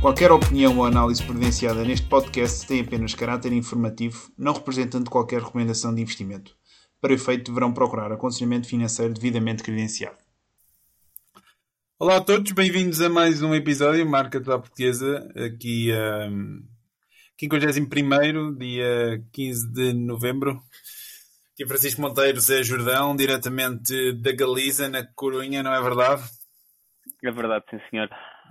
Qualquer 0.00 0.30
opinião 0.30 0.78
ou 0.78 0.84
análise 0.84 1.22
presenciada 1.22 1.84
neste 1.84 2.06
podcast 2.06 2.66
tem 2.66 2.80
apenas 2.80 3.14
caráter 3.14 3.52
informativo, 3.52 4.30
não 4.38 4.52
representando 4.52 5.10
qualquer 5.10 5.42
recomendação 5.42 5.94
de 5.94 6.02
investimento. 6.02 6.54
Para 7.00 7.14
efeito, 7.14 7.50
deverão 7.50 7.72
procurar 7.72 8.12
aconselhamento 8.12 8.68
financeiro 8.68 9.12
devidamente 9.12 9.62
credenciado. 9.62 10.16
Olá 11.98 12.16
a 12.16 12.20
todos, 12.20 12.52
bem-vindos 12.52 13.00
a 13.00 13.08
mais 13.08 13.42
um 13.42 13.54
episódio 13.54 14.08
Marca 14.08 14.38
da 14.38 14.58
Portuguesa, 14.58 15.28
aqui 15.34 15.90
um, 16.30 16.62
51 17.38 18.56
dia 18.56 19.22
15 19.32 19.72
de 19.72 19.92
novembro. 19.92 20.60
Aqui 21.52 21.66
Francisco 21.66 22.00
Monteiro, 22.00 22.40
Zé 22.40 22.62
Jordão, 22.62 23.14
diretamente 23.14 24.12
da 24.14 24.32
Galiza, 24.32 24.88
na 24.88 25.06
Corunha, 25.14 25.62
não 25.62 25.72
é 25.72 25.80
verdade? 25.80 26.22
É 27.24 27.30
verdade, 27.30 27.64
sim 27.70 27.78
senhor. 27.90 28.08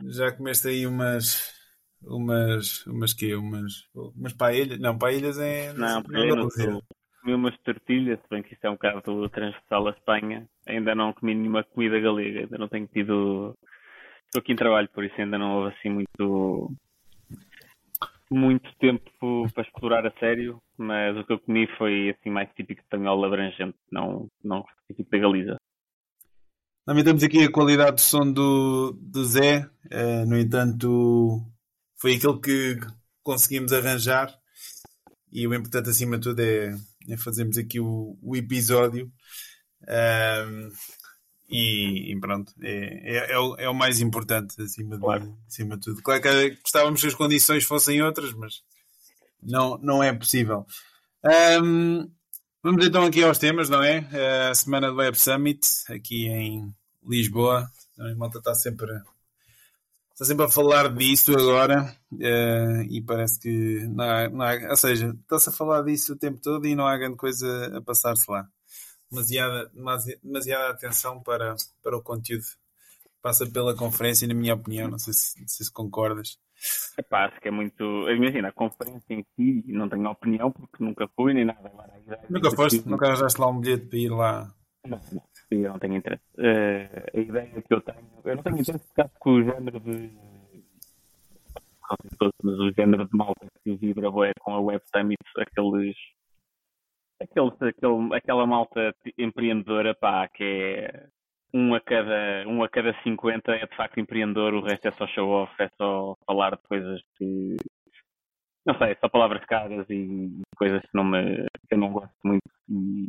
Já 0.09 0.31
comeste 0.31 0.70
aí 0.70 0.88
umas. 0.88 1.53
Umas. 2.02 2.85
Umas 2.85 3.13
quê? 3.13 3.35
Umas. 3.35 3.88
Umas 3.93 4.34
paelhas? 4.34 4.79
Não, 4.79 4.98
paelhas 4.98 5.38
é. 5.38 5.73
Não, 5.73 6.01
não, 6.01 6.26
não, 6.26 6.35
não 6.35 6.81
comi 7.27 7.34
umas 7.34 7.57
tortilhas, 7.59 8.20
se 8.21 8.29
bem 8.29 8.41
que 8.41 8.54
isto 8.54 8.63
é 8.63 8.70
um 8.70 8.73
bocado 8.73 9.29
transversal 9.29 9.88
à 9.88 9.91
Espanha. 9.91 10.48
Ainda 10.65 10.95
não 10.95 11.12
comi 11.12 11.35
nenhuma 11.35 11.63
comida 11.63 11.99
galega, 11.99 12.41
ainda 12.41 12.57
não 12.57 12.70
tenho 12.70 12.88
tido. 12.88 13.54
Estou 14.26 14.40
aqui 14.40 14.54
em 14.54 14.55
trabalho, 14.55 14.90
por 14.93 15.04
isso 15.04 15.20
ainda 15.20 15.38
não 15.38 15.57
houve 15.57 15.76
assim 15.76 15.90
muito. 15.90 16.71
Muito 18.30 18.70
tempo 18.77 19.48
para 19.54 19.63
explorar 19.63 20.05
a 20.05 20.12
sério, 20.20 20.62
mas 20.77 21.18
o 21.18 21.23
que 21.23 21.34
eu 21.34 21.40
comi 21.40 21.68
foi 21.77 22.09
assim 22.09 22.30
mais 22.30 22.49
típico 22.55 22.81
espanhol 22.81 23.23
abrangente, 23.23 23.77
não, 23.91 24.29
não 24.43 24.65
típico 24.88 25.10
da 25.10 25.18
Galiza. 25.18 25.57
Também 26.85 27.04
temos 27.04 27.24
aqui 27.24 27.43
a 27.43 27.51
qualidade 27.51 27.98
de 27.98 28.01
som 28.01 28.32
do, 28.32 28.93
do 28.93 29.26
Zé, 29.26 29.70
uh, 29.91 30.26
no 30.26 30.38
entanto, 30.38 31.41
foi 31.99 32.16
aquilo 32.16 32.40
que 32.40 32.77
conseguimos 33.24 33.74
arranjar. 33.74 34.34
E 35.32 35.46
o 35.46 35.54
importante 35.54 35.90
acima 35.90 36.18
de 36.18 36.23
tudo 36.23 36.40
é, 36.41 36.73
é 37.10 37.18
fazermos 37.18 37.57
aqui 37.57 37.79
o, 37.79 38.18
o 38.21 38.35
episódio. 38.35 39.12
Um, 39.84 40.70
e, 41.49 42.12
e, 42.12 42.20
pronto, 42.20 42.53
é, 42.62 43.15
é, 43.15 43.31
é, 43.31 43.40
o, 43.40 43.55
é, 43.55 43.70
o, 43.70 43.73
mais 43.73 43.99
importante 44.01 44.62
acima 44.62 44.95
de, 44.95 45.01
claro. 45.01 45.37
acima 45.48 45.77
de 45.77 45.81
tudo. 45.84 46.01
Claro 46.01 46.21
que 46.21 46.57
gostávamos 46.62 47.01
que 47.01 47.07
as 47.07 47.15
condições 47.15 47.63
fossem 47.63 48.01
outras, 48.01 48.34
mas 48.34 48.62
não, 49.41 49.77
não 49.77 50.04
é 50.04 50.13
possível. 50.13 50.65
Um, 51.63 52.09
Vamos 52.63 52.85
então 52.85 53.05
aqui 53.05 53.23
aos 53.23 53.37
temas, 53.37 53.70
não 53.70 53.81
é? 53.81 54.05
A 54.49 54.54
semana 54.54 54.89
do 54.89 54.98
Web 54.98 55.17
Summit, 55.17 55.65
aqui 55.89 56.27
em 56.27 56.73
Lisboa. 57.01 57.65
A 57.98 58.15
malta 58.15 58.39
está 58.39 58.54
sempre, 58.55 58.91
está 60.11 60.26
sempre 60.26 60.45
a 60.45 60.49
falar 60.49 60.93
disso 60.93 61.32
agora 61.32 61.95
uh, 62.11 62.82
e 62.89 63.01
parece 63.01 63.39
que 63.39 63.87
não 63.87 64.03
há, 64.03 64.29
não 64.29 64.41
há 64.41 64.69
ou 64.69 64.75
seja, 64.75 65.16
está-se 65.22 65.47
a 65.47 65.53
falar 65.53 65.84
disso 65.84 66.11
o 66.11 66.17
tempo 66.17 66.41
todo 66.41 66.67
e 66.67 66.75
não 66.75 66.85
há 66.85 66.97
grande 66.97 67.16
coisa 67.16 67.78
a 67.78 67.81
passar-se 67.81 68.29
lá. 68.29 68.45
Demasiada, 69.09 69.72
demasiada 70.22 70.69
atenção 70.69 71.22
para, 71.22 71.56
para 71.81 71.97
o 71.97 72.02
conteúdo 72.02 72.46
passa 73.28 73.46
pela 73.46 73.75
conferência, 73.75 74.28
na 74.28 74.34
minha 74.34 74.53
opinião, 74.53 74.90
não 74.90 74.97
sei 74.97 75.13
se, 75.13 75.44
se 75.46 75.72
concordas. 75.74 76.40
Epá, 76.97 77.25
acho 77.25 77.40
que 77.41 77.50
é 77.50 77.52
muito. 77.52 77.84
Imagina, 78.09 78.47
a 78.47 78.52
conferência 78.52 79.13
em 79.13 79.25
si, 79.35 79.63
não 79.68 79.90
tenho 79.90 80.09
opinião 80.09 80.52
porque 80.52 80.84
nunca 80.84 81.08
fui 81.09 81.34
nem 81.34 81.46
nada. 81.46 81.72
Nunca 82.30 82.52
foste? 82.52 82.88
Nunca 82.88 83.08
arranjaste 83.08 83.40
lá 83.40 83.47
um 83.47 83.59
bilhete 83.59 83.85
para 83.85 84.00
ir 84.00 84.09
lá? 84.09 84.53
Não, 84.85 85.00
não, 85.12 85.24
eu 85.52 85.69
não 85.69 85.80
tenho 85.80 85.97
interesse. 85.97 86.24
Uh, 86.38 87.18
a 87.18 87.19
ideia 87.19 87.62
que 87.62 87.74
eu 87.74 87.81
tenho. 87.81 88.08
Eu 88.23 88.35
não 88.38 88.44
tenho 88.44 88.59
interesse 88.59 88.88
por 88.88 88.96
causa 88.96 89.12
que 89.22 89.29
o 89.29 89.44
género 89.44 89.79
de. 89.79 90.12
Mas 92.44 92.59
o 92.59 92.72
género 92.72 93.06
de 93.06 93.16
malta 93.16 93.47
que 93.63 93.75
vibra 93.75 94.07
é 94.07 94.31
com 94.40 94.53
a 94.53 94.59
Web 94.59 94.84
Summit, 94.94 95.22
aqueles. 95.38 95.96
Aqueles, 97.19 97.53
aquele, 97.61 98.16
aquela 98.16 98.45
malta 98.45 98.94
empreendedora, 99.17 99.95
pá, 99.95 100.28
que 100.28 100.44
é 100.44 101.07
um 101.53 101.73
a 101.73 101.81
cada 101.81 102.47
um 102.47 102.63
a 102.63 102.69
cada 102.69 102.94
50 103.03 103.51
é 103.51 103.66
de 103.66 103.75
facto 103.75 104.00
empreendedor, 104.00 104.53
o 104.53 104.61
resto 104.61 104.88
é 104.88 104.91
só 104.91 105.07
show 105.07 105.29
off, 105.29 105.53
é 105.59 105.69
só 105.78 106.16
falar 106.25 106.55
de 106.55 106.61
coisas 106.63 107.01
que 107.17 107.55
não 108.66 108.78
sei, 108.78 108.95
só 109.00 109.07
palavras 109.07 109.44
caras 109.45 109.89
e 109.89 110.41
coisas 110.57 110.81
que 110.81 110.89
não 110.94 111.05
me 111.05 111.47
que 111.67 111.73
eu 111.73 111.78
não 111.78 111.91
gosto 111.91 112.16
muito 112.23 112.44
e 112.69 113.07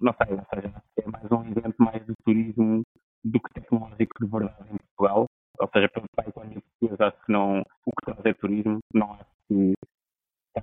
não 0.00 0.14
sei, 0.14 0.36
ou 0.36 0.46
seja, 0.54 0.82
é 0.98 1.10
mais 1.10 1.32
um 1.32 1.50
evento 1.50 1.76
mais 1.78 2.04
de 2.06 2.14
turismo 2.24 2.82
do 3.24 3.40
que 3.40 3.54
tecnológico 3.54 4.24
de 4.24 4.30
verdade 4.30 4.68
em 4.70 4.76
Portugal. 4.76 5.26
Ou 5.58 5.68
seja, 5.72 5.88
para, 5.88 6.02
a 6.18 6.28
economia 6.28 6.60
portuguesa 6.60 7.06
acho 7.06 7.24
que 7.24 7.32
não 7.32 7.60
o 7.60 7.90
que 7.90 8.04
traz 8.04 8.26
é 8.26 8.34
turismo, 8.34 8.78
não 8.92 9.12
acho 9.14 9.24
que 9.48 9.74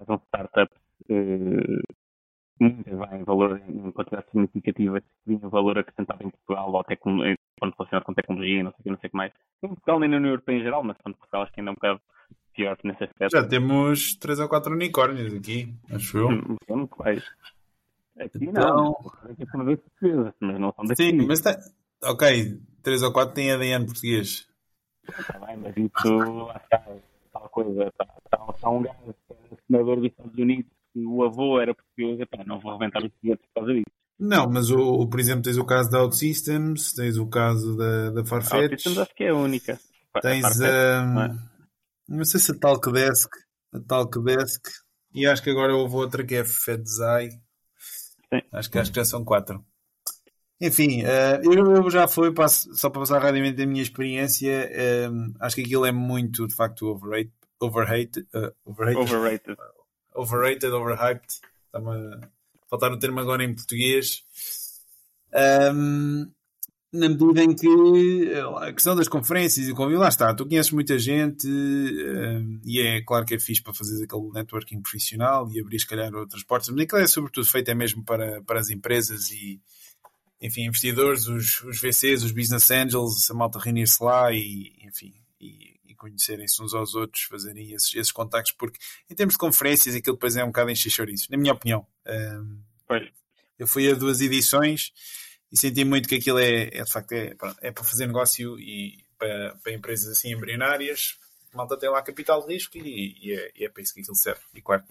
um 0.08 0.16
startups 0.28 0.78
eh, 1.09 1.82
muitas 2.62 3.10
vêm 3.10 3.24
valor 3.24 3.62
em 3.68 3.92
quantidades 3.92 4.30
significativas 4.30 5.04
que 5.04 5.34
vinham 5.34 5.50
valor 5.50 5.80
acrescentado 5.80 6.24
em 6.24 6.30
Portugal 6.30 6.72
ou 6.72 6.84
quando 6.84 7.74
relacionado 7.78 8.04
com 8.04 8.14
tecnologia, 8.14 8.64
não 8.64 8.72
sei 8.72 8.80
o 8.80 8.84
que, 8.84 8.90
não 8.90 8.98
sei 9.00 9.08
o 9.08 9.12
que 9.12 9.18
mais. 9.18 9.34
Em 9.64 9.68
Portugal 9.68 10.00
nem 10.00 10.10
na 10.10 10.18
União 10.18 10.32
Europeia 10.32 10.58
em 10.58 10.64
geral, 10.64 10.84
mas 10.84 10.98
quando 10.98 11.16
Portugal 11.16 11.44
acho 11.44 11.54
que 11.54 11.60
ainda 11.60 11.72
é 11.72 11.74
um 11.74 11.76
bocado 11.76 12.02
pior 12.54 12.78
nesse 12.84 13.04
aspecto. 13.04 13.32
Já 13.32 13.48
temos 13.48 14.16
3 14.16 14.40
ou 14.40 14.50
4 14.50 14.74
unicórnios 14.74 15.34
aqui, 15.34 15.74
acho 15.92 16.18
eu. 16.18 16.30
São 16.68 16.88
quais? 16.88 17.24
Aqui 18.20 18.40
então... 18.42 18.76
não. 18.76 18.92
Aqui 19.30 19.46
são 19.50 19.66
portuguesas, 19.66 20.34
mas 20.40 20.60
não 20.60 20.74
são 20.74 20.86
daqui. 20.86 21.04
Sim, 21.04 21.26
mas 21.28 21.42
tá... 21.42 21.58
ok, 22.04 22.60
3 22.84 23.04
ou 23.04 23.14
4 23.14 23.34
têm 23.34 23.52
ADN 23.52 23.86
português. 23.86 24.48
Está 25.08 25.40
bem, 25.40 25.58
mas 25.58 25.76
isso, 25.78 26.48
tal 27.32 27.50
coisa. 27.50 27.88
Está, 27.88 28.06
está, 28.26 28.54
está 28.54 28.70
um 28.70 28.84
gajo 28.84 29.16
que 29.28 29.34
é 29.34 29.58
senador 29.68 29.96
dos 29.98 30.06
Estados 30.06 30.38
Unidos 30.38 30.81
o 30.96 31.24
avô 31.24 31.59
era 31.59 31.74
português, 31.74 32.19
epá, 32.19 32.44
não 32.46 32.59
vou 32.59 32.78
reventar 32.78 33.03
os 33.03 33.12
bilhetes 33.22 33.46
por 33.47 33.62
causa 33.62 33.74
disso. 33.74 33.85
Não, 34.19 34.47
mas 34.47 34.69
o, 34.69 35.07
por 35.07 35.19
exemplo, 35.19 35.41
tens 35.41 35.57
o 35.57 35.66
caso 35.66 35.90
da 35.90 36.03
OutSystems, 36.03 36.94
tens 36.94 37.18
o 37.18 37.25
caso 37.28 37.75
da, 37.75 38.12
da 38.12 38.25
Farfetch. 38.25 38.72
OutSystems 38.72 38.97
acho 39.00 39.16
que 39.16 39.24
é 39.24 39.29
a 39.29 39.35
única. 39.35 39.79
Tens 40.22 40.62
a. 40.62 41.02
Um, 41.03 41.40
não, 42.07 42.22
é? 42.22 42.25
sei 42.25 42.40
se 42.40 42.52
a 42.52 42.59
Talkdesk, 42.59 43.31
a 43.74 43.79
Talkdesk, 43.79 44.62
e 45.13 45.25
acho 45.25 45.41
que 45.41 45.50
agora 45.50 45.75
houve 45.75 45.96
outra 45.96 46.24
que 46.24 46.35
é 46.35 46.41
a 46.41 46.46
Fedzai. 46.46 47.29
Acho 48.53 48.69
que, 48.69 48.78
acho 48.78 48.91
que 48.91 49.00
já 49.00 49.06
são 49.06 49.25
quatro. 49.25 49.66
Enfim, 50.62 51.02
uh, 51.03 51.41
eu, 51.44 51.75
eu, 51.75 51.90
já 51.90 52.08
fui, 52.08 52.31
passo, 52.31 52.73
só 52.75 52.90
para 52.90 53.02
passar 53.02 53.19
rapidamente 53.19 53.62
a 53.62 53.66
minha 53.66 53.81
experiência, 53.81 54.69
um, 55.12 55.34
acho 55.40 55.56
que 55.56 55.63
aquilo 55.63 55.85
é 55.85 55.91
muito, 55.91 56.46
de 56.46 56.53
facto. 56.53 56.88
Overrated. 56.88 58.28
Uh, 58.34 58.52
overrated. 58.66 59.02
overrated 59.02 59.58
overrated, 60.16 60.72
overhyped. 60.72 61.42
Está-me 61.66 61.90
a 61.90 62.30
faltar 62.70 62.92
o 62.92 63.00
termo 63.00 63.20
agora 63.20 63.44
em 63.44 63.54
português. 63.54 64.24
Um, 65.74 66.32
na 66.94 67.08
medida 67.08 67.42
em 67.42 67.56
que 67.56 68.34
a 68.60 68.74
questão 68.74 68.96
das 68.96 69.08
conferências 69.08 69.68
e 69.68 69.74
como 69.74 69.98
lá 69.98 70.10
está, 70.10 70.34
tu 70.34 70.46
conheces 70.46 70.74
muita 70.74 71.00
gente 71.00 71.48
e 72.66 72.82
é 72.82 73.02
claro 73.02 73.26
que 73.26 73.36
é 73.36 73.40
fixe 73.40 73.64
para 73.64 73.74
fazer 73.74 74.04
aquele 74.04 74.30
networking 74.34 74.82
profissional 74.82 75.50
e 75.50 75.62
abrir 75.62 75.80
se 75.80 75.88
calhar 75.88 76.14
outras 76.14 76.44
portas, 76.44 76.68
mas 76.70 76.82
aquilo 76.82 77.02
é 77.02 77.08
sobretudo 77.08 77.48
feito 77.48 77.72
é 77.72 77.74
mesmo 77.74 78.04
para, 78.04 78.42
para 78.44 78.60
as 78.60 78.70
empresas 78.70 79.32
e 79.32 79.62
enfim, 80.42 80.66
investidores, 80.66 81.28
os, 81.28 81.62
os 81.62 81.80
VCs, 81.80 82.24
os 82.24 82.32
business 82.32 82.70
angels, 82.72 83.30
a 83.30 83.34
malta 83.34 83.60
reunir-se 83.60 84.04
lá 84.04 84.34
e 84.34 84.74
enfim, 84.84 85.14
e 85.40 85.71
conhecerem-se 86.02 86.62
uns 86.64 86.74
aos 86.74 86.96
outros, 86.96 87.24
fazerem 87.24 87.74
esses, 87.74 87.94
esses 87.94 88.12
contactos, 88.12 88.54
porque 88.54 88.80
em 89.08 89.14
termos 89.14 89.36
de 89.36 89.38
conferências 89.38 89.94
aquilo 89.94 90.16
depois 90.16 90.36
é 90.36 90.44
um 90.44 90.48
bocado 90.48 90.72
encher 90.72 90.90
chouriços, 90.90 91.30
na 91.30 91.38
minha 91.38 91.54
opinião. 91.54 91.86
Um, 92.08 92.59
eu 93.59 93.68
fui 93.68 93.90
a 93.92 93.94
duas 93.94 94.20
edições 94.20 94.92
e 95.52 95.58
senti 95.58 95.86
muito 95.86 96.09
que 96.09 96.16
aquilo 96.16 96.40
é, 96.40 96.70
é 96.74 96.84
de 96.84 96.92
facto 96.92 97.12
é, 97.12 97.36
é 97.62 97.72
para 97.72 97.84
fazer 97.84 98.08
negócio 98.08 98.59
e 98.59 99.06
para, 99.18 99.56
para 99.64 99.74
empresas 99.74 100.18
assim 100.18 100.34
embrionárias. 100.34 101.20
Malta 101.53 101.78
tem 101.78 101.90
lá 101.90 102.02
capital 102.02 102.46
de 102.46 102.54
risco 102.54 102.78
e, 102.78 103.16
e, 103.22 103.34
é, 103.34 103.52
e 103.56 103.66
é 103.66 103.70
para 103.70 103.84
isso 103.84 103.94
que 103.94 104.02
aquilo 104.02 104.16
serve. 104.16 104.42
E 104.56 104.62
claro, 104.62 104.84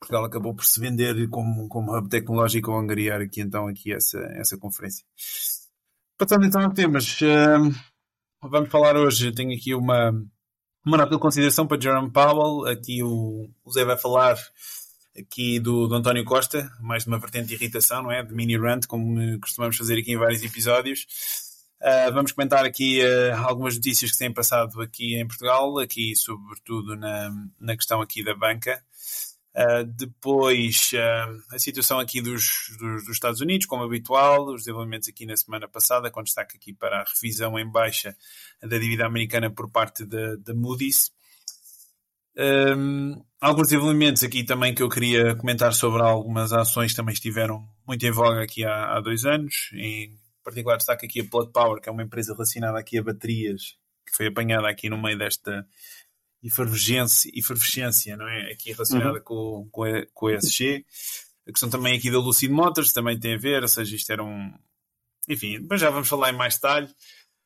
Portugal 0.00 0.24
acabou 0.24 0.54
por 0.54 0.64
se 0.64 0.80
vender 0.80 1.28
como, 1.28 1.68
como 1.68 1.96
hub 1.96 2.08
tecnológico 2.08 2.72
ao 2.72 2.80
angariar 2.80 3.20
aqui 3.20 3.40
então 3.40 3.68
aqui 3.68 3.92
essa, 3.92 4.18
essa 4.34 4.58
conferência. 4.58 5.04
Passando 6.16 6.46
então 6.46 6.60
a 6.60 6.70
temas. 6.70 7.16
Um, 7.22 7.72
Vamos 8.40 8.70
falar 8.70 8.96
hoje, 8.96 9.32
tenho 9.32 9.52
aqui 9.52 9.74
uma, 9.74 10.10
uma 10.86 10.96
nota 10.96 11.10
de 11.10 11.20
consideração 11.20 11.66
para 11.66 11.80
Jerome 11.80 12.12
Powell. 12.12 12.66
Aqui 12.68 13.02
o, 13.02 13.50
o 13.64 13.72
Zé 13.72 13.84
vai 13.84 13.98
falar 13.98 14.36
aqui 15.18 15.58
do, 15.58 15.88
do 15.88 15.96
António 15.96 16.24
Costa, 16.24 16.70
mais 16.80 17.02
de 17.02 17.08
uma 17.08 17.18
vertente 17.18 17.48
de 17.48 17.54
irritação, 17.54 18.00
não 18.00 18.12
é? 18.12 18.22
De 18.22 18.32
mini 18.32 18.56
rant, 18.56 18.86
como 18.86 19.18
costumamos 19.40 19.76
fazer 19.76 19.98
aqui 19.98 20.12
em 20.12 20.16
vários 20.16 20.44
episódios. 20.44 21.04
Uh, 21.82 22.12
vamos 22.12 22.30
comentar 22.30 22.64
aqui 22.64 23.00
uh, 23.02 23.36
algumas 23.44 23.74
notícias 23.74 24.12
que 24.12 24.18
têm 24.18 24.32
passado 24.32 24.80
aqui 24.80 25.16
em 25.16 25.26
Portugal, 25.26 25.76
aqui 25.80 26.14
sobretudo 26.14 26.94
na, 26.94 27.30
na 27.58 27.76
questão 27.76 28.00
aqui 28.00 28.22
da 28.22 28.36
banca. 28.36 28.80
Uh, 29.56 29.84
depois, 29.84 30.90
uh, 30.92 31.54
a 31.54 31.58
situação 31.58 31.98
aqui 31.98 32.20
dos, 32.20 32.70
dos, 32.78 33.04
dos, 33.04 33.14
Estados 33.14 33.40
Unidos, 33.40 33.66
como 33.66 33.82
habitual, 33.82 34.46
os 34.46 34.62
desenvolvimentos 34.62 35.08
aqui 35.08 35.26
na 35.26 35.36
semana 35.36 35.66
passada, 35.66 36.10
com 36.10 36.22
destaque 36.22 36.56
aqui 36.56 36.72
para 36.72 37.00
a 37.00 37.04
revisão 37.04 37.58
em 37.58 37.68
baixa 37.68 38.16
da 38.62 38.78
dívida 38.78 39.06
americana 39.06 39.50
por 39.50 39.70
parte 39.70 40.04
da 40.04 40.54
Moody's. 40.54 41.10
Um, 42.40 43.20
alguns 43.40 43.66
desenvolvimentos 43.66 44.22
aqui 44.22 44.44
também 44.44 44.72
que 44.72 44.80
eu 44.80 44.88
queria 44.88 45.34
comentar 45.34 45.74
sobre 45.74 46.02
algumas 46.02 46.52
ações 46.52 46.92
que 46.92 46.96
também 46.96 47.12
estiveram 47.12 47.68
muito 47.84 48.06
em 48.06 48.12
voga 48.12 48.44
aqui 48.44 48.64
há, 48.64 48.96
há 48.96 49.00
dois 49.00 49.24
anos. 49.24 49.70
Em 49.72 50.16
particular, 50.44 50.76
destaque 50.76 51.06
aqui 51.06 51.20
a 51.20 51.24
Plug 51.24 51.50
Power, 51.52 51.80
que 51.80 51.88
é 51.88 51.92
uma 51.92 52.04
empresa 52.04 52.32
relacionada 52.32 52.78
aqui 52.78 52.96
a 52.96 53.02
baterias, 53.02 53.76
que 54.06 54.16
foi 54.16 54.28
apanhada 54.28 54.68
aqui 54.68 54.88
no 54.88 55.02
meio 55.02 55.18
desta 55.18 55.66
efervescência, 56.42 57.30
efervescência 57.34 58.16
não 58.16 58.28
é? 58.28 58.52
Aqui 58.52 58.72
relacionada 58.72 59.18
uhum. 59.18 59.24
com, 59.24 59.68
com, 59.70 59.84
a, 59.84 60.06
com 60.14 60.26
a 60.26 60.34
ESG. 60.34 60.84
A 61.46 61.52
questão 61.52 61.70
também 61.70 61.96
aqui 61.96 62.10
da 62.10 62.18
Lucid 62.18 62.50
Motors 62.50 62.92
também 62.92 63.18
tem 63.18 63.34
a 63.34 63.38
ver, 63.38 63.62
ou 63.62 63.68
seja, 63.68 63.96
isto 63.96 64.10
era 64.12 64.22
um. 64.22 64.52
Enfim, 65.28 65.60
depois 65.60 65.80
já 65.80 65.90
vamos 65.90 66.08
falar 66.08 66.30
em 66.30 66.36
mais 66.36 66.54
detalhe. 66.54 66.88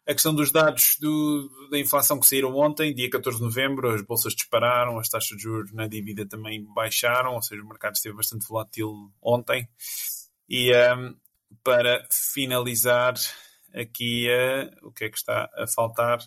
A 0.06 0.12
questão 0.12 0.34
dos 0.34 0.50
dados 0.50 0.96
do, 1.00 1.48
da 1.70 1.78
inflação 1.78 2.18
que 2.18 2.26
saíram 2.26 2.56
ontem, 2.56 2.92
dia 2.92 3.08
14 3.08 3.38
de 3.38 3.44
novembro, 3.44 3.94
as 3.94 4.02
bolsas 4.02 4.34
dispararam, 4.34 4.98
as 4.98 5.08
taxas 5.08 5.36
de 5.36 5.44
juros 5.44 5.72
na 5.72 5.86
dívida 5.86 6.26
também 6.26 6.64
baixaram, 6.74 7.34
ou 7.34 7.42
seja, 7.42 7.62
o 7.62 7.68
mercado 7.68 7.94
esteve 7.94 8.16
bastante 8.16 8.46
volátil 8.48 9.12
ontem. 9.22 9.68
E 10.48 10.72
um, 10.74 11.14
para 11.62 12.04
finalizar 12.10 13.14
aqui, 13.72 14.28
uh, 14.28 14.88
o 14.88 14.92
que 14.92 15.04
é 15.04 15.08
que 15.08 15.16
está 15.16 15.48
a 15.56 15.66
faltar? 15.68 16.18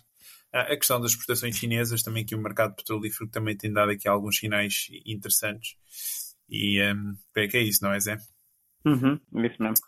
A 0.62 0.76
questão 0.76 1.00
das 1.00 1.12
exportações 1.12 1.56
chinesas, 1.56 2.02
também 2.02 2.24
que 2.24 2.34
o 2.34 2.42
mercado 2.42 2.74
petrolífero 2.74 3.28
também 3.28 3.56
tem 3.56 3.72
dado 3.72 3.90
aqui 3.90 4.08
alguns 4.08 4.38
sinais 4.38 4.86
interessantes. 5.04 5.76
E 6.48 6.80
um, 6.82 7.16
é 7.36 7.48
que 7.48 7.56
é 7.56 7.62
isso, 7.62 7.82
não 7.82 7.92
é, 7.92 8.00
Zé? 8.00 8.18
Uhum, 8.84 9.18
isso 9.44 9.62
mesmo. 9.62 9.86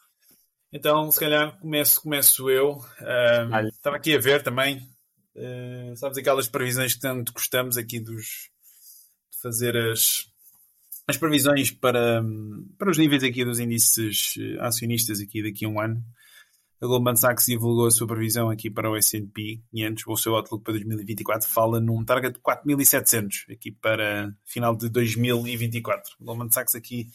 Então, 0.73 1.11
se 1.11 1.19
calhar, 1.19 1.59
começo, 1.61 2.03
começo 2.03 2.51
eu. 2.51 2.79
Um, 3.01 3.69
estava 3.69 3.97
aqui 3.97 4.15
a 4.15 4.19
ver 4.19 4.43
também, 4.43 4.79
uh, 5.37 5.97
sabes, 5.97 6.19
aquelas 6.19 6.49
previsões 6.49 6.95
que 6.95 7.01
tanto 7.01 7.33
gostamos 7.33 7.77
aqui 7.77 8.01
dos, 8.01 8.51
de 9.33 9.41
fazer 9.41 9.77
as, 9.77 10.27
as 11.07 11.17
previsões 11.17 11.71
para, 11.71 12.23
para 12.77 12.91
os 12.91 12.99
níveis 12.99 13.25
aqui 13.25 13.45
dos 13.45 13.59
índices 13.59 14.35
eh, 14.39 14.59
acionistas 14.61 15.21
aqui 15.21 15.43
daqui 15.43 15.65
a 15.65 15.69
um 15.69 15.81
ano. 15.81 16.05
A 16.81 16.87
Goldman 16.87 17.17
Sachs 17.17 17.47
divulgou 17.47 17.87
a 17.87 17.91
sua 17.91 18.07
previsão 18.07 18.51
aqui 18.51 18.71
para 18.71 18.89
o 18.89 18.97
S&P 18.97 19.61
500, 19.71 20.05
o 20.07 20.17
seu 20.17 20.37
outlook 20.37 20.63
para 20.63 20.75
2024 20.75 21.49
fala 21.49 21.81
num 21.81 22.05
target 22.05 22.35
de 22.35 22.41
4.700 22.41 23.53
aqui 23.53 23.73
para 23.73 24.33
final 24.45 24.77
de 24.77 24.89
2024. 24.89 26.17
A 26.21 26.25
Goldman 26.25 26.51
Sachs 26.51 26.77
aqui 26.77 27.09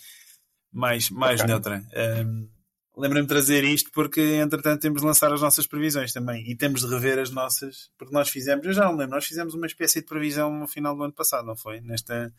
mais, 0.71 1.10
mais 1.10 1.39
okay. 1.39 1.48
neutra. 1.48 1.83
Um, 2.25 2.50
Lembrei-me 2.95 3.25
de 3.25 3.33
trazer 3.33 3.63
isto 3.63 3.89
porque, 3.92 4.21
entretanto, 4.21 4.81
temos 4.81 5.01
de 5.01 5.07
lançar 5.07 5.33
as 5.33 5.42
nossas 5.42 5.65
previsões 5.65 6.13
também 6.13 6.48
e 6.48 6.56
temos 6.56 6.81
de 6.81 6.88
rever 6.88 7.18
as 7.18 7.31
nossas, 7.31 7.89
porque 7.98 8.13
nós 8.13 8.30
fizemos, 8.30 8.63
eu 8.68 8.74
já 8.74 8.83
não 8.83 8.92
lembro, 8.92 9.15
nós 9.15 9.25
fizemos 9.25 9.56
uma 9.56 9.65
espécie 9.65 10.01
de 10.01 10.06
previsão 10.06 10.54
no 10.54 10.68
final 10.68 10.95
do 10.95 11.04
ano 11.04 11.13
passado, 11.13 11.44
não 11.44 11.56
foi? 11.56 11.81
Nesta. 11.81 12.31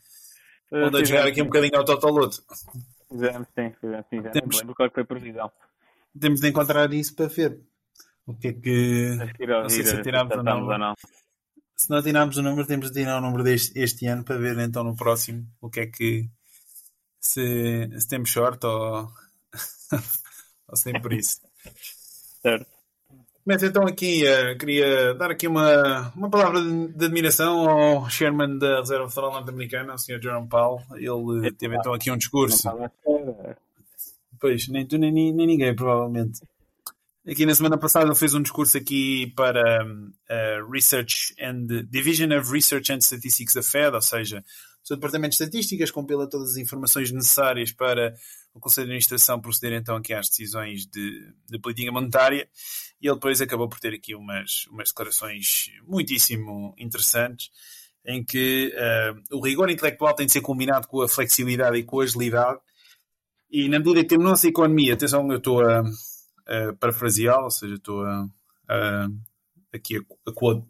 Uh, 0.71 0.87
onde 0.87 0.99
a 0.99 1.05
jogar 1.05 1.27
aqui 1.27 1.43
um 1.43 1.47
bocadinho 1.47 1.77
ao 1.77 1.85
Totoloto. 1.85 2.41
Fizemos, 3.09 3.49
sim, 3.49 3.73
fizemos, 3.81 4.07
sim. 4.09 4.23
Temos... 4.31 4.59
lembro 4.61 4.75
qual 4.77 4.87
é 4.87 4.91
foi 4.91 5.03
a 5.03 5.07
previsão 5.07 5.51
temos 6.19 6.41
de 6.41 6.49
encontrar 6.49 6.93
isso 6.93 7.15
para 7.15 7.27
ver 7.27 7.61
o 8.27 8.35
que 8.35 8.49
é 8.49 8.53
que. 8.53 9.17
não 9.47 9.69
sei 9.69 9.85
se 9.85 10.03
tiramos. 10.03 10.37
Não. 10.43 10.95
Se 11.77 11.91
não 11.91 12.03
tirarmos 12.03 12.37
o 12.37 12.43
número, 12.43 12.67
temos 12.67 12.91
de 12.91 13.01
tirar 13.01 13.19
o 13.19 13.21
número 13.21 13.43
deste 13.43 13.79
este 13.79 14.07
ano 14.07 14.25
para 14.25 14.39
ver 14.39 14.59
então 14.59 14.85
no 14.85 14.97
próximo 14.97 15.47
o 15.61 15.69
que 15.69 15.81
é 15.81 15.87
que. 15.87 16.29
Se, 17.21 17.89
se 17.99 18.09
temos 18.09 18.29
short 18.29 18.65
ou. 18.65 19.11
ou 20.69 20.77
se 20.77 20.93
nem 20.93 21.01
por 21.01 21.13
isso. 21.13 21.41
certo. 22.43 22.75
Mas 23.47 23.63
então 23.63 23.87
aqui, 23.87 24.25
uh, 24.25 24.57
queria 24.57 25.13
dar 25.15 25.31
aqui 25.31 25.47
uma, 25.47 26.11
uma 26.17 26.31
palavra 26.31 26.63
de, 26.63 26.89
de, 26.89 27.05
admiração 27.05 27.69
ao 27.69 28.09
chairman 28.09 28.57
da 28.57 28.79
Reserva 28.79 29.09
Federal 29.09 29.33
Norte-Americana, 29.33 29.95
o 29.95 29.99
Sr. 29.99 30.19
Jerome 30.23 30.49
Powell. 30.49 30.81
Ele 30.95 31.53
teve 31.53 31.77
então 31.77 31.93
aqui 31.93 32.11
um 32.11 32.17
discurso. 32.17 32.67
Pois, 34.45 34.69
nem 34.69 34.87
tu 34.87 34.99
nem, 34.99 35.11
nem 35.11 35.47
ninguém, 35.47 35.75
provavelmente. 35.75 36.43
Aqui 37.27 37.47
na 37.47 37.55
semana 37.55 37.79
passada 37.79 38.05
ele 38.05 38.15
fez 38.15 38.35
um 38.35 38.43
discurso 38.43 38.77
aqui 38.77 39.33
para 39.35 39.83
uh, 39.87 40.71
Research 40.71 41.35
and 41.41 41.65
Division 41.89 42.31
of 42.39 42.53
Research 42.53 42.93
and 42.93 43.01
Statistics 43.01 43.55
da 43.55 43.63
Fed, 43.63 43.97
ou 43.97 44.03
seja, 44.03 44.45
o 44.83 44.87
seu 44.87 44.99
departamento 44.99 45.31
de 45.31 45.43
estatísticas 45.43 45.91
compila 45.91 46.29
todas 46.29 46.51
as 46.51 46.57
informações 46.59 47.11
necessárias 47.11 47.73
para 47.73 48.15
o 48.53 48.61
Conselho 48.61 48.89
de 48.89 48.91
Administração 48.91 49.41
proceder 49.41 49.73
então 49.73 49.97
aqui 49.97 50.13
às 50.13 50.29
decisões 50.29 50.85
de, 50.85 51.33
de 51.49 51.59
política 51.59 51.91
monetária 51.91 52.47
e 53.01 53.07
ele 53.07 53.15
depois 53.15 53.41
acabou 53.41 53.67
por 53.67 53.81
ter 53.81 53.95
aqui 53.95 54.15
umas, 54.15 54.67
umas 54.71 54.91
declarações 54.91 55.71
muitíssimo 55.87 56.75
interessantes 56.77 57.49
em 58.05 58.23
que 58.23 58.75
uh, 58.77 59.39
o 59.39 59.41
rigor 59.43 59.71
intelectual 59.71 60.15
tem 60.15 60.27
de 60.27 60.33
ser 60.33 60.43
combinado 60.43 60.87
com 60.87 61.01
a 61.01 61.09
flexibilidade 61.09 61.79
e 61.79 61.83
com 61.83 62.01
a 62.01 62.05
agilidade 62.05 62.61
e 63.55 63.69
na 63.69 63.79
medida 63.79 64.05
que 64.05 64.17
a 64.17 64.19
nossa 64.19 64.49
economia, 64.49 64.95
atenção, 64.95 65.31
eu 65.31 65.39
estou 65.39 65.63
a, 65.65 65.79
a 65.79 66.73
parafrasear, 66.73 67.39
ou 67.39 67.53
seja, 67.53 67.75
estou 67.75 68.03
a, 68.03 68.27
a 68.69 69.07
aqui 69.73 69.97
a, 69.97 70.01
a 70.29 70.33
quote, 70.33 70.67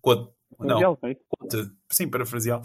quote 0.00 0.32
não, 0.60 0.96
quote, 0.96 1.72
sim, 1.90 2.08
parafrasear. 2.08 2.62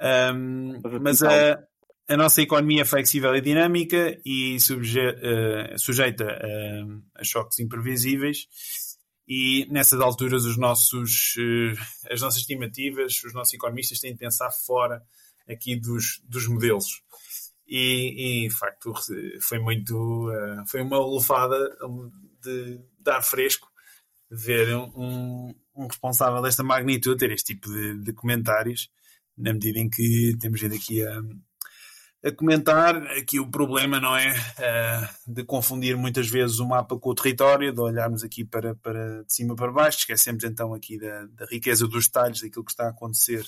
Um, 0.00 0.80
mas 1.02 1.20
a, 1.24 1.60
a 2.08 2.16
nossa 2.16 2.40
economia 2.40 2.82
é 2.82 2.84
flexível 2.84 3.34
e 3.34 3.40
dinâmica 3.40 4.16
e 4.24 4.60
subje, 4.60 5.00
uh, 5.00 5.76
sujeita 5.76 6.24
a, 6.24 7.20
a, 7.20 7.24
choques 7.24 7.58
imprevisíveis 7.58 8.46
e 9.26 9.66
nessas 9.68 10.00
alturas 10.00 10.44
os 10.44 10.56
nossos, 10.56 11.34
uh, 11.38 12.12
as 12.12 12.20
nossas 12.20 12.42
estimativas, 12.42 13.20
os 13.24 13.34
nossos 13.34 13.54
economistas 13.54 13.98
têm 13.98 14.12
de 14.12 14.18
pensar 14.18 14.52
fora 14.52 15.02
aqui 15.48 15.74
dos, 15.74 16.22
dos 16.28 16.46
modelos 16.46 17.02
e, 17.68 18.44
e 18.44 18.48
de 18.48 18.54
facto 18.54 18.94
foi 19.40 19.58
muito 19.58 20.30
uh, 20.30 20.66
foi 20.66 20.80
uma 20.80 20.98
lufada 20.98 21.56
de, 22.42 22.80
de 22.98 23.10
ar 23.10 23.22
fresco 23.22 23.68
ver 24.30 24.74
um, 24.74 25.54
um, 25.76 25.86
responsável 25.86 26.40
desta 26.40 26.62
magnitude 26.62 27.18
ter 27.18 27.30
este 27.30 27.54
tipo 27.54 27.70
de, 27.70 27.98
de 27.98 28.12
comentários 28.12 28.90
na 29.36 29.52
medida 29.52 29.78
em 29.78 29.88
que 29.88 30.34
temos 30.40 30.60
vindo 30.60 30.74
aqui 30.74 31.06
a, 31.06 31.20
a 32.24 32.32
comentar 32.32 32.96
aqui 33.18 33.38
o 33.38 33.50
problema 33.50 34.00
não 34.00 34.16
é? 34.16 34.32
Uh, 34.32 35.32
de 35.34 35.44
confundir 35.44 35.96
muitas 35.96 36.28
vezes 36.28 36.58
o 36.60 36.66
mapa 36.66 36.98
com 36.98 37.10
o 37.10 37.14
território, 37.14 37.72
de 37.72 37.80
olharmos 37.80 38.24
aqui 38.24 38.44
para, 38.44 38.74
para 38.76 39.24
de 39.24 39.32
cima 39.32 39.54
para 39.54 39.70
baixo, 39.70 39.98
esquecemos 39.98 40.42
então 40.42 40.72
aqui 40.72 40.98
da, 40.98 41.26
da 41.26 41.46
riqueza 41.46 41.86
dos 41.86 42.06
detalhes 42.06 42.40
daquilo 42.40 42.64
que 42.64 42.72
está 42.72 42.86
a 42.86 42.90
acontecer 42.90 43.44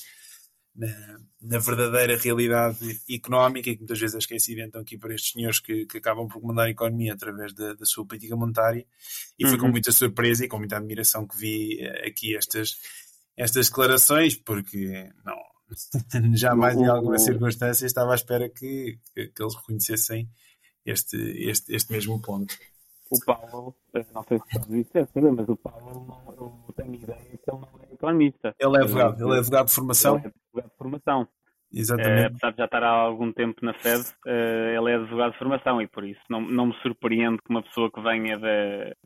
na, 0.74 1.20
na, 1.42 1.58
verdadeira 1.58 2.16
realidade 2.16 3.00
económica 3.10 3.68
e 3.68 3.74
que 3.74 3.80
muitas 3.80 3.98
vezes 3.98 4.14
é 4.14 4.18
esquecida 4.18 4.62
então 4.62 4.80
aqui 4.80 4.96
por 4.96 5.10
estes 5.10 5.32
senhores 5.32 5.58
que, 5.58 5.84
que 5.86 5.98
acabam 5.98 6.28
por 6.28 6.40
comandar 6.40 6.66
a 6.66 6.70
economia 6.70 7.12
através 7.12 7.52
da, 7.52 7.74
da 7.74 7.84
sua 7.84 8.06
política 8.06 8.36
monetária 8.36 8.86
e 9.38 9.46
foi 9.46 9.58
com 9.58 9.66
uhum. 9.66 9.72
muita 9.72 9.90
surpresa 9.92 10.44
e 10.44 10.48
com 10.48 10.58
muita 10.58 10.76
admiração 10.76 11.26
que 11.26 11.36
vi 11.36 11.80
eh, 11.80 12.08
aqui 12.08 12.36
estas, 12.36 12.76
estas 13.36 13.68
declarações 13.68 14.36
porque 14.36 15.10
não 15.24 15.36
jamais 16.34 16.76
em 16.76 16.86
alguma 16.86 17.18
circunstância 17.18 17.86
estava 17.86 18.12
à 18.12 18.14
espera 18.14 18.48
que, 18.48 18.98
que, 19.14 19.28
que 19.28 19.42
eles 19.42 19.54
reconhecessem 19.54 20.28
este, 20.84 21.16
este, 21.16 21.74
este 21.74 21.92
mesmo 21.92 22.20
ponto. 22.20 22.56
O 23.10 23.24
Paulo, 23.24 23.74
eh, 23.94 24.06
não 24.14 24.22
sei 24.22 24.38
se 24.38 24.98
a 24.98 25.02
dizer, 25.02 25.32
mas 25.32 25.48
o 25.48 25.56
Paulo, 25.56 26.06
não, 26.06 26.34
eu 26.68 26.72
tenho 26.74 26.94
ideia 26.94 27.18
que 27.18 27.50
ele 27.50 27.58
não 27.58 27.68
é 27.82 27.92
economista. 27.92 28.54
Ele 28.58 28.76
é 28.76 28.82
advogado, 28.82 29.24
ele 29.24 29.34
é 29.34 29.38
advogado 29.38 29.66
de 29.66 29.74
formação. 29.74 30.16
Ele 30.16 30.26
é 30.26 30.28
advogado 30.28 30.70
de 30.70 30.76
formação. 30.76 31.28
Exatamente. 31.72 32.22
Uh, 32.22 32.26
apesar 32.26 32.50
de 32.50 32.56
já 32.58 32.64
estar 32.64 32.82
há 32.84 32.88
algum 32.88 33.32
tempo 33.32 33.64
na 33.64 33.74
Fed, 33.74 34.00
uh, 34.00 34.28
ele 34.28 34.92
é 34.92 34.94
advogado 34.94 35.32
de 35.32 35.38
formação 35.38 35.82
e 35.82 35.88
por 35.88 36.04
isso 36.04 36.20
não, 36.28 36.40
não 36.40 36.66
me 36.66 36.74
surpreende 36.82 37.38
que 37.38 37.50
uma 37.50 37.62
pessoa 37.62 37.90
que 37.90 38.00
venha 38.00 38.38
de, 38.38 38.96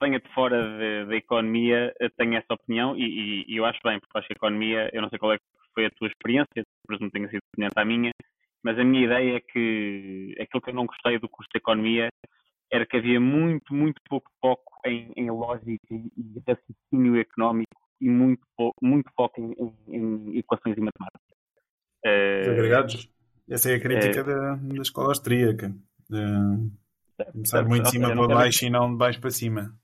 venha 0.00 0.18
de 0.18 0.28
fora 0.34 1.06
da 1.06 1.14
economia 1.14 1.94
tenha 2.16 2.38
essa 2.38 2.54
opinião 2.54 2.96
e, 2.96 3.02
e, 3.02 3.44
e, 3.48 3.56
eu 3.56 3.64
acho 3.66 3.80
bem, 3.84 4.00
porque 4.00 4.18
acho 4.18 4.28
que 4.28 4.34
a 4.34 4.36
economia, 4.36 4.90
eu 4.92 5.02
não 5.02 5.08
sei 5.08 5.18
qual 5.18 5.32
é 5.32 5.38
que 5.38 5.44
foi 5.74 5.86
a 5.86 5.90
tua 5.90 6.08
experiência, 6.08 6.64
presumo 6.86 7.10
que 7.10 7.18
tenha 7.18 7.28
sido 7.30 7.42
semelhante 7.54 7.78
à 7.78 7.84
minha, 7.84 8.12
mas 8.62 8.78
a 8.78 8.84
minha 8.84 9.04
ideia 9.04 9.36
é 9.36 9.40
que 9.40 10.36
aquilo 10.40 10.62
que 10.62 10.70
eu 10.70 10.74
não 10.74 10.86
gostei 10.86 11.18
do 11.18 11.28
curso 11.28 11.50
de 11.52 11.58
economia 11.58 12.08
era 12.72 12.86
que 12.86 12.96
havia 12.96 13.20
muito, 13.20 13.74
muito 13.74 14.00
pouco 14.08 14.30
foco 14.40 14.80
em, 14.86 15.12
em 15.16 15.30
lógica 15.30 15.78
e, 15.90 16.10
e 16.16 16.42
raciocínio 16.48 17.20
económico 17.20 17.80
e 18.00 18.08
muito, 18.08 18.42
muito 18.80 19.10
foco 19.14 19.40
em, 19.40 19.52
em, 19.52 19.96
em 19.96 20.38
equações 20.38 20.76
e 20.76 20.80
matemática. 20.80 21.32
Os 22.04 22.48
agregados? 22.48 23.08
Essa 23.48 23.70
é 23.70 23.74
a 23.74 23.80
crítica 23.80 24.20
é, 24.20 24.24
da, 24.24 24.54
da 24.54 24.82
escola 24.82 25.08
austríaca. 25.08 25.74
Certo, 26.08 27.32
começar 27.32 27.58
certo, 27.58 27.68
muito 27.68 27.84
de 27.84 27.90
cima 27.90 28.12
para 28.12 28.34
baixo 28.34 28.60
quero... 28.60 28.70
e 28.70 28.72
não 28.72 28.90
de 28.90 28.96
baixo 28.96 29.20
para 29.20 29.30
cima. 29.30 29.74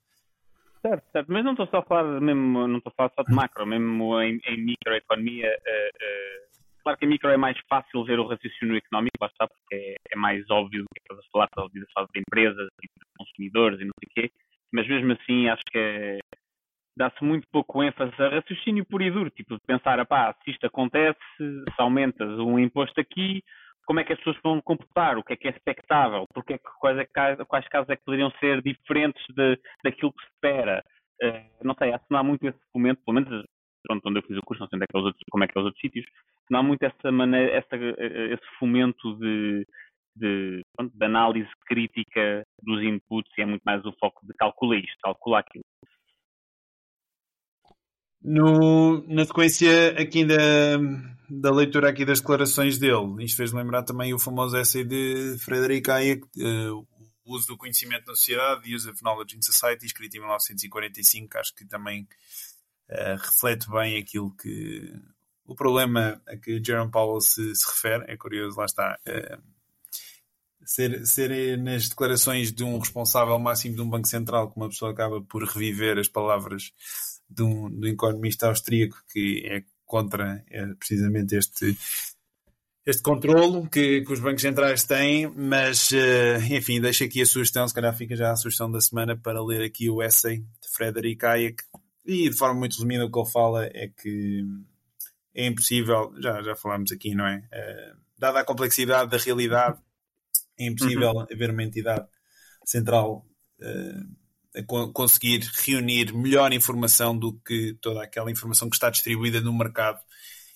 Certo, 0.80 1.04
certo, 1.12 1.32
mas 1.32 1.44
não 1.44 1.52
estou 1.52 1.66
só 1.66 1.78
a 1.78 1.82
falar 1.82 2.20
mesmo, 2.20 2.66
não 2.66 2.78
estou 2.78 2.90
a 2.90 2.94
falar 2.96 3.12
só 3.14 3.22
de 3.22 3.32
macro, 3.34 3.66
mesmo 3.66 4.20
em, 4.22 4.40
em 4.46 4.64
microeconomia, 4.64 5.48
uh, 5.48 5.50
uh, 5.50 6.57
Claro 6.82 6.98
que 6.98 7.04
a 7.04 7.08
micro 7.08 7.30
é 7.30 7.36
mais 7.36 7.58
fácil 7.68 8.04
ver 8.04 8.18
o 8.18 8.26
raciocínio 8.26 8.76
económico, 8.76 9.24
está, 9.24 9.46
porque 9.46 9.74
é, 9.74 9.94
é 10.12 10.16
mais 10.16 10.48
óbvio 10.50 10.82
do 10.82 10.86
que 10.94 11.00
estás 11.00 11.18
a 11.18 11.30
falar, 11.30 11.46
estás 11.46 11.66
a 11.66 11.92
falar 11.92 12.08
de 12.14 12.20
empresas 12.20 12.68
e 12.82 12.86
de 12.86 13.04
consumidores 13.18 13.80
e 13.80 13.84
não 13.84 13.92
sei 14.00 14.08
o 14.08 14.14
quê, 14.14 14.32
mas 14.72 14.88
mesmo 14.88 15.12
assim 15.12 15.48
acho 15.48 15.62
que 15.70 15.78
é, 15.78 16.18
dá-se 16.96 17.22
muito 17.22 17.46
pouco 17.52 17.82
ênfase 17.82 18.12
a 18.18 18.28
raciocínio 18.28 18.84
puro 18.84 19.04
e 19.04 19.10
duro, 19.10 19.30
tipo 19.30 19.54
de 19.54 19.60
pensar, 19.66 20.04
pá, 20.06 20.34
se 20.42 20.50
isto 20.50 20.66
acontece, 20.66 21.18
se 21.38 21.80
aumentas 21.80 22.38
um 22.38 22.58
imposto 22.58 23.00
aqui, 23.00 23.42
como 23.86 24.00
é 24.00 24.04
que 24.04 24.12
as 24.12 24.18
pessoas 24.18 24.36
vão 24.42 24.60
comportar, 24.60 25.16
o 25.16 25.24
que 25.24 25.32
é 25.32 25.36
que 25.36 25.48
é 25.48 25.50
expectável, 25.50 26.26
porque 26.34 26.54
é 26.54 26.58
que, 26.58 26.68
quais, 26.78 26.98
é, 26.98 27.06
quais 27.46 27.68
casos 27.68 27.88
é 27.88 27.96
que 27.96 28.04
poderiam 28.04 28.30
ser 28.32 28.60
diferentes 28.60 29.24
de, 29.34 29.58
daquilo 29.82 30.12
que 30.12 30.22
se 30.24 30.30
espera. 30.34 30.84
Uh, 31.22 31.64
não 31.64 31.74
sei, 31.74 31.92
acho 31.92 32.04
que 32.04 32.12
não 32.12 32.20
há 32.20 32.22
muito 32.22 32.46
esse 32.46 32.58
fomento, 32.70 33.00
pelo 33.04 33.14
menos 33.14 33.44
pronto, 33.88 34.06
onde 34.06 34.18
eu 34.18 34.22
fiz 34.22 34.36
o 34.36 34.42
curso, 34.42 34.60
não 34.60 34.68
sei 34.68 34.76
onde 34.76 34.84
é 34.84 34.86
que 34.86 34.96
é 34.96 35.00
os 35.00 35.06
outros, 35.06 35.24
como 35.30 35.44
é 35.44 35.48
que 35.48 35.58
é 35.58 35.60
os 35.60 35.64
outros 35.64 35.80
sítios, 35.80 36.06
não 36.50 36.60
há 36.60 36.62
muito 36.62 36.82
essa 36.82 37.10
maneira, 37.10 37.56
essa, 37.56 37.76
eh, 37.76 38.34
esse 38.34 38.58
fomento 38.58 39.16
de, 39.16 39.66
de, 40.14 40.62
pronto, 40.76 40.92
de, 40.94 41.04
análise 41.04 41.48
crítica 41.66 42.44
dos 42.62 42.82
inputs 42.82 43.32
e 43.38 43.42
é 43.42 43.46
muito 43.46 43.62
mais 43.64 43.84
o 43.84 43.92
foco 43.98 44.24
de 44.26 44.34
calcular 44.34 44.78
isto, 44.78 44.96
calcular 45.02 45.40
aquilo. 45.40 45.64
No, 48.20 49.02
na 49.06 49.24
sequência 49.24 49.90
aqui 49.98 50.24
da, 50.24 50.36
da 51.30 51.50
leitura 51.50 51.88
aqui 51.88 52.04
das 52.04 52.20
declarações 52.20 52.78
dele, 52.78 53.24
isto 53.24 53.36
fez 53.36 53.52
lembrar 53.52 53.84
também 53.84 54.12
o 54.12 54.18
famoso 54.18 54.56
essay 54.56 54.84
de 54.84 55.38
Frederick 55.38 55.88
Hayek, 55.88 56.22
uh, 56.24 56.86
o 57.24 57.36
uso 57.36 57.46
do 57.46 57.56
conhecimento 57.56 58.06
na 58.06 58.14
sociedade, 58.14 58.74
Use 58.74 58.88
of 58.90 59.00
Knowledge 59.02 59.36
in 59.36 59.42
Society, 59.42 59.86
escrito 59.86 60.16
em 60.16 60.20
1945, 60.20 61.38
acho 61.38 61.54
que 61.54 61.64
também 61.66 62.08
uh, 62.90 63.16
reflete 63.16 63.70
bem 63.70 63.98
aquilo 63.98 64.34
que 64.36 64.92
o 65.46 65.54
problema 65.54 66.20
a 66.26 66.36
que 66.36 66.62
Jerome 66.62 66.90
Powell 66.90 67.20
se, 67.20 67.54
se 67.54 67.66
refere, 67.66 68.04
é 68.06 68.16
curioso, 68.16 68.58
lá 68.58 68.66
está. 68.66 68.98
Uh, 69.06 69.42
ser, 70.64 71.06
ser 71.06 71.58
nas 71.58 71.88
declarações 71.88 72.52
de 72.52 72.62
um 72.62 72.78
responsável 72.78 73.38
máximo 73.38 73.74
de 73.74 73.80
um 73.80 73.88
Banco 73.88 74.06
Central, 74.06 74.50
que 74.50 74.56
uma 74.58 74.68
pessoa 74.68 74.90
acaba 74.90 75.22
por 75.22 75.42
reviver 75.42 75.98
as 75.98 76.08
palavras 76.08 76.72
de 77.28 77.42
um, 77.42 77.70
de 77.70 77.88
um 77.88 77.92
economista 77.92 78.48
austríaco 78.48 79.02
que 79.10 79.42
é 79.46 79.64
contra 79.86 80.44
é, 80.50 80.66
precisamente 80.74 81.34
este, 81.34 81.74
este 82.84 83.02
controlo 83.02 83.66
que, 83.68 84.02
que, 84.02 84.12
os 84.12 84.20
bancos 84.20 84.42
centrais 84.42 84.84
têm, 84.84 85.26
mas 85.34 85.90
uh, 85.92 86.52
enfim, 86.52 86.78
deixo 86.78 87.04
aqui 87.04 87.22
a 87.22 87.26
sugestão, 87.26 87.66
se 87.66 87.74
calhar 87.74 87.96
fica 87.96 88.14
já 88.14 88.30
a 88.30 88.36
sugestão 88.36 88.70
da 88.70 88.82
semana 88.82 89.16
para 89.16 89.42
ler 89.42 89.62
aqui 89.62 89.88
o 89.88 90.02
essay 90.02 90.38
de 90.38 90.68
Frederick 90.70 91.24
Hayek 91.24 91.64
e 92.08 92.30
de 92.30 92.36
forma 92.36 92.58
muito 92.58 92.72
resumida 92.72 93.04
o 93.04 93.12
que 93.12 93.18
ele 93.18 93.30
fala 93.30 93.66
é 93.66 93.88
que 93.88 94.42
é 95.34 95.46
impossível, 95.46 96.10
já, 96.18 96.42
já 96.42 96.56
falámos 96.56 96.90
aqui, 96.90 97.14
não 97.14 97.26
é? 97.26 97.36
Uh, 97.36 97.98
dada 98.18 98.40
a 98.40 98.44
complexidade 98.44 99.10
da 99.10 99.18
realidade, 99.18 99.78
é 100.58 100.66
impossível 100.66 101.10
uhum. 101.10 101.26
haver 101.30 101.50
uma 101.50 101.62
entidade 101.62 102.08
central 102.64 103.26
uh, 103.60 104.92
conseguir 104.92 105.40
reunir 105.64 106.12
melhor 106.14 106.52
informação 106.52 107.16
do 107.16 107.38
que 107.46 107.76
toda 107.80 108.02
aquela 108.02 108.30
informação 108.30 108.70
que 108.70 108.76
está 108.76 108.88
distribuída 108.88 109.40
no 109.42 109.56
mercado 109.56 110.00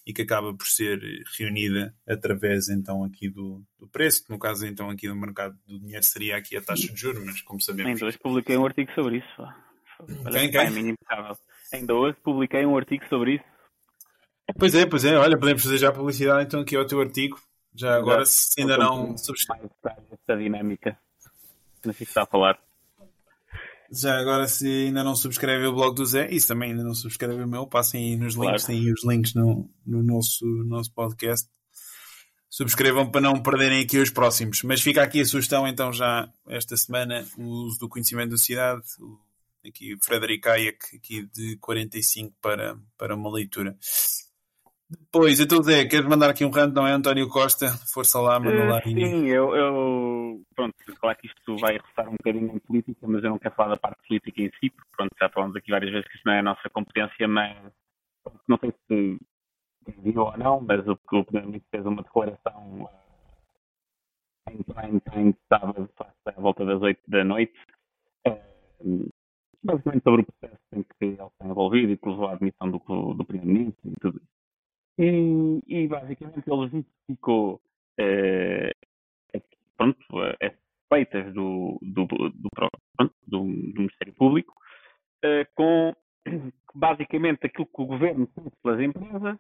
e 0.07 0.13
que 0.13 0.23
acaba 0.23 0.53
por 0.55 0.67
ser 0.67 1.01
reunida 1.39 1.95
através 2.09 2.69
então 2.69 3.05
aqui 3.05 3.29
do, 3.29 3.63
do 3.79 3.87
preço, 3.87 4.25
que 4.25 4.31
no 4.31 4.39
caso 4.39 4.67
então 4.67 4.89
aqui 4.89 5.07
do 5.07 5.15
mercado 5.15 5.57
do 5.67 5.79
dinheiro 5.79 6.03
seria 6.03 6.37
aqui 6.39 6.57
a 6.57 6.63
taxa 6.63 6.89
de 6.89 6.99
juros, 6.99 7.23
mas 7.25 7.41
como 7.43 7.61
sabemos... 7.61 7.93
Ainda 7.93 8.07
hoje 8.07 8.19
publiquei 8.19 8.57
um 8.57 8.65
artigo 8.65 8.91
sobre 8.95 9.19
isso. 9.19 9.43
Quem, 10.31 10.51
quem? 10.51 10.97
Ainda 11.73 11.95
hoje 11.95 12.17
publiquei 12.23 12.67
um 12.67 12.77
artigo 12.77 13.05
sobre 13.09 13.37
isso. 13.37 13.45
Pois 14.59 14.75
é, 14.75 14.85
pois 14.85 15.05
é, 15.05 15.17
olha, 15.17 15.39
podemos 15.39 15.63
fazer 15.63 15.79
já 15.79 15.93
publicidade 15.93 16.45
então 16.45 16.61
aqui 16.61 16.77
ao 16.77 16.87
teu 16.87 17.01
artigo, 17.01 17.41
já 17.75 17.97
agora 17.97 18.27
se 18.27 18.61
ainda 18.61 18.77
não 18.77 19.17
subscreve. 19.17 19.71
Esta 20.11 20.37
dinâmica, 20.37 20.99
não 21.85 21.93
sei 21.93 22.05
se 22.05 22.11
está 22.11 22.23
a 22.23 22.27
falar. 22.27 22.59
Já 23.91 24.19
agora, 24.19 24.49
se 24.49 24.87
ainda 24.87 25.05
não 25.05 25.15
subscreve 25.15 25.67
o 25.67 25.75
blog 25.75 25.95
do 25.95 26.07
Zé, 26.07 26.31
isso 26.31 26.49
também 26.49 26.71
ainda 26.71 26.83
não 26.83 26.95
subscreve 26.95 27.43
o 27.43 27.47
meu, 27.47 27.67
passem 27.67 28.13
aí 28.13 28.17
nos 28.17 28.35
links, 28.35 28.65
claro. 28.65 28.67
tem 28.67 28.79
aí 28.79 28.93
os 28.93 29.05
links 29.05 29.35
no, 29.35 29.71
no 29.87 30.03
nosso, 30.03 30.47
nosso 30.65 30.91
podcast. 30.93 31.49
Subscrevam 32.49 33.11
para 33.11 33.21
não 33.21 33.43
perderem 33.43 33.83
aqui 33.83 33.99
os 33.99 34.11
próximos. 34.11 34.63
Mas 34.63 34.81
fica 34.81 35.03
aqui 35.03 35.21
a 35.21 35.27
sugestão, 35.27 35.67
então, 35.67 35.93
já 35.93 36.27
esta 36.49 36.75
semana, 36.77 37.27
o 37.37 37.45
uso 37.67 37.79
do 37.81 37.89
conhecimento 37.89 38.31
da 38.31 38.39
cidade, 38.39 38.83
aqui 39.67 39.97
Frederic 40.03 40.49
Hayek, 40.49 40.97
aqui 40.97 41.23
de 41.27 41.57
45 41.59 42.35
para, 42.41 42.77
para 42.97 43.15
uma 43.15 43.31
leitura. 43.31 43.77
Depois, 44.91 45.41
então 45.41 45.63
Zé, 45.63 45.87
queres 45.87 46.07
mandar 46.07 46.29
aqui 46.29 46.45
um 46.45 46.51
rant, 46.51 46.75
não 46.75 46.87
é 46.87 46.93
António 46.93 47.29
Costa? 47.29 47.67
Força 47.93 48.21
lá, 48.21 48.39
manda 48.39 48.65
lá. 48.65 48.83
Sim, 48.83 49.27
eu, 49.27 49.55
eu 49.57 50.43
pronto, 50.55 50.75
claro 51.01 51.17
que 51.19 51.27
isto 51.27 51.57
vai 51.57 51.79
restar 51.79 52.09
um 52.09 52.13
bocadinho 52.13 52.55
em 52.55 52.59
política, 52.59 53.07
mas 53.07 53.25
eu 53.25 53.31
não 53.31 53.39
quero 53.39 53.55
falar 53.55 53.71
da 53.71 53.77
parte 53.79 54.07
política 54.07 54.43
em 54.43 54.51
si, 54.61 54.69
porque 54.71 54.91
pronto, 54.95 55.11
já 55.19 55.29
falamos 55.31 55.57
aqui 55.57 55.71
várias 55.71 55.93
vezes 55.93 56.09
que 56.09 56.17
isto 56.17 56.27
não 56.27 56.35
é 56.35 56.41
a 56.41 56.43
nossa 56.43 56.69
competência, 56.69 57.27
mas 57.27 57.57
não 58.47 58.59
sei 58.59 58.73
se 58.87 59.19
viu 60.03 60.23
ou 60.23 60.37
não, 60.37 60.61
mas 60.61 60.87
o, 60.87 60.93
o 60.93 61.25
Primeiro-Ministro 61.25 61.71
fez 61.71 61.87
uma 61.87 62.03
declaração 62.03 62.83
uh, 62.83 62.91
em 64.51 64.63
prime 64.63 65.01
time 65.11 65.37
sábado, 65.49 65.89
à 66.27 66.33
volta 66.33 66.65
das 66.67 66.83
8 66.83 67.01
da 67.09 67.25
noite, 67.25 67.59
uh, 68.27 69.09
basicamente 69.63 70.03
sobre 70.03 70.23
o 70.23 70.27
processo 70.27 70.61
em 70.73 70.83
que 70.83 70.91
ele 71.01 71.13
está 71.13 71.47
envolvido 71.47 71.93
e 71.93 71.97
que 71.97 72.09
levou 72.09 72.29
à 72.29 72.33
admissão 72.33 72.71
do, 72.71 73.15
do 73.15 73.25
Primeiro-Ministro 73.25 73.91
e 73.91 73.95
tudo 74.01 74.17
isso. 74.17 74.33
E, 74.99 75.63
e 75.67 75.89
basicamente 75.89 76.43
ele 76.47 76.69
justificou 76.69 77.61
eh, 77.99 78.73
pronto, 79.77 79.99
as 80.41 80.53
feitas 80.93 81.33
do, 81.33 81.79
do, 81.83 82.07
do, 82.07 82.49
pronto, 82.55 83.15
do, 83.27 83.39
do 83.39 83.81
Ministério 83.81 84.15
Público 84.15 84.55
eh, 85.25 85.47
com 85.55 85.95
basicamente 86.75 87.47
aquilo 87.47 87.67
que 87.67 87.83
o 87.83 87.87
governo 87.87 88.29
fez 88.35 88.49
pelas 88.63 88.81
empresas. 88.81 89.39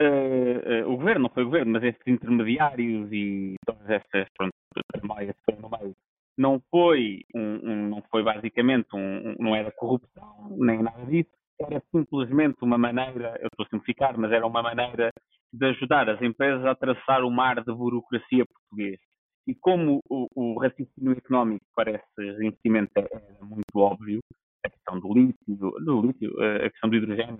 Eh, 0.00 0.84
o 0.86 0.96
governo, 0.96 1.24
não 1.24 1.30
foi 1.30 1.42
o 1.42 1.46
governo, 1.46 1.72
mas 1.72 1.82
esses 1.84 2.06
intermediários 2.06 3.12
e 3.12 3.54
todas 3.66 3.88
essas 3.90 4.28
pronto, 4.36 4.54
maias 5.02 5.36
que 5.46 5.54
no 5.56 5.68
meio 5.68 5.94
não 6.40 6.60
foi 6.70 7.24
um, 7.34 7.70
um, 7.70 7.88
não 7.90 8.02
foi 8.10 8.22
basicamente 8.22 8.88
um, 8.94 9.36
não 9.38 9.54
era 9.54 9.70
corrupção 9.70 10.56
nem 10.58 10.82
nada 10.82 11.04
disso 11.06 11.30
era 11.60 11.82
simplesmente 11.90 12.56
uma 12.62 12.78
maneira, 12.78 13.38
eu 13.40 13.48
estou 13.48 13.66
a 13.66 13.68
simplificar, 13.68 14.16
mas 14.18 14.32
era 14.32 14.46
uma 14.46 14.62
maneira 14.62 15.10
de 15.52 15.66
ajudar 15.66 16.08
as 16.08 16.20
empresas 16.22 16.64
a 16.64 16.74
traçar 16.74 17.22
o 17.22 17.30
mar 17.30 17.62
de 17.62 17.72
burocracia 17.72 18.46
português. 18.46 18.98
E 19.46 19.54
como 19.54 20.00
o, 20.08 20.26
o 20.34 20.58
raciocínio 20.58 21.12
económico 21.12 21.64
para 21.74 21.90
esses 21.90 22.40
investimentos 22.40 22.92
era 22.96 23.08
é, 23.12 23.36
é 23.40 23.44
muito 23.44 23.76
óbvio, 23.76 24.20
a 24.64 24.70
questão 24.70 25.00
do 25.00 25.12
lítio, 25.12 25.56
do 25.56 26.02
lítio 26.02 26.32
a 26.40 26.70
questão 26.70 26.90
do 26.90 26.96
hidrogênio, 26.96 27.38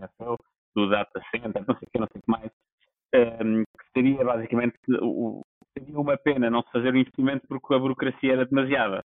do 0.75 0.90
data 0.90 1.21
center, 1.30 1.64
não 1.66 1.76
sei 1.76 1.88
o 1.88 1.90
que, 1.90 1.99
não 1.99 2.09
sei 2.12 2.21
o 2.21 2.23
que 2.23 2.30
mais, 2.30 2.50
ehm, 3.14 3.62
que 3.62 3.85
seria 3.95 4.25
basicamente 4.25 4.78
o, 5.00 5.42
seria 5.81 5.99
uma 5.99 6.17
pena 6.17 6.51
não 6.51 6.63
se 6.63 6.71
fazer 6.71 6.93
o 6.93 6.99
investimento 6.99 7.47
porque 7.49 7.75
a 7.75 7.79
burocracia 7.79 8.33
era 8.33 8.47
demasiada. 8.47 9.05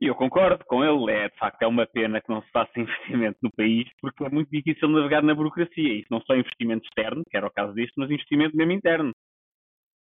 E 0.00 0.06
eu 0.06 0.14
concordo 0.14 0.64
com 0.64 0.84
ele, 0.84 1.10
é 1.10 1.28
de 1.28 1.36
facto 1.36 1.60
é 1.62 1.66
uma 1.66 1.84
pena 1.86 2.20
que 2.20 2.30
não 2.30 2.40
se 2.42 2.50
faça 2.50 2.70
investimento 2.78 3.38
no 3.42 3.50
país, 3.52 3.88
porque 4.00 4.24
é 4.24 4.28
muito 4.28 4.48
difícil 4.50 4.88
navegar 4.88 5.22
na 5.22 5.34
burocracia. 5.34 5.94
Isso 5.94 6.06
não 6.10 6.20
só 6.22 6.36
investimento 6.36 6.86
externo, 6.86 7.24
que 7.28 7.36
era 7.36 7.46
o 7.46 7.50
caso 7.50 7.74
disto, 7.74 7.94
mas 7.96 8.10
investimento 8.10 8.56
mesmo 8.56 8.72
interno. 8.72 9.12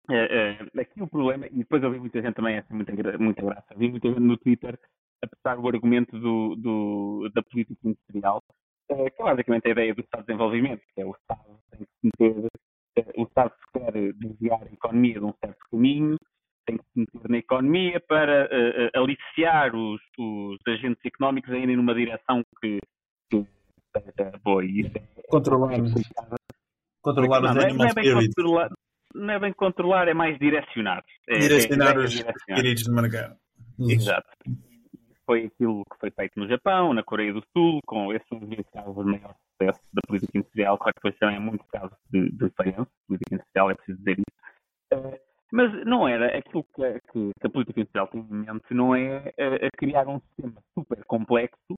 É, 0.09 0.61
é, 0.75 0.81
aqui 0.81 1.01
o 1.01 1.07
problema, 1.07 1.47
e 1.47 1.57
depois 1.57 1.83
eu 1.83 1.91
vi 1.91 1.99
muita 1.99 2.21
gente 2.21 2.35
também, 2.35 2.55
essa 2.55 2.73
muita, 2.73 2.93
muita 3.17 3.41
graça, 3.41 3.75
vi 3.75 3.89
muita 3.89 4.07
gente 4.07 4.21
no 4.21 4.37
Twitter 4.37 4.79
a 5.21 5.27
passar 5.27 5.59
o 5.59 5.67
argumento 5.67 6.17
do, 6.17 6.55
do, 6.55 7.29
da 7.33 7.43
política 7.43 7.77
industrial, 7.83 8.41
é, 8.89 9.09
que 9.09 9.21
é 9.21 9.25
basicamente 9.25 9.67
a 9.67 9.71
ideia 9.71 9.93
do 9.93 9.99
Estado 9.99 10.21
de 10.21 10.27
Desenvolvimento, 10.27 10.81
que 10.95 11.01
é 11.01 11.05
o 11.05 11.11
Estado 11.11 11.59
tem 11.71 11.85
que 11.85 11.87
meter, 12.03 12.45
é, 12.45 12.47
o 12.47 12.49
Estado 13.15 13.51
se 13.51 13.79
quer 13.79 14.13
desviar 14.13 14.63
a 14.63 14.73
economia 14.73 15.19
de 15.19 15.25
um 15.25 15.33
certo 15.39 15.59
caminho, 15.71 16.17
tem 16.65 16.77
que 16.77 16.83
se 16.93 16.99
meter 16.99 17.29
na 17.29 17.37
economia 17.37 17.99
para 18.01 18.45
uh, 18.45 18.99
aliciar 19.01 19.73
os, 19.75 20.01
os, 20.17 20.57
agentes 20.67 21.03
económicos 21.05 21.51
a 21.51 21.57
irem 21.57 21.77
numa 21.77 21.95
direção 21.95 22.43
que, 22.61 22.79
que 23.29 23.47
seja 23.93 24.31
boa. 24.43 24.63
E 24.63 24.81
isso 24.81 24.91
é, 24.97 25.21
controlar, 25.29 25.73
é 25.73 25.77
controlar 27.01 27.43
os 27.43 27.63
é, 27.63 27.73
não 27.73 27.85
é 27.85 27.93
bem 27.93 28.13
controlar, 28.13 28.69
não 29.15 29.33
é 29.33 29.39
bem 29.39 29.53
controlar, 29.53 30.07
é 30.09 30.13
mais 30.13 30.37
direcionar. 30.37 31.03
É, 31.27 31.39
direcionar 31.39 31.95
é, 31.95 31.99
os 31.99 32.13
espíritos 32.13 32.83
de 32.83 32.91
mercado. 32.91 33.37
Exato. 33.79 34.27
Foi 35.25 35.45
aquilo 35.45 35.83
que 35.91 35.99
foi 35.99 36.11
feito 36.11 36.39
no 36.39 36.47
Japão, 36.47 36.93
na 36.93 37.03
Coreia 37.03 37.33
do 37.33 37.43
Sul, 37.53 37.79
com 37.85 38.13
esses 38.13 38.29
casos 38.73 38.95
de 38.95 39.11
maior 39.11 39.35
sucesso 39.57 39.79
da 39.93 40.01
política 40.07 40.37
industrial, 40.37 40.77
claro 40.77 40.93
que 40.93 40.99
depois 40.99 41.19
também 41.19 41.37
há 41.37 41.39
muitos 41.39 41.67
casos 41.69 41.97
de, 42.11 42.29
de 42.31 42.49
falhança, 42.51 42.91
política 43.07 43.35
industrial, 43.35 43.71
é 43.71 43.75
preciso 43.75 43.97
dizer 43.97 44.17
isso. 44.19 44.93
Uh, 44.93 45.19
mas 45.51 45.85
não 45.85 46.07
era 46.07 46.37
aquilo 46.37 46.63
que, 46.75 46.93
que, 47.11 47.31
que 47.39 47.47
a 47.47 47.49
política 47.49 47.79
industrial 47.79 48.07
tem 48.07 48.21
em 48.21 48.33
mente, 48.33 48.73
não 48.73 48.95
é 48.95 49.33
a, 49.39 49.67
a 49.67 49.69
criar 49.77 50.07
um 50.07 50.19
sistema 50.19 50.61
super 50.73 51.03
complexo 51.05 51.75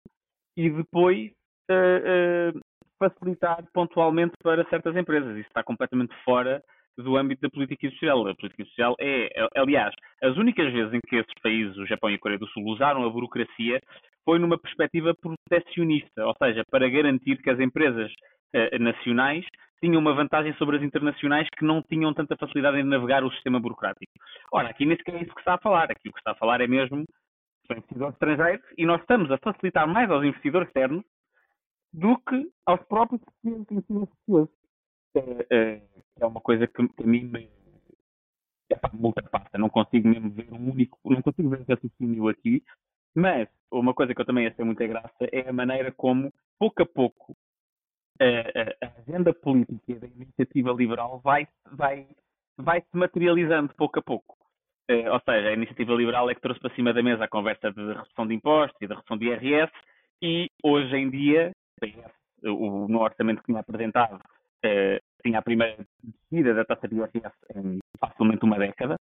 e 0.57 0.69
depois 0.69 1.31
uh, 1.69 2.55
uh, 2.55 2.59
facilitar 2.98 3.63
pontualmente 3.74 4.33
para 4.43 4.67
certas 4.69 4.95
empresas. 4.95 5.38
Isso 5.38 5.48
está 5.48 5.63
completamente 5.63 6.13
fora 6.24 6.62
do 6.98 7.15
âmbito 7.15 7.41
da 7.41 7.50
política 7.50 7.89
social. 7.91 8.27
A 8.27 8.36
política 8.36 8.65
social 8.65 8.95
é, 9.00 9.29
aliás, 9.55 9.93
as 10.21 10.36
únicas 10.36 10.71
vezes 10.71 10.93
em 10.93 11.00
que 11.07 11.15
esses 11.15 11.33
países, 11.41 11.77
o 11.77 11.86
Japão 11.86 12.09
e 12.09 12.15
a 12.15 12.19
Coreia 12.19 12.39
do 12.39 12.48
Sul, 12.48 12.65
usaram 12.65 13.05
a 13.05 13.09
burocracia 13.09 13.79
foi 14.25 14.39
numa 14.39 14.57
perspectiva 14.57 15.13
protecionista, 15.15 16.25
ou 16.25 16.35
seja, 16.38 16.63
para 16.69 16.89
garantir 16.89 17.41
que 17.41 17.49
as 17.49 17.59
empresas 17.59 18.11
eh, 18.53 18.77
nacionais 18.79 19.45
tinham 19.81 19.99
uma 19.99 20.13
vantagem 20.13 20.53
sobre 20.55 20.77
as 20.77 20.83
internacionais 20.83 21.47
que 21.57 21.65
não 21.65 21.81
tinham 21.81 22.13
tanta 22.13 22.35
facilidade 22.35 22.77
em 22.77 22.83
navegar 22.83 23.23
o 23.23 23.31
sistema 23.31 23.59
burocrático. 23.59 24.11
Ora, 24.51 24.69
aqui 24.69 24.85
nem 24.85 24.97
sequer 24.97 25.15
é 25.15 25.23
isso 25.23 25.33
que 25.33 25.39
está 25.39 25.55
a 25.55 25.59
falar. 25.59 25.91
Aqui 25.91 26.09
o 26.09 26.13
que 26.13 26.19
está 26.19 26.31
a 26.31 26.35
falar 26.35 26.61
é 26.61 26.67
mesmo 26.67 27.05
são 27.67 27.77
investidores 27.77 28.13
estrangeiros 28.13 28.65
e 28.77 28.85
nós 28.85 28.99
estamos 29.01 29.31
a 29.31 29.38
facilitar 29.38 29.88
mais 29.88 30.09
aos 30.09 30.23
investidores 30.23 30.67
externos 30.67 31.03
do 31.93 32.17
que 32.17 32.51
aos 32.65 32.81
próprios 32.85 33.21
portugueses. 33.43 34.49
É, 35.15 35.47
é, 35.49 35.81
é 36.19 36.25
uma 36.25 36.41
coisa 36.41 36.67
que, 36.67 36.81
a 36.81 37.03
mim 37.05 37.23
me, 37.23 37.49
é, 38.69 38.75
me 38.93 39.05
ultrapassa. 39.05 39.57
Não 39.57 39.69
consigo 39.69 40.07
mesmo 40.07 40.29
ver 40.29 40.51
um 40.51 40.71
único, 40.71 40.99
não 41.05 41.21
consigo 41.21 41.49
ver 41.49 41.61
um 41.61 41.65
raciocínio 41.67 42.27
aqui, 42.27 42.63
mas 43.15 43.47
uma 43.71 43.93
coisa 43.93 44.13
que 44.13 44.21
eu 44.21 44.25
também 44.25 44.47
achei 44.47 44.65
muita 44.65 44.85
graça 44.87 45.27
é 45.31 45.47
a 45.47 45.53
maneira 45.53 45.91
como, 45.91 46.31
pouco 46.57 46.81
a 46.81 46.85
pouco, 46.85 47.35
a, 48.19 48.85
a 48.85 48.91
agenda 48.99 49.33
política 49.33 49.99
da 49.99 50.07
iniciativa 50.07 50.71
liberal 50.71 51.19
vai, 51.19 51.47
vai, 51.71 52.07
vai 52.57 52.81
se 52.81 52.97
materializando 52.97 53.73
pouco 53.75 53.99
a 53.99 54.01
pouco. 54.01 54.37
Uh, 54.89 55.11
ou 55.11 55.19
seja, 55.19 55.49
a 55.49 55.53
iniciativa 55.53 55.93
liberal 55.93 56.29
é 56.29 56.35
que 56.35 56.41
trouxe 56.41 56.59
para 56.59 56.73
cima 56.73 56.91
da 56.91 57.03
mesa 57.03 57.23
a 57.23 57.27
conversa 57.27 57.71
de 57.71 57.93
redução 57.93 58.27
de 58.27 58.33
impostos 58.33 58.81
e 58.81 58.87
da 58.87 58.95
redução 58.95 59.17
de 59.17 59.27
IRS 59.27 59.71
e 60.21 60.49
hoje 60.63 60.95
em 60.95 61.09
dia, 61.09 61.51
o, 62.43 62.87
no 62.87 62.99
orçamento 62.99 63.39
que 63.39 63.45
tinha 63.45 63.59
apresentado, 63.59 64.15
uh, 64.15 64.99
tinha 65.23 65.39
a 65.39 65.43
primeira 65.43 65.85
descida 66.03 66.53
da 66.55 66.65
taxa 66.65 66.87
de 66.87 66.95
IRS 66.95 67.35
em 67.55 67.79
facilmente 67.99 68.43
uma 68.43 68.57
década. 68.57 68.95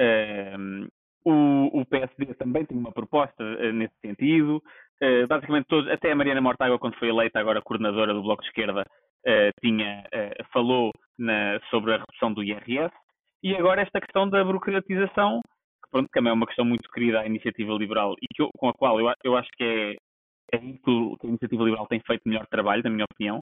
Uh, 0.00 0.88
o, 1.24 1.80
o, 1.80 1.86
PSD 1.86 2.34
também 2.34 2.64
tem 2.64 2.76
uma 2.76 2.92
proposta 2.92 3.44
nesse 3.72 3.94
sentido. 4.00 4.62
Uh, 5.02 5.26
basicamente, 5.26 5.66
todos, 5.66 5.90
até 5.90 6.12
a 6.12 6.16
Mariana 6.16 6.40
Mortágua, 6.40 6.78
quando 6.78 6.98
foi 6.98 7.08
eleita 7.08 7.38
agora 7.38 7.62
coordenadora 7.62 8.12
do 8.12 8.22
Bloco 8.22 8.42
de 8.42 8.48
Esquerda, 8.48 8.82
uh, 8.82 9.60
tinha, 9.60 10.04
uh, 10.06 10.44
falou 10.52 10.92
na, 11.18 11.60
sobre 11.70 11.94
a 11.94 11.98
redução 11.98 12.32
do 12.32 12.42
IRS. 12.42 12.94
E 13.42 13.54
agora 13.54 13.82
esta 13.82 14.00
questão 14.00 14.28
da 14.28 14.44
burocratização, 14.44 15.40
que 15.82 15.90
pronto, 15.90 16.08
também 16.12 16.30
é 16.30 16.34
uma 16.34 16.46
questão 16.46 16.64
muito 16.64 16.90
querida 16.90 17.20
à 17.20 17.26
iniciativa 17.26 17.72
liberal 17.72 18.14
e 18.20 18.26
que, 18.34 18.46
com 18.56 18.68
a 18.68 18.74
qual 18.74 19.00
eu, 19.00 19.12
eu 19.24 19.36
acho 19.36 19.48
que 19.56 19.64
é, 19.64 20.56
é 20.56 20.58
que 20.58 21.16
a 21.22 21.26
iniciativa 21.26 21.64
liberal 21.64 21.86
tem 21.86 22.00
feito 22.06 22.28
melhor 22.28 22.46
trabalho, 22.46 22.82
na 22.82 22.90
minha 22.90 23.06
opinião, 23.10 23.40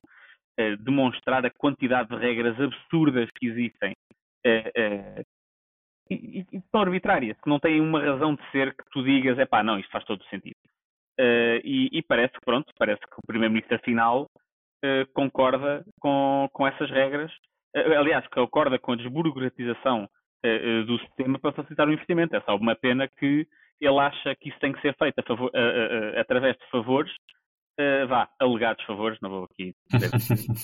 demonstrar 0.81 1.47
a 1.47 1.51
quantidade 1.51 2.09
de 2.09 2.17
regras 2.17 2.61
absurdas 2.61 3.29
que 3.37 3.47
existem 3.47 3.95
e, 6.11 6.47
e, 6.53 6.63
são 6.71 6.81
arbitrárias, 6.81 7.37
que 7.41 7.49
não 7.49 7.59
têm 7.59 7.81
uma 7.81 8.01
razão 8.01 8.35
de 8.35 8.51
ser 8.51 8.75
que 8.75 8.85
tu 8.91 9.03
digas, 9.03 9.39
é 9.39 9.47
pá, 9.47 9.63
não, 9.63 9.79
isto 9.79 9.91
faz 9.91 10.05
todo 10.05 10.21
o 10.21 10.29
sentido. 10.29 10.57
Uh, 11.19 11.59
e, 11.65 11.89
e, 11.93 12.03
parece 12.03 12.33
que, 12.35 12.45
pronto, 12.45 12.73
parece 12.79 13.01
que 13.01 13.19
o 13.19 13.27
Primeiro-Ministro, 13.27 13.75
afinal, 13.75 14.23
uh, 14.85 15.13
concorda 15.13 15.85
com, 16.01 16.49
com 16.53 16.67
essas 16.67 16.89
regras. 16.91 17.33
Uh, 17.77 17.99
aliás, 17.99 18.27
concorda 18.29 18.79
com 18.79 18.93
a 18.93 18.97
desburocratização 18.97 20.09
do 20.87 20.97
sistema 21.01 21.37
para 21.37 21.51
facilitar 21.51 21.89
o 21.89 21.93
investimento. 21.93 22.37
É 22.37 22.41
só 22.43 22.55
uma 22.55 22.77
pena 22.77 23.09
que 23.09 23.45
ele 23.81 23.99
acha 23.99 24.37
que 24.37 24.51
isso 24.51 24.59
tem 24.61 24.73
que 24.73 24.81
ser 24.81 24.95
feito 24.97 25.21
favor, 25.27 25.51
através 26.17 26.57
de 26.57 26.65
favores, 26.71 27.13
vá, 28.09 28.29
alegados 28.39 28.85
favores, 28.85 29.19
não 29.21 29.31
vou 29.31 29.45
aqui 29.45 29.75
dizer 29.93 30.11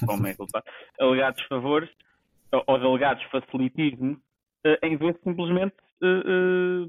como 0.07 0.29
é 0.29 0.35
culpado, 0.37 0.65
alegados 1.01 1.43
favores, 1.49 1.91
ou, 2.53 2.63
ou 2.69 2.79
de 2.79 2.85
alegados 2.85 3.25
facilitismo, 3.25 4.17
em 4.83 4.97
vez 4.97 5.15
de 5.15 5.23
simplesmente 5.23 5.75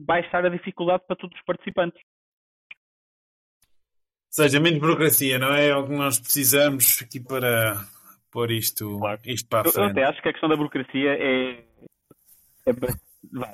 baixar 0.01 0.45
a 0.45 0.49
dificuldade 0.49 1.03
para 1.07 1.15
todos 1.15 1.37
os 1.37 1.45
participantes 1.45 2.01
seja, 4.35 4.59
menos 4.59 4.79
burocracia, 4.79 5.39
não 5.39 5.53
é? 5.53 5.69
É 5.69 5.75
o 5.75 5.87
que 5.87 5.93
nós 5.93 6.19
precisamos 6.19 7.01
aqui 7.01 7.21
para 7.21 7.85
pôr 8.29 8.51
isto, 8.51 8.99
claro. 8.99 9.21
isto 9.23 9.47
para 9.47 9.61
a 9.61 9.71
frente. 9.71 9.77
Eu, 9.77 9.85
até 9.85 10.03
acho 10.03 10.21
que 10.21 10.29
a 10.29 10.31
questão 10.33 10.49
da 10.49 10.57
burocracia 10.57 11.11
é. 11.11 11.63
é 12.65 12.73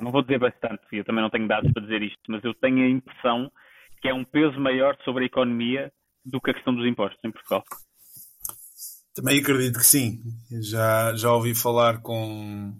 não 0.01 0.11
vou 0.11 0.23
dizer 0.23 0.39
bastante, 0.39 0.81
eu 0.91 1.05
também 1.05 1.21
não 1.21 1.29
tenho 1.29 1.47
dados 1.47 1.71
para 1.71 1.83
dizer 1.83 2.01
isto, 2.01 2.19
mas 2.27 2.43
eu 2.43 2.53
tenho 2.55 2.83
a 2.83 2.89
impressão 2.89 3.51
que 4.01 4.09
é 4.09 4.13
um 4.13 4.23
peso 4.23 4.59
maior 4.59 4.97
sobre 5.05 5.23
a 5.23 5.27
economia 5.27 5.91
do 6.25 6.41
que 6.41 6.49
a 6.49 6.53
questão 6.53 6.73
dos 6.73 6.85
impostos 6.85 7.19
em 7.23 7.31
Portugal. 7.31 7.63
Também 9.13 9.39
acredito 9.39 9.77
que 9.77 9.85
sim. 9.85 10.19
Já, 10.61 11.15
já 11.15 11.31
ouvi 11.31 11.53
falar 11.53 12.01
com, 12.01 12.73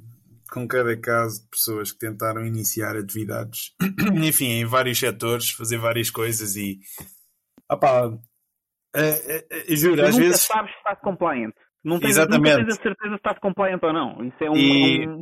com 0.52 0.68
cada 0.68 0.96
caso 0.98 1.44
de 1.44 1.50
pessoas 1.50 1.92
que 1.92 2.00
tentaram 2.00 2.46
iniciar 2.46 2.98
atividades, 2.98 3.74
enfim, 4.22 4.50
em 4.50 4.66
vários 4.66 5.00
setores, 5.00 5.52
fazer 5.52 5.78
várias 5.78 6.10
coisas 6.10 6.56
e 6.56 6.80
Opá, 7.72 8.12
é, 8.94 9.10
é, 9.10 9.74
é, 9.74 9.76
juro, 9.76 10.06
às 10.06 10.16
vezes. 10.16 10.42
sabes 10.42 10.72
se 10.72 10.78
estás 10.78 11.00
compliant. 11.00 11.54
Não 11.84 12.00
tens, 12.00 12.12
Exatamente. 12.12 12.58
Nunca 12.58 12.66
tens 12.66 12.78
a 12.78 12.82
certeza 12.84 13.10
se 13.10 13.16
estás 13.16 13.40
compliant 13.40 13.80
ou 13.82 13.94
não. 13.94 14.26
Isso 14.26 14.44
é 14.44 14.52
um. 14.52 14.58
E, 14.58 15.08
um... 15.08 15.20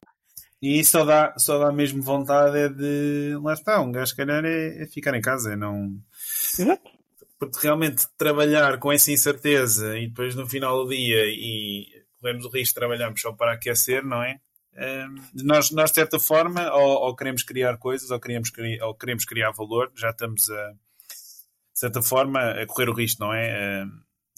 e 0.60 0.80
isso 0.80 0.92
só 0.92 1.06
dá, 1.06 1.36
só 1.38 1.60
dá 1.60 1.72
mesmo 1.72 2.02
vontade 2.02 2.58
é 2.58 2.70
de. 2.70 3.38
Lá 3.44 3.54
está, 3.54 3.80
um 3.80 3.92
gajo, 3.92 4.08
se 4.08 4.16
calhar, 4.16 4.44
é, 4.44 4.82
é 4.82 4.88
ficar 4.88 5.16
em 5.16 5.22
casa, 5.22 5.54
é 5.54 5.56
não. 5.56 5.92
Exato. 6.60 6.90
Porque 7.38 7.60
realmente 7.62 8.08
trabalhar 8.18 8.80
com 8.80 8.92
essa 8.92 9.12
incerteza 9.12 9.98
e 9.98 10.08
depois 10.08 10.36
no 10.36 10.50
final 10.50 10.84
do 10.84 10.90
dia 10.90 11.24
e 11.28 11.86
corremos 12.20 12.46
o 12.46 12.50
risco 12.50 12.74
de 12.74 12.80
trabalharmos 12.80 13.22
só 13.22 13.32
para 13.32 13.54
aquecer, 13.54 14.04
não 14.04 14.22
é? 14.24 14.40
Nós, 15.44 15.72
nós, 15.72 15.90
de 15.92 15.96
certa 15.96 16.20
forma, 16.20 16.72
ou, 16.74 17.08
ou, 17.08 17.16
queremos 17.16 17.44
criar 17.44 17.78
coisas 17.78 18.12
ou 18.12 18.20
queremos, 18.20 18.50
ou 18.82 18.94
queremos 18.94 19.26
criar 19.26 19.52
valor, 19.52 19.92
já 19.96 20.10
estamos 20.10 20.50
a 20.50 20.74
de 21.80 21.88
certa 21.88 22.02
forma, 22.02 22.42
a 22.42 22.66
correr 22.66 22.90
o 22.90 22.94
risco, 22.94 23.24
não 23.24 23.34
é? 23.34 23.88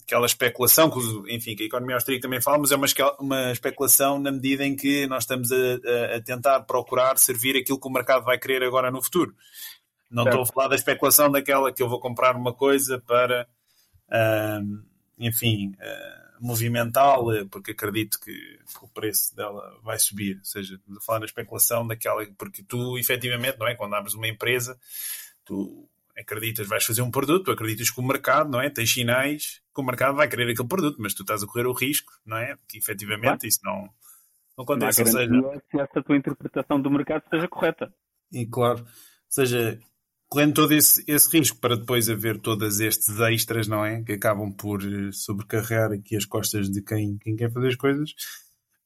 Aquela 0.04 0.26
especulação, 0.26 0.88
que, 0.88 1.00
enfim, 1.34 1.56
que 1.56 1.64
a 1.64 1.66
economia 1.66 1.96
austríaca 1.96 2.22
também 2.22 2.40
fala, 2.40 2.58
mas 2.58 2.70
é 2.70 2.76
uma, 2.76 2.86
uma 3.18 3.50
especulação 3.50 4.20
na 4.20 4.30
medida 4.30 4.64
em 4.64 4.76
que 4.76 5.08
nós 5.08 5.24
estamos 5.24 5.50
a, 5.50 6.16
a, 6.16 6.20
tentar 6.20 6.60
procurar 6.60 7.18
servir 7.18 7.56
aquilo 7.56 7.80
que 7.80 7.88
o 7.88 7.90
mercado 7.90 8.24
vai 8.24 8.38
querer 8.38 8.62
agora 8.62 8.92
no 8.92 9.02
futuro. 9.02 9.34
Não 10.08 10.22
certo. 10.22 10.38
estou 10.38 10.50
a 10.50 10.54
falar 10.54 10.68
da 10.68 10.76
especulação 10.76 11.32
daquela 11.32 11.72
que 11.72 11.82
eu 11.82 11.88
vou 11.88 11.98
comprar 11.98 12.36
uma 12.36 12.52
coisa 12.52 13.02
para, 13.04 13.48
uh, 14.08 14.84
enfim, 15.18 15.72
uh, 15.80 16.21
movimentá-la, 16.42 17.46
porque 17.48 17.70
acredito 17.70 18.18
que, 18.18 18.58
o 18.82 18.88
preço 18.88 19.34
dela 19.36 19.78
vai 19.82 19.98
subir. 19.98 20.38
Ou 20.38 20.44
seja, 20.44 20.78
falar 21.06 21.20
da 21.20 21.26
especulação 21.26 21.86
daquela, 21.86 22.26
porque 22.36 22.64
tu, 22.64 22.98
efetivamente, 22.98 23.58
não 23.58 23.68
é? 23.68 23.76
Quando 23.76 23.94
abres 23.94 24.14
uma 24.14 24.26
empresa, 24.26 24.76
tu 25.44 25.88
acreditas, 26.18 26.66
vais 26.66 26.84
fazer 26.84 27.00
um 27.00 27.10
produto, 27.10 27.50
acreditas 27.50 27.90
que 27.90 28.00
o 28.00 28.02
mercado, 28.02 28.50
não 28.50 28.60
é? 28.60 28.68
Tens 28.68 28.92
sinais 28.92 29.62
que 29.72 29.80
o 29.80 29.84
mercado 29.84 30.16
vai 30.16 30.28
querer 30.28 30.50
aquele 30.50 30.68
produto, 30.68 30.96
mas 30.98 31.14
tu 31.14 31.22
estás 31.22 31.42
a 31.42 31.46
correr 31.46 31.66
o 31.66 31.72
risco, 31.72 32.12
não 32.26 32.36
é? 32.36 32.56
Que 32.68 32.78
efetivamente 32.78 33.46
isso 33.46 33.60
não, 33.62 33.88
não 34.58 34.64
acontece. 34.64 35.04
Não 35.04 35.10
ou 35.10 35.52
seja, 35.52 35.62
se 35.70 35.80
essa 35.80 36.02
tua 36.02 36.16
interpretação 36.16 36.80
do 36.80 36.90
mercado 36.90 37.22
seja 37.30 37.46
correta. 37.46 37.94
E 38.32 38.44
claro, 38.46 38.80
ou 38.80 38.86
seja, 39.28 39.78
correndo 40.32 40.54
todo 40.54 40.72
esse, 40.72 41.04
esse 41.06 41.28
risco 41.30 41.58
para 41.58 41.76
depois 41.76 42.08
haver 42.08 42.40
todos 42.40 42.80
estes 42.80 43.20
extras, 43.20 43.68
não 43.68 43.84
é? 43.84 44.02
Que 44.02 44.12
acabam 44.12 44.50
por 44.50 44.82
eh, 44.82 45.12
sobrecarregar 45.12 45.92
aqui 45.92 46.16
as 46.16 46.24
costas 46.24 46.70
de 46.70 46.80
quem, 46.80 47.18
quem 47.18 47.36
quer 47.36 47.52
fazer 47.52 47.68
as 47.68 47.76
coisas, 47.76 48.14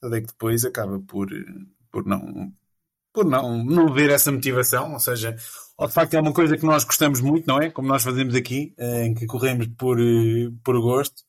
até 0.02 0.20
que 0.22 0.26
depois 0.26 0.64
acaba 0.64 0.98
por, 0.98 1.32
eh, 1.32 1.44
por 1.92 2.04
não 2.04 2.52
por 3.12 3.24
não, 3.24 3.64
não 3.64 3.94
ver 3.94 4.10
essa 4.10 4.30
motivação, 4.32 4.92
ou 4.92 5.00
seja, 5.00 5.32
de 5.32 5.92
facto 5.92 6.14
é 6.14 6.20
uma 6.20 6.34
coisa 6.34 6.56
que 6.56 6.66
nós 6.66 6.84
gostamos 6.84 7.20
muito, 7.20 7.46
não 7.46 7.58
é? 7.58 7.70
Como 7.70 7.88
nós 7.88 8.02
fazemos 8.02 8.34
aqui, 8.34 8.74
eh, 8.76 9.06
em 9.06 9.14
que 9.14 9.24
corremos 9.26 9.68
por, 9.78 9.98
por 10.64 10.80
gosto, 10.80 11.22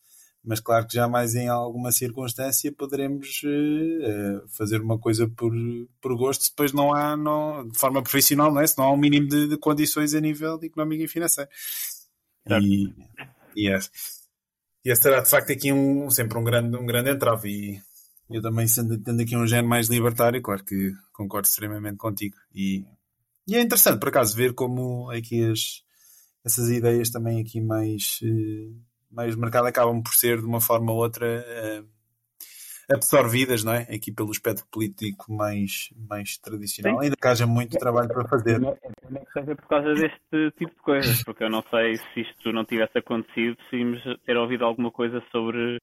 mas 0.48 0.62
claro 0.62 0.88
que 0.88 0.94
jamais 0.94 1.36
em 1.36 1.50
alguma 1.50 1.92
circunstância 1.92 2.72
poderemos 2.72 3.42
uh, 3.44 4.48
fazer 4.48 4.80
uma 4.80 4.98
coisa 4.98 5.28
por, 5.28 5.52
por 6.00 6.16
gosto, 6.16 6.50
depois 6.50 6.72
não 6.72 6.94
há, 6.94 7.18
não, 7.18 7.68
de 7.68 7.78
forma 7.78 8.02
profissional, 8.02 8.52
não 8.54 8.62
é? 8.62 8.66
Se 8.66 8.78
não 8.78 8.86
há 8.86 8.94
um 8.94 8.98
mínimo 8.98 9.28
de, 9.28 9.50
de 9.50 9.58
condições 9.58 10.14
a 10.14 10.22
nível 10.22 10.58
económico 10.64 11.04
e 11.04 11.08
financeiro. 11.08 11.50
E, 12.62 12.94
e, 13.58 13.70
esse, 13.70 13.90
e 14.86 14.90
esse 14.90 15.02
será 15.02 15.20
de 15.20 15.30
facto 15.30 15.52
aqui 15.52 15.74
um, 15.74 16.10
sempre 16.10 16.38
um 16.38 16.44
grande, 16.46 16.78
um 16.78 16.86
grande 16.86 17.10
entrave. 17.12 17.50
E, 17.50 17.82
eu 18.30 18.42
também, 18.42 18.68
sendo, 18.70 18.98
tendo 18.98 19.22
aqui 19.22 19.36
um 19.36 19.46
género 19.46 19.68
mais 19.68 19.90
libertário, 19.90 20.42
claro 20.42 20.64
que 20.64 20.94
concordo 21.12 21.48
extremamente 21.50 21.98
contigo. 21.98 22.38
E, 22.56 22.86
e 23.46 23.58
é 23.58 23.62
interessante, 23.62 24.00
por 24.00 24.08
acaso, 24.08 24.34
ver 24.34 24.54
como 24.54 25.12
aqui 25.12 25.44
as, 25.44 25.84
essas 26.46 26.70
ideias 26.70 27.10
também 27.10 27.42
aqui 27.42 27.60
mais, 27.60 28.20
eh, 29.10 29.16
mais 29.16 29.36
mercado 29.36 29.68
acabam 29.68 30.02
por 30.02 30.14
ser, 30.14 30.40
de 30.40 30.46
uma 30.46 30.62
forma 30.62 30.92
ou 30.92 31.00
outra, 31.00 31.26
eh, 31.26 31.84
absorvidas, 32.90 33.64
não 33.64 33.74
é? 33.74 33.82
Aqui 33.84 34.12
pelo 34.12 34.32
espectro 34.32 34.66
político 34.72 35.32
mais, 35.32 35.90
mais 36.10 36.38
tradicional. 36.38 37.00
Sim. 37.00 37.04
Ainda 37.06 37.16
que 37.16 37.28
haja 37.28 37.46
muito 37.46 37.78
trabalho 37.78 38.08
para 38.08 38.28
fazer. 38.28 38.60
Não 38.60 38.72
é 38.72 39.20
que 39.20 39.32
seja 39.34 39.56
por 39.56 39.68
causa 39.68 39.94
deste 39.94 40.52
tipo 40.58 40.74
de 40.74 40.82
coisas, 40.82 41.24
porque 41.24 41.44
eu 41.44 41.50
não 41.50 41.64
sei 41.70 41.98
se 41.98 42.22
isto 42.22 42.52
não 42.52 42.64
tivesse 42.64 42.98
acontecido, 42.98 43.58
se 43.70 43.78
íamos 43.78 44.02
ter 44.26 44.38
ouvido 44.38 44.64
alguma 44.64 44.92
coisa 44.92 45.22
sobre 45.32 45.80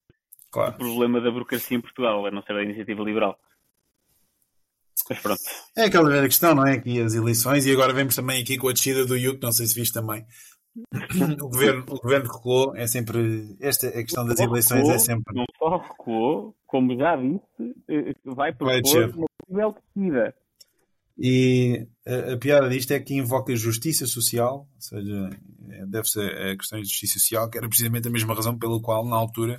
claro. 0.51 0.75
o 0.75 0.79
problema 0.79 1.21
da 1.21 1.31
burocracia 1.31 1.77
em 1.77 1.81
Portugal, 1.81 2.25
a 2.27 2.31
não 2.31 2.43
ser 2.43 2.55
da 2.55 2.63
iniciativa 2.63 3.03
liberal. 3.03 3.39
Mas 5.11 5.19
pronto. 5.21 5.41
É 5.77 5.85
aquela 5.85 6.09
velha 6.09 6.27
questão, 6.27 6.55
não 6.55 6.67
é? 6.67 6.75
Aqui 6.75 7.01
as 7.01 7.15
eleições, 7.15 7.67
e 7.67 7.73
agora 7.73 7.93
vemos 7.93 8.17
também 8.17 8.41
aqui 8.41 8.57
com 8.57 8.69
a 8.69 8.73
descida 8.73 9.05
do 9.05 9.17
IUC, 9.17 9.43
não 9.43 9.53
sei 9.53 9.67
se 9.67 9.75
viste 9.75 9.93
também. 9.93 10.25
O 11.41 11.49
governo, 11.49 11.85
o 11.89 12.01
governo 12.01 12.33
recuou, 12.33 12.77
é 12.77 12.87
sempre. 12.87 13.57
Esta 13.61 13.89
a 13.89 14.03
questão 14.03 14.27
das 14.27 14.39
eleições 14.41 14.79
recuou, 14.79 14.95
é 14.95 14.99
sempre. 14.99 15.35
Não 15.35 15.45
só 15.59 15.77
recuou, 15.77 16.55
como 16.67 16.97
já 16.97 17.17
disse, 17.17 17.75
eh, 17.89 18.15
vai 18.25 18.53
Vai 18.53 18.53
propor 18.53 18.83
descer. 18.83 19.15
uma 19.15 19.27
possível 19.39 19.77
descida. 19.95 20.35
E 21.17 21.87
a, 22.07 22.33
a 22.33 22.37
piada 22.37 22.69
disto 22.69 22.91
é 22.91 22.99
que 22.99 23.15
invoca 23.15 23.55
justiça 23.55 24.07
social, 24.07 24.69
ou 24.75 24.81
seja, 24.81 25.31
é, 25.71 25.87
deve-se 25.87 26.21
a, 26.21 26.53
a 26.53 26.57
questões 26.57 26.83
de 26.83 26.89
justiça 26.89 27.19
social, 27.21 27.49
que 27.49 27.57
era 27.59 27.69
precisamente 27.69 28.09
a 28.09 28.11
mesma 28.11 28.35
razão 28.35 28.59
pela 28.59 28.81
qual, 28.81 29.07
na 29.07 29.15
altura, 29.17 29.57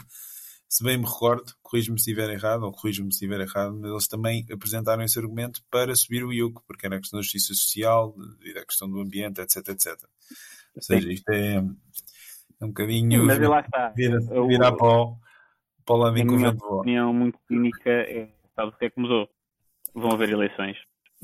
se 0.68 0.84
bem 0.84 0.98
me 0.98 1.06
recordo, 1.06 1.54
corrijo-me 1.64 1.98
se 1.98 2.12
estiver 2.12 2.30
errado, 2.30 2.64
ou 2.64 2.72
corrijo-me 2.74 3.14
se 3.14 3.24
estiver 3.24 3.40
errado, 3.40 3.78
mas 3.80 3.90
eles 3.90 4.08
também 4.08 4.46
apresentaram 4.52 5.04
esse 5.04 5.18
argumento 5.18 5.62
para 5.72 5.96
subir 5.96 6.26
o 6.26 6.34
IUC, 6.34 6.60
porque 6.68 6.86
era 6.86 6.98
a 6.98 7.00
questão 7.00 7.18
da 7.18 7.24
justiça 7.24 7.54
social 7.54 8.14
e 8.44 8.54
da 8.54 8.66
questão 8.66 8.90
do 8.90 9.00
ambiente, 9.00 9.40
etc, 9.40 9.70
etc. 9.70 9.98
Ou 10.76 10.82
seja, 10.82 11.12
isto 11.12 11.30
é, 11.30 11.56
é 11.58 12.66
um 12.66 12.68
bocadinho 12.68 13.26
Mas 13.26 13.40
lá 13.40 13.62
está. 13.62 13.90
vira, 13.96 14.20
virar 14.48 14.72
para 14.74 14.88
o, 14.88 15.18
para 15.86 15.96
o 15.96 15.98
lado 15.98 16.18
a 16.18 16.20
em 16.20 16.26
que 16.26 16.34
o 16.34 16.38
minha 16.38 16.52
vento 16.52 16.60
voa. 16.60 16.82
opinião 16.82 17.14
muito 17.14 17.40
cínica 17.48 17.90
é, 17.90 18.30
sabe 18.56 18.70
o 18.70 18.78
que 18.78 18.86
é 18.86 18.90
que 18.90 19.00
mudou? 19.00 19.28
Vão 19.94 20.12
haver 20.12 20.30
eleições. 20.30 20.78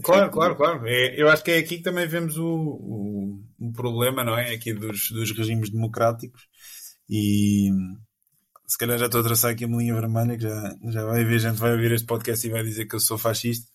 Claro, 0.03 0.31
claro, 0.31 0.55
claro. 0.55 0.87
É, 0.87 1.21
eu 1.21 1.29
acho 1.29 1.43
que 1.43 1.51
é 1.51 1.57
aqui 1.57 1.77
que 1.77 1.83
também 1.83 2.07
vemos 2.07 2.37
o, 2.37 2.47
o, 2.47 3.43
o 3.59 3.73
problema, 3.73 4.23
não 4.23 4.37
é? 4.37 4.53
Aqui 4.53 4.73
dos, 4.73 5.11
dos 5.11 5.31
regimes 5.31 5.69
democráticos. 5.69 6.47
E 7.09 7.69
se 8.65 8.77
calhar 8.77 8.97
já 8.97 9.07
estou 9.07 9.19
a 9.19 9.23
traçar 9.23 9.51
aqui 9.51 9.65
uma 9.65 9.77
linha 9.79 9.93
vermelha 9.93 10.37
que 10.37 10.43
já, 10.43 10.75
já 10.89 11.05
vai 11.05 11.21
haver 11.21 11.39
gente 11.39 11.59
vai 11.59 11.73
ouvir 11.73 11.91
este 11.91 12.07
podcast 12.07 12.47
e 12.47 12.51
vai 12.51 12.63
dizer 12.63 12.85
que 12.85 12.95
eu 12.95 12.99
sou 13.01 13.17
fascista. 13.17 13.69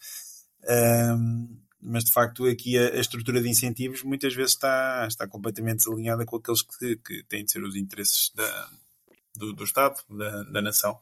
Ahm, 0.69 1.47
mas 1.87 2.05
de 2.05 2.13
facto 2.13 2.45
aqui 2.47 2.77
a, 2.77 2.89
a 2.89 3.01
estrutura 3.01 3.41
de 3.41 3.49
incentivos 3.49 4.03
muitas 4.03 4.35
vezes 4.35 4.53
está, 4.53 5.07
está 5.09 5.27
completamente 5.27 5.79
desalinhada 5.79 6.27
com 6.27 6.37
aqueles 6.37 6.63
que, 6.63 6.97
que 6.97 7.23
têm 7.25 7.45
de 7.45 7.53
ser 7.53 7.63
os 7.63 7.77
interesses 7.77 8.33
da, 8.35 8.71
do, 9.37 9.53
do 9.53 9.65
Estado, 9.65 9.97
da, 10.11 10.43
da 10.45 10.61
nação. 10.63 10.99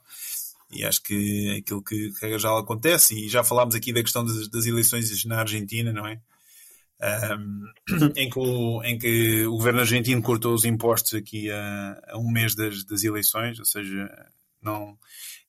E 0.71 0.85
acho 0.85 1.03
que 1.03 1.59
aquilo 1.59 1.83
que, 1.83 2.13
que 2.13 2.39
já 2.39 2.59
acontece, 2.59 3.15
e 3.15 3.29
já 3.29 3.45
falámos 3.45 3.75
aqui 3.75 3.93
da 3.93 4.03
questão 4.03 4.25
das, 4.25 4.49
das 4.49 4.67
eleições 4.67 5.25
na 5.25 5.41
Argentina, 5.41 5.93
não 5.93 6.07
é? 6.07 6.21
Um, 7.01 7.67
em, 8.17 8.31
que 8.31 8.39
o, 8.39 8.83
em 8.83 8.99
que 8.99 9.47
o 9.47 9.53
governo 9.53 9.81
argentino 9.81 10.23
cortou 10.23 10.55
os 10.55 10.65
impostos 10.65 11.15
aqui 11.15 11.51
a, 11.51 12.03
a 12.09 12.19
um 12.19 12.31
mês 12.31 12.55
das, 12.55 12.85
das 12.85 13.05
eleições, 13.05 13.59
ou 13.59 13.65
seja, 13.65 14.09
não, 14.61 14.99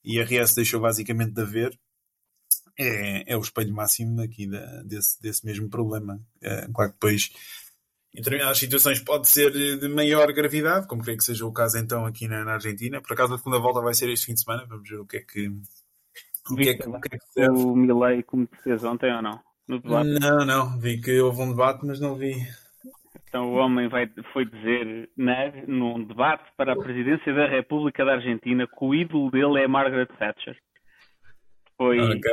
IRS 0.03 0.55
deixou 0.55 0.79
basicamente 0.79 1.31
de 1.31 1.41
haver. 1.41 1.79
É, 2.77 3.33
é 3.33 3.37
o 3.37 3.41
espelho 3.41 3.73
máximo 3.73 4.21
aqui 4.21 4.47
da, 4.47 4.83
desse, 4.83 5.21
desse 5.21 5.45
mesmo 5.45 5.69
problema. 5.69 6.19
É, 6.41 6.67
claro 6.73 6.91
que 6.91 6.97
depois, 6.97 7.29
em 8.13 8.17
determinadas 8.17 8.57
situações, 8.57 8.99
pode 8.99 9.29
ser 9.29 9.51
de 9.79 9.87
maior 9.87 10.31
gravidade, 10.33 10.87
como 10.87 11.01
creio 11.01 11.17
que 11.17 11.23
seja 11.23 11.45
o 11.45 11.53
caso 11.53 11.77
então 11.77 12.05
aqui 12.05 12.27
na, 12.27 12.43
na 12.43 12.53
Argentina. 12.53 13.01
Por 13.01 13.13
acaso, 13.13 13.33
a 13.33 13.37
segunda 13.37 13.59
volta 13.59 13.81
vai 13.81 13.93
ser 13.93 14.09
este 14.09 14.25
fim 14.25 14.33
de 14.33 14.41
semana. 14.41 14.65
Vamos 14.67 14.89
ver 14.89 14.99
o 14.99 15.05
que 15.05 15.17
é 15.17 15.21
que. 15.21 15.47
O 16.51 16.55
que 16.55 16.69
é 16.69 16.73
que, 16.75 16.87
o 16.87 16.99
que, 16.99 17.15
é 17.15 17.17
que 17.17 17.33
serve. 17.33 17.57
O 17.57 17.75
Milley, 17.75 18.23
como 18.23 18.47
fez 18.61 18.83
ontem 18.83 19.13
ou 19.15 19.21
não? 19.21 19.39
No 19.67 19.79
debate. 19.79 20.09
Não, 20.19 20.45
não. 20.45 20.79
Vi 20.79 21.01
que 21.01 21.19
houve 21.19 21.41
um 21.41 21.51
debate, 21.51 21.85
mas 21.85 21.99
não 21.99 22.15
vi. 22.15 22.35
Então 23.27 23.51
o 23.51 23.55
homem 23.55 23.89
vai, 23.89 24.09
foi 24.31 24.45
dizer 24.45 25.09
na, 25.17 25.51
num 25.67 26.05
debate 26.05 26.45
para 26.55 26.73
a 26.73 26.75
presidência 26.77 27.33
da 27.33 27.47
República 27.47 28.05
da 28.05 28.13
Argentina 28.13 28.67
que 28.67 28.85
o 28.85 28.93
ídolo 28.93 29.31
dele 29.31 29.63
é 29.63 29.67
Margaret 29.67 30.07
Thatcher. 30.17 30.57
Foi, 31.77 31.99
Ok. 31.99 32.31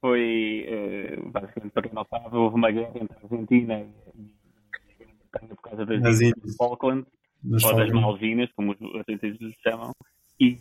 Foi 0.00 0.64
eh, 0.66 1.16
basicamente, 1.26 1.72
para 1.72 1.82
quem 1.82 1.92
não 1.92 2.04
sabe, 2.04 2.36
houve 2.36 2.56
uma 2.56 2.70
guerra 2.70 2.92
entre 2.94 3.16
a 3.16 3.22
Argentina 3.22 3.80
e 3.80 4.34
a 4.74 4.98
Grã-Bretanha 4.98 5.54
por 5.54 5.62
causa 5.62 5.86
das 5.86 6.20
ilhas 6.20 6.56
Falkland, 6.56 7.06
ou 7.44 7.50
das 7.50 7.62
Falkland. 7.62 7.92
Malvinas, 7.92 8.50
como 8.52 8.72
os 8.72 8.94
argentinos 8.94 9.54
chamam, 9.62 9.92
e, 10.40 10.56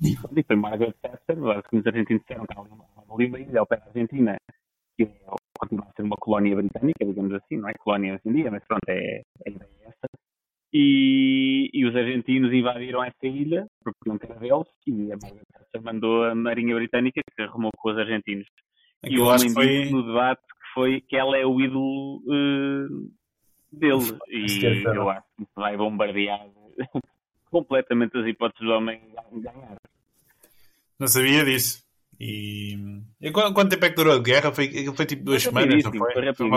e 0.00 0.16
foi 0.44 0.56
Margaret 0.56 0.94
Thatcher, 1.02 1.36
basicamente 1.36 1.80
os 1.80 1.86
argentinos 1.86 2.22
disseram 2.22 2.46
que 2.46 2.54
há 2.56 2.60
ali 2.60 2.70
uma, 2.70 3.14
ali 3.14 3.26
uma 3.26 3.40
ilha 3.40 3.60
ao 3.60 3.66
pé 3.66 3.76
da 3.76 3.86
Argentina, 3.86 4.36
que 4.96 5.04
é, 5.04 5.10
continua 5.58 5.86
a 5.86 5.92
ser 5.92 6.02
uma 6.02 6.16
colónia 6.16 6.56
britânica, 6.56 7.04
digamos 7.04 7.32
assim, 7.34 7.56
não 7.58 7.68
é 7.68 7.74
colónia 7.74 8.14
hoje 8.14 8.22
em 8.24 8.32
dia, 8.32 8.50
mas 8.50 8.64
pronto, 8.66 8.88
é, 8.88 9.22
a 9.46 9.50
ideia 9.50 9.70
é 9.80 9.88
essa. 9.88 10.27
E, 10.72 11.70
e 11.72 11.86
os 11.86 11.96
argentinos 11.96 12.52
invadiram 12.52 13.02
essa 13.02 13.26
ilha, 13.26 13.66
porque 13.82 13.98
não 14.06 14.18
era 14.22 14.34
deles, 14.38 14.66
e 14.86 15.12
a 15.12 15.16
Margaret 15.16 15.44
Thatcher 15.52 15.82
mandou 15.82 16.24
a 16.24 16.34
Marinha 16.34 16.74
Britânica 16.74 17.22
que 17.34 17.42
arrumou 17.42 17.70
com 17.76 17.90
os 17.90 17.98
argentinos. 17.98 18.46
E 19.02 19.06
Aquilo 19.06 19.24
o 19.24 19.28
homem 19.28 19.50
foi- 19.50 19.66
disse 19.66 19.92
no 19.92 20.06
debate 20.06 20.42
que, 20.42 20.74
foi, 20.74 21.00
que 21.00 21.16
ela 21.16 21.38
é 21.38 21.46
o 21.46 21.58
ídolo 21.60 22.20
eh, 22.28 22.88
dele. 23.72 24.18
E 24.28 24.82
eu 24.84 25.08
acho 25.08 25.24
que 25.38 25.46
vai 25.56 25.76
bombardear 25.76 26.46
completamente 27.50 28.18
as 28.18 28.26
hipóteses 28.26 28.66
do 28.66 28.72
homem 28.74 29.00
ganhar. 29.32 29.76
Não 30.98 31.06
sabia 31.06 31.44
disso. 31.44 31.82
E, 32.20 32.74
e 33.20 33.30
qu- 33.30 33.52
quanto 33.54 33.70
tempo 33.70 33.84
é 33.84 33.90
que 33.90 33.96
durou 33.96 34.14
a 34.14 34.18
guerra? 34.18 34.52
Foi, 34.52 34.68
foi 34.94 35.06
tipo 35.06 35.24
duas 35.24 35.42
semanas, 35.42 35.84
não 35.84 35.92
foi? 35.92 36.12
foi 36.34 36.34
Foi 36.34 36.48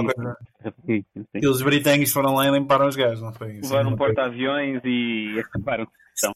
sim. 0.86 1.06
E 1.36 1.48
os 1.48 1.62
britânicos 1.62 2.12
foram 2.12 2.34
lá 2.34 2.48
e 2.48 2.52
limparam 2.52 2.88
os 2.88 2.96
gajos, 2.96 3.22
não 3.22 3.32
foi? 3.32 3.52
Assim, 3.60 3.62
Levaram 3.62 3.92
um 3.92 3.96
porta-aviões 3.96 4.82
e 4.84 5.40
acabaram 5.40 5.86
com 5.86 5.92
a 5.92 6.10
questão. 6.12 6.36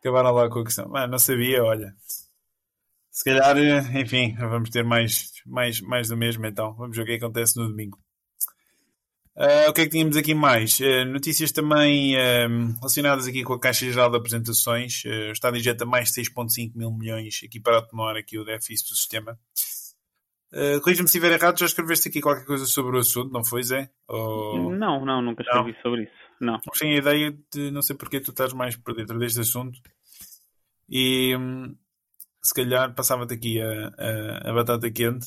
Acabaram 0.00 0.32
lá 0.32 0.50
com 0.50 0.58
a 0.58 0.64
questão. 0.64 0.96
Ah, 0.96 1.06
não 1.06 1.18
sabia, 1.18 1.64
olha. 1.64 1.94
Se 3.10 3.24
calhar, 3.24 3.56
eh, 3.56 4.00
enfim, 4.00 4.34
vamos 4.38 4.68
ter 4.68 4.84
mais, 4.84 5.32
mais, 5.46 5.80
mais 5.80 6.08
do 6.08 6.16
mesmo 6.16 6.44
então. 6.44 6.74
Vamos 6.74 6.94
ver 6.94 7.04
o 7.04 7.06
que 7.06 7.14
acontece 7.14 7.58
no 7.58 7.66
domingo. 7.66 7.98
Ah, 9.38 9.68
o 9.68 9.72
que 9.72 9.82
é 9.82 9.84
que 9.84 9.90
tínhamos 9.90 10.16
aqui 10.16 10.34
mais? 10.34 10.80
Ah, 10.80 11.04
notícias 11.04 11.52
também 11.52 12.16
ah, 12.16 12.48
relacionadas 12.78 13.26
aqui 13.26 13.42
com 13.44 13.52
a 13.52 13.60
Caixa 13.60 13.84
Geral 13.84 14.10
de 14.10 14.16
Apresentações. 14.16 15.04
O 15.04 15.32
Estado 15.32 15.56
injeta 15.56 15.84
mais 15.84 16.10
de 16.10 16.22
6,5 16.22 16.72
mil 16.74 16.90
milhões 16.90 17.40
aqui 17.44 17.60
para 17.60 17.78
atenuar 17.78 18.16
aqui 18.16 18.38
o 18.38 18.44
déficit 18.44 18.88
do 18.90 18.96
sistema. 18.96 19.38
Uh, 20.52 20.80
Corrija-me 20.80 21.08
se 21.08 21.18
estiver 21.18 21.32
errado, 21.32 21.58
já 21.58 21.66
escreveste 21.66 22.08
aqui 22.08 22.20
qualquer 22.20 22.46
coisa 22.46 22.64
sobre 22.66 22.96
o 22.96 23.00
assunto, 23.00 23.32
não 23.32 23.44
foi, 23.44 23.62
Zé? 23.62 23.90
Ou... 24.08 24.70
Não, 24.70 25.04
não, 25.04 25.20
nunca 25.20 25.42
escrevi 25.42 25.76
sobre 25.82 26.04
isso. 26.04 26.12
Não. 26.40 26.58
Tenho 26.78 26.94
a 26.94 26.98
ideia 26.98 27.38
de 27.52 27.70
não 27.70 27.82
sei 27.82 27.96
porque 27.96 28.20
tu 28.20 28.30
estás 28.30 28.52
mais 28.52 28.76
por 28.76 28.94
dentro 28.94 29.18
deste 29.18 29.40
assunto 29.40 29.78
e 30.88 31.36
hum, 31.36 31.74
se 32.42 32.54
calhar 32.54 32.94
passava-te 32.94 33.34
aqui 33.34 33.60
a, 33.60 33.88
a, 33.98 34.50
a 34.50 34.52
batata 34.54 34.90
quente 34.90 35.26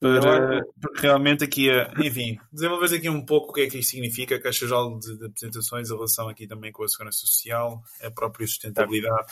para, 0.00 0.64
porque 0.80 1.00
realmente 1.02 1.44
aqui 1.44 1.70
a, 1.70 1.92
enfim, 2.04 2.38
desenvolves 2.52 2.92
aqui 2.92 3.08
um 3.08 3.24
pouco 3.24 3.50
o 3.50 3.52
que 3.52 3.62
é 3.62 3.66
que 3.68 3.78
isto 3.78 3.90
significa, 3.90 4.36
a 4.36 4.40
Caixa 4.40 4.66
Geral 4.66 4.98
de, 4.98 5.18
de 5.18 5.26
Apresentações, 5.26 5.90
a 5.90 5.94
relação 5.94 6.28
aqui 6.28 6.46
também 6.46 6.70
com 6.70 6.84
a 6.84 6.88
Segurança 6.88 7.18
Social, 7.18 7.82
a 8.02 8.10
própria 8.10 8.46
sustentabilidade. 8.46 9.26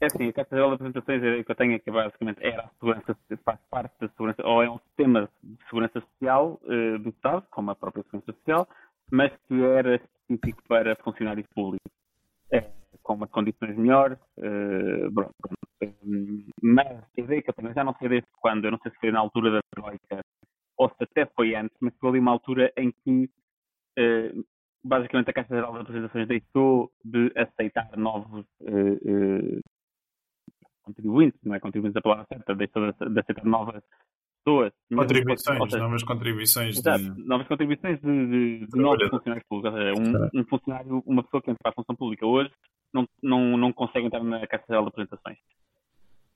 É 0.00 0.06
assim, 0.06 0.28
a 0.28 0.32
Caixa 0.32 0.56
Geral 0.56 0.70
de 0.70 0.74
Apresentações 0.74 1.22
é- 1.22 1.42
que 1.44 1.50
eu 1.50 1.54
tenho 1.56 1.76
aqui 1.76 1.90
basicamente 1.90 2.38
era 2.42 2.62
a 2.62 2.68
segurança, 2.78 3.16
faz 3.44 3.58
parte 3.70 3.94
da 4.00 4.08
segurança, 4.08 4.42
ou 4.44 4.62
é 4.62 4.68
um 4.68 4.78
sistema 4.78 5.30
de 5.42 5.64
segurança 5.64 6.00
social 6.00 6.60
eh, 6.68 6.98
do 6.98 7.08
Estado, 7.10 7.46
como 7.50 7.70
a 7.70 7.74
própria 7.74 8.02
segurança 8.04 8.32
social, 8.32 8.68
mas 9.10 9.32
que 9.48 9.62
era 9.62 9.96
específico 9.96 10.62
para 10.66 10.96
funcionários 10.96 11.46
públicos, 11.54 11.90
eh, 12.50 12.64
com 13.02 13.14
umas 13.14 13.30
condições 13.30 13.76
melhores. 13.76 14.18
eh, 14.38 15.08
pronto. 15.14 15.34
Eh, 15.82 15.92
mas 16.62 17.04
que 17.14 17.52
também 17.52 17.74
já 17.74 17.82
não 17.84 17.94
sei 17.96 18.08
desde 18.08 18.28
quando, 18.40 18.64
eu 18.64 18.70
não 18.70 18.78
sei 18.78 18.92
se 18.92 18.98
foi 18.98 19.10
na 19.10 19.20
altura 19.20 19.50
da 19.52 19.60
Troika 19.74 20.20
ou 20.78 20.88
se 20.88 21.04
até 21.04 21.26
foi 21.26 21.54
antes, 21.54 21.76
mas 21.80 21.94
foi 21.98 22.08
ali 22.10 22.18
uma 22.18 22.30
altura 22.32 22.72
em 22.76 22.92
que 23.04 23.28
eh, 23.98 24.32
basicamente 24.84 25.30
a 25.30 25.32
Caixa 25.32 25.54
Geral 25.54 25.72
de 25.74 25.80
Apresentações 25.80 26.26
deixou 26.28 26.90
de 27.04 27.32
aceitar 27.36 27.96
novos 27.96 28.46
eh, 28.62 29.60
contribuintes, 30.82 31.40
não 31.44 31.54
é 31.54 31.60
contribuintes 31.60 31.96
a 31.96 32.02
palavra 32.02 32.26
certa, 32.26 32.54
deixou 32.54 32.90
de, 32.92 33.08
de 33.14 33.20
aceitar 33.20 33.44
novas 33.44 33.82
pessoas. 34.44 34.72
Contribuições, 34.92 35.60
ou 35.60 35.70
seja, 35.70 35.82
novas 35.84 36.02
contribuições 36.02 36.76
Exato, 36.78 37.14
de... 37.14 37.24
novas 37.24 37.46
contribuições 37.46 38.00
de, 38.00 38.26
de- 38.26 38.66
de 38.66 38.78
novos 38.80 39.08
funcionários 39.08 39.46
públicos. 39.48 39.72
Ou 39.72 39.78
seja, 39.78 40.28
um, 40.34 40.40
um 40.40 40.44
funcionário, 40.46 41.02
uma 41.06 41.22
pessoa 41.22 41.42
que 41.42 41.50
entra 41.50 41.60
para 41.62 41.70
a 41.70 41.74
função 41.74 41.94
pública 41.94 42.26
hoje 42.26 42.50
não, 42.92 43.08
não, 43.22 43.56
não 43.56 43.72
consegue 43.72 44.06
entrar 44.06 44.22
na 44.22 44.46
Caixa 44.46 44.64
de 44.68 44.74
Apresentações. 44.74 45.38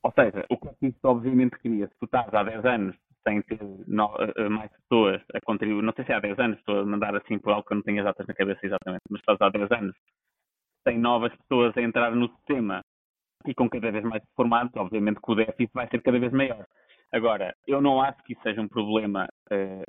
Ou 0.02 0.12
seja, 0.12 0.44
o 0.48 0.56
que 0.56 0.68
é 0.68 0.74
que 0.74 0.86
isto 0.86 1.04
obviamente 1.04 1.58
cria? 1.58 1.88
Se 1.88 1.94
tu 1.98 2.04
estás 2.04 2.32
há 2.32 2.42
10 2.42 2.64
anos 2.64 2.96
sem 3.26 3.42
ter 3.42 3.58
no- 3.88 4.14
eh, 4.36 4.48
mais 4.48 4.70
pessoas 4.82 5.20
a 5.34 5.40
contribuir, 5.40 5.82
não 5.82 5.92
sei 5.94 6.04
se 6.04 6.12
há 6.12 6.20
10 6.20 6.38
anos, 6.38 6.58
estou 6.58 6.78
a 6.80 6.86
mandar 6.86 7.14
assim 7.16 7.38
por 7.38 7.52
algo 7.52 7.66
que 7.66 7.72
eu 7.72 7.76
não 7.76 7.82
tenho 7.82 7.98
as 7.98 8.04
datas 8.04 8.26
na 8.26 8.34
cabeça 8.34 8.64
exatamente, 8.64 9.02
mas 9.10 9.20
estás 9.20 9.40
há 9.40 9.48
10 9.48 9.70
anos 9.72 9.96
sem 10.86 10.98
novas 10.98 11.34
pessoas 11.36 11.76
a 11.76 11.82
entrar 11.82 12.14
no 12.14 12.28
sistema 12.36 12.82
e 13.44 13.54
com 13.54 13.68
cada 13.68 13.90
vez 13.90 14.04
mais 14.04 14.22
formados, 14.36 14.72
obviamente 14.76 15.20
que 15.20 15.32
o 15.32 15.34
déficit 15.34 15.70
vai 15.74 15.88
ser 15.88 16.00
cada 16.02 16.18
vez 16.20 16.32
maior. 16.32 16.64
Agora, 17.12 17.54
eu 17.66 17.80
não 17.80 18.00
acho 18.00 18.22
que 18.24 18.32
isso 18.32 18.42
seja 18.42 18.60
um 18.60 18.68
problema, 18.68 19.28
eh, 19.50 19.84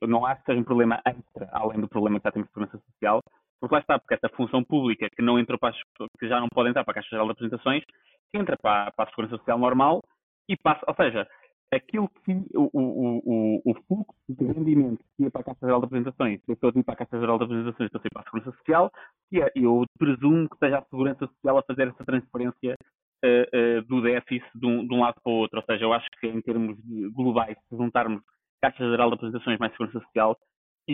eu 0.00 0.08
não 0.08 0.26
acho 0.26 0.40
que 0.40 0.46
seja 0.46 0.60
um 0.60 0.64
problema 0.64 1.00
extra, 1.04 1.48
além 1.52 1.80
do 1.80 1.88
problema 1.88 2.18
que 2.18 2.24
já 2.24 2.32
temos 2.32 2.48
de 2.48 2.52
segurança 2.54 2.78
social, 2.92 3.20
Porque 3.60 3.74
lá 3.74 3.80
está, 3.80 3.98
porque 3.98 4.14
essa 4.14 4.34
função 4.34 4.64
pública 4.64 5.08
que 5.14 5.22
não 5.22 5.38
entrou 5.38 5.58
para 5.58 5.70
as, 5.70 5.76
que 6.18 6.28
já 6.28 6.40
não 6.40 6.48
pode 6.48 6.70
entrar 6.70 6.82
para 6.82 6.92
a 6.92 6.94
Caixa 6.94 7.10
Geral 7.10 7.26
de 7.26 7.32
Apresentações, 7.32 7.84
entra 8.32 8.56
para, 8.56 8.90
para 8.92 9.04
a 9.04 9.10
Segurança 9.10 9.36
Social 9.36 9.58
normal 9.58 10.02
e 10.48 10.56
passa, 10.56 10.82
ou 10.86 10.94
seja, 10.94 11.28
aquilo 11.72 12.08
que 12.24 12.32
o, 12.54 12.70
o, 12.72 13.22
o, 13.24 13.62
o 13.64 13.74
fluxo 13.86 14.14
de 14.28 14.44
rendimento 14.44 15.04
que 15.16 15.24
ia 15.24 15.30
para 15.30 15.42
a 15.42 15.44
Caixa 15.44 15.66
Geral 15.66 15.80
de 15.80 15.86
Apresentações, 15.86 16.40
deixou 16.46 16.72
de 16.72 16.80
ir 16.80 16.82
para 16.82 16.94
a 16.94 16.96
Caixa 16.96 17.20
Geral 17.20 17.38
de 17.38 17.44
Apresentações 17.44 17.90
para 17.90 18.00
ir 18.04 18.10
para 18.12 18.22
a 18.22 18.24
Segurança 18.24 18.58
Social, 18.58 18.90
e 19.30 19.40
é, 19.40 19.52
eu 19.54 19.84
presumo 19.98 20.48
que 20.48 20.58
seja 20.58 20.78
a 20.78 20.84
Segurança 20.84 21.26
Social 21.26 21.58
a 21.58 21.62
fazer 21.62 21.88
essa 21.88 22.04
transferência 22.04 22.76
uh, 23.24 23.78
uh, 23.78 23.82
do 23.82 24.02
déficit 24.02 24.50
de 24.54 24.66
um, 24.66 24.86
de 24.86 24.94
um, 24.94 25.00
lado 25.00 25.20
para 25.22 25.32
o 25.32 25.36
outro. 25.36 25.60
Ou 25.60 25.64
seja, 25.64 25.84
eu 25.84 25.92
acho 25.92 26.08
que 26.20 26.26
em 26.26 26.40
termos 26.40 26.76
globais, 27.12 27.56
se 27.68 27.76
juntarmos 27.76 28.22
Caixa 28.60 28.84
Geral 28.90 29.08
de 29.10 29.14
Apresentações 29.14 29.58
mais 29.58 29.72
Segurança 29.72 30.00
Social, 30.00 30.36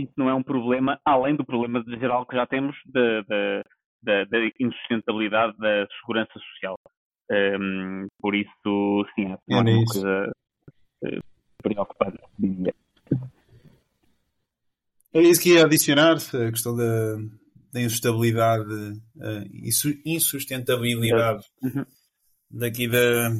isso 0.03 0.13
não 0.17 0.29
é 0.29 0.35
um 0.35 0.43
problema, 0.43 1.01
além 1.05 1.37
do 1.37 1.45
problema 1.45 1.85
geral 1.99 2.27
que 2.27 2.37
já 2.37 2.47
temos 2.47 2.77
da, 2.87 3.23
da, 4.03 4.25
da 4.25 4.39
insustentabilidade 4.61 5.57
da 5.59 5.87
segurança 6.01 6.33
social. 6.33 6.77
Um, 7.31 8.07
por 8.21 8.35
isso, 8.35 9.07
sim, 9.15 9.35
é 9.51 9.57
uma 9.57 9.71
isso. 9.71 10.01
coisa 10.01 10.33
uh, 11.05 11.21
preocupante, 11.63 12.19
diria. 12.39 12.75
É 15.13 15.21
isso 15.23 15.41
que 15.41 15.55
ia 15.55 15.65
adicionar, 15.65 16.17
a 16.17 16.51
questão 16.51 16.77
da, 16.77 17.17
da 17.73 17.81
insustabilidade 17.81 19.01
insustentabilidade 20.05 21.45
uhum. 21.63 21.85
daqui 22.51 22.87
da, 22.87 23.31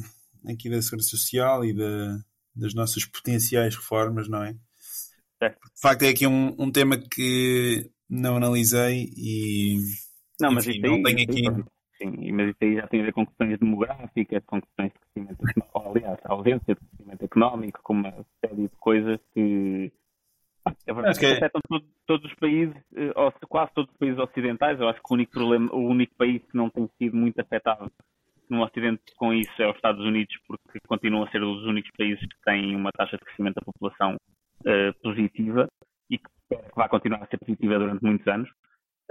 aqui 0.51 0.69
da 0.69 0.81
Segurança 0.81 1.09
Social 1.09 1.63
e 1.63 1.73
da, 1.73 2.19
das 2.55 2.73
nossas 2.73 3.05
potenciais 3.05 3.75
reformas, 3.75 4.27
não 4.27 4.43
é? 4.43 4.55
É. 5.41 5.49
De 5.49 5.81
facto, 5.81 6.03
é 6.03 6.09
aqui 6.09 6.25
um, 6.25 6.55
um 6.57 6.71
tema 6.71 6.97
que 6.97 7.91
não 8.09 8.37
analisei 8.37 9.09
e 9.15 9.77
não, 10.39 10.51
mas 10.51 10.67
enfim, 10.67 10.79
não 10.79 11.03
tenho 11.03 11.23
aqui. 11.23 11.43
Sim, 11.97 12.31
mas 12.31 12.49
isso 12.49 12.57
aí 12.61 12.75
já 12.75 12.87
tem 12.87 13.01
a 13.01 13.05
ver 13.05 13.13
com 13.13 13.25
questões 13.25 13.59
demográficas, 13.59 14.43
com 14.45 14.61
questões 14.61 14.91
de 14.93 14.99
crescimento 14.99 15.49
económico, 15.49 15.89
aliás, 15.89 16.19
a 16.23 16.33
ausência 16.33 16.75
de 16.75 16.81
crescimento 16.81 17.25
económico, 17.25 17.79
com 17.81 17.93
uma 17.93 18.13
série 18.39 18.63
de 18.63 18.75
coisas 18.79 19.19
que, 19.33 19.91
é 20.85 20.93
verdade, 20.93 21.19
que 21.19 21.25
é... 21.25 21.33
afetam 21.33 21.61
todo, 21.67 21.85
todos 22.05 22.31
os 22.31 22.37
países, 22.37 22.75
eh, 22.95 23.11
ou 23.15 23.31
quase 23.49 23.71
todos 23.73 23.91
os 23.91 23.97
países 23.97 24.19
ocidentais. 24.19 24.79
Eu 24.79 24.89
acho 24.89 25.01
que 25.01 25.11
o 25.11 25.15
único, 25.15 25.31
problema, 25.31 25.73
o 25.73 25.87
único 25.87 26.13
país 26.15 26.41
que 26.43 26.55
não 26.55 26.69
tem 26.69 26.87
sido 26.99 27.17
muito 27.17 27.39
afetado 27.39 27.91
no 28.47 28.63
Ocidente 28.63 29.01
com 29.17 29.33
isso 29.33 29.51
é 29.59 29.67
os 29.67 29.75
Estados 29.75 30.05
Unidos, 30.05 30.35
porque 30.47 30.79
continuam 30.87 31.23
a 31.23 31.31
ser 31.31 31.41
os 31.41 31.63
únicos 31.65 31.91
países 31.97 32.19
que 32.19 32.41
têm 32.45 32.75
uma 32.75 32.91
taxa 32.91 33.17
de 33.17 33.25
crescimento 33.25 33.55
da 33.55 33.65
população 33.65 34.17
uh, 34.61 34.93
positiva 35.01 35.67
e 36.09 36.17
que 36.17 36.29
espera 36.41 36.69
que 36.69 36.75
vai 36.75 36.89
continuar 36.89 37.23
a 37.23 37.27
ser 37.27 37.37
positiva 37.37 37.79
durante 37.79 38.03
muitos 38.03 38.27
anos, 38.27 38.49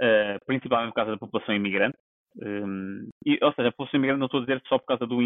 uh, 0.01 0.45
principalmente 0.45 0.89
por 0.89 0.95
causa 0.95 1.11
da 1.11 1.17
população 1.17 1.55
imigrante. 1.55 1.97
Um, 2.39 3.09
e, 3.25 3.39
ou 3.41 3.51
seja, 3.53 3.69
a 3.69 3.71
população 3.71 3.97
imigrante 3.99 4.19
não 4.19 4.27
estou 4.27 4.39
a 4.39 4.45
dizer 4.45 4.61
só 4.67 4.77
por 4.77 4.85
causa 4.85 5.07
do, 5.07 5.17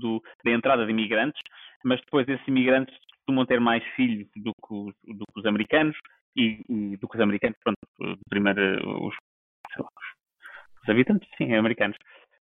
do, 0.00 0.22
da 0.44 0.50
entrada 0.50 0.84
de 0.84 0.90
imigrantes, 0.90 1.40
mas 1.84 2.00
depois 2.00 2.28
esses 2.28 2.46
imigrantes 2.46 2.94
costumam 3.18 3.46
ter 3.46 3.60
mais 3.60 3.82
filhos 3.94 4.28
do 4.36 4.52
que 4.52 4.74
os, 4.74 4.94
do 5.16 5.24
que 5.32 5.40
os 5.40 5.46
americanos 5.46 5.96
e, 6.36 6.62
e, 6.68 6.96
do 6.96 7.08
que 7.08 7.16
os 7.16 7.20
americanos, 7.20 7.58
pronto, 7.62 7.78
primeiro 8.28 9.06
os, 9.06 9.14
lá, 9.78 9.88
os 10.82 10.88
habitantes, 10.88 11.28
sim, 11.36 11.54
americanos. 11.54 11.96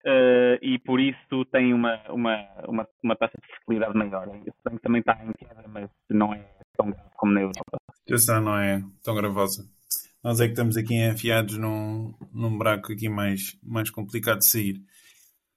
Uh, 0.07 0.61
e 0.61 0.79
por 0.81 1.01
isso 1.01 1.47
tem 1.47 1.73
uma, 1.73 1.99
uma, 2.11 2.37
uma, 2.69 2.89
uma 3.03 3.17
taxa 3.17 3.39
de 3.41 3.49
fertilidade 3.49 3.97
maior. 3.97 4.29
Isso 4.37 4.81
também 4.83 5.01
está 5.01 5.19
em 5.25 5.33
queda, 5.33 5.65
mas 5.67 5.89
não 6.11 6.35
é 6.35 6.45
tão 6.77 6.93
como 7.17 7.33
na 7.33 7.41
Europa. 7.41 7.77
A 7.89 7.97
situação 7.97 8.41
não 8.41 8.59
é 8.59 8.83
tão 9.03 9.15
gravosa. 9.15 9.69
Nós 10.23 10.41
é 10.41 10.47
que 10.47 10.53
estamos 10.53 10.77
aqui 10.77 10.95
enfiados 10.95 11.59
num, 11.59 12.15
num 12.33 12.57
buraco 12.57 12.93
aqui 12.93 13.09
mais, 13.09 13.59
mais 13.63 13.91
complicado 13.91 14.39
de 14.39 14.47
sair. 14.47 14.81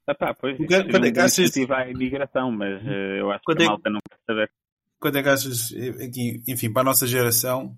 Ah, 0.05 0.15
pá, 0.15 0.33
pois, 0.33 0.57
quando, 0.57 0.89
quando 0.89 1.05
é 1.05 1.11
que 1.11 1.19
achas... 1.19 1.51
a 1.69 1.89
imigração, 1.89 2.51
mas 2.51 2.81
uh, 2.83 2.89
eu 2.89 3.31
acho 3.31 3.43
quando 3.45 3.57
que 3.57 3.63
a 3.63 3.65
é 3.65 3.69
malta 3.69 3.89
não 3.89 3.99
quer 4.09 4.17
saber. 4.25 4.51
Quando 4.99 5.17
é 5.17 5.23
que 5.23 5.29
achas, 5.29 5.73
aqui, 6.01 6.43
enfim, 6.47 6.71
para 6.71 6.81
a 6.81 6.85
nossa 6.85 7.05
geração, 7.05 7.77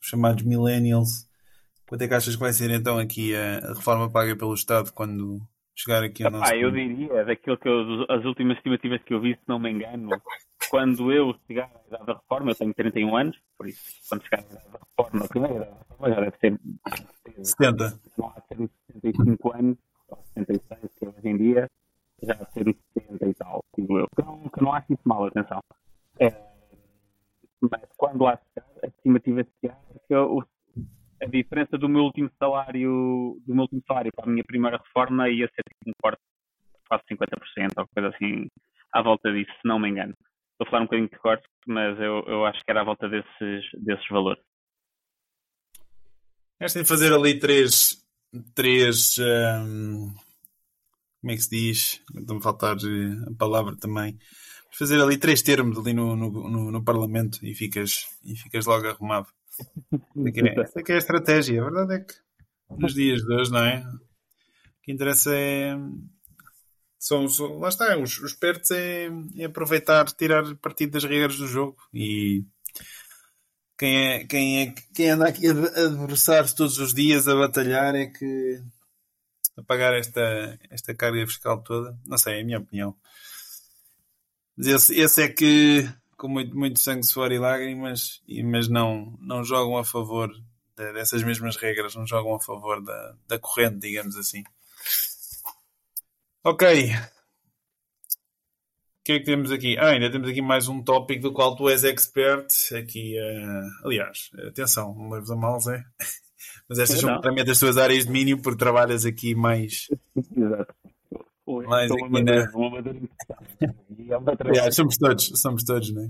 os 0.00 0.08
chamados 0.08 0.44
millennials, 0.44 1.28
quando 1.86 2.02
é 2.02 2.08
que 2.08 2.14
achas 2.14 2.34
que 2.34 2.40
vai 2.40 2.52
ser 2.52 2.70
então 2.70 2.98
aqui 2.98 3.34
a, 3.34 3.58
a 3.58 3.74
reforma 3.74 4.10
paga 4.10 4.36
pelo 4.36 4.54
Estado 4.54 4.92
quando 4.92 5.40
chegar 5.74 6.02
aqui 6.02 6.24
ao 6.24 6.30
nosso... 6.30 6.50
Ah, 6.50 6.56
eu 6.56 6.70
diria, 6.70 7.24
daquilo 7.24 7.56
que 7.56 7.68
eu, 7.68 8.04
as 8.10 8.24
últimas 8.24 8.56
estimativas 8.56 9.02
que 9.02 9.14
eu 9.14 9.20
vi, 9.20 9.34
se 9.34 9.48
não 9.48 9.58
me 9.58 9.70
engano, 9.70 10.10
quando 10.70 11.12
eu 11.12 11.34
chegar 11.46 11.70
à 11.74 11.86
idade 11.86 12.06
da 12.06 12.14
reforma, 12.14 12.50
eu 12.50 12.54
tenho 12.54 12.74
31 12.74 13.16
anos, 13.16 13.38
por 13.56 13.66
isso, 13.66 13.82
quando 14.08 14.22
chegar 14.22 14.38
à 14.38 14.46
idade 14.46 14.68
da 14.70 14.78
reforma, 14.78 15.24
a 15.24 15.28
primeira 15.28 15.56
idade 15.56 15.70
da 15.70 15.78
reforma 15.78 16.14
já 16.14 16.20
deve 16.20 16.38
ser 16.38 17.44
70. 17.44 18.00
Não 18.16 18.28
há 18.28 18.54
de 18.54 18.62
os 18.62 18.70
65 18.92 19.52
anos, 19.54 19.78
ou 20.08 20.18
76, 20.34 20.94
que 20.94 21.04
é 21.04 21.08
hoje 21.08 21.28
em 21.28 21.36
dia, 21.36 21.70
já 22.22 22.34
deve 22.34 22.50
ser 22.52 22.68
os 22.68 22.76
70 22.94 23.26
e 23.26 23.34
tal, 23.34 23.64
digo 23.76 23.98
eu. 23.98 24.06
Que 24.14 24.22
não, 24.22 24.48
que 24.48 24.62
não 24.62 24.72
acho 24.72 24.92
isso 24.92 25.02
mal, 25.04 25.24
atenção. 25.26 25.60
É, 26.20 26.30
mas 27.60 27.82
quando 27.96 28.24
lá 28.24 28.36
chegar, 28.36 28.68
a 28.82 28.86
estimativa 28.86 29.46
chegar, 29.60 29.80
que 30.06 30.14
eu, 30.14 30.44
a 31.20 31.26
diferença 31.26 31.76
do 31.76 31.88
meu 31.88 32.02
último 32.02 32.30
salário, 32.38 33.40
do 33.46 33.54
meu 33.54 33.62
último 33.62 33.82
salário 33.86 34.12
para 34.14 34.24
a 34.24 34.28
minha 34.28 34.44
primeira 34.44 34.78
reforma 34.78 35.28
ia 35.28 35.48
ser 35.48 35.62
tipo 35.68 35.90
um 35.90 35.92
corte 36.00 36.20
de 36.20 36.88
quase 36.88 37.04
50%, 37.10 37.72
ou 37.76 37.88
coisa 37.94 38.08
assim, 38.08 38.48
à 38.92 39.02
volta 39.02 39.32
disso, 39.32 39.50
se 39.60 39.68
não 39.68 39.78
me 39.78 39.88
engano. 39.88 40.14
Estou 40.58 40.66
a 40.66 40.70
falar 40.70 40.82
um 40.82 40.86
bocadinho 40.86 41.08
de 41.08 41.18
corte, 41.18 41.46
mas 41.68 41.96
eu, 42.00 42.24
eu 42.26 42.44
acho 42.44 42.58
que 42.64 42.70
era 42.70 42.80
à 42.80 42.84
volta 42.84 43.08
desses, 43.08 43.64
desses 43.74 44.08
valores. 44.08 44.42
Esta 46.58 46.80
em 46.80 46.84
fazer 46.84 47.12
ali 47.12 47.38
três, 47.38 48.04
três 48.56 49.16
um, 49.18 50.12
como 51.20 51.32
é 51.32 51.36
que 51.36 51.42
se 51.42 51.50
diz? 51.50 52.02
Estou-me 52.12 52.40
a 52.40 52.42
faltar 52.42 52.76
eh, 52.76 53.30
a 53.30 53.34
palavra 53.36 53.76
também. 53.76 54.18
Fazer 54.72 55.00
ali 55.00 55.16
três 55.16 55.42
termos 55.42 55.78
ali 55.78 55.92
no, 55.92 56.16
no, 56.16 56.30
no, 56.30 56.70
no 56.72 56.84
Parlamento 56.84 57.38
e 57.44 57.54
ficas, 57.54 58.08
e 58.24 58.36
ficas 58.36 58.66
logo 58.66 58.88
arrumado. 58.88 59.28
Essa 60.58 60.80
é, 60.80 60.82
que 60.82 60.92
é 60.92 60.94
a 60.96 60.98
estratégia. 60.98 61.60
A 61.60 61.64
verdade 61.70 61.94
é 61.94 61.98
que 62.00 62.14
nos 62.76 62.94
dias 62.94 63.20
de 63.20 63.32
hoje, 63.32 63.52
não 63.52 63.64
é? 63.64 63.80
O 63.80 64.82
que 64.82 64.92
interessa 64.92 65.34
é. 65.34 65.76
São, 66.98 67.28
são 67.28 67.58
lá 67.58 67.68
está, 67.68 67.96
os, 67.96 68.18
os 68.18 68.32
pertos 68.32 68.70
é, 68.72 69.08
é, 69.36 69.44
aproveitar, 69.44 70.04
tirar 70.06 70.54
partido 70.56 70.92
das 70.92 71.04
regras 71.04 71.36
do 71.36 71.46
jogo 71.46 71.76
e 71.94 72.44
quem, 73.78 73.96
é, 73.96 74.24
quem, 74.26 74.62
é, 74.62 74.74
quem 74.92 75.10
anda 75.10 75.28
aqui 75.28 75.46
a, 75.46 75.52
debruçar-se 75.52 76.56
todos 76.56 76.78
os 76.78 76.92
dias 76.92 77.28
a 77.28 77.36
batalhar 77.36 77.94
é 77.94 78.06
que 78.06 78.60
a 79.56 79.62
pagar 79.62 79.94
esta, 79.94 80.58
esta 80.70 80.94
carga 80.94 81.26
fiscal 81.26 81.62
toda, 81.62 81.96
não 82.04 82.18
sei, 82.18 82.38
é 82.38 82.40
a 82.40 82.44
minha 82.44 82.58
opinião. 82.58 82.96
Mas 84.56 84.66
esse, 84.66 85.00
esse 85.00 85.22
é 85.22 85.28
que 85.28 85.88
com 86.18 86.28
muito, 86.28 86.56
muito 86.58 86.80
sangue, 86.80 87.06
suor 87.06 87.30
e 87.30 87.38
lágrimas, 87.38 88.20
mas 88.44 88.68
não, 88.68 89.16
não 89.20 89.44
jogam 89.44 89.78
a 89.78 89.84
favor 89.84 90.28
de, 90.76 90.92
dessas 90.92 91.22
mesmas 91.22 91.56
regras, 91.56 91.94
não 91.94 92.04
jogam 92.04 92.34
a 92.34 92.40
favor 92.40 92.82
da, 92.82 93.14
da 93.28 93.38
corrente, 93.38 93.78
digamos 93.78 94.16
assim. 94.16 94.42
Ok. 96.48 96.64
O 96.64 96.88
que 99.04 99.12
é 99.12 99.18
que 99.18 99.24
temos 99.26 99.52
aqui? 99.52 99.76
Ah, 99.76 99.88
ainda 99.88 100.10
temos 100.10 100.30
aqui 100.30 100.40
mais 100.40 100.66
um 100.66 100.82
tópico 100.82 101.20
do 101.20 101.32
qual 101.32 101.54
tu 101.54 101.68
és 101.68 101.84
expert. 101.84 102.46
Aqui, 102.74 103.18
uh, 103.18 103.86
aliás, 103.86 104.30
atenção, 104.48 104.94
não 104.94 105.10
leves 105.10 105.30
a 105.30 105.36
mal, 105.36 105.60
Zé. 105.60 105.84
Mas 106.66 106.78
estas 106.78 107.00
são 107.00 107.20
realmente 107.20 107.50
as 107.50 107.58
tuas 107.58 107.76
áreas 107.76 108.00
de 108.00 108.06
domínio, 108.06 108.40
porque 108.40 108.56
trabalhas 108.56 109.04
aqui 109.04 109.34
mais. 109.34 109.88
Exato. 110.34 110.74
Mais 111.66 111.90
aqui 111.90 112.22
na. 112.22 112.50
É 114.64 114.70
somos 114.70 114.96
todos, 114.96 115.30
somos 115.34 115.64
todos, 115.64 115.92
não 115.92 116.02
é? 116.02 116.08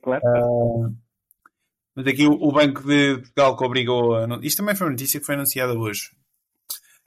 Claro. 0.00 0.22
Uh, 0.24 0.96
mas 1.96 2.06
aqui 2.06 2.24
o, 2.24 2.34
o, 2.34 2.52
Banco 2.52 2.82
de 2.86 3.16
Portugal 3.16 3.56
que 3.56 3.64
obrigou 3.64 4.14
a. 4.14 4.38
Isto 4.42 4.58
também 4.58 4.76
foi 4.76 4.86
uma 4.86 4.92
notícia 4.92 5.18
que 5.18 5.26
foi 5.26 5.34
anunciada 5.34 5.76
hoje. 5.76 6.10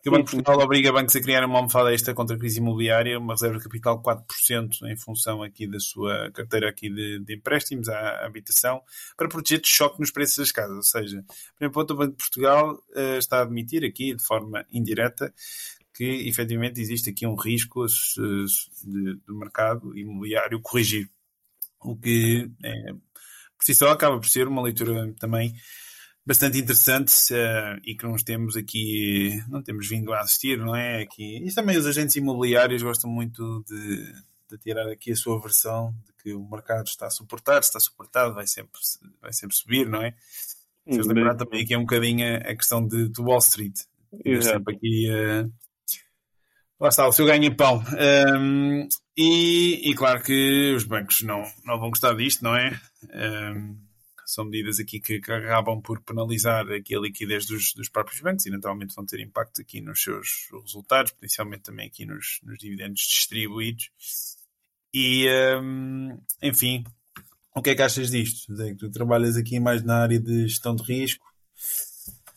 Que 0.06 0.10
o 0.10 0.12
Banco 0.12 0.26
de 0.26 0.36
Portugal 0.36 0.64
obriga 0.64 0.92
bancos 0.92 1.16
a 1.16 1.20
criar 1.20 1.44
uma 1.44 1.58
almofada 1.58 1.92
extra 1.92 2.14
contra 2.14 2.36
a 2.36 2.40
crise 2.40 2.60
imobiliária, 2.60 3.18
uma 3.18 3.34
reserva 3.34 3.58
de 3.58 3.64
capital 3.64 3.98
de 3.98 4.04
4% 4.04 4.84
em 4.84 4.96
função 4.96 5.42
aqui 5.42 5.66
da 5.66 5.80
sua 5.80 6.30
carteira 6.30 6.70
aqui 6.70 6.92
de, 6.92 7.18
de 7.22 7.34
empréstimos 7.34 7.90
à 7.90 8.24
habitação, 8.24 8.84
para 9.18 9.28
proteger 9.28 9.62
de 9.62 9.68
choque 9.68 10.00
nos 10.00 10.12
preços 10.12 10.38
das 10.38 10.52
casas. 10.52 10.76
Ou 10.76 10.84
seja, 10.84 11.26
primeiro 11.56 11.74
ponto, 11.74 11.96
o 11.96 11.98
Banco 11.98 12.12
de 12.12 12.18
Portugal 12.18 12.76
uh, 12.76 13.18
está 13.18 13.40
a 13.40 13.42
admitir 13.42 13.84
aqui, 13.84 14.14
de 14.14 14.24
forma 14.24 14.64
indireta, 14.72 15.34
que 15.92 16.30
efetivamente 16.30 16.80
existe 16.80 17.10
aqui 17.10 17.26
um 17.26 17.34
risco 17.34 17.84
do 19.26 19.36
mercado 19.36 19.98
imobiliário 19.98 20.62
corrigir. 20.62 21.10
O 21.82 21.96
que, 21.96 22.48
é, 22.62 22.94
por 22.94 23.66
si 23.66 23.74
só, 23.74 23.90
acaba 23.90 24.20
por 24.20 24.28
ser 24.28 24.48
uma 24.48 24.62
leitura 24.62 25.12
também 25.20 25.56
bastante 26.26 26.58
interessante 26.58 27.34
uh, 27.34 27.80
e 27.84 27.96
que 27.96 28.06
nós 28.06 28.24
temos 28.24 28.58
aqui, 28.58 29.44
não 29.48 29.62
temos 29.62 29.88
vindo 29.88 30.14
a 30.14 30.22
assistir, 30.22 30.58
não 30.58 30.76
é? 30.76 31.04
Aqui, 31.04 31.38
e 31.38 31.54
também 31.54 31.78
os 31.78 31.86
agentes 31.86 32.16
imobiliários 32.16 32.82
gostam 32.82 33.10
muito 33.10 33.64
de, 33.68 34.14
de 34.50 34.58
tirar 34.58 34.88
aqui 34.88 35.12
a 35.12 35.16
sua 35.16 35.40
versão 35.40 35.94
de 36.06 36.14
que 36.24 36.34
o 36.34 36.50
mercado 36.50 36.88
está 36.88 37.08
a 37.08 37.12
suportar, 37.12 37.60
está 37.60 37.80
suportado, 37.80 38.34
vai 38.34 38.48
sempre, 38.48 38.80
vai 39.22 39.34
sempre 39.34 39.56
subir, 39.56 39.88
não 39.88 40.02
é? 40.02 40.14
Se 40.90 41.02
lembrar 41.02 41.36
também 41.36 41.64
aqui 41.64 41.74
é 41.74 41.78
um 41.78 41.82
bocadinho 41.82 42.38
a 42.38 42.56
questão 42.56 42.86
de, 42.88 43.10
de 43.10 43.22
Wall 43.22 43.40
Street 43.40 43.76
sempre 44.42 44.76
aqui. 44.76 45.08
Uh... 45.10 45.52
Lá 46.80 46.90
está, 46.90 47.08
o 47.08 47.12
seu 47.12 47.26
ganha-pão. 47.26 47.84
Um, 48.38 48.88
e, 49.18 49.90
e, 49.90 49.96
claro 49.96 50.22
que 50.22 50.74
os 50.76 50.84
bancos 50.84 51.22
não, 51.22 51.44
não 51.64 51.80
vão 51.80 51.90
gostar 51.90 52.14
disto, 52.16 52.44
não 52.44 52.56
é? 52.56 52.80
Um, 53.14 53.78
são 54.36 54.46
medidas 54.46 54.80
aqui 54.80 55.00
que, 55.00 55.20
que, 55.20 55.32
acabam 55.32 55.82
por 55.82 56.02
penalizar 56.02 56.70
aqui 56.72 56.94
a 56.94 57.00
liquidez 57.00 57.46
dos, 57.46 57.74
dos, 57.74 57.90
próprios 57.90 58.20
bancos 58.20 58.46
e 58.46 58.50
naturalmente 58.50 58.94
vão 58.94 59.06
ter 59.06 59.22
impacto 59.22 59.62
aqui 59.62 59.80
nos 59.80 60.04
seus 60.04 60.50
resultados, 60.62 61.14
potencialmente 61.14 61.64
também 61.64 61.88
aqui 61.88 62.06
nos, 62.06 62.42
nos 62.44 62.60
dividendos 62.60 63.02
distribuídos. 63.02 63.90
E, 64.94 65.28
um, 65.62 66.20
enfim, 66.42 66.84
o 67.56 67.62
que 67.62 67.70
é 67.70 67.76
que 67.76 67.82
achas 67.82 68.12
disto? 68.12 68.54
Zé? 68.54 68.76
Tu 68.76 68.92
trabalhas 68.92 69.38
aqui 69.38 69.60
mais 69.60 69.82
na 69.84 70.04
área 70.04 70.20
de 70.20 70.48
gestão 70.48 70.76
de 70.76 70.84
risco. 70.84 71.26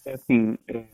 É 0.07 0.15
assim, 0.15 0.57
é... 0.69 0.87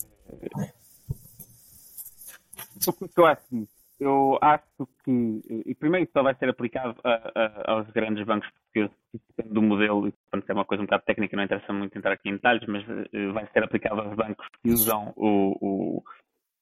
o 2.88 3.09
que 3.09 3.21
eu 3.21 3.27
acho 3.27 3.43
disso? 3.53 3.74
Eu 4.05 4.38
acho 4.43 4.87
que, 5.03 5.40
e 5.64 5.75
primeiro 5.75 6.11
só 6.12 6.23
vai 6.23 6.35
ser 6.35 6.51
aplicado 6.51 6.95
a, 7.03 7.11
a, 7.35 7.73
aos 7.73 7.90
grandes 7.90 8.23
bancos 8.27 8.51
portugueses, 8.51 8.95
depende 9.35 9.55
do 9.55 9.62
modelo, 9.62 10.07
e 10.07 10.12
portanto 10.12 10.51
é 10.51 10.53
uma 10.53 10.67
coisa 10.67 10.83
um 10.83 10.87
bocado 10.87 11.05
técnica, 11.07 11.35
não 11.35 11.45
interessa 11.45 11.73
muito 11.73 11.97
entrar 11.97 12.12
aqui 12.12 12.29
em 12.29 12.35
detalhes, 12.35 12.69
mas 12.69 12.87
uh, 12.87 13.33
vai 13.33 13.47
ser 13.51 13.64
aplicado 13.64 14.03
aos 14.03 14.14
bancos 14.14 14.47
que 14.62 14.71
usam 14.71 15.14
o, 15.17 15.57
o 15.59 16.03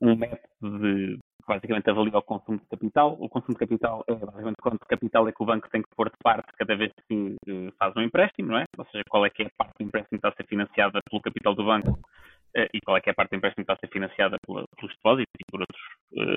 um 0.01 0.15
método 0.15 0.79
de, 0.79 1.17
que 1.17 1.49
basicamente 1.49 1.91
avalia 1.91 2.17
o 2.17 2.23
consumo 2.23 2.59
de 2.59 2.67
capital. 2.67 3.17
O 3.19 3.29
consumo 3.29 3.55
de 3.55 3.67
capital 3.67 4.05
é 4.07 4.15
basicamente 4.15 4.63
quanto 4.63 4.87
capital 4.87 5.27
é 5.27 5.33
que 5.33 5.43
o 5.43 5.47
banco 5.47 5.69
tem 5.69 5.83
que 5.83 5.89
pôr 5.97 6.11
de 6.11 6.17
parte 6.23 6.47
cada 6.57 6.77
vez 6.77 6.93
que 7.09 7.37
uh, 7.49 7.73
faz 7.77 7.97
um 7.97 8.03
empréstimo, 8.03 8.51
não 8.51 8.59
é? 8.59 8.67
Ou 8.79 8.87
seja, 8.87 9.03
qual 9.09 9.27
é 9.27 9.31
que 9.31 9.43
é 9.43 9.47
a 9.47 9.51
parte 9.59 9.79
do 9.81 9.85
empréstimo 9.85 10.11
que 10.11 10.27
está 10.27 10.29
a 10.29 10.37
ser 10.37 10.47
financiada 10.47 11.01
pelo 11.11 11.23
capital 11.23 11.57
do 11.57 11.65
banco 11.65 11.91
uh, 11.91 12.69
e 12.73 12.81
qual 12.81 12.97
é 12.97 13.01
que 13.01 13.11
é 13.11 13.13
a 13.13 13.17
parte 13.17 13.31
do 13.31 13.37
empréstimo 13.39 13.65
que 13.65 13.73
está 13.73 13.75
a 13.75 13.85
ser 13.85 13.93
financiada 13.93 14.37
pelos 14.47 14.95
depósitos 14.95 15.35
e 15.41 15.51
por 15.51 15.61
outros 15.61 15.83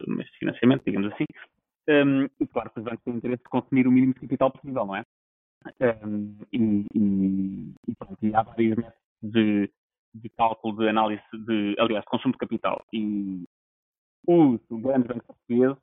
meios 0.08 0.32
de 0.32 0.38
financiamento, 0.40 0.84
digamos 0.86 1.14
assim. 1.14 1.26
Um, 1.88 2.26
e 2.40 2.48
claro 2.48 2.72
que 2.72 2.80
os 2.80 2.86
bancos 2.86 3.04
têm 3.04 3.16
interesse 3.16 3.44
de 3.44 3.50
consumir 3.50 3.88
o 3.88 3.92
mínimo 3.92 4.14
de 4.14 4.22
capital 4.22 4.52
possível, 4.52 4.86
não 4.86 4.96
é? 4.96 5.04
Um, 6.04 6.38
e, 6.52 6.86
e, 6.96 7.74
e, 7.88 7.96
pronto, 7.96 8.18
e 8.22 8.36
há 8.36 8.42
vários 8.42 8.76
métodos 8.76 9.00
de, 9.22 9.72
de 10.14 10.30
cálculo 10.30 10.78
de 10.78 10.90
análise 10.90 11.24
de, 11.34 11.76
aliás, 11.80 12.04
de 12.04 12.10
consumo 12.10 12.34
de 12.34 12.40
capital. 12.40 12.84
E 12.94 13.44
os 14.28 14.60
grandes 14.72 15.08
bancos 15.08 15.28
portugueses 15.28 15.78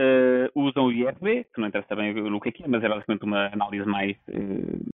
uh, 0.00 0.50
usam 0.54 0.86
o 0.86 0.92
IRB, 0.92 1.44
que 1.44 1.60
não 1.60 1.68
interessa 1.68 1.94
bem 1.94 2.18
o 2.18 2.40
que 2.40 2.48
é 2.48 2.52
que 2.52 2.64
é, 2.64 2.68
mas 2.68 2.82
é 2.82 2.88
basicamente 2.88 3.24
uma 3.24 3.46
análise 3.52 3.86
mais 3.86 4.16
uh, 4.28 4.88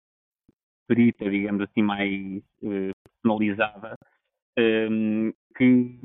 perita, 0.89 1.31
digamos 1.31 1.63
assim, 1.63 1.83
mais 1.83 2.43
uh, 2.63 2.91
personalizada, 3.23 3.97
um, 4.59 5.33
que, 5.57 5.99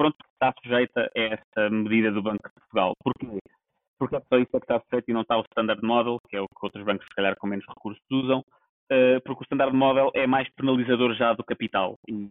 pronto, 0.00 0.16
está 0.32 0.54
sujeita 0.62 1.10
a 1.14 1.20
essa 1.20 1.68
medida 1.68 2.10
do 2.10 2.22
Banco 2.22 2.48
de 2.48 2.54
Portugal. 2.54 2.94
Porquê? 3.04 3.38
Porque 3.98 4.16
é 4.16 4.20
só 4.20 4.38
isso 4.38 4.50
que 4.50 4.56
está 4.56 4.80
sujeito 4.80 5.10
e 5.10 5.12
não 5.12 5.20
está 5.20 5.36
o 5.36 5.42
Standard 5.42 5.84
Model, 5.84 6.18
que 6.26 6.36
é 6.36 6.40
o 6.40 6.48
que 6.48 6.62
outros 6.62 6.82
bancos, 6.86 7.06
se 7.06 7.14
calhar, 7.14 7.36
com 7.36 7.46
menos 7.46 7.66
recursos 7.68 8.02
usam, 8.10 8.42
porque 9.24 9.42
o 9.42 9.44
Standard 9.44 9.76
Model 9.76 10.10
é 10.14 10.26
mais 10.26 10.48
penalizador 10.54 11.12
já 11.12 11.34
do 11.34 11.44
capital 11.44 11.98
e 12.08 12.30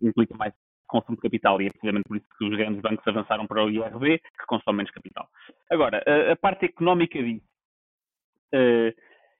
implica 0.00 0.36
mais 0.36 0.54
consumo 0.86 1.16
de 1.16 1.22
capital 1.22 1.60
e 1.60 1.66
é 1.66 1.70
precisamente 1.70 2.04
por 2.06 2.18
isso 2.18 2.26
que 2.38 2.44
os 2.44 2.56
grandes 2.56 2.80
bancos 2.80 3.08
avançaram 3.08 3.48
para 3.48 3.64
o 3.64 3.68
IRB, 3.68 4.20
que 4.20 4.46
consome 4.46 4.76
menos 4.76 4.92
capital. 4.92 5.28
Agora, 5.68 6.04
a, 6.06 6.34
a 6.34 6.36
parte 6.36 6.66
económica 6.66 7.20
disso, 7.20 7.44
uh, 8.54 8.94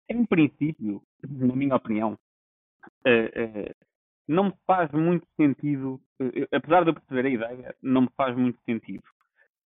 em 0.09 0.27
princípio, 0.27 1.01
na 1.23 1.55
minha 1.55 1.77
opinião, 1.77 2.19
não 4.29 4.45
me 4.45 4.55
faz 4.67 4.91
muito 4.93 5.27
sentido, 5.37 6.01
apesar 6.53 6.83
de 6.83 6.91
eu 6.91 6.95
perceber 6.95 7.27
a 7.27 7.31
ideia, 7.31 7.75
não 7.83 8.03
me 8.03 8.09
faz 8.17 8.37
muito 8.37 8.59
sentido. 8.65 9.05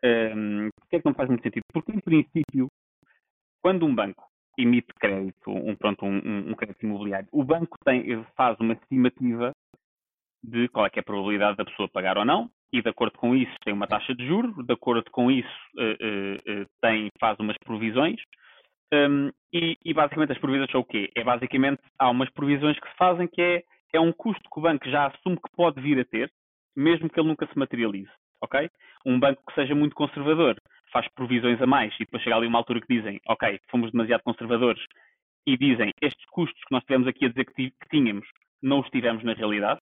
Um, 0.04 0.68
Porquê 0.78 0.96
é 0.96 1.00
que 1.00 1.06
não 1.06 1.14
faz 1.14 1.28
muito 1.28 1.42
sentido? 1.42 1.62
Porque, 1.72 1.92
em 1.92 2.00
princípio, 2.00 2.68
quando 3.62 3.86
um 3.86 3.94
banco 3.94 4.24
emite 4.58 4.92
crédito, 4.94 5.50
um, 5.50 5.74
pronto, 5.76 6.04
um, 6.04 6.50
um 6.50 6.54
crédito 6.54 6.84
imobiliário, 6.84 7.28
o 7.32 7.44
banco 7.44 7.76
tem, 7.84 8.24
faz 8.36 8.58
uma 8.60 8.74
estimativa 8.74 9.52
de 10.42 10.68
qual 10.68 10.86
é, 10.86 10.90
é 10.94 11.00
a 11.00 11.02
probabilidade 11.02 11.56
da 11.56 11.64
pessoa 11.64 11.88
pagar 11.88 12.18
ou 12.18 12.24
não, 12.24 12.50
e 12.72 12.80
de 12.80 12.88
acordo 12.88 13.18
com 13.18 13.34
isso 13.34 13.54
tem 13.64 13.74
uma 13.74 13.86
taxa 13.86 14.14
de 14.14 14.26
juros, 14.26 14.54
de 14.64 14.72
acordo 14.72 15.10
com 15.10 15.30
isso 15.30 15.48
uh, 15.76 16.62
uh, 16.62 16.66
tem, 16.80 17.08
faz 17.18 17.38
umas 17.38 17.56
provisões, 17.58 18.20
um, 18.92 19.30
e, 19.52 19.76
e, 19.84 19.94
basicamente 19.94 20.32
as 20.32 20.38
provisões 20.38 20.70
são 20.70 20.80
o 20.80 20.84
quê? 20.84 21.10
É 21.14 21.22
basicamente, 21.22 21.80
há 21.98 22.10
umas 22.10 22.28
provisões 22.30 22.78
que 22.78 22.88
se 22.88 22.96
fazem 22.96 23.28
que 23.28 23.40
é, 23.40 23.62
é 23.92 24.00
um 24.00 24.12
custo 24.12 24.48
que 24.50 24.58
o 24.58 24.62
banco 24.62 24.88
já 24.88 25.06
assume 25.06 25.36
que 25.36 25.56
pode 25.56 25.80
vir 25.80 25.98
a 26.00 26.04
ter, 26.04 26.30
mesmo 26.76 27.08
que 27.08 27.18
ele 27.18 27.28
nunca 27.28 27.46
se 27.46 27.58
materialize, 27.58 28.10
ok? 28.42 28.70
Um 29.04 29.18
banco 29.18 29.42
que 29.46 29.54
seja 29.54 29.74
muito 29.74 29.94
conservador 29.94 30.56
faz 30.92 31.06
provisões 31.14 31.60
a 31.60 31.66
mais 31.66 31.94
e 31.96 32.04
depois 32.04 32.22
chega 32.22 32.36
ali 32.36 32.46
uma 32.46 32.58
altura 32.58 32.80
que 32.80 32.94
dizem, 32.94 33.20
ok, 33.28 33.60
fomos 33.70 33.90
demasiado 33.92 34.22
conservadores 34.22 34.82
e 35.46 35.56
dizem, 35.56 35.92
estes 36.00 36.24
custos 36.26 36.60
que 36.64 36.72
nós 36.72 36.82
tivemos 36.84 37.08
aqui 37.08 37.26
a 37.26 37.28
dizer 37.28 37.44
que, 37.44 37.72
tínhamos, 37.90 38.26
não 38.62 38.80
os 38.80 38.90
tivemos 38.90 39.24
na 39.24 39.32
realidade, 39.32 39.80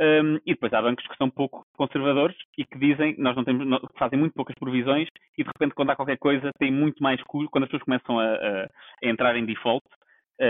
um, 0.00 0.36
e 0.46 0.54
depois 0.54 0.72
há 0.72 0.80
bancos 0.80 1.06
que 1.06 1.16
são 1.16 1.28
pouco 1.28 1.66
conservadores 1.76 2.36
e 2.56 2.64
que 2.64 2.78
dizem, 2.78 3.14
nós 3.18 3.36
não 3.36 3.44
temos, 3.44 3.66
fazem 3.98 4.18
muito 4.18 4.32
poucas 4.32 4.56
provisões 4.56 5.06
e 5.36 5.42
de 5.42 5.48
repente 5.48 5.74
quando 5.74 5.90
há 5.90 5.96
qualquer 5.96 6.16
coisa 6.18 6.50
tem 6.58 6.72
muito 6.72 7.02
mais 7.02 7.22
custo, 7.24 7.50
quando 7.50 7.64
as 7.64 7.70
pessoas 7.70 7.84
começam 7.84 8.18
a, 8.18 8.24
a, 8.24 8.64
a 8.64 9.08
entrar 9.08 9.36
em 9.36 9.44
default 9.44 9.84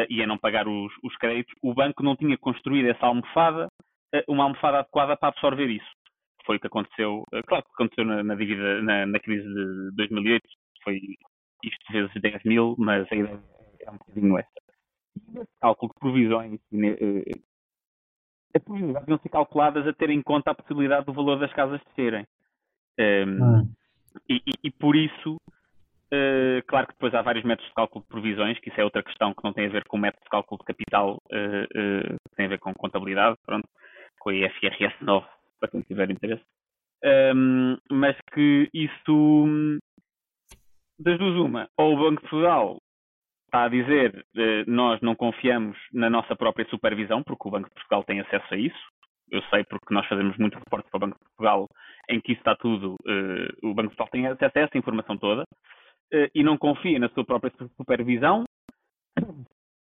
e 0.09 0.23
a 0.23 0.27
não 0.27 0.38
pagar 0.38 0.66
os, 0.66 0.92
os, 1.03 1.16
créditos, 1.16 1.55
o 1.62 1.75
banco 1.75 2.03
não 2.03 2.16
tinha 2.16 2.37
construído 2.38 2.88
essa 2.88 3.07
almofada, 3.07 3.68
uh, 4.14 4.33
uma 4.33 4.45
almofada 4.45 4.79
adequada 4.79 5.16
para 5.16 5.29
absorver 5.29 5.68
isso. 5.68 5.90
Foi 6.47 6.57
o 6.57 6.61
que 6.61 6.66
aconteceu, 6.66 7.25
uh, 7.33 7.42
claro 7.47 7.64
que 7.64 7.71
aconteceu 7.73 8.05
na, 8.05 8.23
na, 8.23 8.35
dívida, 8.35 8.83
na, 8.83 9.07
na, 9.07 9.21
crise 9.21 9.47
de 9.47 9.90
2008, 9.97 10.49
foi 10.83 11.01
isto 11.62 11.92
vezes 11.92 12.11
10 12.21 12.42
mil, 12.45 12.75
mas 12.79 13.07
a 13.11 13.14
ideia 13.14 13.40
é 13.81 13.90
um 13.90 13.99
bocadinho 13.99 14.38
essa. 14.38 14.51
E 15.16 15.38
esse 15.38 15.61
cálculo 15.61 15.92
de 15.92 16.01
provisões 16.01 16.61
as 18.55 18.62
probabilidades 18.62 19.07
deviam 19.07 19.23
ser 19.23 19.29
calculadas 19.31 19.87
a 19.87 19.92
ter 19.92 20.11
em 20.11 20.23
conta 20.23 20.51
a 20.51 20.55
possibilidade 20.55 21.07
do 21.07 21.12
valor 21.12 21.38
das 21.38 21.53
casas 21.53 21.81
descerem. 21.88 22.27
Um, 22.99 23.45
ah. 23.45 23.62
e, 24.29 24.37
e, 24.47 24.53
e, 24.64 24.71
por 24.71 24.95
isso, 24.95 25.40
uh, 26.12 26.62
claro 26.66 26.87
que 26.87 26.92
depois 26.94 27.14
há 27.14 27.22
vários 27.22 27.44
métodos 27.44 27.68
de 27.68 27.75
cálculo 27.75 28.03
de 28.03 28.09
provisões, 28.09 28.59
que 28.59 28.68
isso 28.68 28.81
é 28.81 28.85
outra 28.85 29.03
questão 29.03 29.35
que 29.35 29.42
não 29.44 29.53
tem 29.53 29.66
a 29.66 29.70
ver 29.70 29.85
com 29.85 29.96
o 29.96 30.01
método 30.01 30.22
de 30.22 30.31
cálculo 30.31 30.59
de 30.59 30.64
capital, 30.66 31.18
uh, 31.33 32.14
uh, 32.14 32.16
tem 32.37 32.46
a 32.46 32.48
ver 32.51 32.59
com 32.59 32.75
contabilidade, 32.75 33.37
pronto, 33.44 33.68
com 34.20 34.31
a 34.31 34.35
IFRS 34.35 34.94
9, 35.01 35.27
para 35.59 35.70
quem 35.70 35.83
tiver 35.83 36.11
interesse. 36.11 36.44
Um, 37.05 37.77
mas 37.90 38.16
que 38.33 38.68
isso, 38.72 39.81
das 40.98 41.18
duas 41.18 41.35
uma, 41.35 41.68
ou 41.77 41.94
o 41.94 41.98
Banco 41.98 42.22
de 42.22 42.29
Portugal 42.29 42.79
está 43.53 43.64
a 43.64 43.68
dizer 43.68 44.25
eh, 44.35 44.64
nós 44.66 44.98
não 45.03 45.14
confiamos 45.14 45.77
na 45.92 46.09
nossa 46.09 46.35
própria 46.35 46.66
supervisão, 46.70 47.22
porque 47.22 47.46
o 47.46 47.51
Banco 47.51 47.68
de 47.68 47.75
Portugal 47.75 48.03
tem 48.05 48.20
acesso 48.20 48.55
a 48.55 48.57
isso. 48.57 48.83
Eu 49.31 49.42
sei 49.51 49.62
porque 49.64 49.92
nós 49.92 50.07
fazemos 50.07 50.37
muito 50.38 50.59
reporte 50.59 50.88
para 50.90 50.96
o 50.96 51.01
Banco 51.01 51.18
de 51.18 51.25
Portugal 51.25 51.68
em 52.09 52.20
que 52.20 52.33
isso 52.33 52.40
está 52.40 52.57
tudo, 52.57 52.96
eh, 53.07 53.48
o 53.62 53.75
Banco 53.75 53.90
de 53.90 53.96
Portugal 53.96 54.09
tem 54.11 54.27
acesso 54.27 54.59
a 54.59 54.61
essa 54.62 54.79
informação 54.79 55.18
toda 55.18 55.42
eh, 55.42 55.46
e 56.35 56.42
não 56.42 56.57
confia 56.59 56.98
na 56.98 57.09
sua 57.11 57.25
própria 57.25 57.53
supervisão. 57.77 58.44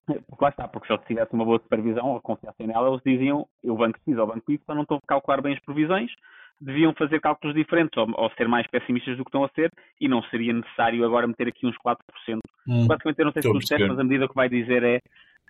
Porque 0.06 0.44
lá 0.44 0.50
está, 0.50 0.68
porque 0.68 0.88
se 0.88 0.94
eles 0.94 1.06
tivessem 1.06 1.34
uma 1.34 1.46
boa 1.46 1.60
supervisão 1.60 2.12
ou 2.12 2.22
confiassem 2.22 2.68
nela, 2.68 2.90
eles 2.90 3.02
diziam 3.04 3.48
o 3.64 3.76
Banco 3.76 4.00
X 4.08 4.18
ou 4.18 4.24
o 4.24 4.28
Banco 4.28 4.52
Y 4.52 4.76
não 4.76 4.84
estou 4.84 4.98
a 4.98 5.08
calcular 5.08 5.42
bem 5.42 5.54
as 5.54 5.60
provisões, 5.62 6.12
deviam 6.62 6.94
fazer 6.94 7.20
cálculos 7.20 7.56
diferentes 7.56 7.98
ou, 7.98 8.08
ou, 8.16 8.30
ser 8.32 8.48
mais 8.48 8.68
pessimistas 8.68 9.18
do 9.18 9.24
que 9.24 9.30
estão 9.30 9.44
a 9.44 9.50
ser 9.50 9.72
e 10.00 10.08
não 10.08 10.22
seria 10.24 10.54
necessário 10.54 11.04
agora 11.04 11.28
meter 11.28 11.48
aqui 11.48 11.66
uns 11.66 11.76
4%. 11.78 11.98
Hum, 12.68 12.88
Basicamente, 12.88 13.20
eu 13.20 13.26
não 13.26 13.34
sei 13.34 13.42
se 13.42 13.54
nos 13.54 13.66
testes, 13.66 13.88
mas 13.88 14.00
a 14.00 14.04
medida 14.04 14.28
que 14.28 14.36
vai 14.36 14.48
dizer 14.48 14.84
é, 14.84 15.00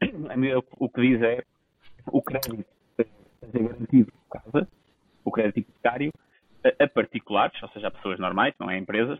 a 0.29 0.37
medida, 0.37 0.63
o 0.77 0.89
que 0.89 1.01
diz 1.01 1.21
é 1.21 1.43
o 2.07 2.21
crédito 2.21 2.65
seja 2.95 3.67
garantido 3.67 4.11
por 4.11 4.41
casa, 4.41 4.67
o 5.23 5.31
crédito 5.31 5.59
hipotecário, 5.59 6.11
a, 6.63 6.83
a 6.83 6.87
particulares, 6.87 7.61
ou 7.61 7.69
seja, 7.69 7.87
a 7.87 7.91
pessoas 7.91 8.19
normais, 8.19 8.53
não 8.59 8.69
é 8.69 8.77
empresas, 8.77 9.19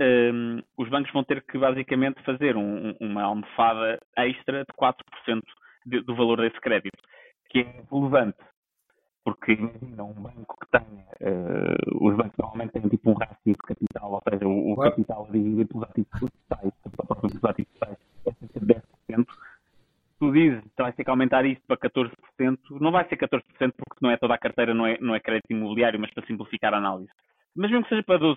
um, 0.00 0.62
os 0.76 0.88
bancos 0.88 1.12
vão 1.12 1.24
ter 1.24 1.42
que 1.42 1.58
basicamente 1.58 2.22
fazer 2.22 2.56
um, 2.56 2.94
uma 3.00 3.22
almofada 3.22 3.98
extra 4.16 4.64
de 4.64 4.72
4% 4.74 5.42
de, 5.86 6.00
do 6.02 6.14
valor 6.14 6.40
desse 6.40 6.60
crédito, 6.60 6.98
que 7.50 7.60
é 7.60 7.84
relevante 7.90 8.38
porque 9.24 9.52
imagina 9.52 10.02
um 10.02 10.14
banco 10.14 10.56
que 10.60 10.70
tenha, 10.70 11.04
uh, 11.20 12.06
os 12.06 12.16
bancos 12.16 12.36
normalmente 12.38 12.72
têm 12.72 12.88
tipo 12.88 13.10
um 13.10 13.14
rácio 13.14 13.36
de 13.46 13.54
capital, 13.54 14.12
ou 14.12 14.22
seja, 14.28 14.46
o, 14.48 14.72
o 14.72 14.76
capital 14.76 15.28
dividido 15.30 15.68
pelos 15.68 15.84
ativos 15.84 16.10
totais, 16.20 16.72
pelos 16.82 17.44
ativos 17.44 17.72
totais, 17.72 17.96
é 18.26 18.32
cerca 18.32 18.60
de 18.60 18.66
10%. 18.66 19.26
Tu 20.18 20.32
dizes 20.32 20.60
que 20.62 20.82
vai 20.82 20.92
ter 20.92 21.04
que 21.04 21.10
aumentar 21.10 21.44
isso 21.44 21.60
para 21.66 21.76
14%, 21.76 22.10
não 22.80 22.90
vai 22.90 23.08
ser 23.08 23.16
14% 23.16 23.42
porque 23.58 24.00
não 24.00 24.10
é 24.10 24.16
toda 24.16 24.34
a 24.34 24.38
carteira, 24.38 24.74
não 24.74 24.86
é, 24.86 24.98
não 25.00 25.14
é 25.14 25.20
crédito 25.20 25.50
imobiliário, 25.50 26.00
mas 26.00 26.12
para 26.12 26.26
simplificar 26.26 26.74
a 26.74 26.78
análise. 26.78 27.10
Mas 27.56 27.70
mesmo 27.70 27.84
que 27.84 27.90
seja 27.90 28.02
para 28.02 28.18
12%, 28.18 28.36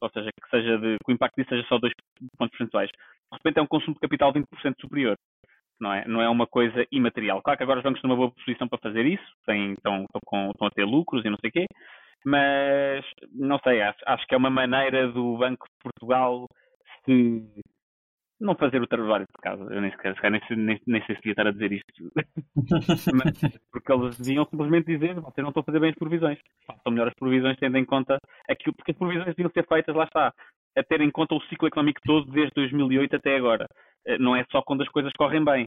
ou 0.00 0.10
seja, 0.10 0.30
que, 0.30 0.50
seja 0.50 0.78
de, 0.78 0.96
que 1.04 1.10
o 1.10 1.14
impacto 1.14 1.36
disso 1.36 1.50
seja 1.50 1.66
só 1.68 1.78
2 1.78 1.92
pontos 2.38 2.56
percentuais, 2.56 2.88
de 2.90 3.36
repente 3.38 3.58
é 3.58 3.62
um 3.62 3.66
consumo 3.66 3.94
de 3.94 4.00
capital 4.00 4.32
20% 4.32 4.44
superior 4.80 5.16
não 5.82 5.92
é? 5.92 6.06
Não 6.06 6.22
é 6.22 6.28
uma 6.28 6.46
coisa 6.46 6.86
imaterial. 6.92 7.42
Claro 7.42 7.58
que 7.58 7.64
agora 7.64 7.80
os 7.80 7.82
bancos 7.82 7.98
estão 7.98 8.08
numa 8.08 8.16
boa 8.16 8.30
posição 8.30 8.68
para 8.68 8.78
fazer 8.78 9.04
isso, 9.04 9.24
têm, 9.44 9.72
estão, 9.72 10.04
estão, 10.04 10.20
com, 10.24 10.50
estão 10.50 10.68
a 10.68 10.70
ter 10.70 10.84
lucros 10.84 11.24
e 11.24 11.30
não 11.30 11.36
sei 11.40 11.50
o 11.50 11.52
quê, 11.52 11.66
mas 12.24 13.04
não 13.32 13.58
sei, 13.58 13.82
acho, 13.82 13.98
acho 14.06 14.26
que 14.26 14.34
é 14.34 14.38
uma 14.38 14.50
maneira 14.50 15.08
do 15.08 15.36
Banco 15.36 15.66
de 15.66 15.82
Portugal 15.82 16.46
se 17.04 17.42
não 18.42 18.54
fazer 18.56 18.82
o 18.82 18.86
trabalho 18.86 19.24
de 19.24 19.42
casa. 19.42 19.62
Eu 19.72 19.80
nem 19.80 19.90
sequer, 19.92 20.14
nem, 20.30 20.40
nem, 20.50 20.80
nem 20.86 21.04
sei 21.06 21.14
se 21.14 21.22
devia 21.22 21.32
estar 21.32 21.46
a 21.46 21.52
dizer 21.52 21.72
isto. 21.72 22.12
Mas, 23.14 23.60
porque 23.70 23.92
eles 23.92 24.18
deviam 24.18 24.44
simplesmente 24.46 24.86
dizer, 24.86 25.14
vocês 25.14 25.42
não 25.42 25.48
estão 25.48 25.60
a 25.60 25.64
fazer 25.64 25.80
bem 25.80 25.90
as 25.90 25.96
provisões. 25.96 26.38
Façam 26.66 26.92
melhor 26.92 27.08
as 27.08 27.14
provisões 27.14 27.56
tendo 27.58 27.78
em 27.78 27.84
conta 27.84 28.18
aquilo, 28.48 28.74
porque 28.74 28.90
as 28.90 28.98
provisões 28.98 29.34
deviam 29.34 29.50
ser 29.50 29.66
feitas, 29.66 29.94
lá 29.94 30.04
está, 30.04 30.32
a 30.76 30.82
ter 30.82 31.00
em 31.00 31.10
conta 31.10 31.34
o 31.34 31.42
ciclo 31.42 31.68
económico 31.68 32.00
todo 32.04 32.30
desde 32.30 32.52
2008 32.54 33.16
até 33.16 33.36
agora. 33.36 33.66
Eh, 34.06 34.18
não 34.18 34.34
é 34.34 34.44
só 34.50 34.62
quando 34.62 34.82
as 34.82 34.88
coisas 34.88 35.12
correm 35.16 35.44
bem. 35.44 35.64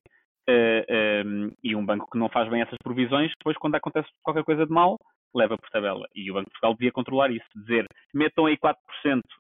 Uh, 0.48 1.26
um, 1.26 1.52
e 1.64 1.76
um 1.76 1.84
banco 1.84 2.08
que 2.12 2.20
não 2.20 2.30
faz 2.30 2.48
bem 2.52 2.62
essas 2.62 2.78
provisões, 2.84 3.32
depois 3.40 3.58
quando 3.58 3.74
acontece 3.74 4.08
qualquer 4.22 4.44
coisa 4.44 4.64
de 4.64 4.72
mal, 4.72 4.96
leva 5.36 5.58
por 5.58 5.70
tabela. 5.70 6.08
E 6.16 6.32
o 6.32 6.34
Banco 6.34 6.46
de 6.46 6.52
Portugal 6.52 6.74
devia 6.74 6.92
controlar 6.92 7.32
isso, 7.32 7.46
dizer, 7.56 7.86
metam 8.14 8.46
aí 8.46 8.58
4%, 8.58 8.76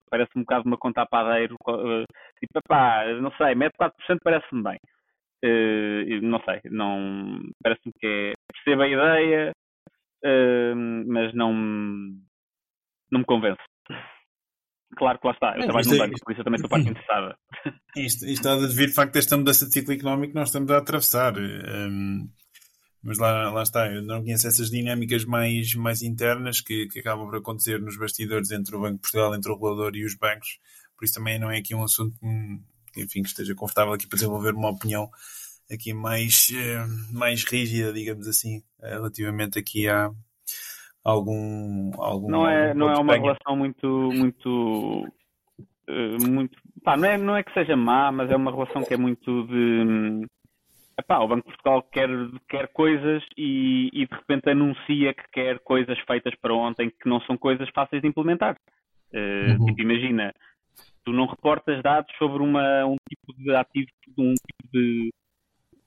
parece-me 0.09 0.41
um 0.41 0.45
bocado 0.45 0.67
uma 0.67 0.77
conta 0.77 1.01
a 1.01 1.05
padeiro, 1.05 1.55
uh, 1.67 2.05
tipo, 2.39 2.59
pá, 2.67 3.05
não 3.21 3.31
sei, 3.37 3.55
mete 3.55 3.73
4%, 3.79 3.91
parece-me 4.23 4.63
bem. 4.63 4.79
Uh, 5.43 6.21
não 6.21 6.41
sei, 6.43 6.61
não, 6.71 7.39
parece-me 7.61 7.93
que 7.99 8.07
é, 8.07 8.33
percebo 8.51 8.81
a 8.81 8.87
ideia, 8.87 9.51
uh, 10.23 10.75
mas 11.07 11.33
não, 11.33 11.53
não 13.11 13.19
me 13.19 13.25
convence. 13.25 13.61
Claro 14.97 15.19
que 15.19 15.27
lá 15.27 15.33
está, 15.33 15.55
eu 15.55 15.63
é, 15.63 15.65
trabalho 15.65 15.89
num 15.89 15.97
banco, 15.97 16.15
por 16.23 16.31
isso 16.31 16.41
eu 16.41 16.45
também 16.45 16.55
estou 16.55 16.69
parte 16.69 16.87
interessada. 16.89 17.37
Isto, 17.97 18.25
isto 18.25 18.47
há 18.47 18.55
de 18.55 18.75
vir 18.75 18.87
de 18.87 18.95
facto 18.95 19.13
desta 19.13 19.37
mudança 19.37 19.65
de 19.65 19.73
ciclo 19.73 19.93
económico 19.93 20.33
que 20.33 20.39
nós 20.39 20.49
estamos 20.49 20.71
a 20.71 20.77
atravessar. 20.77 21.33
Um, 21.37 22.29
mas 23.05 23.19
lá, 23.19 23.51
lá 23.51 23.61
está, 23.61 23.87
eu 23.87 24.01
não 24.01 24.23
conheço 24.23 24.47
essas 24.47 24.71
dinâmicas 24.71 25.23
mais, 25.25 25.75
mais 25.75 26.01
internas 26.01 26.59
que, 26.59 26.87
que 26.87 26.99
acabam 26.99 27.27
por 27.27 27.35
acontecer 27.35 27.79
nos 27.79 27.95
bastidores 27.95 28.49
entre 28.49 28.75
o 28.75 28.81
Banco 28.81 28.95
de 28.95 29.01
Portugal, 29.01 29.35
entre 29.35 29.51
o 29.51 29.53
regulador 29.53 29.95
e 29.95 30.03
os 30.03 30.15
bancos, 30.15 30.57
por 30.97 31.05
isso 31.05 31.13
também 31.13 31.37
não 31.37 31.51
é 31.51 31.59
aqui 31.59 31.75
um 31.75 31.83
assunto 31.83 32.17
que, 32.91 33.03
enfim, 33.03 33.21
que 33.21 33.27
esteja 33.27 33.53
confortável 33.53 33.93
aqui 33.93 34.07
para 34.07 34.15
desenvolver 34.15 34.55
uma 34.55 34.71
opinião 34.71 35.07
aqui 35.71 35.93
mais, 35.93 36.47
eh, 36.51 36.83
mais 37.13 37.43
rígida, 37.43 37.93
digamos 37.93 38.27
assim, 38.27 38.63
eh, 38.81 38.95
relativamente 38.95 39.59
aqui 39.59 39.87
a 39.87 40.09
algum, 41.03 41.91
algum 41.99 42.27
não 42.27 42.49
é 42.49 42.73
não 42.73 42.89
é 42.89 42.97
uma 42.97 43.15
relação 43.15 43.55
muito 43.55 43.87
muito 43.87 45.07
eh, 45.87 46.17
muito 46.27 46.57
pá, 46.83 46.97
não 46.97 47.07
é 47.07 47.17
não 47.19 47.37
é 47.37 47.43
que 47.43 47.53
seja 47.53 47.75
má 47.75 48.11
mas 48.11 48.31
é 48.31 48.35
uma 48.35 48.51
relação 48.51 48.83
que 48.83 48.95
é 48.95 48.97
muito 48.97 49.45
de 49.45 50.25
Epá, 50.97 51.19
o 51.19 51.27
Banco 51.27 51.49
de 51.49 51.55
Portugal 51.55 51.83
quer, 51.91 52.09
quer 52.47 52.67
coisas 52.69 53.23
e, 53.37 53.89
e, 53.91 54.05
de 54.05 54.15
repente 54.15 54.49
anuncia 54.49 55.13
que 55.13 55.23
quer 55.31 55.59
coisas 55.59 55.99
feitas 55.99 56.33
para 56.35 56.53
ontem 56.53 56.89
que 56.89 57.09
não 57.09 57.19
são 57.21 57.37
coisas 57.37 57.69
fáceis 57.69 58.01
de 58.01 58.07
implementar. 58.07 58.55
Uh, 59.13 59.59
uhum. 59.59 59.65
tipo, 59.65 59.81
imagina, 59.81 60.33
tu 61.03 61.11
não 61.11 61.25
reportas 61.25 61.81
dados 61.83 62.13
sobre 62.17 62.41
uma, 62.41 62.85
um 62.85 62.95
tipo 63.09 63.33
de 63.37 63.55
ativo, 63.55 63.89
um 64.17 64.33
tipo 64.33 64.71
de. 64.71 65.13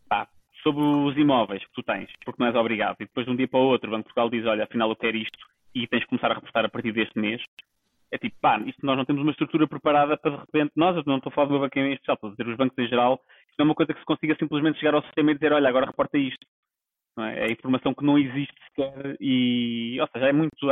Pá, 0.09 0.29
sobre 0.63 0.83
os 0.83 1.17
imóveis 1.17 1.65
que 1.65 1.73
tu 1.73 1.83
tens, 1.83 2.11
porque 2.25 2.43
não 2.43 2.49
és 2.49 2.57
obrigado. 2.57 2.97
E 3.01 3.05
depois 3.05 3.27
de 3.27 3.33
um 3.33 3.37
dia 3.37 3.49
para 3.49 3.61
o 3.61 3.65
outro, 3.65 3.89
o 3.89 3.93
Banco 3.93 4.09
de 4.09 4.15
Portugal 4.15 4.31
diz: 4.31 4.47
Olha, 4.47 4.65
afinal 4.65 4.91
eu 4.91 4.97
quero 4.97 5.17
isto 5.17 5.39
e 5.75 5.87
tens 5.87 6.01
de 6.01 6.07
começar 6.07 6.31
a 6.31 6.35
reportar 6.35 6.65
a 6.65 6.69
partir 6.69 6.93
deste 6.93 7.19
mês. 7.19 7.43
É 8.11 8.17
tipo, 8.17 8.37
pá, 8.41 8.59
isto 8.61 8.85
nós 8.85 8.97
não 8.97 9.05
temos 9.05 9.23
uma 9.23 9.31
estrutura 9.31 9.67
preparada 9.67 10.17
para 10.17 10.31
de 10.31 10.37
repente, 10.39 10.73
nós, 10.75 10.97
eu 10.97 11.03
não 11.07 11.19
estou 11.19 11.31
a 11.31 11.35
falar 11.35 11.47
do 11.49 11.53
meu 11.53 11.61
banco 11.61 11.79
em 11.79 11.93
especial, 11.93 12.15
estou 12.15 12.31
a 12.31 12.33
dizer 12.33 12.49
os 12.49 12.57
bancos 12.57 12.79
em 12.79 12.89
geral, 12.89 13.21
não 13.59 13.65
é 13.65 13.69
uma 13.69 13.75
coisa 13.75 13.93
que 13.93 14.01
se 14.01 14.07
consiga 14.07 14.37
simplesmente 14.39 14.79
chegar 14.79 14.95
ao 14.95 15.03
sistema 15.03 15.33
e 15.33 15.35
dizer, 15.35 15.53
olha, 15.53 15.69
agora 15.69 15.87
reporta 15.87 16.17
isto. 16.17 16.47
É? 17.19 17.47
é? 17.47 17.53
informação 17.53 17.93
que 17.93 18.05
não 18.05 18.17
existe 18.19 18.55
sequer 18.69 19.17
e, 19.21 20.01
ou 20.01 20.09
seja, 20.13 20.27
é 20.27 20.33
muito. 20.33 20.71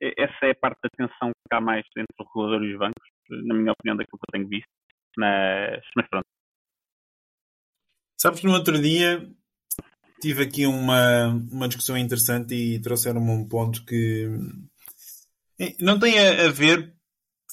Essa 0.00 0.46
é 0.46 0.50
a 0.50 0.54
parte 0.54 0.78
da 0.82 0.90
tensão 0.96 1.30
que 1.30 1.56
há 1.56 1.60
mais 1.60 1.84
entre 1.96 2.14
o 2.18 2.24
regulador 2.24 2.64
e 2.64 2.72
os 2.72 2.78
bancos, 2.78 3.08
na 3.30 3.54
minha 3.54 3.72
opinião, 3.72 3.96
daquilo 3.96 4.18
que 4.18 4.28
eu 4.28 4.32
tenho 4.32 4.48
visto. 4.48 4.68
Mas, 5.16 5.82
mas 5.96 6.08
pronto. 6.08 6.26
Sabes 8.20 8.40
que 8.40 8.46
no 8.46 8.54
outro 8.54 8.80
dia 8.80 9.26
tive 10.20 10.42
aqui 10.42 10.66
uma, 10.66 11.28
uma 11.50 11.68
discussão 11.68 11.96
interessante 11.96 12.54
e 12.54 12.80
trouxeram-me 12.80 13.30
um 13.30 13.48
ponto 13.48 13.84
que 13.84 14.28
não 15.80 15.98
tem 15.98 16.18
a, 16.18 16.46
a 16.46 16.50
ver 16.50 16.94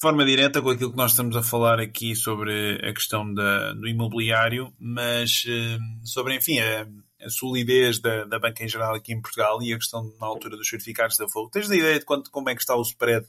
forma 0.02 0.26
direta 0.26 0.64
com 0.64 0.72
aquilo 0.72 0.90
que 0.90 0.98
nós 0.98 1.12
estamos 1.12 1.36
a 1.36 1.44
falar 1.44 1.80
aqui 1.80 2.16
sobre 2.16 2.80
a 2.84 2.92
questão 2.92 3.32
da, 3.32 3.72
do 3.74 3.88
imobiliário, 3.88 4.74
mas 4.80 5.44
uh, 5.46 6.08
sobre, 6.08 6.36
enfim, 6.36 6.58
a, 6.60 6.88
a 7.24 7.30
solidez 7.30 8.00
da, 8.00 8.26
da, 8.26 8.40
banca 8.40 8.64
em 8.64 8.68
geral 8.68 8.96
aqui 8.96 9.14
em 9.14 9.22
Portugal 9.22 9.62
e 9.62 9.72
a 9.72 9.78
questão 9.78 10.12
na 10.20 10.26
altura 10.26 10.58
dos 10.58 10.68
certificados 10.68 11.18
da 11.18 11.30
Fogo. 11.30 11.52
Tens 11.52 11.70
a 11.70 11.76
ideia 11.76 12.00
de 12.00 12.06
quanto, 12.06 12.32
como 12.32 12.50
é 12.50 12.56
que 12.56 12.62
está 12.62 12.76
o 12.76 12.82
spread 12.82 13.28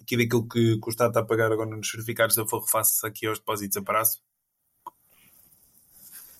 aqui 0.00 0.16
daquilo 0.16 0.48
que, 0.48 0.78
que 0.78 0.88
o 0.88 0.90
Estado 0.90 1.08
está 1.08 1.20
a 1.20 1.26
pagar 1.26 1.50
agora 1.50 1.68
nos 1.68 1.90
certificados 1.90 2.36
da 2.36 2.46
Fogo 2.46 2.68
face 2.68 3.04
aqui 3.04 3.26
aos 3.26 3.40
depósitos 3.40 3.76
a 3.76 3.82
prazo? 3.82 4.20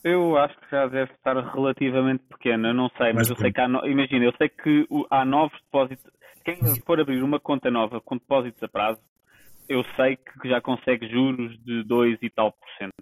Eu 0.05 0.39
acho 0.39 0.57
que 0.61 0.71
já 0.71 0.87
deve 0.87 1.13
estar 1.13 1.35
relativamente 1.53 2.23
pequeno, 2.29 2.69
eu 2.69 2.75
não 2.75 2.89
sei, 2.91 3.13
mas, 3.13 3.29
mas 3.29 3.31
eu 3.31 3.37
sei 3.37 3.53
que 3.53 3.61
há, 3.61 3.67
no... 3.67 3.85
imagina, 3.85 4.25
eu 4.25 4.33
sei 4.39 4.49
que 4.49 4.87
há 5.11 5.25
novos 5.25 5.59
depósitos. 5.63 6.13
Quem 6.45 6.61
for 6.87 7.01
abrir 7.01 7.25
uma 7.25 7.41
conta 7.41 7.69
nova 7.73 8.01
com 8.01 8.17
depósitos 8.17 8.63
a 8.63 8.69
prazo, 8.69 9.01
eu 9.69 9.85
sei 9.97 10.17
que 10.17 10.49
já 10.49 10.61
consegue 10.61 11.09
juros 11.09 11.59
de 11.65 11.83
2 11.85 12.19
e 12.23 12.31
tal 12.31 12.53
por 12.53 12.69
cento. 12.79 12.95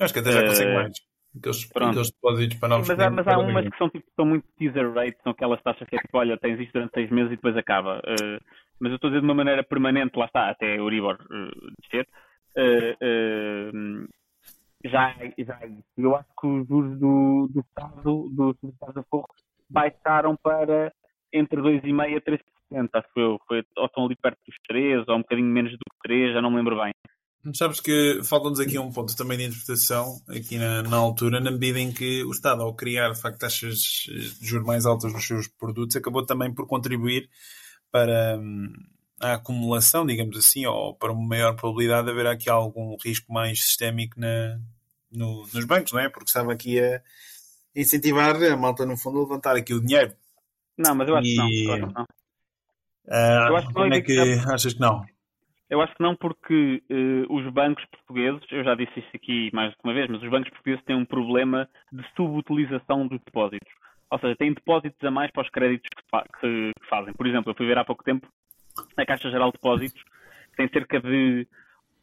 Acho 0.00 0.12
que 0.12 0.20
até 0.20 0.32
já 0.32 0.46
consegue 0.46 0.70
uh, 0.70 0.74
mais. 0.74 0.92
Aqueles, 1.38 1.70
aqueles 1.76 2.10
depósitos 2.10 2.58
para 2.58 2.68
novos 2.70 2.88
Mas, 2.88 2.98
há, 2.98 3.10
mas 3.10 3.28
há 3.28 3.38
umas 3.38 3.68
que 3.68 3.76
são, 3.76 3.90
tipo, 3.90 4.06
são 4.16 4.24
muito 4.24 4.46
teaser 4.58 4.90
rates, 4.92 5.20
são 5.22 5.32
aquelas 5.32 5.62
taxas 5.62 5.86
que 5.86 5.96
é 5.96 5.98
tipo, 5.98 6.16
olha, 6.16 6.38
tens 6.38 6.58
isto 6.58 6.72
durante 6.72 6.94
6 6.94 7.10
meses 7.10 7.32
e 7.32 7.36
depois 7.36 7.56
acaba. 7.56 7.98
Uh, 7.98 8.42
mas 8.80 8.90
eu 8.90 8.96
estou 8.96 9.08
a 9.08 9.10
dizer 9.10 9.20
de 9.20 9.26
uma 9.26 9.34
maneira 9.34 9.62
permanente, 9.62 10.18
lá 10.18 10.26
está, 10.26 10.48
até 10.48 10.80
o 10.80 10.84
Uribor 10.84 11.18
uh, 11.30 11.72
descer. 11.82 12.08
Uh, 12.56 14.08
já, 14.84 15.14
já 15.38 15.60
Eu 15.96 16.16
acho 16.16 16.28
que 16.40 16.46
os 16.46 16.68
juros 16.68 16.98
do, 16.98 17.48
do 17.52 17.60
Estado, 17.60 18.28
dos 18.30 18.56
Estados 18.62 18.94
da 18.94 19.02
Forro, 19.04 19.28
baixaram 19.68 20.36
para 20.36 20.92
entre 21.32 21.60
2,5% 21.60 22.16
a 22.16 22.20
3% 22.20 22.40
acho 22.72 23.08
eu. 23.16 23.38
Foi, 23.46 23.62
ou 23.76 23.86
estão 23.86 24.04
ali 24.04 24.16
perto 24.16 24.38
dos 24.46 24.56
3, 24.66 25.08
ou 25.08 25.16
um 25.16 25.20
bocadinho 25.20 25.48
menos 25.48 25.72
do 25.72 25.78
que 25.78 26.08
3, 26.08 26.34
já 26.34 26.42
não 26.42 26.50
me 26.50 26.56
lembro 26.56 26.76
bem. 26.76 26.92
Sabes 27.54 27.80
que 27.80 28.20
falta-nos 28.24 28.58
aqui 28.58 28.76
um 28.78 28.90
ponto 28.90 29.16
também 29.16 29.38
de 29.38 29.44
interpretação, 29.44 30.20
aqui 30.28 30.58
na, 30.58 30.82
na, 30.82 30.96
altura, 30.96 31.38
na 31.38 31.50
medida 31.50 31.78
em 31.78 31.92
que 31.92 32.24
o 32.24 32.30
Estado, 32.32 32.62
ao 32.62 32.74
criar 32.74 33.10
de 33.12 33.20
facto 33.20 33.38
taxas 33.38 33.78
de 33.78 34.46
juros 34.46 34.66
mais 34.66 34.84
altas 34.84 35.12
nos 35.12 35.24
seus 35.24 35.46
produtos, 35.46 35.94
acabou 35.94 36.26
também 36.26 36.52
por 36.52 36.66
contribuir 36.66 37.28
para 37.92 38.36
hum, 38.36 38.72
a 39.20 39.34
acumulação, 39.34 40.04
digamos 40.04 40.36
assim, 40.36 40.66
ou 40.66 40.94
para 40.94 41.12
uma 41.12 41.26
maior 41.26 41.54
probabilidade 41.54 42.06
de 42.06 42.12
haver 42.12 42.26
aqui 42.26 42.50
algum 42.50 42.96
risco 42.96 43.32
mais 43.32 43.62
sistémico 43.62 44.18
na, 44.18 44.58
no, 45.12 45.46
nos 45.54 45.64
bancos, 45.64 45.92
não 45.92 46.00
é? 46.00 46.08
Porque 46.08 46.28
estava 46.28 46.52
aqui 46.52 46.80
a 46.80 47.00
incentivar 47.76 48.34
a 48.42 48.56
malta, 48.56 48.84
no 48.84 48.96
fundo, 48.96 49.18
a 49.18 49.22
levantar 49.22 49.54
aqui 49.54 49.72
o 49.72 49.80
dinheiro. 49.80 50.14
Não, 50.76 50.94
mas 50.94 51.08
eu 51.08 51.16
acho, 51.16 51.28
e... 51.28 51.36
que, 51.36 51.66
não, 51.66 51.88
que 51.88 51.94
não. 51.94 52.06
Uh, 53.08 53.48
eu 53.48 53.56
acho 53.56 53.68
que 53.68 53.74
como 53.74 53.94
é 53.94 54.00
que 54.00 54.18
achas 54.52 54.74
que 54.74 54.80
não? 54.80 55.04
Eu 55.68 55.80
acho 55.80 55.94
que 55.94 56.02
não, 56.02 56.14
porque 56.14 56.82
uh, 56.90 57.34
os 57.34 57.52
bancos 57.52 57.84
portugueses, 57.86 58.40
eu 58.52 58.62
já 58.62 58.74
disse 58.74 59.00
isto 59.00 59.16
aqui 59.16 59.50
mais 59.52 59.70
de 59.72 59.78
uma 59.82 59.92
vez, 59.92 60.08
mas 60.08 60.22
os 60.22 60.30
bancos 60.30 60.50
portugueses 60.50 60.84
têm 60.84 60.96
um 60.96 61.04
problema 61.04 61.68
de 61.92 62.04
subutilização 62.14 63.06
dos 63.06 63.20
depósitos. 63.24 63.72
Ou 64.10 64.18
seja, 64.20 64.36
têm 64.36 64.54
depósitos 64.54 65.02
a 65.02 65.10
mais 65.10 65.30
para 65.32 65.42
os 65.42 65.50
créditos 65.50 65.88
que, 65.88 66.02
fa 66.08 66.24
que, 66.40 66.70
que 66.80 66.88
fazem. 66.88 67.12
Por 67.14 67.26
exemplo, 67.26 67.50
eu 67.50 67.56
fui 67.56 67.66
ver 67.66 67.78
há 67.78 67.84
pouco 67.84 68.04
tempo 68.04 68.28
a 68.96 69.06
Caixa 69.06 69.30
Geral 69.30 69.48
de 69.50 69.54
Depósitos 69.54 70.02
tem 70.56 70.68
cerca 70.68 71.00
de 71.00 71.46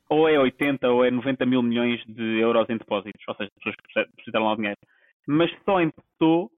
ou 0.09 0.29
é 0.29 0.37
80 0.39 0.89
ou 0.89 1.03
é 1.03 1.09
90 1.09 1.45
mil 1.45 1.63
milhões 1.63 2.03
de 2.05 2.39
euros 2.39 2.69
em 2.69 2.77
depósitos, 2.77 3.21
ou 3.27 3.35
seja, 3.35 3.51
pessoas 3.57 3.75
que 3.75 4.15
precisaram 4.15 4.45
lá 4.45 4.55
dinheiro. 4.55 4.77
Mas 5.25 5.49
só 5.65 5.81
emprestou 5.81 6.51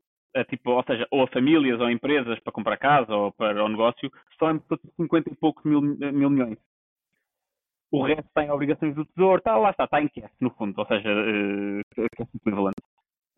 tipo, 0.44 0.72
ou 0.72 0.84
seja, 0.84 1.08
ou 1.10 1.24
a 1.24 1.28
famílias 1.28 1.80
ou 1.80 1.90
empresas 1.90 2.40
para 2.40 2.54
comprar 2.54 2.78
casa 2.78 3.16
ou 3.16 3.32
para 3.32 3.64
o 3.64 3.70
negócio, 3.70 4.12
só 4.38 4.52
em 4.52 4.62
50 4.98 5.32
e 5.32 5.36
poucos 5.36 5.64
mil, 5.64 5.82
mil 5.82 6.30
milhões. 6.30 6.58
O 7.92 8.04
resto 8.04 8.30
tem 8.36 8.52
obrigações 8.52 8.94
do 8.94 9.06
tesouro, 9.06 9.38
está 9.38 9.56
lá 9.58 9.70
está, 9.70 9.86
está 9.86 10.02
em 10.02 10.10
cash, 10.10 10.32
no 10.42 10.50
fundo, 10.52 10.78
ou 10.78 10.86
seja, 10.86 11.10
uh, 11.10 12.08
cash 12.18 12.28
equivalente. 12.36 12.82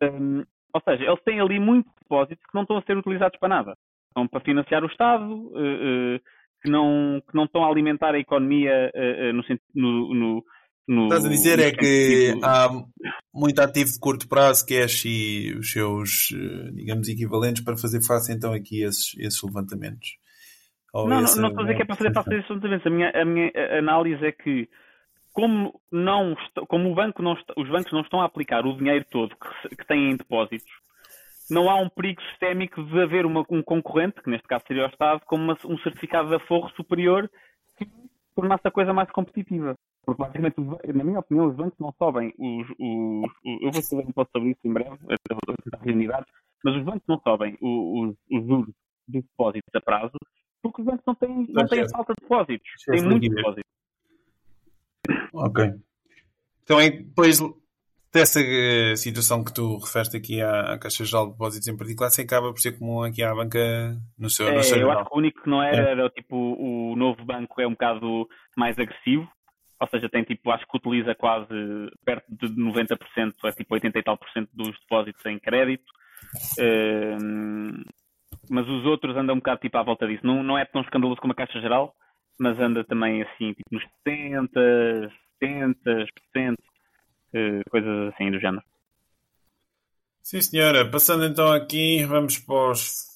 Um, 0.02 0.44
ou 0.74 0.82
seja, 0.82 1.04
eles 1.04 1.22
têm 1.22 1.40
ali 1.40 1.60
muitos 1.60 1.92
depósitos 2.02 2.44
que 2.44 2.54
não 2.54 2.62
estão 2.62 2.78
a 2.78 2.82
ser 2.82 2.96
utilizados 2.96 3.38
para 3.38 3.48
nada. 3.48 3.74
Estão 4.08 4.26
para 4.26 4.40
financiar 4.40 4.82
o 4.82 4.88
Estado, 4.88 5.32
uh, 5.32 6.16
uh, 6.16 6.20
que, 6.62 6.70
não, 6.70 7.22
que 7.28 7.36
não 7.36 7.44
estão 7.44 7.64
a 7.64 7.68
alimentar 7.68 8.14
a 8.14 8.18
economia 8.18 8.90
uh, 8.94 9.32
no, 9.32 9.42
no, 9.74 10.14
no 10.14 10.44
no, 10.88 11.04
Estás 11.04 11.26
a 11.26 11.28
dizer 11.28 11.58
é 11.58 11.70
que 11.70 12.40
há 12.42 12.70
muito 13.38 13.60
ativo 13.60 13.90
de 13.90 13.98
curto 13.98 14.28
prazo, 14.28 14.66
cash 14.66 15.04
e 15.04 15.54
os 15.58 15.70
seus, 15.70 16.30
eh, 16.34 16.70
digamos, 16.72 17.08
equivalentes 17.08 17.62
para 17.62 17.76
fazer 17.76 18.04
face 18.04 18.32
então 18.32 18.52
aqui 18.52 18.84
a 18.84 18.88
esses, 18.88 19.14
esses 19.18 19.42
levantamentos. 19.42 20.16
Ou 20.92 21.08
não, 21.08 21.22
essa, 21.22 21.40
não, 21.40 21.48
estou 21.48 21.62
a 21.62 21.66
dizer 21.66 21.76
que 21.76 21.82
é 21.82 21.86
para 21.86 21.96
fazer 21.96 22.12
face 22.12 22.34
a 22.34 22.36
esses 22.38 22.48
levantamentos. 22.48 22.86
A 22.86 22.90
minha, 22.90 23.10
a 23.10 23.24
minha 23.24 23.78
análise 23.78 24.26
é 24.26 24.32
que 24.32 24.68
como, 25.32 25.80
não, 25.92 26.34
como 26.66 26.90
o 26.90 26.94
banco 26.94 27.22
não 27.22 27.36
os 27.56 27.68
bancos 27.68 27.92
não 27.92 28.00
estão 28.00 28.20
a 28.20 28.24
aplicar 28.24 28.66
o 28.66 28.76
dinheiro 28.76 29.04
todo 29.10 29.36
que, 29.36 29.76
que 29.76 29.86
têm 29.86 30.10
em 30.10 30.16
depósitos, 30.16 30.72
não 31.50 31.70
há 31.70 31.76
um 31.76 31.88
perigo 31.88 32.20
sistémico 32.22 32.82
de 32.82 33.00
haver 33.00 33.24
uma, 33.24 33.44
um 33.48 33.62
concorrente, 33.62 34.20
que 34.20 34.30
neste 34.30 34.46
caso 34.46 34.64
seria 34.66 34.84
o 34.84 34.88
Estado, 34.88 35.20
com 35.24 35.36
uma, 35.36 35.56
um 35.64 35.78
certificado 35.78 36.28
de 36.28 36.34
aforro 36.34 36.68
superior 36.70 37.30
que 37.76 37.88
tornasse 38.34 38.66
a 38.66 38.70
coisa 38.70 38.92
mais 38.92 39.10
competitiva. 39.10 39.74
Porque 40.08 40.22
basicamente, 40.22 40.54
na 40.94 41.04
minha 41.04 41.18
opinião, 41.18 41.48
os 41.48 41.54
bancos 41.54 41.78
não 41.78 41.92
sobem 41.98 42.32
os. 42.38 42.66
os, 42.80 43.30
os 43.44 43.62
eu 43.62 43.70
vou 43.70 43.82
saber 43.82 44.06
um 44.06 44.12
pouco 44.12 44.30
sobre 44.34 44.50
isso 44.52 44.60
em 44.64 44.72
breve, 44.72 44.96
vou 44.96 45.56
tentar 45.62 45.86
unidades, 45.86 46.32
mas 46.64 46.76
os 46.76 46.82
bancos 46.82 47.02
não 47.06 47.20
sobem 47.20 47.58
os, 47.60 48.16
os 48.32 48.46
juros 48.46 48.74
de 49.06 49.20
depósitos 49.20 49.74
a 49.74 49.80
prazo 49.82 50.16
porque 50.62 50.80
os 50.80 50.86
bancos 50.86 51.04
não 51.06 51.14
têm, 51.14 51.46
não 51.50 51.66
têm 51.66 51.86
falta 51.90 52.14
de 52.14 52.22
depósitos, 52.22 52.70
têm 52.86 53.02
muitos 53.02 53.28
depósitos. 53.28 53.70
Ok. 55.34 55.74
Então, 56.62 56.78
depois 56.78 57.40
dessa 58.10 58.40
uh, 58.40 58.96
situação 58.96 59.44
que 59.44 59.52
tu 59.52 59.76
referes 59.76 60.14
aqui 60.14 60.40
à, 60.40 60.72
à 60.72 60.78
Caixa 60.78 61.04
Geral 61.04 61.26
de 61.26 61.32
Depósitos 61.32 61.68
em 61.68 61.76
particular, 61.76 62.08
se 62.08 62.22
acaba 62.22 62.50
por 62.50 62.60
ser 62.60 62.78
comum 62.78 63.02
aqui 63.02 63.22
à 63.22 63.34
banca 63.34 63.94
no 64.18 64.30
seu, 64.30 64.48
é, 64.48 64.54
no 64.54 64.62
seu 64.62 64.78
Eu 64.78 64.90
acho 64.90 65.04
que 65.04 65.14
o 65.14 65.18
único 65.18 65.42
que 65.42 65.50
não 65.50 65.62
era, 65.62 65.90
é. 65.90 65.90
era 65.92 66.08
tipo 66.08 66.34
o 66.34 66.96
novo 66.96 67.22
banco 67.26 67.60
é 67.60 67.66
um 67.66 67.72
bocado 67.72 68.26
mais 68.56 68.78
agressivo, 68.78 69.28
ou 69.80 69.88
seja, 69.88 70.08
tem 70.08 70.24
tipo, 70.24 70.50
acho 70.50 70.66
que 70.66 70.76
utiliza 70.76 71.14
quase 71.14 71.48
perto 72.04 72.26
de 72.28 72.48
90%, 72.48 72.98
é 73.44 73.52
tipo 73.52 73.74
80 73.74 73.98
e 73.98 74.02
tal 74.02 74.18
por 74.18 74.28
cento 74.30 74.50
dos 74.52 74.78
depósitos 74.80 75.24
em 75.26 75.38
crédito. 75.38 75.86
Uh, 76.58 77.84
mas 78.50 78.68
os 78.68 78.84
outros 78.84 79.16
andam 79.16 79.36
um 79.36 79.38
bocado 79.38 79.60
tipo 79.60 79.78
à 79.78 79.82
volta 79.82 80.06
disso. 80.06 80.26
Não, 80.26 80.42
não 80.42 80.58
é 80.58 80.64
tão 80.64 80.82
escandaloso 80.82 81.20
como 81.20 81.32
a 81.32 81.36
Caixa 81.36 81.60
Geral, 81.60 81.94
mas 82.38 82.58
anda 82.58 82.82
também 82.84 83.22
assim, 83.22 83.52
tipo 83.52 83.68
nos 83.70 83.84
70, 84.04 85.12
70%, 85.42 86.54
uh, 86.54 87.70
coisas 87.70 88.12
assim 88.12 88.30
do 88.30 88.40
género. 88.40 88.64
Sim, 90.22 90.42
senhora. 90.42 90.90
Passando 90.90 91.24
então 91.24 91.52
aqui, 91.52 92.04
vamos 92.04 92.38
para 92.38 92.72
os, 92.72 93.06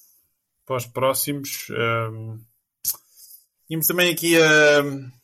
para 0.64 0.76
os 0.76 0.86
próximos. 0.86 1.68
Um, 1.70 2.38
tínhamos 3.66 3.86
também 3.86 4.12
aqui 4.12 4.40
a. 4.40 4.80
Uh, 4.80 5.21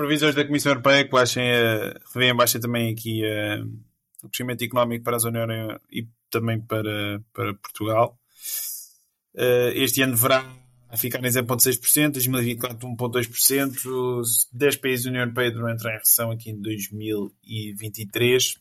previsões 0.00 0.34
da 0.34 0.46
Comissão 0.46 0.72
Europeia 0.72 1.04
que 1.04 1.10
baixem, 1.10 1.44
revêem 2.14 2.34
baixa 2.34 2.58
também 2.58 2.90
aqui 2.90 3.22
uh, 3.22 3.66
o 4.24 4.30
crescimento 4.30 4.64
económico 4.64 5.04
para 5.04 5.16
a 5.16 5.18
zona 5.18 5.40
euro 5.40 5.78
e 5.92 6.08
também 6.30 6.58
para, 6.58 7.22
para 7.34 7.52
Portugal. 7.54 8.18
Uh, 9.34 9.68
este 9.74 10.00
ano 10.00 10.14
deverá 10.14 10.42
ficar 10.96 11.18
em 11.22 11.28
0,6%, 11.28 12.12
2024 12.12 12.88
1,2%, 12.88 14.22
10 14.50 14.76
países 14.76 15.04
da 15.04 15.10
União 15.10 15.24
Europeia 15.24 15.50
deverão 15.50 15.70
entrar 15.70 15.94
em 15.94 15.98
recessão 15.98 16.30
aqui 16.30 16.48
em 16.50 16.58
2023. 16.58 18.52
Uh, 18.52 18.56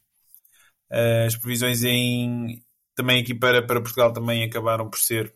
eh, 0.92 1.26
as 1.26 1.38
previsões 1.38 1.86
em, 1.86 2.62
também 2.96 3.22
aqui 3.22 3.34
para, 3.34 3.66
para 3.66 3.80
Portugal 3.80 4.12
também 4.12 4.44
acabaram 4.44 4.90
por 4.90 5.00
ser 5.00 5.34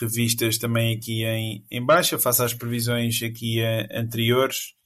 revistas 0.00 0.56
também 0.56 0.96
aqui 0.96 1.24
em, 1.24 1.62
em 1.70 1.84
baixa, 1.84 2.18
face 2.18 2.42
às 2.42 2.54
previsões 2.54 3.22
aqui 3.22 3.60
uh, 3.60 3.86
anteriores. 3.92 4.79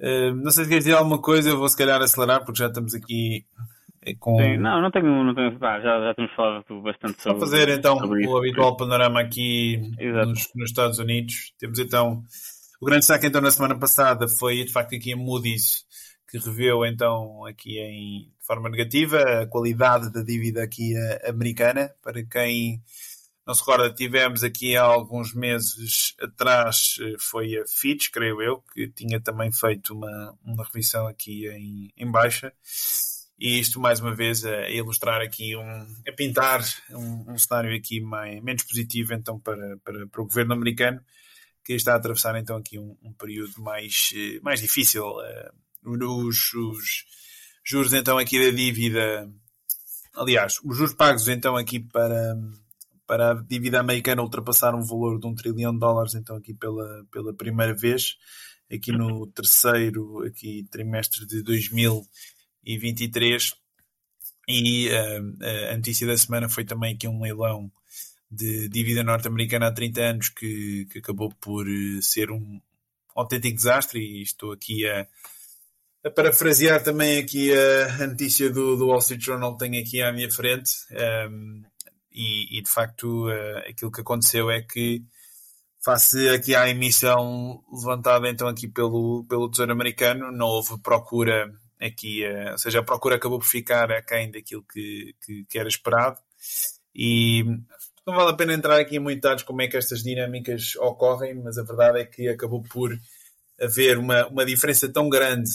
Uh, 0.00 0.34
não 0.34 0.50
sei 0.50 0.64
se 0.64 0.70
queres 0.70 0.84
dizer 0.84 0.96
alguma 0.96 1.20
coisa, 1.20 1.48
eu 1.50 1.58
vou 1.58 1.68
se 1.68 1.76
calhar 1.76 2.00
acelerar 2.00 2.44
porque 2.44 2.58
já 2.58 2.66
estamos 2.66 2.94
aqui 2.94 3.44
eh, 4.04 4.14
com... 4.18 4.36
Sim, 4.36 4.58
não, 4.58 4.82
não 4.82 4.90
tenho, 4.90 5.24
não 5.24 5.34
tenho 5.34 5.58
já, 5.58 5.80
já 5.80 6.14
temos 6.14 6.32
falado 6.34 6.82
bastante 6.82 7.22
sobre 7.22 7.38
Vou 7.38 7.48
fazer 7.48 7.68
então 7.70 7.96
o 7.96 8.36
habitual 8.36 8.76
panorama 8.76 9.20
aqui 9.20 9.78
nos, 9.98 10.50
nos, 10.54 10.70
Estados 10.70 10.98
Unidos. 10.98 11.52
Temos 11.58 11.78
então 11.78 12.22
o 12.80 12.86
grande 12.86 13.04
saque 13.04 13.26
então 13.26 13.40
na 13.40 13.50
semana 13.50 13.78
passada 13.78 14.26
foi 14.28 14.64
de 14.64 14.72
facto 14.72 14.94
aqui 14.94 15.12
a 15.12 15.16
Moody's 15.16 15.84
que 16.28 16.38
reveu 16.38 16.84
então 16.84 17.46
aqui 17.46 17.78
em 17.78 18.30
de 18.38 18.46
forma 18.46 18.68
negativa 18.68 19.42
a 19.42 19.46
qualidade 19.46 20.12
da 20.12 20.22
dívida 20.22 20.62
aqui 20.62 20.94
eh, 20.94 21.30
americana. 21.30 21.90
Para 22.02 22.22
quem 22.24 22.82
não 23.46 23.54
se 23.54 23.60
recorda, 23.60 23.92
tivemos 23.92 24.42
aqui 24.42 24.76
há 24.76 24.82
alguns 24.82 25.34
meses 25.34 26.14
atrás, 26.18 26.96
eh, 27.00 27.16
foi 27.18 27.58
a 27.58 27.66
Fitch, 27.66 28.08
creio 28.10 28.40
eu, 28.40 28.62
que 28.72 28.88
tinha 28.88 29.20
também 29.20 29.52
feito 29.52 29.92
uma, 29.94 30.34
uma 30.42 30.64
revisão 30.64 31.06
aqui 31.06 31.46
em, 31.48 31.92
em 31.96 32.10
baixa. 32.10 32.52
E 33.38 33.58
isto, 33.60 33.80
mais 33.80 34.00
uma 34.00 34.14
vez, 34.14 34.44
a 34.44 34.70
ilustrar 34.70 35.20
aqui, 35.20 35.54
um, 35.56 35.86
a 36.08 36.12
pintar 36.16 36.62
um, 36.90 37.32
um 37.32 37.38
cenário 37.38 37.76
aqui 37.76 38.00
mais, 38.00 38.42
menos 38.42 38.62
positivo, 38.62 39.12
então, 39.12 39.38
para, 39.38 39.76
para, 39.78 40.06
para 40.06 40.22
o 40.22 40.26
governo 40.26 40.54
americano, 40.54 41.00
que 41.64 41.74
está 41.74 41.92
a 41.92 41.96
atravessar, 41.96 42.36
então, 42.36 42.56
aqui 42.56 42.78
um, 42.78 42.96
um 43.02 43.12
período 43.12 43.60
mais, 43.60 44.10
eh, 44.14 44.40
mais 44.42 44.60
difícil. 44.60 45.04
Eh, 45.22 45.50
os, 45.84 46.54
os 46.54 47.04
juros, 47.62 47.92
então, 47.92 48.16
aqui 48.16 48.42
da 48.42 48.56
dívida, 48.56 49.30
aliás, 50.14 50.60
os 50.64 50.76
juros 50.76 50.94
pagos, 50.94 51.28
então, 51.28 51.56
aqui 51.56 51.80
para 51.80 52.34
para 53.06 53.32
a 53.32 53.34
dívida 53.34 53.80
americana 53.80 54.22
ultrapassar 54.22 54.74
um 54.74 54.82
valor 54.82 55.18
de 55.18 55.26
um 55.26 55.34
trilhão 55.34 55.72
de 55.72 55.78
dólares, 55.78 56.14
então 56.14 56.36
aqui 56.36 56.54
pela, 56.54 57.04
pela 57.10 57.34
primeira 57.34 57.74
vez, 57.74 58.16
aqui 58.72 58.92
no 58.92 59.26
terceiro 59.26 60.24
aqui, 60.24 60.66
trimestre 60.70 61.26
de 61.26 61.42
2023. 61.42 63.54
E 64.46 64.88
uh, 64.88 65.72
a 65.72 65.76
notícia 65.76 66.06
da 66.06 66.16
semana 66.16 66.48
foi 66.48 66.64
também 66.64 66.94
aqui 66.94 67.08
um 67.08 67.22
leilão 67.22 67.70
de 68.30 68.68
dívida 68.68 69.02
norte-americana 69.02 69.68
há 69.68 69.72
30 69.72 70.00
anos 70.00 70.28
que, 70.28 70.86
que 70.90 70.98
acabou 70.98 71.32
por 71.40 71.66
eh, 71.68 72.00
ser 72.02 72.30
um 72.30 72.60
autêntico 73.14 73.54
desastre 73.54 74.00
e 74.00 74.22
estou 74.22 74.52
aqui 74.52 74.86
a, 74.88 75.06
a 76.04 76.10
parafrasear 76.10 76.82
também 76.82 77.18
aqui 77.18 77.52
a, 77.52 78.06
notícia 78.06 78.50
do, 78.50 78.76
do, 78.76 78.88
Wall 78.88 78.98
Street 78.98 79.22
Journal 79.22 79.56
que 79.56 79.64
tenho 79.64 79.80
aqui 79.80 80.02
à 80.02 80.12
minha 80.12 80.30
frente. 80.30 80.70
Um, 81.30 81.62
e, 82.14 82.58
e 82.58 82.62
de 82.62 82.70
facto 82.70 83.28
uh, 83.28 83.58
aquilo 83.68 83.90
que 83.90 84.00
aconteceu 84.00 84.50
é 84.50 84.62
que 84.62 85.02
face 85.84 86.28
aqui 86.28 86.54
à 86.54 86.68
emissão 86.68 87.62
levantada 87.72 88.28
então 88.28 88.48
aqui 88.48 88.68
pelo, 88.68 89.24
pelo 89.28 89.50
Tesouro 89.50 89.72
Americano, 89.72 90.30
não 90.32 90.46
houve 90.46 90.78
procura 90.80 91.52
aqui, 91.80 92.24
uh, 92.26 92.52
ou 92.52 92.58
seja, 92.58 92.80
a 92.80 92.84
procura 92.84 93.16
acabou 93.16 93.38
por 93.38 93.46
ficar 93.46 93.90
aquém 93.90 94.30
daquilo 94.30 94.64
que, 94.72 95.14
que, 95.24 95.44
que, 95.44 95.58
era 95.58 95.68
esperado. 95.68 96.18
E 96.94 97.44
não 98.06 98.14
vale 98.14 98.30
a 98.30 98.36
pena 98.36 98.54
entrar 98.54 98.78
aqui 98.78 98.96
em 98.96 99.00
muitos 99.00 99.22
detalhes 99.22 99.42
como 99.42 99.62
é 99.62 99.68
que 99.68 99.76
estas 99.76 100.02
dinâmicas 100.02 100.76
ocorrem, 100.76 101.34
mas 101.34 101.58
a 101.58 101.64
verdade 101.64 102.00
é 102.00 102.04
que 102.04 102.28
acabou 102.28 102.62
por 102.62 102.96
haver 103.60 103.98
uma, 103.98 104.26
uma 104.26 104.44
diferença 104.44 104.88
tão 104.88 105.08
grande 105.08 105.50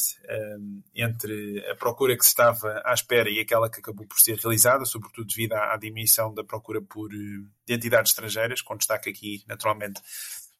um, 0.58 0.82
entre 0.96 1.66
a 1.70 1.76
procura 1.76 2.18
que 2.18 2.24
se 2.24 2.30
estava 2.30 2.82
à 2.86 2.94
espera 2.94 3.30
e 3.30 3.40
aquela 3.40 3.70
que 3.70 3.80
acabou 3.80 4.08
por 4.08 4.20
ser 4.20 4.38
realizada, 4.38 4.86
sobretudo 4.86 5.28
devido 5.28 5.54
à, 5.54 5.74
à 5.74 5.78
diminuição 5.78 6.34
da 6.34 6.44
procura 6.44 6.82
por 6.82 7.10
de 7.10 7.46
entidades 7.68 8.12
estrangeiras, 8.12 8.62
com 8.62 8.78
destaque 8.78 9.10
aqui, 9.10 9.44
naturalmente, 9.48 10.02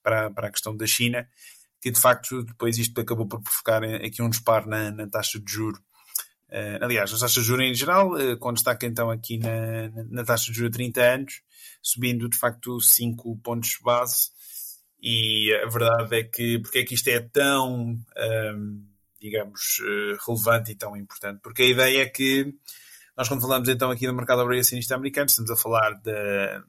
para, 0.04 0.30
para 0.32 0.48
a 0.48 0.52
questão 0.52 0.76
da 0.76 0.86
China, 0.86 1.28
que 1.82 1.92
de 1.92 2.00
facto 2.00 2.44
depois 2.44 2.78
isto 2.78 3.00
acabou 3.00 3.28
por 3.28 3.42
provocar 3.42 3.84
aqui 3.84 4.22
um 4.22 4.30
disparo 4.30 4.68
na, 4.68 4.92
na 4.92 5.08
taxa 5.08 5.40
de 5.40 5.52
juro. 5.52 5.82
Uh, 6.50 6.84
aliás, 6.84 7.14
as 7.14 7.20
taxas 7.20 7.44
de 7.44 7.48
juros 7.48 7.64
em 7.64 7.76
geral, 7.76 8.14
uh, 8.14 8.38
com 8.38 8.52
destaque 8.52 8.86
então 8.86 9.10
aqui 9.10 9.38
na, 9.38 9.90
na 10.10 10.24
taxa 10.24 10.52
de 10.52 10.58
juros 10.58 10.72
a 10.72 10.78
30 10.78 11.02
anos, 11.02 11.42
subindo 11.82 12.28
de 12.28 12.38
facto 12.38 12.82
5 12.82 13.38
pontos 13.38 13.78
base, 13.84 14.32
e 15.02 15.54
a 15.64 15.68
verdade 15.68 16.18
é 16.18 16.24
que, 16.24 16.60
porque 16.60 16.80
é 16.80 16.84
que 16.84 16.94
isto 16.94 17.08
é 17.08 17.20
tão, 17.20 17.96
um, 18.18 18.86
digamos, 19.20 19.82
eh, 19.82 20.18
relevante 20.26 20.72
e 20.72 20.76
tão 20.76 20.96
importante? 20.98 21.40
Porque 21.42 21.64
a 21.64 21.68
ideia 21.68 22.04
é 22.04 22.06
que 22.06 22.54
nós, 23.16 23.28
quando 23.28 23.42
falamos 23.42 23.70
então 23.70 23.92
aqui 23.92 24.06
do 24.06 24.14
mercado 24.14 24.42
obrigacionista 24.42 24.96
americano, 24.96 25.28
estamos 25.28 25.52
a 25.52 25.56
falar 25.56 25.94
de, 26.02 26.64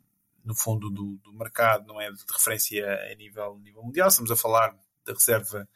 no 0.44 0.54
fundo 0.54 0.90
do, 0.90 1.18
do, 1.24 1.32
mercado, 1.32 1.86
não 1.86 2.00
é 2.00 2.10
de 2.10 2.22
referência 2.32 2.86
a 3.10 3.14
nível, 3.14 3.58
nível 3.62 3.82
mundial, 3.82 4.08
estamos 4.08 4.30
a 4.30 4.36
falar 4.36 4.76
da 5.04 5.12
reserva, 5.12 5.68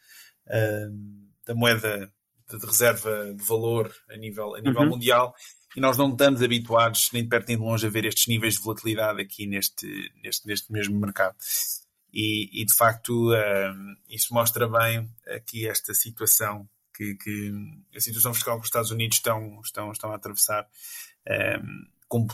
um, 0.90 1.28
da 1.46 1.55
moeda 1.55 2.12
de 2.48 2.66
reserva 2.66 3.34
de 3.34 3.42
valor 3.42 3.92
a 4.11 4.16
nível, 4.16 4.55
a 4.55 4.61
nível 4.61 4.82
uhum. 4.82 4.90
mundial 4.90 5.34
e 5.76 5.80
nós 5.80 5.96
não 5.96 6.11
estamos 6.11 6.42
habituados 6.42 7.11
nem 7.12 7.22
de 7.22 7.28
perto 7.28 7.48
nem 7.48 7.57
de 7.57 7.62
longe 7.62 7.86
a 7.86 7.90
ver 7.90 8.05
estes 8.05 8.26
níveis 8.26 8.55
de 8.55 8.61
volatilidade 8.61 9.20
aqui 9.20 9.46
neste, 9.46 10.12
neste, 10.22 10.46
neste 10.46 10.70
mesmo 10.70 10.98
mercado 11.00 11.36
e, 12.15 12.62
e 12.62 12.65
de 12.65 12.75
facto 12.75 13.33
uh, 13.33 13.97
isso 14.09 14.33
mostra 14.33 14.69
bem 14.69 15.11
aqui 15.27 15.67
esta 15.67 15.93
situação 15.93 16.69
que, 16.97 17.17
que, 17.17 17.53
a 17.95 18.01
situação 18.01 18.33
fiscal 18.33 18.57
que 18.57 18.62
os 18.62 18.69
Estados 18.69 18.93
Unidos 18.93 19.17
estão, 19.17 19.61
estão, 19.65 19.91
estão 19.91 20.12
a 20.12 20.15
atravessar, 20.15 20.65
um, 21.29 21.87
como 22.07 22.29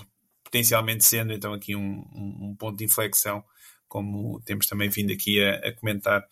potencialmente 0.44 1.02
sendo 1.02 1.32
então 1.32 1.54
aqui 1.54 1.74
um, 1.74 2.04
um, 2.14 2.54
ponto 2.58 2.76
de 2.76 2.84
inflexão, 2.84 3.42
como 3.88 4.38
temos 4.42 4.66
também 4.66 4.90
vindo 4.90 5.14
aqui 5.14 5.42
a, 5.42 5.68
a 5.68 5.72
comentar 5.74 6.22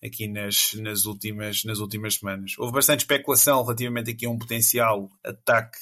aqui 0.00 0.28
nas, 0.28 0.74
nas, 0.74 1.04
últimas, 1.04 1.64
nas 1.64 1.78
últimas 1.78 2.14
semanas. 2.14 2.54
Houve 2.56 2.72
bastante 2.72 3.00
especulação 3.00 3.64
relativamente 3.64 4.12
aqui 4.12 4.26
a 4.26 4.30
um 4.30 4.38
potencial 4.38 5.10
ataque 5.24 5.78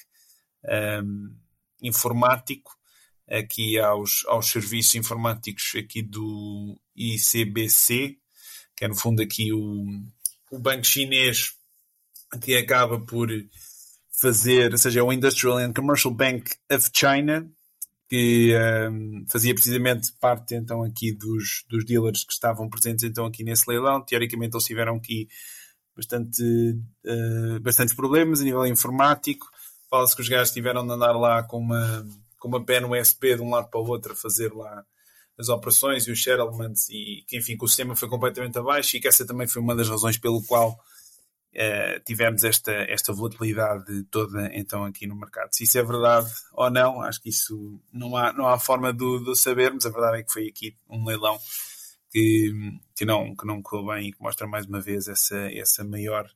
um, 1.04 1.36
informático 1.82 2.79
aqui 3.30 3.78
aos, 3.78 4.24
aos 4.26 4.50
serviços 4.50 4.94
informáticos 4.96 5.72
aqui 5.76 6.02
do 6.02 6.76
ICBC, 6.96 8.16
que 8.76 8.84
é 8.84 8.88
no 8.88 8.96
fundo 8.96 9.22
aqui 9.22 9.52
o, 9.52 9.84
o 10.50 10.58
banco 10.58 10.84
chinês 10.84 11.54
que 12.42 12.56
acaba 12.56 12.98
por 13.00 13.28
fazer, 14.20 14.72
ou 14.72 14.78
seja, 14.78 15.00
é 15.00 15.02
o 15.02 15.12
Industrial 15.12 15.58
and 15.58 15.72
Commercial 15.72 16.12
Bank 16.12 16.50
of 16.70 16.90
China, 16.92 17.50
que 18.08 18.52
um, 18.90 19.24
fazia 19.28 19.54
precisamente 19.54 20.12
parte 20.20 20.54
então 20.54 20.82
aqui 20.82 21.12
dos, 21.12 21.64
dos 21.68 21.84
dealers 21.84 22.24
que 22.24 22.32
estavam 22.32 22.68
presentes 22.68 23.04
então 23.04 23.24
aqui 23.24 23.44
nesse 23.44 23.68
leilão. 23.68 24.04
Teoricamente 24.04 24.56
eles 24.56 24.66
tiveram 24.66 24.96
aqui 24.96 25.28
bastante, 25.96 26.42
uh, 27.06 27.60
bastantes 27.60 27.94
problemas 27.94 28.40
a 28.40 28.44
nível 28.44 28.66
informático. 28.66 29.46
Fala-se 29.88 30.16
que 30.16 30.22
os 30.22 30.28
gajos 30.28 30.52
tiveram 30.52 30.84
de 30.84 30.92
andar 30.92 31.12
lá 31.12 31.42
com 31.44 31.58
uma, 31.58 32.04
com 32.40 32.48
uma 32.48 32.64
pen 32.64 32.84
USB 32.86 33.36
de 33.36 33.42
um 33.42 33.50
lado 33.50 33.70
para 33.70 33.78
o 33.78 33.86
outro 33.86 34.14
a 34.14 34.16
fazer 34.16 34.52
lá 34.52 34.84
as 35.38 35.48
operações 35.48 36.08
e 36.08 36.10
os 36.10 36.22
settlements 36.22 36.88
e 36.90 37.24
que 37.28 37.36
enfim 37.38 37.56
que 37.56 37.64
o 37.64 37.68
sistema 37.68 37.94
foi 37.94 38.08
completamente 38.08 38.58
abaixo 38.58 38.96
e 38.96 39.00
que 39.00 39.06
essa 39.06 39.24
também 39.24 39.46
foi 39.46 39.62
uma 39.62 39.76
das 39.76 39.88
razões 39.88 40.18
pelo 40.18 40.42
qual 40.42 40.70
uh, 40.70 42.00
tivemos 42.04 42.42
esta, 42.42 42.72
esta 42.72 43.12
volatilidade 43.12 44.02
toda 44.10 44.50
então 44.52 44.84
aqui 44.84 45.06
no 45.06 45.14
mercado. 45.14 45.50
Se 45.52 45.64
isso 45.64 45.78
é 45.78 45.82
verdade 45.82 46.28
ou 46.52 46.68
não, 46.70 47.00
acho 47.02 47.22
que 47.22 47.28
isso 47.28 47.80
não 47.92 48.16
há, 48.16 48.32
não 48.32 48.48
há 48.48 48.58
forma 48.58 48.92
de, 48.92 49.24
de 49.24 49.38
sabermos. 49.38 49.86
A 49.86 49.90
verdade 49.90 50.18
é 50.18 50.22
que 50.22 50.32
foi 50.32 50.48
aqui 50.48 50.74
um 50.88 51.04
leilão 51.04 51.38
que, 52.10 52.52
que, 52.96 53.04
não, 53.04 53.36
que 53.36 53.46
não 53.46 53.62
correu 53.62 53.86
bem 53.86 54.08
e 54.08 54.12
que 54.12 54.20
mostra 54.20 54.46
mais 54.46 54.66
uma 54.66 54.80
vez 54.80 55.06
essa, 55.08 55.38
essa 55.52 55.84
maior. 55.84 56.28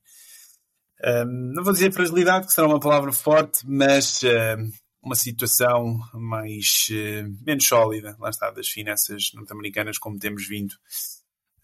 Eh, 1.03 1.25
não 1.25 1.65
vou 1.65 1.73
dizer 1.73 1.93
fragilidade, 1.93 2.47
que 2.47 2.53
será 2.53 2.67
uma 2.67 2.81
palavra 2.81 3.13
forte, 3.13 3.61
mas 3.67 4.23
uh, 4.23 4.73
uma 5.07 5.15
situação 5.15 5.99
mais 6.13 6.89
uh, 6.91 7.45
menos 7.45 7.67
sólida, 7.67 8.17
lá 8.19 8.31
está, 8.31 8.51
das 8.51 8.69
finanças 8.69 9.31
norte-americanas, 9.35 9.99
como 9.99 10.19
temos 10.19 10.47
vindo 10.47 10.75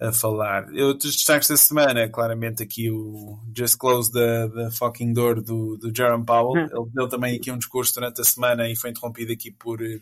a 0.00 0.12
falar. 0.12 0.66
Outros 0.72 1.14
destaques 1.14 1.48
da 1.48 1.56
semana, 1.56 2.08
claramente 2.08 2.62
aqui 2.62 2.90
o 2.90 3.38
Just 3.56 3.76
Close 3.76 4.10
the, 4.10 4.48
the 4.48 4.70
Fucking 4.70 5.12
Door 5.12 5.42
do, 5.42 5.76
do 5.76 5.94
Jerome 5.94 6.24
Powell. 6.24 6.62
Hum. 6.62 6.68
Ele 6.72 6.90
deu 6.94 7.08
também 7.08 7.36
aqui 7.36 7.50
um 7.50 7.58
discurso 7.58 7.94
durante 7.94 8.20
a 8.20 8.24
semana 8.24 8.68
e 8.68 8.76
foi 8.76 8.90
interrompido 8.90 9.32
aqui 9.32 9.50
por 9.50 9.80
uh, 9.80 10.00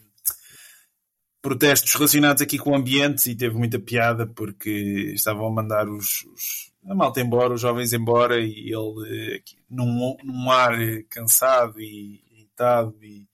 protestos 1.43 1.93
relacionados 1.95 2.43
aqui 2.43 2.59
com 2.59 2.70
o 2.70 2.76
ambiente 2.76 3.30
e 3.30 3.36
teve 3.36 3.57
muita 3.57 3.78
piada 3.78 4.26
porque 4.26 5.12
estavam 5.14 5.47
a 5.47 5.51
mandar 5.51 5.89
os, 5.89 6.24
os 6.32 6.68
a 6.89 6.95
malta 6.95 7.20
embora, 7.20 7.55
os 7.55 7.61
jovens 7.61 7.93
embora 7.93 8.41
e 8.41 8.72
ele 8.72 9.36
aqui, 9.36 9.59
num, 9.68 10.16
num 10.24 10.51
ar 10.51 10.74
cansado 11.11 11.80
e 11.80 12.22
irritado 12.59 12.96
e, 13.02 13.26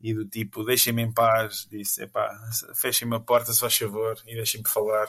e 0.00 0.14
do 0.14 0.26
tipo 0.26 0.64
deixem-me 0.64 1.02
em 1.02 1.12
paz, 1.12 1.66
disse 1.70 2.08
fechem-me 2.74 3.16
a 3.16 3.20
porta 3.20 3.52
se 3.52 3.60
faz 3.60 3.76
favor 3.76 4.16
e 4.26 4.34
deixem-me 4.34 4.68
falar 4.68 5.08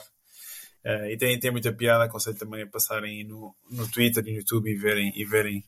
Uh, 0.84 1.10
e 1.10 1.16
tem, 1.16 1.36
tem 1.40 1.50
muita 1.50 1.72
piada, 1.72 2.04
aconselho 2.04 2.38
também 2.38 2.62
a 2.62 2.66
passarem 2.68 3.24
no, 3.24 3.56
no 3.68 3.90
Twitter 3.90 4.22
e 4.24 4.30
no 4.30 4.36
YouTube 4.36 4.70
e 4.70 4.76
verem, 4.76 5.12
e 5.16 5.24
verem 5.24 5.64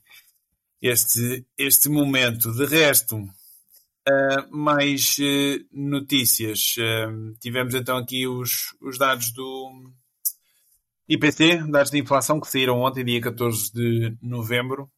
este, 0.80 1.44
este 1.58 1.88
momento. 1.88 2.52
De 2.52 2.64
resto, 2.64 3.16
uh, 3.16 4.56
mais 4.56 5.16
uh, 5.18 5.66
notícias. 5.72 6.76
tivemos 7.40 7.74
então 7.74 7.96
aqui 7.96 8.28
os, 8.28 8.76
os 8.80 8.96
dados 8.96 9.32
do 9.32 9.90
IPC, 11.08 11.64
dados 11.68 11.90
de 11.90 11.98
inflação, 11.98 12.40
que 12.40 12.46
saíram 12.46 12.78
ontem, 12.78 13.04
dia 13.04 13.20
14 13.20 13.72
de 13.72 14.16
novembro. 14.22 14.88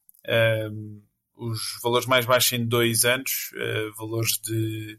Os 1.41 1.79
valores 1.83 2.07
mais 2.07 2.27
baixos 2.27 2.53
em 2.53 2.67
dois 2.67 3.05
anos, 3.05 3.51
valores 3.97 4.39
de 4.43 4.99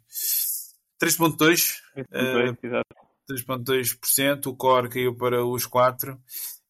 3.2. 1.00 1.78
3.2, 1.96 2.58
exato 2.64 3.02
3,2%, 3.30 4.48
o 4.48 4.56
core 4.56 4.90
caiu 4.90 5.16
para 5.16 5.46
os 5.46 5.68
4% 5.68 6.18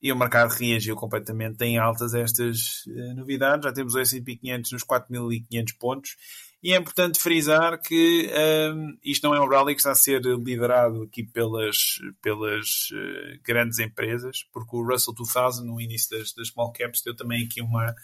e 0.01 0.11
o 0.11 0.15
mercado 0.15 0.49
reagiu 0.51 0.95
completamente 0.95 1.63
em 1.63 1.77
altas 1.77 2.13
a 2.13 2.19
estas 2.19 2.85
uh, 2.87 3.15
novidades. 3.15 3.65
Já 3.65 3.71
temos 3.71 3.93
o 3.93 3.99
S&P 3.99 4.35
500 4.37 4.71
nos 4.71 4.83
4.500 4.83 5.77
pontos 5.77 6.15
e 6.63 6.73
é 6.73 6.77
importante 6.77 7.19
frisar 7.19 7.79
que 7.79 8.27
um, 8.27 8.89
ehm, 8.89 8.97
isto 9.03 9.27
não 9.27 9.35
é 9.35 9.41
um 9.41 9.47
rally 9.47 9.73
que 9.73 9.81
está 9.81 9.91
a 9.91 9.95
ser 9.95 10.21
liderado 10.21 11.03
aqui 11.03 11.23
pelas, 11.23 11.99
pelas 12.21 12.89
uh, 12.91 13.39
grandes 13.43 13.79
empresas, 13.79 14.43
porque 14.51 14.75
o 14.75 14.83
Russell 14.83 15.13
2000, 15.13 15.65
no 15.65 15.81
início 15.81 16.15
das, 16.17 16.33
das 16.33 16.49
small 16.49 16.71
caps, 16.71 17.01
deu 17.03 17.15
também 17.15 17.45
aqui 17.45 17.61
uma, 17.61 17.95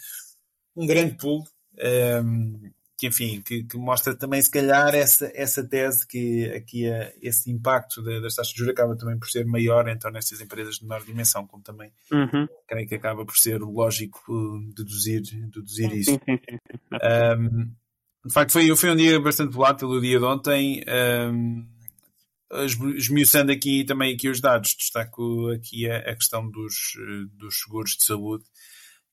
um 0.76 0.88
grande 0.88 1.16
pulo. 1.18 1.44
Um, 1.80 2.72
que 2.98 3.08
enfim, 3.08 3.42
que, 3.42 3.64
que, 3.64 3.78
mostra 3.78 4.16
também 4.16 4.42
se 4.42 4.50
calhar 4.50 4.96
essa, 4.96 5.32
essa 5.36 5.64
tese 5.64 6.06
que 6.08 6.46
aqui 6.46 6.90
a, 6.90 7.14
esse 7.22 7.52
impacto 7.52 8.02
de, 8.02 8.20
das 8.20 8.34
taxas 8.34 8.52
de 8.54 8.58
juros 8.58 8.74
acaba 8.74 8.98
também 8.98 9.20
por 9.20 9.30
ser 9.30 9.46
maior 9.46 9.88
então 9.88 10.10
nestas 10.10 10.42
empresas 10.42 10.78
de 10.78 10.84
menor 10.84 11.04
dimensão, 11.06 11.46
como 11.46 11.62
também 11.62 11.92
uhum. 12.12 12.48
creio 12.68 12.88
que 12.88 12.96
acaba 12.96 13.24
por 13.24 13.38
ser 13.38 13.60
lógico 13.62 14.20
uh, 14.30 14.74
deduzir, 14.74 15.22
deduzir 15.52 15.94
isso. 15.94 16.12
Sim, 16.12 16.20
sim, 16.26 16.40
sim, 16.50 16.58
um, 17.40 17.72
de 18.26 18.34
facto 18.34 18.52
foi, 18.52 18.76
foi 18.76 18.90
um 18.90 18.96
dia 18.96 19.20
bastante 19.20 19.54
volátil 19.54 19.90
o 19.90 20.02
dia 20.02 20.18
de 20.18 20.26
ontem. 20.26 20.84
Um, 21.32 21.68
esmiuçando 22.96 23.52
aqui 23.52 23.84
também 23.84 24.16
aqui 24.16 24.30
os 24.30 24.42
dados, 24.42 24.76
destaco 24.76 25.52
aqui 25.52 25.90
a, 25.90 25.98
a 25.98 26.16
questão 26.16 26.50
dos, 26.50 26.94
dos 27.34 27.60
seguros 27.60 27.92
de 27.92 28.06
saúde, 28.06 28.46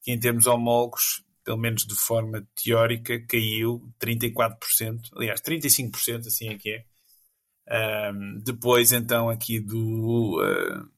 que 0.03 0.13
em 0.13 0.19
termos 0.19 0.47
homólogos 0.47 1.24
pelo 1.45 1.59
menos 1.59 1.87
de 1.87 1.95
forma 1.95 2.47
teórica, 2.63 3.21
caiu 3.27 3.93
34%, 4.01 5.11
aliás, 5.17 5.41
35%, 5.41 6.27
assim 6.27 6.49
é 6.49 6.59
que 6.59 6.71
é. 6.71 6.85
Um, 8.13 8.39
depois, 8.45 8.93
então, 8.93 9.29
aqui 9.29 9.61
do 9.61 10.41
uh, 10.41 10.89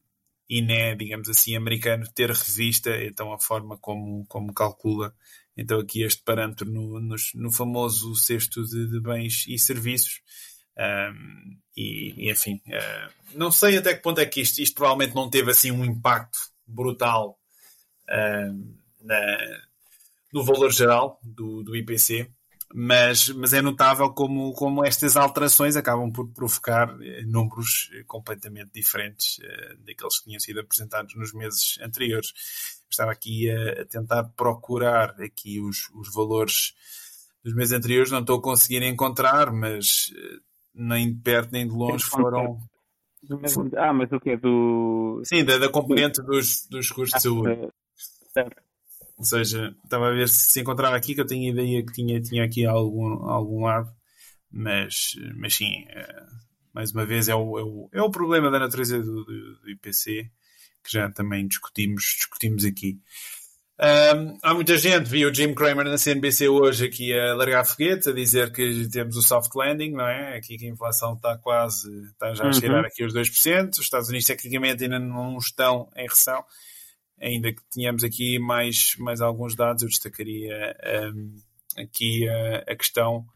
INE, 0.49 0.97
digamos 0.97 1.28
assim, 1.28 1.57
americano, 1.57 2.07
ter 2.14 2.30
revista 2.30 2.90
então 3.05 3.32
a 3.32 3.38
forma 3.38 3.76
como, 3.78 4.24
como 4.26 4.53
calcula 4.53 5.14
então 5.57 5.80
aqui 5.80 6.03
este 6.03 6.22
parâmetro 6.22 6.70
no, 6.70 7.01
no, 7.01 7.16
no 7.34 7.53
famoso 7.53 8.14
cesto 8.14 8.62
de, 8.62 8.88
de, 8.88 9.01
bens 9.01 9.47
e 9.49 9.59
serviços. 9.59 10.20
Um, 10.78 11.59
e, 11.74 12.26
e, 12.26 12.30
enfim, 12.30 12.61
uh, 12.66 13.12
não 13.34 13.51
sei 13.51 13.78
até 13.78 13.94
que 13.94 14.03
ponto 14.03 14.20
é 14.20 14.26
que 14.26 14.42
isto, 14.42 14.61
isto 14.61 14.74
provavelmente 14.74 15.14
não 15.14 15.30
teve 15.30 15.51
assim 15.51 15.70
um 15.70 15.84
impacto 15.84 16.38
brutal 16.66 17.38
uh, 18.11 18.76
na, 19.01 19.38
no 20.33 20.45
valor 20.45 20.70
geral 20.72 21.20
do, 21.22 21.62
do 21.62 21.77
IPC, 21.77 22.31
mas, 22.74 23.29
mas 23.31 23.53
é 23.53 23.62
notável 23.62 24.11
como, 24.11 24.53
como 24.53 24.85
estas 24.85 25.16
alterações 25.16 25.77
acabam 25.77 26.11
por 26.11 26.29
provocar 26.29 26.97
eh, 27.01 27.22
números 27.22 27.91
eh, 27.95 28.03
completamente 28.07 28.70
diferentes 28.72 29.39
uh, 29.39 29.77
daqueles 29.87 30.18
que 30.18 30.24
tinham 30.24 30.41
sido 30.41 30.61
apresentados 30.61 31.14
nos 31.14 31.33
meses 31.33 31.79
anteriores. 31.81 32.33
Estava 32.91 33.12
aqui 33.12 33.49
a, 33.51 33.83
a 33.83 33.85
tentar 33.85 34.24
procurar 34.37 35.11
aqui 35.20 35.61
os, 35.61 35.89
os 35.95 36.12
valores 36.12 36.74
dos 37.45 37.55
meses 37.55 37.72
anteriores, 37.72 38.11
não 38.11 38.20
estou 38.20 38.39
a 38.39 38.43
conseguir 38.43 38.83
encontrar, 38.83 39.53
mas 39.53 40.12
uh, 40.12 40.41
nem 40.74 41.12
de 41.14 41.20
perto 41.20 41.53
nem 41.53 41.66
de 41.66 41.72
longe 41.72 42.05
foram. 42.05 42.59
Ah, 43.77 43.93
mas 43.93 44.12
o 44.12 44.20
que 44.20 44.31
é 44.31 44.37
do. 44.37 45.22
Sim, 45.24 45.45
da, 45.45 45.59
da 45.59 45.68
componente 45.68 46.22
dos, 46.22 46.66
dos 46.68 46.91
custos 46.91 47.22
de 47.22 47.22
saúde. 47.22 47.68
Certo. 48.33 48.66
Ou 49.19 49.25
seja, 49.25 49.75
estava 49.83 50.09
a 50.09 50.12
ver 50.12 50.29
se 50.29 50.47
se 50.53 50.61
encontrava 50.61 50.97
aqui, 50.97 51.14
que 51.14 51.21
eu 51.21 51.27
tinha 51.27 51.51
ideia 51.51 51.85
que 51.85 51.93
tinha, 51.93 52.21
tinha 52.21 52.45
aqui 52.45 52.67
algum, 52.67 53.29
algum 53.29 53.64
lado, 53.64 53.91
mas, 54.51 55.12
mas 55.37 55.55
sim, 55.55 55.85
é, 55.89 56.27
mais 56.75 56.93
uma 56.93 57.07
vez, 57.07 57.29
é 57.29 57.35
o, 57.35 57.59
é 57.59 57.62
o, 57.62 57.89
é 57.93 58.03
o 58.03 58.11
problema 58.11 58.51
da 58.51 58.59
natureza 58.59 58.99
do, 58.99 59.25
do, 59.25 59.61
do 59.61 59.71
IPC, 59.71 60.31
que 60.85 60.93
já 60.93 61.11
também 61.11 61.47
discutimos, 61.47 62.03
discutimos 62.17 62.64
aqui. 62.64 63.01
Um, 63.79 64.39
há 64.43 64.55
muita 64.55 64.79
gente, 64.79 65.07
viu 65.09 65.29
o 65.29 65.35
Jim 65.35 65.55
Cramer 65.55 65.85
na 65.85 65.99
CNBC 65.99 66.49
hoje 66.49 66.87
aqui 66.87 67.12
a 67.12 67.35
largar 67.35 67.64
foguetes, 67.67 68.09
a 68.09 68.12
dizer 68.12 68.51
que 68.51 68.89
temos 68.91 69.17
o 69.17 69.23
soft 69.23 69.55
landing, 69.55 69.93
não 69.93 70.07
é? 70.07 70.37
Aqui 70.37 70.57
que 70.57 70.67
a 70.67 70.71
inflação 70.71 71.12
está 71.12 71.37
quase, 71.37 71.91
está 72.07 72.33
já 72.33 72.49
a 72.49 72.53
cheirar 72.53 72.81
uhum. 72.81 72.87
aqui 72.87 73.05
os 73.05 73.12
2%, 73.12 73.73
os 73.73 73.79
Estados 73.79 74.09
Unidos 74.09 74.27
tecnicamente 74.27 74.85
ainda 74.85 74.99
não 74.99 75.37
estão 75.37 75.91
em 75.95 76.09
recessão, 76.09 76.43
ainda 77.21 77.53
que 77.53 77.62
tenhamos 77.71 78.05
aqui 78.05 78.39
mais, 78.39 78.95
mais 78.99 79.21
alguns 79.21 79.55
dados, 79.55 79.83
eu 79.83 79.89
destacaria 79.89 80.77
um, 81.14 81.37
aqui 81.77 82.29
a, 82.29 82.73
a, 82.73 82.77
questão 82.77 83.27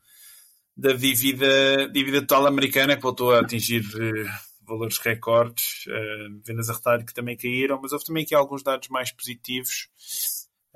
da 0.76 0.92
dívida, 0.92 1.88
dívida 1.88 2.20
total 2.20 2.46
americana, 2.46 2.96
que 2.96 3.02
voltou 3.02 3.32
a 3.32 3.40
atingir 3.40 3.82
uh, 3.82 4.30
valores 4.66 4.98
recordes, 4.98 5.86
uh, 5.86 6.42
vendas 6.46 6.70
a 6.70 6.74
retalho 6.74 7.04
que 7.04 7.14
também 7.14 7.36
caíram, 7.36 7.80
mas 7.82 7.92
houve 7.92 8.04
também 8.04 8.24
aqui 8.24 8.34
alguns 8.34 8.62
dados 8.62 8.88
mais 8.88 9.12
positivos. 9.12 9.88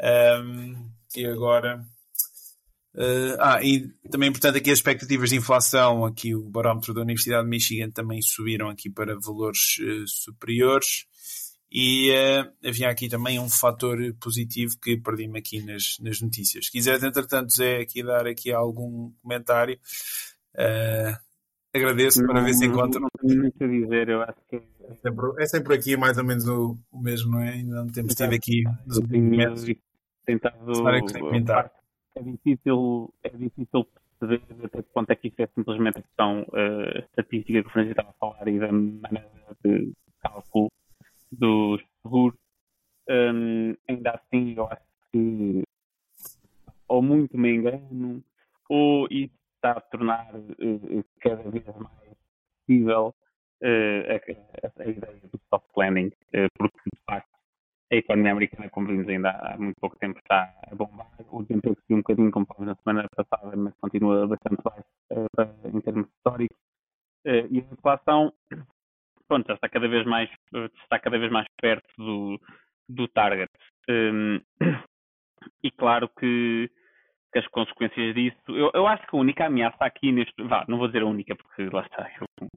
Um, 0.01 0.91
e 1.17 1.27
agora. 1.27 1.85
Uh, 2.95 3.37
ah, 3.41 3.61
e 3.63 3.89
também, 4.09 4.31
portanto, 4.31 4.57
aqui 4.57 4.71
as 4.71 4.79
expectativas 4.79 5.31
de 5.31 5.37
inflação, 5.37 6.05
aqui 6.05 6.35
o 6.35 6.49
barómetro 6.49 6.95
da 6.95 7.01
Universidade 7.01 7.43
de 7.43 7.51
Michigan 7.51 7.91
também 7.91 8.23
subiram 8.23 8.69
aqui 8.69 8.89
para 8.89 9.19
valores 9.19 9.79
uh, 9.79 10.07
superiores. 10.07 11.07
E 11.77 12.13
uh, 12.13 12.69
havia 12.69 12.89
aqui 12.89 13.09
também 13.09 13.41
um 13.41 13.51
fator 13.51 13.99
positivo 14.21 14.77
que 14.81 14.97
perdi-me 14.97 15.41
aqui 15.41 15.61
nas, 15.61 15.99
nas 16.01 16.21
notícias. 16.21 16.67
Se 16.67 16.71
quiseres, 16.71 17.03
entretanto, 17.03 17.53
Zé, 17.53 17.81
aqui 17.81 18.01
dar 18.01 18.29
aqui 18.29 18.53
algum 18.53 19.11
comentário, 19.21 19.77
uh, 20.55 21.19
agradeço 21.75 22.21
não, 22.21 22.29
para 22.29 22.43
ver 22.43 22.55
se 22.55 22.67
encontro. 22.67 23.01
Não 23.01 23.09
tenho 23.21 23.41
muito 23.41 23.65
a 23.65 23.67
dizer, 23.67 24.09
eu 24.09 24.23
acho 24.23 24.39
que 24.49 24.55
é 24.55 24.95
sempre, 25.03 25.43
é 25.43 25.47
sempre 25.47 25.75
aqui 25.75 25.97
mais 25.97 26.17
ou 26.17 26.25
menos 26.25 26.47
o, 26.47 26.79
o 26.93 27.01
mesmo, 27.01 27.33
não 27.33 27.43
é? 27.43 27.55
Ainda 27.55 27.75
não 27.83 27.91
temos 27.91 28.15
tido 28.15 28.33
aqui 28.33 28.63
nos 28.87 28.99
últimos 28.99 29.37
meses. 29.37 29.77
tem 30.25 30.37
estado. 30.37 31.71
É 32.15 32.23
difícil, 32.23 33.13
é 33.25 33.31
difícil 33.31 33.85
perceber 34.21 34.65
até 34.65 34.81
que 34.81 34.89
ponto 34.95 35.11
é 35.11 35.17
que 35.17 35.27
isto 35.27 35.41
é 35.41 35.49
simplesmente 35.49 35.99
a 35.99 36.03
questão 36.03 36.43
uh, 36.43 36.99
estatística 37.01 37.63
que 37.63 37.69
o 37.69 37.73
Francisco 37.73 38.01
estava 38.01 38.11
a 38.11 38.13
falar 38.13 38.47
e 38.47 38.61
da 38.61 38.71
maneira 38.71 39.29
de 39.65 39.93
cálculo 40.23 40.71
dos 41.39 41.83
seguros. 42.03 42.39
Um, 43.09 43.77
ainda 43.89 44.13
assim, 44.13 44.55
eu 44.57 44.67
acho 44.67 44.83
que 45.13 45.63
ou 46.89 47.03
muito 47.03 47.37
me 47.37 47.55
engano, 47.55 48.23
ou 48.69 49.07
isso 49.11 49.35
está 49.57 49.73
a 49.73 49.81
tornar 49.81 50.35
uh, 50.35 51.05
cada 51.21 51.43
vez 51.51 51.65
mais 51.77 52.17
possível 52.67 53.15
uh, 53.63 54.13
a, 54.13 54.83
a, 54.83 54.89
ideia 54.89 55.21
do 55.33 55.41
soft 55.51 55.67
landing, 55.77 56.13
porque 56.57 56.91
de 56.93 57.01
facto 57.07 57.35
a 57.95 57.97
economia 57.97 58.33
americana, 58.33 58.71
como 58.71 58.89
vimos 58.89 59.09
ainda 59.09 59.31
há 59.31 59.57
muito 59.57 59.79
pouco 59.81 59.97
tempo, 59.97 60.19
está 60.19 60.53
a 60.71 60.75
bombar. 60.75 61.11
O 61.31 61.43
desemprego 61.43 61.77
subiu 61.81 61.97
um 61.97 62.01
bocadinho, 62.01 62.31
como 62.31 62.47
falamos 62.47 62.69
na 62.69 62.83
semana 62.83 63.09
passada, 63.15 63.57
mas 63.57 63.75
continua 63.81 64.27
bastante 64.27 64.63
baixo 64.63 64.85
uh, 65.13 65.77
em 65.77 65.81
termos 65.81 66.09
históricos. 66.09 66.57
Uh, 67.27 67.47
e 67.51 67.59
a 67.61 67.73
inflação, 67.73 68.33
pronto, 69.29 69.47
já 69.47 69.55
está 69.55 69.69
cada 69.69 69.89
vez 69.89 70.05
mais, 70.07 70.31
está 70.83 70.99
cada 70.99 71.19
vez 71.19 71.31
mais 71.31 71.47
perto 71.61 71.89
do, 71.97 72.41
do 72.89 73.09
target. 73.09 73.51
Um, 73.89 74.41
e 75.63 75.71
claro 75.71 76.09
que, 76.19 76.71
que, 77.33 77.39
as 77.39 77.47
consequências 77.49 78.15
disso, 78.15 78.39
eu, 78.49 78.71
eu 78.75 78.87
acho 78.87 79.07
que 79.07 79.17
a 79.17 79.21
única 79.21 79.47
ameaça 79.47 79.85
aqui 79.85 80.13
neste, 80.13 80.43
vá, 80.43 80.65
não 80.69 80.79
vou 80.79 80.87
dizer 80.87 81.03
a 81.03 81.07
única 81.07 81.35
porque 81.37 81.69
lá 81.71 81.83
está, 81.83 82.09
eu, 82.21 82.49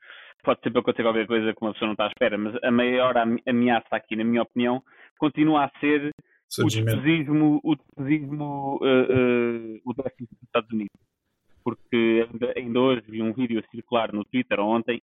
pode 0.44 0.62
sempre 0.62 0.80
acontecer 0.80 1.04
qualquer 1.04 1.28
coisa 1.28 1.54
que 1.54 1.62
uma 1.62 1.74
pessoa 1.74 1.88
não 1.88 1.94
está 1.94 2.06
à 2.06 2.08
espera, 2.08 2.38
mas 2.38 2.56
a 2.64 2.72
maior 2.72 3.16
ameaça 3.46 3.96
aqui, 3.96 4.16
na 4.16 4.24
minha 4.24 4.44
opinião, 4.44 4.82
continua 5.18 5.66
a 5.66 5.80
ser 5.80 6.12
o 6.60 6.68
despesismo, 6.68 7.60
o, 7.64 7.76
despesismo 7.76 8.78
uh, 8.78 8.86
uh, 8.86 9.82
o 9.86 9.94
déficit 9.94 10.30
dos 10.32 10.44
Estados 10.44 10.72
Unidos. 10.72 10.96
Porque 11.64 12.26
ainda, 12.32 12.54
ainda, 12.56 12.80
hoje 12.80 13.04
vi 13.10 13.22
um 13.22 13.34
vídeo 13.34 13.60
a 13.60 13.70
circular 13.70 14.14
no 14.14 14.24
Twitter 14.24 14.58
ontem 14.62 15.02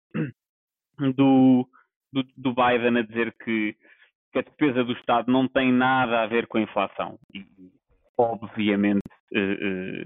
do, 1.16 1.68
do, 2.12 2.22
do 2.36 2.54
Biden 2.54 2.98
a 2.98 3.02
dizer 3.02 3.34
que, 3.44 3.76
que, 4.32 4.38
a 4.38 4.42
despesa 4.42 4.84
do 4.84 4.92
Estado 4.92 5.30
não 5.30 5.48
tem 5.48 5.72
nada 5.72 6.22
a 6.22 6.26
ver 6.26 6.46
com 6.46 6.58
a 6.58 6.62
inflação. 6.62 7.18
E, 7.34 7.44
obviamente, 8.18 9.00
uh, 9.32 10.04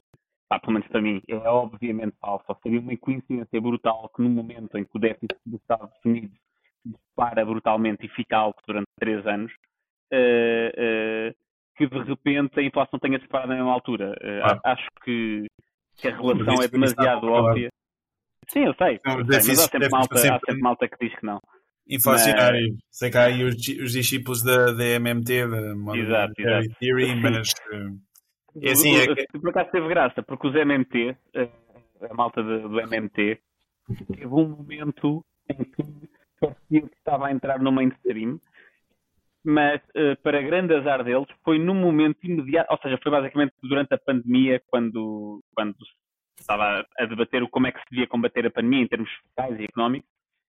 ah, 0.51 0.61
pelo 0.61 0.75
menos 0.75 0.89
para 0.89 1.01
mim, 1.01 1.21
é 1.29 1.37
obviamente 1.37 2.17
falso. 2.21 2.45
Seria 2.63 2.81
uma 2.81 2.97
coincidência 2.97 3.61
brutal 3.61 4.11
que 4.15 4.23
no 4.23 4.29
momento 4.29 4.77
em 4.77 4.85
que 4.85 4.97
o 4.97 5.01
déficit 5.01 5.37
dos 5.45 5.61
Estados 5.61 5.91
Unidos 6.05 6.39
dispara 6.85 7.45
brutalmente 7.45 8.05
e 8.05 8.09
fica 8.11 8.37
alto 8.37 8.63
durante 8.67 8.87
três 8.99 9.27
anos, 9.27 9.51
uh, 10.13 11.31
uh, 11.31 11.35
que 11.77 11.87
de 11.87 11.99
repente 12.03 12.61
a 12.61 12.63
inflação 12.63 12.99
tenha 12.99 13.19
disparado 13.19 13.49
na 13.49 13.57
mesma 13.57 13.73
altura. 13.73 14.15
Uh, 14.23 14.61
Acho 14.65 14.87
que, 15.03 15.47
que, 15.97 16.09
a 16.09 16.17
relação 16.17 16.63
é 16.63 16.69
demasiado 16.69 17.27
óbvia. 17.27 17.71
Sim, 18.49 18.65
eu 18.65 18.75
sei, 18.75 19.01
não, 19.05 19.17
sei 19.17 19.25
mas 19.27 19.49
há 19.49 19.69
sempre, 19.69 19.89
malta, 19.91 20.17
sempre... 20.17 20.37
há 20.37 20.41
sempre 20.41 20.61
malta 20.61 20.89
que 20.89 20.97
diz 21.01 21.19
que 21.19 21.27
não. 21.27 21.41
Inflacionário. 21.89 22.73
Mas... 22.73 22.79
Sei 22.91 23.11
que 23.11 23.19
há 23.19 23.25
aí 23.25 23.45
os, 23.45 23.55
os 23.55 23.93
discípulos 23.93 24.43
da, 24.43 24.73
da 24.73 24.85
MMT, 24.85 25.47
da 25.49 25.97
exato. 25.97 26.35
Theory, 26.81 27.15
mas 27.21 27.53
é 28.63 28.71
assim, 28.71 28.97
é 28.97 29.15
que... 29.15 29.39
Por 29.39 29.51
acaso 29.51 29.71
teve 29.71 29.89
graça, 29.89 30.23
porque 30.23 30.47
os 30.47 30.55
MMT, 30.55 31.17
eh, 31.35 31.49
a 32.09 32.15
malta 32.15 32.43
do 32.43 32.81
MMT, 32.81 33.41
teve 34.15 34.27
um 34.27 34.49
momento 34.49 35.25
em 35.51 35.65
que 35.65 36.09
parecia 36.41 36.81
que 36.83 36.97
estava 36.97 37.27
a 37.27 37.33
entrar 37.33 37.59
no 37.59 37.73
mainstream, 37.73 38.41
mas 39.45 39.81
uh, 39.91 40.17
para 40.23 40.41
grande 40.41 40.75
azar 40.75 41.05
deles, 41.05 41.27
foi 41.45 41.59
num 41.59 41.75
momento 41.75 42.19
imediato, 42.23 42.73
ou 42.73 42.79
seja, 42.79 42.99
foi 43.03 43.13
basicamente 43.13 43.53
durante 43.63 43.93
a 43.93 43.99
pandemia, 43.99 44.63
quando, 44.67 45.43
quando 45.55 45.75
se 45.75 45.93
estava 46.45 46.87
a 46.99 47.05
debater 47.07 47.43
o 47.43 47.49
como 47.49 47.67
é 47.67 47.73
que 47.73 47.81
se 47.81 47.87
devia 47.91 48.07
combater 48.07 48.47
a 48.47 48.51
pandemia 48.51 48.83
em 48.83 48.89
termos 48.89 49.11
fiscais 49.11 49.59
e 49.59 49.65
económicos, 49.65 50.09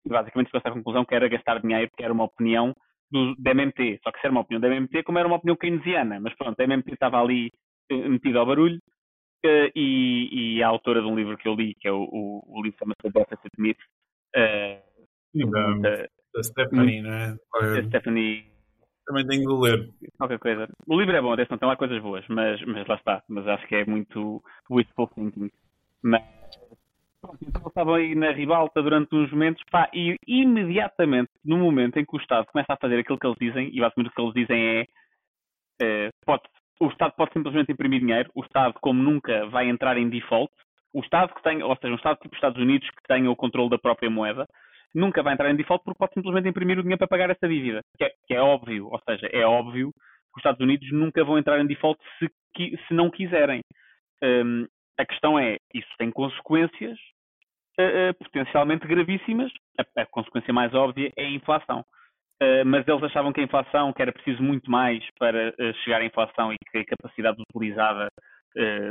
e 0.06 0.10
basicamente 0.10 0.48
chegou-se 0.48 0.68
à 0.68 0.72
conclusão 0.72 1.04
que 1.04 1.16
era 1.16 1.28
gastar 1.28 1.60
dinheiro, 1.60 1.92
que 1.96 2.04
era 2.04 2.14
uma 2.14 2.24
opinião 2.26 2.76
do, 3.12 3.36
da 3.36 3.52
MMT, 3.52 4.00
só 4.04 4.12
que 4.12 4.20
se 4.20 4.28
era 4.28 4.32
uma 4.32 4.42
opinião 4.42 4.62
da 4.62 4.68
MMT, 4.68 5.04
como 5.04 5.18
era 5.18 5.28
uma 5.28 5.38
opinião 5.38 5.58
keynesiana, 5.58 6.20
mas 6.20 6.36
pronto, 6.36 6.60
a 6.60 6.64
MMT 6.64 6.94
estava 6.94 7.20
ali 7.22 7.52
metido 7.90 8.40
ao 8.40 8.46
barulho. 8.46 8.80
Uh, 9.46 9.72
e, 9.74 10.58
e, 10.58 10.64
a 10.64 10.68
autora 10.68 11.02
de 11.02 11.08
um 11.08 11.16
livro 11.16 11.38
que 11.38 11.48
eu 11.48 11.56
li, 11.56 11.74
que 11.76 11.88
é 11.88 11.92
o, 11.94 12.04
o, 12.12 12.44
o 12.46 12.62
livro 12.62 12.78
chama-se 12.78 13.10
Deficit 13.10 13.54
Myth, 13.58 13.78
da 16.34 16.44
Stephanie, 16.44 17.02
não 17.02 17.14
é? 17.14 17.36
Da 17.62 17.84
Stephanie. 17.84 18.46
Também 19.06 19.26
tenho 19.26 19.48
de 19.48 19.70
ler. 19.70 19.90
Qualquer 20.18 20.40
coisa. 20.40 20.68
O 20.88 21.00
livro 21.00 21.16
é 21.16 21.22
bom, 21.22 21.34
atenção, 21.34 21.58
tem 21.58 21.68
lá 21.68 21.76
coisas 21.76 22.02
boas, 22.02 22.24
mas, 22.28 22.62
mas 22.66 22.88
lá 22.88 22.96
está. 22.96 23.24
Mas 23.28 23.48
acho 23.48 23.68
que 23.68 23.76
é 23.76 23.86
muito 23.86 24.44
wishful 24.70 25.08
thinking. 25.08 25.50
Mas 26.04 26.24
então 27.42 27.68
estavam 27.68 27.96
aí 27.96 28.16
na 28.16 28.32
ribalta 28.32 28.82
durante 28.82 29.14
uns 29.14 29.32
momentos, 29.32 29.64
pá, 29.70 29.90
e 29.94 30.16
imediatamente, 30.28 31.30
no 31.44 31.58
momento 31.58 31.98
em 31.98 32.06
que 32.06 32.16
o 32.16 32.20
Estado 32.20 32.46
começa 32.48 32.74
a 32.74 32.78
fazer 32.78 33.00
aquilo 33.00 33.20
que 33.20 33.28
eles 33.28 33.38
dizem, 33.40 33.70
e 33.74 33.80
basicamente 33.80 34.12
o 34.12 34.16
que 34.16 34.22
eles 34.22 34.34
dizem 34.34 34.68
é, 34.68 34.86
é 35.82 36.10
pode 36.26 36.44
o 36.80 36.88
Estado 36.88 37.14
pode 37.16 37.34
simplesmente 37.34 37.72
imprimir 37.72 38.00
dinheiro, 38.00 38.32
o 38.34 38.42
Estado, 38.42 38.74
como 38.82 39.04
nunca, 39.04 39.46
vai 39.48 39.68
entrar 39.68 39.98
em 39.98 40.10
default. 40.10 40.52
O 40.94 41.02
Estado 41.02 41.34
que 41.36 41.44
tem, 41.44 41.62
ou 41.62 41.76
seja, 41.76 41.94
um 41.94 41.98
Estado 41.98 42.18
tipo 42.20 42.34
os 42.34 42.38
Estados 42.38 42.62
Unidos 42.62 42.90
que 42.90 43.04
tenha 43.08 43.30
o 43.30 43.36
controle 43.36 43.70
da 43.70 43.78
própria 43.78 44.10
moeda, 44.10 44.48
nunca 44.96 45.22
vai 45.22 45.34
entrar 45.34 45.52
em 45.52 45.56
default 45.56 45.84
porque 45.84 45.98
pode 45.98 46.14
simplesmente 46.14 46.48
imprimir 46.48 46.80
o 46.80 46.82
dinheiro 46.82 46.98
para 46.98 47.08
pagar 47.08 47.30
essa 47.30 47.48
dívida. 47.48 47.82
Que 47.98 48.06
é, 48.06 48.12
que 48.26 48.34
é 48.34 48.42
óbvio, 48.42 48.88
ou 48.88 49.00
seja, 49.08 49.28
é 49.28 49.46
óbvio 49.46 49.92
que 49.92 50.38
os 50.38 50.40
Estados 50.40 50.62
Unidos 50.62 50.90
nunca 50.92 51.24
vão 51.24 51.38
entrar 51.38 51.60
em 51.60 51.68
default 51.68 52.00
se, 52.18 52.30
se 52.56 52.94
não 52.94 53.10
quiserem. 53.12 53.62
Um, 54.24 54.66
a 55.00 55.06
questão 55.06 55.40
é, 55.40 55.58
isso 55.74 55.88
tem 55.98 56.12
consequências 56.12 56.98
uh, 57.80 58.12
uh, 58.12 58.14
potencialmente 58.22 58.86
gravíssimas. 58.86 59.50
A, 59.80 60.02
a, 60.02 60.06
consequência 60.06 60.54
mais 60.54 60.74
óbvia 60.74 61.12
é 61.18 61.26
a 61.26 61.32
inflação. 61.32 61.86
Uh, 62.42 62.66
mas 62.66 62.86
eles 62.88 63.04
achavam 63.04 63.32
que 63.32 63.40
a 63.40 63.44
inflação, 63.44 63.94
que 63.94 64.02
era 64.02 64.12
preciso 64.12 64.44
muito 64.44 64.70
mais 64.70 65.02
para 65.18 65.54
chegar 65.84 66.02
à 66.02 66.06
inflação 66.06 66.52
e 66.52 66.58
que 66.70 66.78
a 66.80 66.86
capacidade 66.86 67.42
utilizada 67.42 68.10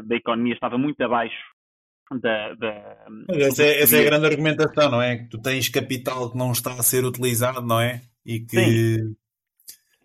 da 0.05 0.17
economia 0.17 0.55
estava 0.55 0.79
muito 0.79 1.01
abaixo 1.03 1.37
da. 2.17 2.55
da 2.55 3.07
essa, 3.31 3.63
é, 3.65 3.83
essa 3.83 3.97
é, 3.97 4.01
a 4.01 4.05
grande 4.05 4.27
argumentação, 4.27 4.91
não 4.91 5.03
é? 5.03 5.19
Que 5.19 5.29
tu 5.29 5.43
tens 5.43 5.69
capital 5.69 6.31
que 6.31 6.39
não 6.39 6.53
está 6.53 6.73
a 6.73 6.83
ser 6.83 7.05
utilizado, 7.05 7.61
não 7.61 7.81
é? 7.81 8.01
E 8.25 8.41
que. 8.41 8.57
Sim. 8.57 9.17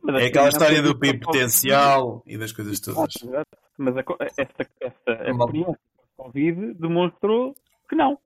É 0.10 0.26
aquela 0.26 0.50
história 0.50 0.82
do 0.82 1.00
PIB 1.00 1.20
potencial 1.20 2.24
e 2.28 2.38
das 2.38 2.52
coisas 2.52 2.80
todas. 2.82 3.14
Mas 3.78 3.96
a, 3.96 4.04
esta, 4.38 4.68
esta 4.82 5.12
a 5.12 5.30
experiência 5.30 5.93
Covid 6.24 6.74
demonstrou 6.76 7.54
que 7.90 7.96
não. 7.96 8.18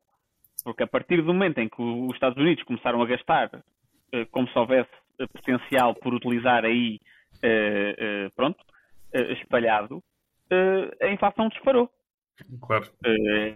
Porque 0.64 0.84
a 0.84 0.88
partir 0.88 1.22
do 1.22 1.34
momento 1.34 1.60
em 1.60 1.70
que 1.70 1.82
os 1.82 2.14
Estados 2.14 2.38
Unidos 2.38 2.64
começaram 2.64 3.02
a 3.02 3.06
gastar 3.06 3.64
como 4.32 4.48
se 4.48 4.58
houvesse 4.58 4.90
potencial 5.34 5.96
por 5.96 6.14
utilizar 6.14 6.64
aí, 6.64 7.00
uh, 7.38 8.32
pronto, 8.36 8.64
espalhado, 9.42 10.04
a 11.02 11.08
inflação 11.08 11.50
disparou. 11.50 11.90
Claro. 12.62 12.86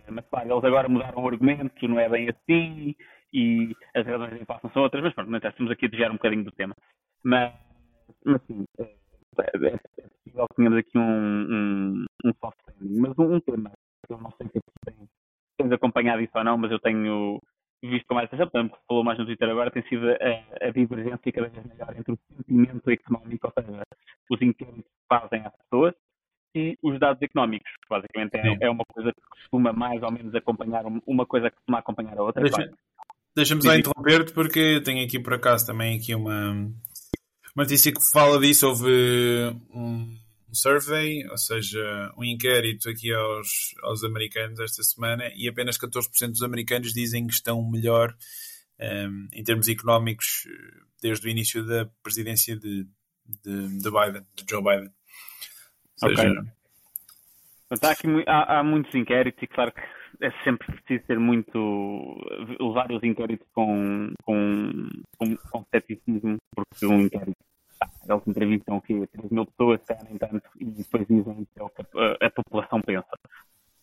mas 0.10 0.26
claro, 0.28 0.52
eles 0.52 0.64
agora 0.64 0.90
mudaram 0.90 1.24
o 1.24 1.28
argumento, 1.28 1.88
não 1.88 2.00
é 2.00 2.10
bem 2.10 2.30
assim, 2.30 2.96
e 3.34 3.76
as 3.96 4.06
razões 4.06 4.32
da 4.32 4.38
inflação 4.38 4.72
são 4.72 4.82
outras, 4.84 5.04
mas 5.04 5.14
pronto, 5.14 5.30
não 5.30 5.38
estamos 5.38 5.72
aqui 5.72 5.86
a 5.86 5.90
desviar 5.90 6.12
um 6.12 6.16
bocadinho 6.16 6.44
do 6.44 6.52
tema. 6.52 6.76
Mas, 7.24 7.54
mas 8.26 8.42
sim, 8.44 8.66
é, 8.80 8.84
é, 8.84 9.78
possível 9.78 10.48
que 10.50 10.56
tenhamos 10.56 10.80
aqui 10.80 10.98
um, 10.98 11.02
um, 11.02 12.06
um 12.26 12.34
soft 12.40 12.58
landing, 12.68 13.00
mas 13.00 13.20
um, 13.20 13.36
um, 13.36 13.40
tema 13.40 13.72
eu 14.10 14.18
não 14.18 14.32
sei 14.32 14.48
se 14.48 14.62
tens, 14.86 15.10
tens 15.58 15.72
acompanhado 15.72 16.22
isso 16.22 16.32
ou 16.36 16.44
não, 16.44 16.58
mas 16.58 16.72
eu 16.72 16.80
tenho 16.80 17.40
visto 17.84 18.06
com 18.08 18.14
mais 18.14 18.28
atenção, 18.28 18.48
portanto, 18.48 18.78
falou 18.88 19.04
mais 19.04 19.18
no 19.18 19.26
Twitter 19.26 19.50
agora, 19.50 19.72
tem 19.72 19.84
sido 19.84 20.08
a, 20.10 20.68
a 20.68 20.70
divergência 20.72 21.32
cada 21.32 21.50
vez 21.50 21.66
maior 21.66 21.96
entre 21.98 22.14
o 22.14 22.20
sentimento 22.36 22.92
económico, 22.92 23.48
ou 23.48 23.54
seja, 23.64 23.82
os 24.30 24.42
inquéritos 24.42 24.84
que 24.84 25.08
fazem 25.10 25.46
às 25.46 25.54
pessoas, 25.56 25.96
e 26.54 26.78
os 26.84 27.00
dados 27.00 27.22
económicos, 27.22 27.72
que 27.82 27.90
basicamente 27.90 28.36
é, 28.36 28.66
é, 28.66 28.70
uma 28.70 28.84
coisa 28.86 29.12
que 29.14 29.22
costuma 29.30 29.72
mais 29.72 30.04
ou 30.04 30.12
menos 30.12 30.36
acompanhar, 30.36 30.84
uma 31.08 31.26
coisa 31.26 31.50
que 31.50 31.56
costuma 31.56 31.80
acompanhar 31.80 32.18
a 32.18 32.24
outra. 32.24 32.44
Deixa, 32.44 32.72
Deixa-me 33.36 33.62
só 33.62 33.74
interromper-te 33.74 34.34
porque 34.34 34.82
tenho 34.82 35.06
aqui 35.06 35.18
por 35.18 35.34
acaso 35.34 35.66
também 35.66 35.98
aqui 35.98 36.14
uma, 36.14 36.52
uma 36.52 37.64
notícia 37.64 37.92
que 37.92 38.00
fala 38.12 38.40
disso. 38.40 38.68
Houve 38.68 39.56
um 39.74 40.14
um 40.52 40.56
survey, 40.56 41.26
ou 41.30 41.38
seja, 41.38 42.12
um 42.18 42.24
inquérito 42.24 42.90
aqui 42.90 43.12
aos, 43.14 43.74
aos 43.84 44.04
americanos 44.04 44.60
esta 44.60 44.84
semana 44.84 45.32
e 45.36 45.48
apenas 45.48 45.78
14% 45.78 46.32
dos 46.32 46.44
americanos 46.44 46.94
dizem 46.94 47.26
que 47.26 47.34
estão 47.34 47.64
melhor 47.64 48.14
um, 48.80 48.84
ehm, 48.84 49.28
em 49.34 49.44
termos 49.44 49.70
económicos 49.70 50.48
desde 51.02 51.26
o 51.26 51.30
início 51.30 51.66
da 51.66 51.86
presidência 52.04 52.56
de, 52.58 52.86
de, 53.44 53.80
de 53.80 53.90
Biden, 53.90 54.26
de 54.36 54.46
Joe 54.50 54.62
Biden. 54.62 54.92
Ou 56.04 56.10
seja, 56.10 56.30
ok. 56.30 56.52
Portanto, 57.70 57.90
há, 57.90 57.92
aqui, 57.92 58.08
há, 58.28 58.60
há, 58.60 58.64
muitos 58.64 58.94
inquéritos 58.94 59.42
e 59.42 59.48
claro 59.48 59.72
que 59.72 59.82
é 60.26 60.32
sempre 60.44 60.68
preciso 60.68 61.08
ter 61.08 61.18
muito 61.18 62.18
levar 62.60 62.92
os 62.92 63.02
inquéritos 63.02 63.48
com, 63.54 64.14
com, 64.24 64.90
com, 65.18 65.38
com 65.38 65.66
ceticismo, 65.74 66.38
porque 66.54 66.86
um 66.86 67.02
inquérito 67.04 67.38
eles 68.08 68.28
entrevistam 68.28 68.78
aqui 68.78 69.08
3 69.08 69.32
mil 69.32 69.46
pessoas, 69.46 69.80
nem 70.08 70.18
tanto, 70.18 70.50
e 70.60 70.66
depois 70.66 71.08
dizem 71.08 71.46
que 71.46 71.60
é 71.60 71.64
o 71.64 71.70
que 71.70 71.82
a, 71.82 72.28
a 72.28 72.30
população 72.32 72.82
pensa. 72.82 73.18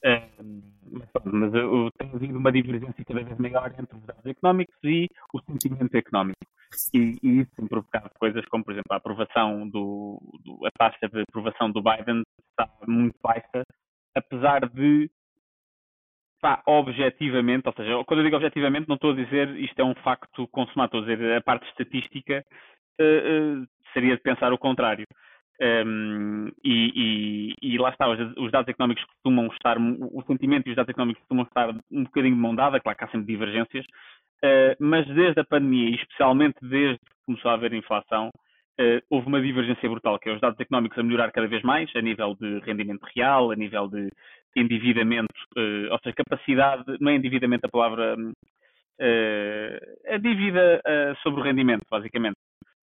Mas, 0.02 1.08
mas 1.24 1.54
uh, 1.54 1.90
tem 1.98 2.10
havido 2.14 2.38
uma 2.38 2.52
divergência 2.52 3.04
cada 3.04 3.22
vez 3.22 3.38
maior 3.38 3.72
entre 3.78 3.96
os 3.96 4.04
dados 4.04 4.26
económicos 4.26 4.76
e 4.84 5.08
o 5.34 5.40
sentimento 5.42 5.94
económico. 5.96 6.38
E, 6.94 7.18
e 7.22 7.40
isso 7.40 7.50
tem 7.56 7.66
provocado 7.66 8.10
coisas 8.18 8.44
como, 8.46 8.64
por 8.64 8.72
exemplo, 8.72 8.92
a 8.92 8.96
aprovação 8.96 9.68
do, 9.68 10.20
do, 10.44 10.66
a 10.66 10.70
taxa 10.70 11.08
de 11.08 11.22
aprovação 11.22 11.70
do 11.70 11.82
Biden 11.82 12.22
está 12.50 12.70
muito 12.86 13.16
baixa, 13.22 13.64
apesar 14.14 14.68
de 14.68 15.10
pá, 16.40 16.62
objetivamente, 16.66 17.66
ou 17.66 17.74
seja, 17.74 18.04
quando 18.04 18.20
eu 18.20 18.24
digo 18.24 18.36
objetivamente, 18.36 18.88
não 18.88 18.94
estou 18.94 19.12
a 19.12 19.16
dizer 19.16 19.48
isto 19.56 19.78
é 19.80 19.84
um 19.84 19.94
facto 19.96 20.46
consumado, 20.48 20.96
estou 20.96 21.00
a 21.02 21.16
dizer 21.16 21.36
a 21.36 21.42
parte 21.42 21.66
estatística 21.68 22.44
uh, 23.00 23.62
uh, 23.62 23.66
seria 23.92 24.16
de 24.16 24.22
pensar 24.22 24.52
o 24.52 24.58
contrário. 24.58 25.06
Um, 25.60 26.48
e, 26.64 26.92
e, 26.94 27.74
e, 27.74 27.78
lá 27.78 27.90
está, 27.90 28.08
os, 28.08 28.18
os, 28.36 28.52
dados 28.52 28.68
económicos 28.68 29.04
costumam 29.04 29.48
estar, 29.48 29.76
o 29.76 30.22
sentimento 30.24 30.68
e 30.68 30.70
os 30.70 30.76
dados 30.76 30.90
económicos 30.90 31.20
costumam 31.22 31.44
estar 31.44 31.70
um 31.90 32.04
bocadinho 32.04 32.36
de 32.36 32.40
mão 32.40 32.54
dada, 32.54 32.78
claro 32.78 32.96
que 32.96 33.04
há 33.04 33.08
sempre 33.08 33.26
divergências, 33.26 33.84
uh, 33.84 34.76
mas 34.78 35.04
desde 35.08 35.40
a 35.40 35.44
pandemia, 35.44 35.90
e 35.90 35.94
especialmente 35.96 36.58
desde 36.62 36.98
que 36.98 37.10
começou 37.26 37.50
a 37.50 37.54
haver 37.54 37.72
inflação, 37.74 38.28
uh, 38.28 39.02
houve 39.10 39.26
uma 39.26 39.42
divergência 39.42 39.88
brutal, 39.88 40.16
que 40.20 40.28
é 40.28 40.32
os 40.32 40.40
dados 40.40 40.60
económicos 40.60 40.96
a 40.96 41.02
melhorar 41.02 41.32
cada 41.32 41.48
vez 41.48 41.62
mais, 41.64 41.90
a 41.96 42.00
nível 42.00 42.36
de 42.40 42.60
rendimento 42.60 43.04
real, 43.16 43.50
a 43.50 43.56
nível 43.56 43.88
de 43.88 44.08
endividamento, 44.54 45.34
uh, 45.56 45.90
ou 45.90 45.98
seja, 46.04 46.14
capacidade, 46.14 46.84
não 47.00 47.10
é 47.10 47.16
endividamento 47.16 47.66
a 47.66 47.70
palavra, 47.70 48.14
a 50.08 50.18
dívida 50.18 50.82
sobre 51.22 51.40
o 51.40 51.44
rendimento, 51.44 51.84
basicamente 51.88 52.36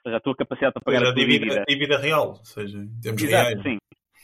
seja, 0.05 0.17
a 0.17 0.21
tua 0.21 0.35
capacidade 0.35 0.73
para 0.73 0.83
pagar 0.83 1.05
a, 1.05 1.09
a 1.09 1.13
dívida, 1.13 1.45
dívida. 1.45 1.61
A 1.61 1.65
dívida 1.65 1.97
real, 1.97 2.29
ou 2.29 2.45
seja, 2.45 2.77
em 2.77 3.01
termos 3.01 3.23
Exato, 3.23 3.49
reais. 3.49 3.63
Sim. 3.63 3.77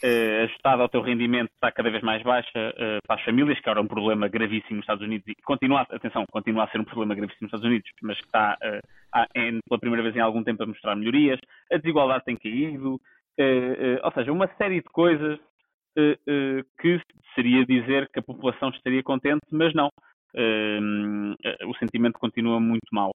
Uh, 0.03 0.45
ajustada 0.45 0.81
ao 0.81 0.89
teu 0.89 0.99
rendimento 1.03 1.51
está 1.53 1.71
cada 1.71 1.91
vez 1.91 2.01
mais 2.01 2.23
baixa 2.23 2.49
uh, 2.57 2.97
para 3.05 3.17
as 3.17 3.23
famílias, 3.23 3.59
que 3.59 3.69
era 3.69 3.79
um 3.79 3.85
problema 3.85 4.27
gravíssimo 4.27 4.77
nos 4.77 4.83
Estados 4.83 5.03
Unidos 5.03 5.27
e 5.27 5.35
continua, 5.43 5.81
atenção, 5.81 6.25
continua 6.31 6.63
a 6.63 6.67
ser 6.69 6.79
um 6.79 6.83
problema 6.83 7.13
gravíssimo 7.13 7.45
nos 7.45 7.49
Estados 7.49 7.67
Unidos, 7.67 7.87
mas 8.01 8.17
que 8.17 8.25
está 8.25 8.57
uh, 8.63 8.79
a, 9.13 9.27
em, 9.35 9.59
pela 9.69 9.79
primeira 9.79 10.01
vez 10.01 10.15
em 10.15 10.19
algum 10.19 10.43
tempo 10.43 10.63
a 10.63 10.65
mostrar 10.65 10.95
melhorias. 10.95 11.39
A 11.71 11.77
desigualdade 11.77 12.25
tem 12.25 12.35
caído, 12.35 12.99
ou 14.03 14.11
seja, 14.13 14.31
uma 14.31 14.47
série 14.57 14.81
de 14.81 14.89
coisas 14.89 15.39
que 16.79 17.01
seria 17.35 17.65
dizer 17.65 18.09
que 18.11 18.19
a 18.19 18.23
população 18.23 18.69
estaria 18.69 19.03
contente, 19.03 19.41
mas 19.51 19.73
não. 19.73 19.89
o 21.65 21.77
sentimento 21.77 22.19
continua 22.19 22.59
muito 22.59 22.87
mau, 22.91 23.11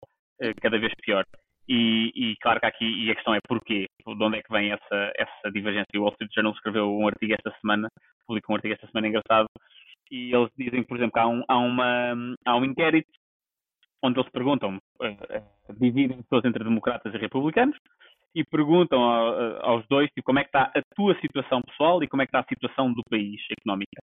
cada 0.61 0.79
vez 0.79 0.93
pior. 1.03 1.25
E, 1.69 2.13
e, 2.15 2.37
claro 2.43 2.61
que 2.61 2.67
aqui, 2.67 2.85
e 2.85 3.11
a 3.11 3.15
questão 3.15 3.35
é 3.35 3.39
porquê, 3.47 3.87
de 4.07 4.23
onde 4.23 4.39
é 4.39 4.43
que 4.43 4.53
vem 4.53 4.71
essa, 4.71 5.13
essa 5.17 5.51
divergência. 5.53 5.87
O 5.97 6.03
Wall 6.03 6.13
Street 6.13 6.33
Journal 6.35 6.53
escreveu 6.53 6.91
um 6.91 7.07
artigo 7.09 7.33
esta 7.33 7.59
semana, 7.61 7.89
publicou 8.27 8.55
um 8.55 8.57
artigo 8.57 8.75
esta 8.75 8.87
semana 8.89 9.09
engraçado, 9.09 9.47
e 10.11 10.35
eles 10.35 10.51
dizem, 10.59 10.83
por 10.83 10.97
exemplo, 10.97 11.15
que 11.15 11.21
há 11.21 11.27
um, 11.27 11.43
há 11.49 11.59
uma, 11.59 12.35
há 12.45 12.57
um 12.57 12.65
inquérito 12.65 13.11
onde 14.03 14.21
eles 14.21 14.31
perguntam, 14.31 14.77
uh, 14.77 15.75
dividem 15.81 16.21
pessoas 16.23 16.45
entre 16.45 16.63
democratas 16.63 17.15
e 17.15 17.17
republicanos, 17.19 17.77
e 18.35 18.45
perguntam 18.45 19.01
aos 19.63 19.87
dois 19.89 20.09
tipo, 20.11 20.25
como 20.25 20.41
é 20.41 20.43
que 20.43 20.49
está 20.49 20.65
a 20.75 20.83
tua 20.97 21.19
situação 21.21 21.63
pessoal 21.63 22.03
e 22.03 22.09
como 22.09 22.21
é 22.21 22.27
que 22.27 22.31
está 22.31 22.41
a 22.41 22.49
situação 22.49 22.93
do 22.93 23.03
país 23.09 23.41
económica. 23.59 24.03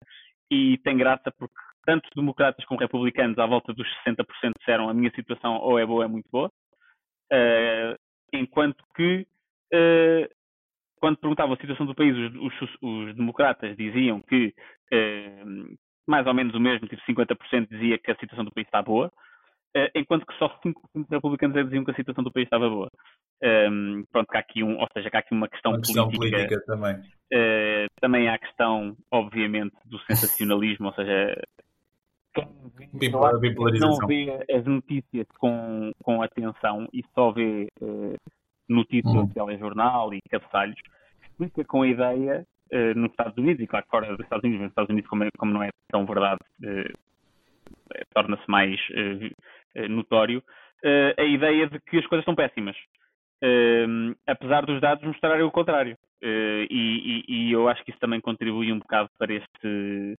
E 0.51 0.79
tem 0.79 0.97
graça 0.97 1.31
porque 1.37 1.53
tanto 1.85 2.09
democratas 2.15 2.65
como 2.65 2.79
republicanos, 2.79 3.37
à 3.37 3.45
volta 3.45 3.71
dos 3.71 3.87
60% 4.03 4.25
disseram 4.57 4.89
a 4.89 4.93
minha 4.93 5.11
situação 5.11 5.57
ou 5.57 5.77
é 5.77 5.85
boa 5.85 5.99
ou 5.99 6.03
é 6.03 6.07
muito 6.07 6.27
boa, 6.31 6.49
Uh, 7.31 7.97
enquanto 8.33 8.83
que, 8.95 9.27
uh, 9.73 10.29
quando 10.99 11.17
perguntavam 11.17 11.53
a 11.53 11.57
situação 11.57 11.85
do 11.85 11.95
país, 11.95 12.15
os, 12.15 12.61
os, 12.61 12.77
os 12.81 13.15
democratas 13.15 13.75
diziam 13.75 14.21
que 14.21 14.53
uh, 14.93 15.77
mais 16.07 16.25
ou 16.27 16.33
menos 16.33 16.53
o 16.53 16.59
mesmo, 16.59 16.87
tipo 16.87 17.01
50% 17.03 17.67
dizia 17.69 17.97
que 17.97 18.11
a 18.11 18.15
situação 18.15 18.45
do 18.45 18.51
país 18.51 18.67
está 18.67 18.81
boa, 18.81 19.11
enquanto 19.93 20.25
que 20.25 20.37
só 20.37 20.47
5% 20.65 20.73
dos 20.95 21.09
republicanos 21.09 21.65
diziam 21.65 21.83
que 21.83 21.91
a 21.91 21.95
situação 21.95 22.23
do 22.23 22.31
país 22.31 22.45
estava 22.45 22.69
boa. 22.69 22.89
Um, 23.43 24.05
pronto, 24.09 24.33
há 24.33 24.39
aqui 24.39 24.63
um, 24.63 24.79
ou 24.79 24.87
seja, 24.93 25.09
há 25.11 25.17
aqui 25.17 25.33
uma 25.33 25.49
questão, 25.49 25.73
uma 25.73 25.81
questão 25.81 26.09
política, 26.09 26.37
política, 26.37 26.65
também. 26.65 27.01
Também 27.99 28.29
há 28.29 28.35
a 28.35 28.39
questão, 28.39 28.95
obviamente, 29.11 29.75
do 29.83 29.99
sensacionalismo, 30.05 30.87
ou 30.87 30.93
seja, 30.93 31.35
não 33.79 34.07
vê 34.07 34.45
as 34.51 34.65
notícias 34.65 35.27
com, 35.39 35.91
com 36.03 36.21
atenção 36.21 36.87
e 36.93 37.03
só 37.13 37.31
vê 37.31 37.67
uh, 37.81 38.15
notícias 38.67 39.13
uhum. 39.13 39.29
telejornal 39.29 40.13
e 40.13 40.19
cabeçalhos, 40.29 40.79
explica 41.23 41.63
com 41.65 41.81
a 41.81 41.87
ideia 41.87 42.45
uh, 42.71 42.99
nos 42.99 43.11
Estados 43.11 43.37
Unidos, 43.37 43.63
e 43.63 43.67
claro 43.67 43.85
fora 43.89 44.07
dos 44.15 44.19
Estados 44.21 44.43
Unidos, 44.43 44.59
mas 44.59 44.65
nos 44.65 44.71
Estados 44.71 44.89
Unidos, 44.89 45.09
como, 45.09 45.23
é, 45.23 45.29
como 45.37 45.53
não 45.53 45.63
é 45.63 45.69
tão 45.89 46.05
verdade, 46.05 46.39
uh, 46.63 46.97
torna-se 48.13 48.49
mais 48.49 48.79
notório, 49.89 50.41
a 51.17 51.23
ideia 51.23 51.67
de 51.67 51.79
que 51.81 51.97
as 51.97 52.07
coisas 52.07 52.23
são 52.23 52.35
péssimas. 52.35 52.75
apesar 54.25 54.65
dos 54.65 54.79
dados 54.79 55.05
mostrarem 55.05 55.43
o 55.43 55.51
contrário. 55.51 55.97
E, 56.21 56.65
e, 56.69 57.23
e, 57.27 57.51
eu 57.51 57.67
acho 57.67 57.83
que 57.83 57.91
isso 57.91 57.99
também 57.99 58.21
contribui 58.21 58.71
um 58.71 58.79
bocado 58.79 59.09
para, 59.17 59.33
este, 59.33 60.17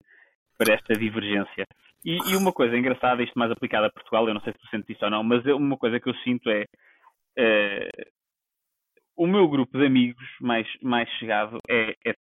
para 0.59 0.75
esta 0.75 0.95
divergência. 0.95 1.67
E, 2.05 2.19
e, 2.31 2.37
uma 2.37 2.53
coisa 2.53 2.77
engraçada, 2.77 3.23
isto 3.23 3.39
mais 3.39 3.51
aplicado 3.51 3.87
a 3.87 3.91
Portugal, 3.91 4.29
eu 4.29 4.35
não 4.35 4.41
sei 4.41 4.53
se 4.53 4.59
tu 4.59 4.69
sentes 4.69 4.91
isso 4.91 5.05
ou 5.05 5.11
não, 5.11 5.25
mas 5.25 5.45
uma 5.47 5.77
coisa 5.77 5.99
que 5.99 6.09
eu 6.09 6.15
sinto 6.17 6.49
é, 6.51 6.65
é 7.37 7.89
o 9.17 9.27
meu 9.27 9.49
grupo 9.49 9.77
de 9.77 9.87
amigos 9.87 10.25
mais, 10.41 10.69
mais 10.83 11.09
chegado 11.19 11.59
é, 11.69 11.97
é, 12.07 12.15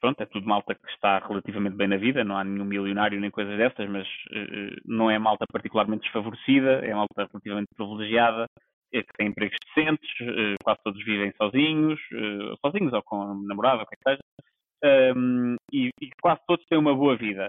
pronto, 0.00 0.20
é 0.22 0.26
tudo 0.26 0.46
malta 0.48 0.74
que 0.74 0.90
está 0.90 1.18
relativamente 1.18 1.76
bem 1.76 1.88
na 1.88 1.96
vida, 1.96 2.24
não 2.24 2.36
há 2.36 2.44
nenhum 2.44 2.64
milionário 2.64 3.20
nem 3.20 3.30
coisas 3.30 3.56
dessas, 3.56 3.88
mas 3.88 4.06
uh, 4.06 4.80
não 4.84 5.10
é 5.10 5.18
malta 5.18 5.44
particularmente 5.52 6.02
desfavorecida, 6.02 6.84
é 6.84 6.94
malta 6.94 7.28
relativamente 7.30 7.68
privilegiada, 7.76 8.46
é 8.92 9.02
que 9.02 9.12
tem 9.16 9.28
empregos 9.28 9.58
decentes, 9.66 10.10
uh, 10.22 10.54
quase 10.64 10.80
todos 10.82 11.04
vivem 11.04 11.32
sozinhos, 11.36 12.00
uh, 12.12 12.56
sozinhos 12.64 12.92
ou 12.92 13.02
com 13.02 13.34
namorado, 13.46 13.80
ou 13.80 13.84
o 13.84 13.86
que 13.86 13.94
é 13.94 14.10
seja, 14.10 15.14
um, 15.14 15.56
e, 15.72 15.90
e 16.00 16.10
quase 16.22 16.40
todos 16.46 16.64
têm 16.66 16.78
uma 16.78 16.94
boa 16.94 17.16
vida 17.16 17.48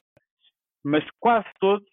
mas 0.84 1.04
quase 1.20 1.48
todos 1.60 1.88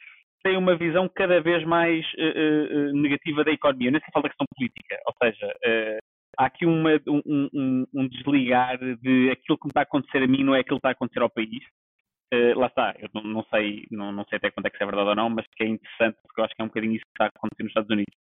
têm 0.47 0.57
uma 0.57 0.76
visão 0.76 1.09
cada 1.09 1.41
vez 1.41 1.64
mais 1.64 2.05
uh, 2.14 2.91
uh, 2.91 2.93
negativa 2.93 3.43
da 3.43 3.51
economia. 3.51 3.91
Nem 3.91 4.01
se 4.01 4.12
fala 4.12 4.24
da 4.24 4.28
questão 4.28 4.47
política, 4.55 4.97
ou 5.07 5.14
seja, 5.20 5.47
uh, 5.47 5.99
há 6.39 6.47
aqui 6.47 6.64
uma, 6.64 6.93
um, 7.09 7.49
um, 7.53 7.87
um, 7.93 8.09
desligar 8.09 8.78
de 8.78 9.30
aquilo 9.30 9.59
que 9.59 9.66
me 9.66 9.70
está 9.70 9.80
a 9.80 9.82
acontecer 9.82 10.22
a 10.22 10.26
mim 10.26 10.45
não 10.45 10.55
é 10.55 10.61
aquilo 10.61 10.76
que 10.76 10.87
está 10.87 10.91
a 10.91 10.93
acontecer 10.93 11.20
ao 11.20 11.30
país. 11.30 11.64
lá 12.55 12.66
está, 12.66 12.95
eu 12.99 13.09
não, 13.12 13.22
não, 13.22 13.45
sei, 13.51 13.87
não, 13.91 14.12
não 14.12 14.24
sei 14.26 14.37
até 14.37 14.51
quanto 14.51 14.66
é 14.66 14.70
que 14.70 14.82
é 14.82 14.87
verdade 14.87 15.09
ou 15.09 15.16
não, 15.16 15.30
mas 15.30 15.47
que 15.57 15.64
é 15.64 15.66
interessante 15.66 16.16
porque 16.22 16.41
eu 16.41 16.45
acho 16.45 16.55
que 16.55 16.62
é 16.62 16.64
um 16.64 16.68
bocadinho 16.68 16.95
isso 16.95 17.05
que 17.05 17.12
está 17.12 17.24
a 17.24 17.28
acontecer 17.28 17.62
nos 17.62 17.70
Estados 17.70 17.91
Unidos. 17.91 18.14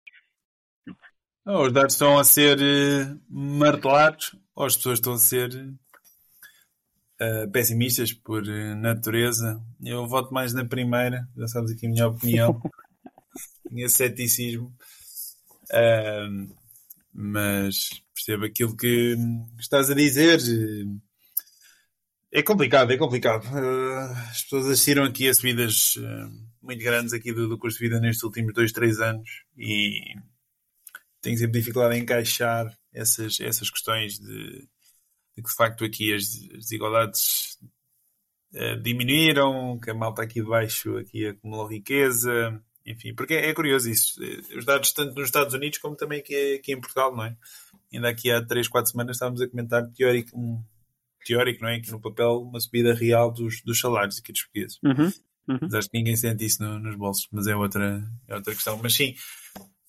os 1.45 1.73
dados 1.73 1.93
estão 1.93 2.17
a 2.17 2.23
ser 2.23 2.57
martelados, 3.29 4.35
ou 4.55 4.65
as 4.65 4.77
pessoas 4.77 4.99
estão 4.99 5.13
a 5.13 5.17
ser 5.17 5.49
uh, 7.21 7.49
pessimistas 7.51 8.13
por 8.13 8.43
uh, 8.43 8.75
natureza. 8.75 9.61
Eu 9.83 10.07
voto 10.07 10.33
mais 10.33 10.53
na 10.53 10.65
primeira, 10.65 11.27
já 11.35 11.47
sabes 11.47 11.71
aqui 11.71 11.87
a 11.87 11.89
minha 11.89 12.07
opinião, 12.07 12.61
minha 13.69 13.89
ceticismo. 13.89 14.73
Uh, 15.71 16.53
mas 17.13 18.01
percebo 18.13 18.45
aquilo 18.45 18.75
que 18.75 19.15
estás 19.59 19.89
a 19.89 19.93
dizer. 19.93 20.39
É 22.31 22.41
complicado, 22.41 22.91
é 22.91 22.97
complicado. 22.97 23.45
as 24.29 24.41
pessoas 24.43 24.65
assistiram 24.65 25.03
aqui 25.03 25.29
a 25.29 25.33
subidas 25.33 25.93
muito 26.61 26.83
grandes 26.83 27.13
aqui 27.13 27.31
do, 27.31 27.47
do 27.47 27.57
custo 27.57 27.79
de 27.79 27.89
vida 27.89 27.99
nestes 27.99 28.23
últimos 28.23 28.53
dois, 28.53 28.71
três 28.71 28.99
anos 28.99 29.43
e 29.55 30.15
tenho 31.21 31.37
sempre 31.37 31.59
dificuldade 31.59 31.95
em 31.95 32.01
encaixar 32.01 32.65
essas, 32.93 33.39
essas 33.39 33.69
questões 33.69 34.19
de 34.19 34.67
de 35.35 35.43
que 35.43 35.49
de 35.49 35.55
facto 35.55 35.83
aqui 35.83 36.13
as 36.13 36.29
desigualdades 36.29 37.57
uh, 38.53 38.81
diminuíram, 38.81 39.79
que 39.79 39.89
a 39.89 39.93
malta 39.93 40.21
aqui 40.23 40.41
de 40.41 40.47
baixo 40.47 40.97
aqui 40.97 41.27
acumulou 41.27 41.67
riqueza, 41.67 42.61
enfim, 42.85 43.13
porque 43.13 43.33
é, 43.33 43.49
é, 43.49 43.53
curioso 43.53 43.89
isso. 43.89 44.21
Eh, 44.21 44.57
os 44.57 44.65
dados 44.65 44.91
tanto 44.91 45.15
nos 45.15 45.25
Estados 45.25 45.53
Unidos 45.53 45.77
como 45.77 45.95
também 45.95 46.19
aqui, 46.19 46.55
aqui 46.55 46.73
em 46.73 46.79
Portugal, 46.79 47.15
não 47.15 47.23
é? 47.23 47.35
Ainda 47.93 48.09
aqui 48.09 48.29
há 48.29 48.45
3, 48.45 48.67
4 48.67 48.91
semanas 48.91 49.15
estávamos 49.15 49.41
a 49.41 49.47
comentar 49.47 49.87
teórico, 49.91 50.37
um, 50.37 50.61
teórico, 51.25 51.63
não 51.63 51.69
é? 51.69 51.77
Aqui 51.77 51.91
no 51.91 52.01
papel, 52.01 52.41
uma 52.41 52.59
subida 52.59 52.93
real 52.93 53.31
dos, 53.31 53.61
dos 53.61 53.79
salários 53.79 54.19
aqui 54.19 54.33
dos 54.33 54.41
portugueses. 54.41 54.79
Uhum, 54.83 55.11
uhum. 55.47 55.59
Mas 55.61 55.73
acho 55.75 55.89
que 55.89 55.97
ninguém 55.97 56.15
sente 56.15 56.45
isso 56.45 56.61
no, 56.61 56.77
nos 56.77 56.95
bolsos, 56.95 57.27
mas 57.31 57.47
é 57.47 57.55
outra, 57.55 58.03
é 58.27 58.35
outra 58.35 58.53
questão. 58.53 58.77
Mas 58.83 58.93
sim, 58.93 59.15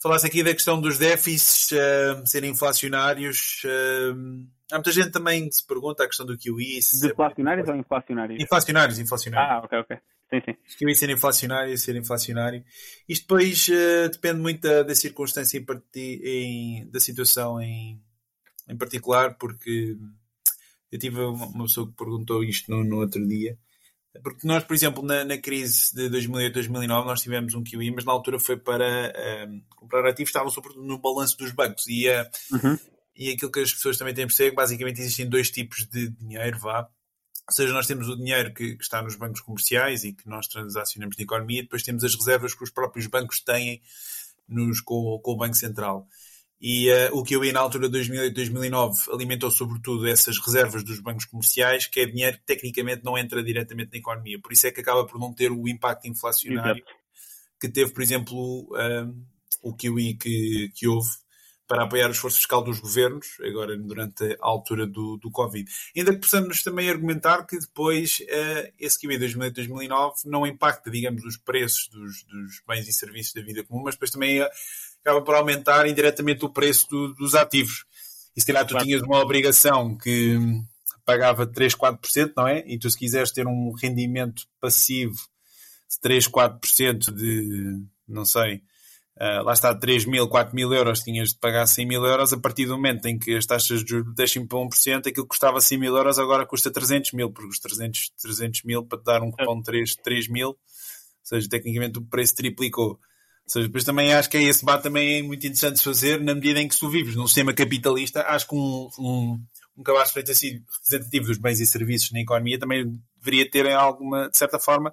falasse 0.00 0.26
aqui 0.26 0.44
da 0.44 0.54
questão 0.54 0.80
dos 0.80 0.96
déficits 0.96 1.72
uh, 1.72 2.24
serem 2.26 2.50
inflacionários. 2.50 3.62
Uh, 3.64 4.46
Há 4.74 4.78
muita 4.78 4.90
gente 4.90 5.10
também 5.10 5.48
que 5.48 5.54
se 5.54 5.64
pergunta 5.64 6.02
a 6.02 6.06
questão 6.08 6.26
do 6.26 6.36
QI. 6.36 6.80
Deflacionários 7.00 7.68
é... 7.68 7.70
ou 7.70 7.78
inflacionários? 7.78 8.42
Inflacionários, 8.42 8.98
inflacionários. 8.98 9.52
Ah, 9.52 9.64
ok, 9.64 9.78
ok. 9.78 9.96
Sim, 10.30 10.40
sim. 10.44 10.84
QI 10.84 10.94
ser 10.96 11.10
inflacionário, 11.10 11.78
ser 11.78 11.94
inflacionário. 11.94 12.64
Isto 13.08 13.22
depois 13.22 13.68
uh, 13.68 14.10
depende 14.10 14.40
muito 14.40 14.62
da, 14.62 14.82
da 14.82 14.94
circunstância 14.96 15.58
em, 15.58 16.02
em, 16.24 16.90
da 16.90 16.98
situação 16.98 17.60
em, 17.60 18.02
em 18.68 18.76
particular 18.76 19.38
porque 19.38 19.96
eu 20.90 20.98
tive 20.98 21.20
uma 21.20 21.64
pessoa 21.64 21.86
que 21.86 21.94
perguntou 21.94 22.42
isto 22.42 22.68
no, 22.68 22.82
no 22.82 22.96
outro 22.96 23.24
dia. 23.24 23.56
Porque 24.24 24.44
nós, 24.44 24.64
por 24.64 24.74
exemplo, 24.74 25.04
na, 25.04 25.24
na 25.24 25.38
crise 25.38 25.94
de 25.94 26.10
2008-2009, 26.10 26.86
nós 27.04 27.20
tivemos 27.20 27.54
um 27.54 27.62
QI, 27.62 27.92
mas 27.92 28.04
na 28.04 28.12
altura 28.12 28.40
foi 28.40 28.56
para 28.56 29.12
um, 29.48 29.62
comprar 29.76 30.04
ativos, 30.08 30.30
estavam 30.30 30.50
sobretudo 30.50 30.84
no 30.84 30.98
balanço 30.98 31.38
dos 31.38 31.52
bancos. 31.52 31.86
E, 31.86 32.08
uh, 32.08 32.26
uhum. 32.52 32.78
E 33.16 33.30
aquilo 33.30 33.50
que 33.50 33.60
as 33.60 33.72
pessoas 33.72 33.96
também 33.96 34.14
têm 34.14 34.24
a 34.24 34.26
perceber 34.26 34.48
é 34.48 34.50
que 34.50 34.56
basicamente 34.56 35.00
existem 35.00 35.28
dois 35.28 35.50
tipos 35.50 35.86
de 35.86 36.08
dinheiro, 36.10 36.58
vá. 36.58 36.88
Ou 37.48 37.54
seja, 37.54 37.72
nós 37.72 37.86
temos 37.86 38.08
o 38.08 38.16
dinheiro 38.16 38.52
que, 38.54 38.76
que 38.76 38.82
está 38.82 39.02
nos 39.02 39.16
bancos 39.16 39.40
comerciais 39.40 40.02
e 40.02 40.12
que 40.12 40.28
nós 40.28 40.48
transacionamos 40.48 41.16
na 41.16 41.22
economia, 41.22 41.60
e 41.60 41.62
depois 41.62 41.82
temos 41.82 42.02
as 42.02 42.14
reservas 42.14 42.54
que 42.54 42.64
os 42.64 42.70
próprios 42.70 43.06
bancos 43.06 43.40
têm 43.40 43.82
nos, 44.48 44.80
com, 44.80 45.18
com 45.22 45.32
o 45.32 45.36
Banco 45.36 45.54
Central. 45.54 46.08
E 46.60 46.90
uh, 46.90 47.16
o 47.16 47.22
que 47.22 47.36
eu 47.36 47.44
ia 47.44 47.52
na 47.52 47.60
altura 47.60 47.88
de 47.88 47.92
2008, 47.92 48.34
2009 48.34 49.12
alimentou 49.12 49.50
sobretudo 49.50 50.06
essas 50.08 50.38
reservas 50.38 50.82
dos 50.82 50.98
bancos 50.98 51.26
comerciais, 51.26 51.86
que 51.86 52.00
é 52.00 52.06
dinheiro 52.06 52.38
que 52.38 52.44
tecnicamente 52.44 53.04
não 53.04 53.18
entra 53.18 53.42
diretamente 53.42 53.92
na 53.92 53.98
economia. 53.98 54.40
Por 54.40 54.52
isso 54.52 54.66
é 54.66 54.70
que 54.70 54.80
acaba 54.80 55.06
por 55.06 55.20
não 55.20 55.32
ter 55.34 55.52
o 55.52 55.68
impacto 55.68 56.08
inflacionário 56.08 56.82
Exato. 56.82 57.00
que 57.60 57.68
teve, 57.68 57.92
por 57.92 58.02
exemplo, 58.02 58.62
uh, 58.72 59.26
o 59.62 59.74
QE 59.76 60.14
que, 60.14 60.70
que 60.74 60.88
houve 60.88 61.10
para 61.66 61.84
apoiar 61.84 62.08
o 62.08 62.12
esforço 62.12 62.36
fiscal 62.36 62.62
dos 62.62 62.78
governos, 62.78 63.26
agora 63.40 63.76
durante 63.76 64.22
a 64.40 64.46
altura 64.46 64.86
do, 64.86 65.16
do 65.16 65.30
Covid. 65.30 65.70
Ainda 65.96 66.12
que 66.12 66.20
possamos 66.20 66.62
também 66.62 66.90
argumentar 66.90 67.46
que 67.46 67.58
depois 67.58 68.18
uh, 68.20 68.72
esse 68.78 68.98
QE 68.98 69.18
2008-2009 69.18 70.12
não 70.26 70.46
impacta, 70.46 70.90
digamos, 70.90 71.24
os 71.24 71.36
preços 71.36 71.88
dos, 71.88 72.24
dos, 72.24 72.62
bens 72.68 72.86
e 72.86 72.92
serviços 72.92 73.32
da 73.32 73.42
vida 73.42 73.64
comum, 73.64 73.82
mas 73.84 73.94
depois 73.94 74.10
também 74.10 74.42
acaba 75.00 75.22
por 75.22 75.34
aumentar 75.34 75.86
indiretamente 75.86 76.44
o 76.44 76.50
preço 76.50 76.88
do, 76.90 77.14
dos 77.14 77.34
ativos. 77.34 77.84
E 78.36 78.40
se 78.40 78.46
calhar 78.46 78.66
tu 78.66 78.76
tinhas 78.78 79.00
uma 79.02 79.20
obrigação 79.20 79.96
que 79.96 80.38
pagava 81.04 81.46
3, 81.46 81.74
4%, 81.74 82.32
não 82.36 82.48
é? 82.48 82.64
E 82.66 82.78
tu 82.78 82.90
se 82.90 82.98
quiseres 82.98 83.30
ter 83.30 83.46
um 83.46 83.72
rendimento 83.72 84.44
passivo 84.60 85.16
de 85.90 86.00
3, 86.00 86.28
4% 86.28 87.12
de, 87.12 87.82
não 88.08 88.24
sei, 88.24 88.62
uh, 89.20 89.42
lá 89.44 89.52
está 89.52 89.74
3 89.74 90.06
mil, 90.06 90.28
4 90.28 90.54
mil 90.54 90.72
euros, 90.72 91.00
tinhas 91.00 91.30
de 91.30 91.38
pagar 91.38 91.66
100 91.66 91.86
mil 91.86 92.04
euros, 92.04 92.32
a 92.32 92.38
partir 92.38 92.66
do 92.66 92.74
momento 92.74 93.06
em 93.06 93.18
que 93.18 93.36
as 93.36 93.46
taxas 93.46 93.84
de 93.84 93.90
juros 93.90 94.14
deixem 94.14 94.46
para 94.46 94.58
1%, 94.58 94.98
aquilo 94.98 95.24
que 95.24 95.28
custava 95.28 95.60
100 95.60 95.78
mil 95.78 95.96
euros 95.96 96.18
agora 96.18 96.46
custa 96.46 96.70
300 96.70 97.12
mil, 97.12 97.30
porque 97.30 97.50
os 97.50 97.58
300, 97.58 98.12
300 98.20 98.62
mil 98.64 98.84
para 98.84 98.98
te 98.98 99.04
dar 99.04 99.22
um 99.22 99.30
cupom 99.30 99.58
de 99.58 99.64
3, 99.64 99.96
3 99.96 100.28
mil, 100.28 100.48
ou 100.48 100.56
seja, 101.22 101.48
tecnicamente 101.48 101.98
o 101.98 102.02
preço 102.02 102.34
triplicou. 102.34 102.90
Ou 103.46 103.50
seja, 103.50 103.66
depois 103.66 103.84
também 103.84 104.14
acho 104.14 104.30
que 104.30 104.38
esse 104.38 104.60
debate 104.60 104.84
também 104.84 105.18
é 105.18 105.22
muito 105.22 105.46
interessante 105.46 105.76
de 105.76 105.82
fazer 105.82 106.18
na 106.20 106.34
medida 106.34 106.60
em 106.60 106.68
que 106.68 106.78
tu 106.78 106.88
vives 106.88 107.14
num 107.14 107.26
sistema 107.26 107.52
capitalista, 107.52 108.22
acho 108.22 108.48
que 108.48 108.54
um, 108.54 108.88
um, 108.98 109.40
um 109.76 109.82
cabaz 109.82 110.10
feito 110.10 110.30
assim 110.30 110.62
representativo 110.72 111.26
dos 111.26 111.38
bens 111.38 111.60
e 111.60 111.66
serviços 111.66 112.10
na 112.12 112.20
economia 112.20 112.58
também 112.58 112.98
deveria 113.18 113.50
ter 113.50 113.70
alguma, 113.70 114.30
de 114.30 114.38
certa 114.38 114.58
forma, 114.58 114.92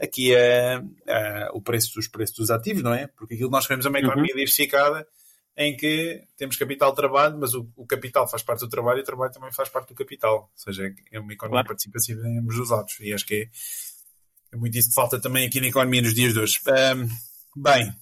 aqui 0.00 0.34
é, 0.34 0.82
é, 1.06 1.48
o 1.52 1.60
preço 1.60 1.94
dos 1.94 2.08
preços 2.08 2.36
dos 2.36 2.50
ativos, 2.50 2.82
não 2.82 2.94
é? 2.94 3.06
Porque 3.06 3.34
aquilo 3.34 3.48
que 3.48 3.56
nós 3.56 3.66
queremos 3.66 3.86
é 3.86 3.88
uma 3.88 3.98
economia 3.98 4.22
uhum. 4.22 4.38
diversificada 4.38 5.06
em 5.56 5.74
que 5.74 6.22
temos 6.36 6.56
capital 6.56 6.90
de 6.90 6.96
trabalho, 6.96 7.38
mas 7.38 7.54
o, 7.54 7.66
o, 7.76 7.86
capital 7.86 8.28
faz 8.28 8.42
parte 8.42 8.60
do 8.60 8.68
trabalho 8.68 8.98
e 8.98 9.02
o 9.02 9.06
trabalho 9.06 9.32
também 9.32 9.50
faz 9.52 9.70
parte 9.70 9.88
do 9.88 9.94
capital. 9.94 10.34
Ou 10.34 10.50
seja, 10.54 10.94
é 11.10 11.18
uma 11.18 11.32
economia 11.32 11.62
claro. 11.62 11.68
participativa 11.68 12.28
em 12.28 12.38
ambos 12.38 12.58
os 12.58 12.68
lados. 12.68 12.98
E 13.00 13.12
acho 13.14 13.24
que 13.24 13.34
é, 13.34 13.48
é 14.52 14.56
muito 14.56 14.76
isso 14.76 14.90
que 14.90 14.94
falta 14.94 15.18
também 15.18 15.46
aqui 15.46 15.60
na 15.60 15.68
economia 15.68 16.02
nos 16.02 16.14
dias 16.14 16.34
de 16.34 16.40
hoje. 16.40 16.60
Um, 16.66 17.08
Bem, 17.56 17.88
o 17.88 17.94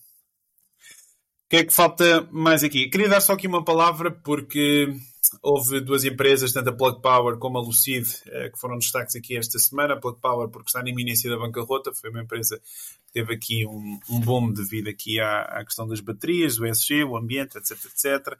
que 1.49 1.57
é 1.59 1.64
que 1.64 1.72
falta 1.72 2.22
mais 2.32 2.64
aqui? 2.64 2.88
Queria 2.88 3.09
dar 3.09 3.20
só 3.20 3.34
aqui 3.34 3.47
uma 3.47 3.64
palavra 3.64 4.11
porque 4.11 4.88
houve 5.42 5.80
duas 5.80 6.04
empresas, 6.04 6.52
tanto 6.52 6.70
a 6.70 6.72
Plug 6.72 7.00
Power 7.00 7.38
como 7.38 7.58
a 7.58 7.60
Lucid, 7.60 8.06
eh, 8.26 8.50
que 8.50 8.58
foram 8.58 8.78
destaques 8.78 9.16
aqui 9.16 9.36
esta 9.36 9.58
semana. 9.58 9.94
A 9.94 10.00
Plug 10.00 10.18
Power, 10.20 10.48
porque 10.48 10.68
está 10.68 10.82
na 10.82 10.90
iminência 10.90 11.30
da 11.30 11.38
bancarrota, 11.38 11.92
foi 11.92 12.10
uma 12.10 12.22
empresa 12.22 12.58
que 13.06 13.12
teve 13.12 13.34
aqui 13.34 13.66
um, 13.66 13.98
um 14.10 14.20
boom 14.20 14.52
devido 14.52 14.88
aqui 14.88 15.20
à, 15.20 15.42
à 15.42 15.64
questão 15.64 15.86
das 15.86 16.00
baterias, 16.00 16.56
do 16.56 16.66
ESG, 16.66 17.04
o 17.04 17.16
ambiente, 17.16 17.58
etc, 17.58 17.78
etc. 17.86 18.38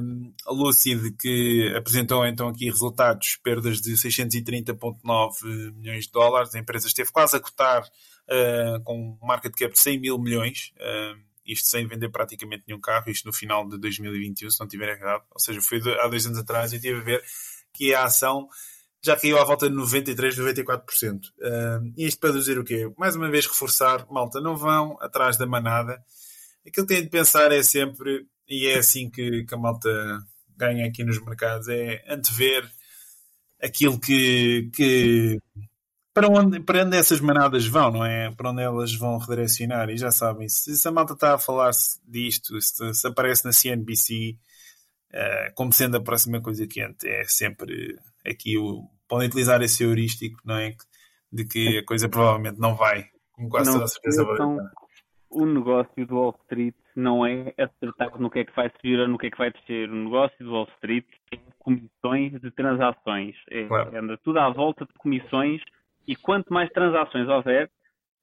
Um, 0.00 0.34
a 0.46 0.52
Lucid, 0.52 1.16
que 1.18 1.72
apresentou 1.74 2.26
então 2.26 2.48
aqui 2.48 2.66
resultados, 2.66 3.38
perdas 3.42 3.80
de 3.80 3.92
630,9 3.92 5.72
milhões 5.74 6.04
de 6.04 6.12
dólares. 6.12 6.54
A 6.54 6.58
empresa 6.58 6.86
esteve 6.86 7.10
quase 7.10 7.36
a 7.36 7.40
cotar 7.40 7.82
uh, 7.82 8.82
com 8.84 9.16
um 9.22 9.26
market 9.26 9.54
cap 9.54 9.72
de 9.72 9.80
100 9.80 10.00
mil 10.00 10.18
milhões, 10.18 10.72
uh, 10.76 11.18
isto 11.44 11.68
sem 11.68 11.86
vender 11.86 12.08
praticamente 12.10 12.64
nenhum 12.66 12.80
carro, 12.80 13.10
isto 13.10 13.26
no 13.26 13.32
final 13.32 13.68
de 13.68 13.78
2021, 13.78 14.50
se 14.50 14.60
não 14.60 14.68
tiver 14.68 14.96
errado, 14.96 15.24
ou 15.30 15.40
seja, 15.40 15.60
foi 15.60 15.80
há 16.00 16.08
dois 16.08 16.26
anos 16.26 16.38
atrás 16.38 16.72
e 16.72 16.80
tive 16.80 16.98
a 16.98 17.02
ver 17.02 17.22
que 17.72 17.94
a 17.94 18.04
ação 18.04 18.48
já 19.02 19.16
caiu 19.16 19.38
à 19.38 19.44
volta 19.44 19.68
de 19.68 19.74
93, 19.74 20.38
94%. 20.38 20.80
Uh, 21.16 21.92
isto 21.98 22.18
para 22.18 22.32
dizer 22.32 22.58
o 22.58 22.64
quê? 22.64 22.90
Mais 22.96 23.14
uma 23.14 23.30
vez 23.30 23.46
reforçar, 23.46 24.06
malta, 24.10 24.40
não 24.40 24.56
vão 24.56 24.96
atrás 25.00 25.36
da 25.36 25.46
manada. 25.46 26.02
Aquilo 26.66 26.86
que 26.86 26.94
têm 26.94 27.02
de 27.02 27.10
pensar 27.10 27.52
é 27.52 27.62
sempre, 27.62 28.26
e 28.48 28.66
é 28.66 28.78
assim 28.78 29.10
que, 29.10 29.44
que 29.44 29.54
a 29.54 29.58
malta 29.58 29.90
ganha 30.56 30.86
aqui 30.86 31.04
nos 31.04 31.22
mercados, 31.22 31.68
é 31.68 32.02
antever 32.08 32.66
aquilo 33.60 34.00
que, 34.00 34.70
que 34.74 35.38
para 36.14 36.28
onde, 36.28 36.60
para 36.60 36.84
onde 36.84 36.96
essas 36.96 37.20
manadas 37.20 37.66
vão, 37.66 37.90
não 37.90 38.04
é? 38.04 38.30
Para 38.30 38.50
onde 38.50 38.62
elas 38.62 38.94
vão 38.94 39.18
redirecionar. 39.18 39.90
E 39.90 39.96
já 39.96 40.12
sabem, 40.12 40.48
se, 40.48 40.76
se 40.76 40.88
a 40.88 40.92
malta 40.92 41.12
está 41.12 41.34
a 41.34 41.38
falar 41.38 41.72
disto, 42.06 42.58
se, 42.60 42.94
se, 42.94 43.06
aparece 43.08 43.44
na 43.44 43.52
CNBC 43.52 44.36
uh, 45.12 45.16
eh, 45.16 45.52
como 45.56 45.72
sendo 45.72 45.96
a 45.96 46.02
próxima 46.02 46.40
coisa 46.40 46.68
quente, 46.68 47.08
é 47.08 47.24
sempre 47.24 47.98
aqui 48.24 48.56
o. 48.56 48.88
Podem 49.08 49.28
utilizar 49.28 49.60
esse 49.60 49.82
heurístico, 49.82 50.40
não 50.44 50.56
é? 50.56 50.74
De 51.30 51.44
que 51.44 51.78
a 51.78 51.84
coisa 51.84 52.08
provavelmente 52.08 52.58
não 52.60 52.76
vai, 52.76 53.06
com 53.32 53.48
quase 53.48 53.72
toda 53.72 53.84
a 53.84 53.88
certeza. 53.88 54.22
Então, 54.22 54.58
o 55.28 55.44
negócio 55.44 56.06
do 56.06 56.14
Wall 56.14 56.38
Street 56.44 56.74
não 56.94 57.26
é 57.26 57.52
acertar 57.58 58.18
no 58.20 58.30
que 58.30 58.38
é 58.38 58.44
que 58.44 58.54
vai 58.54 58.70
subir 58.76 59.00
ou 59.00 59.08
no 59.08 59.18
que 59.18 59.26
é 59.26 59.30
que 59.30 59.38
vai 59.38 59.50
descer. 59.50 59.90
O 59.90 59.94
negócio 59.94 60.38
do 60.38 60.52
Wall 60.52 60.68
Street 60.76 61.06
é 61.32 61.38
comissões 61.58 62.40
de 62.40 62.50
transações. 62.52 63.34
É, 63.50 63.64
claro. 63.66 63.98
Anda 63.98 64.16
tudo 64.18 64.38
à 64.38 64.48
volta 64.48 64.86
de 64.86 64.92
comissões 64.94 65.60
e 66.06 66.16
quanto 66.16 66.52
mais 66.52 66.70
transações 66.70 67.28
houver, 67.28 67.70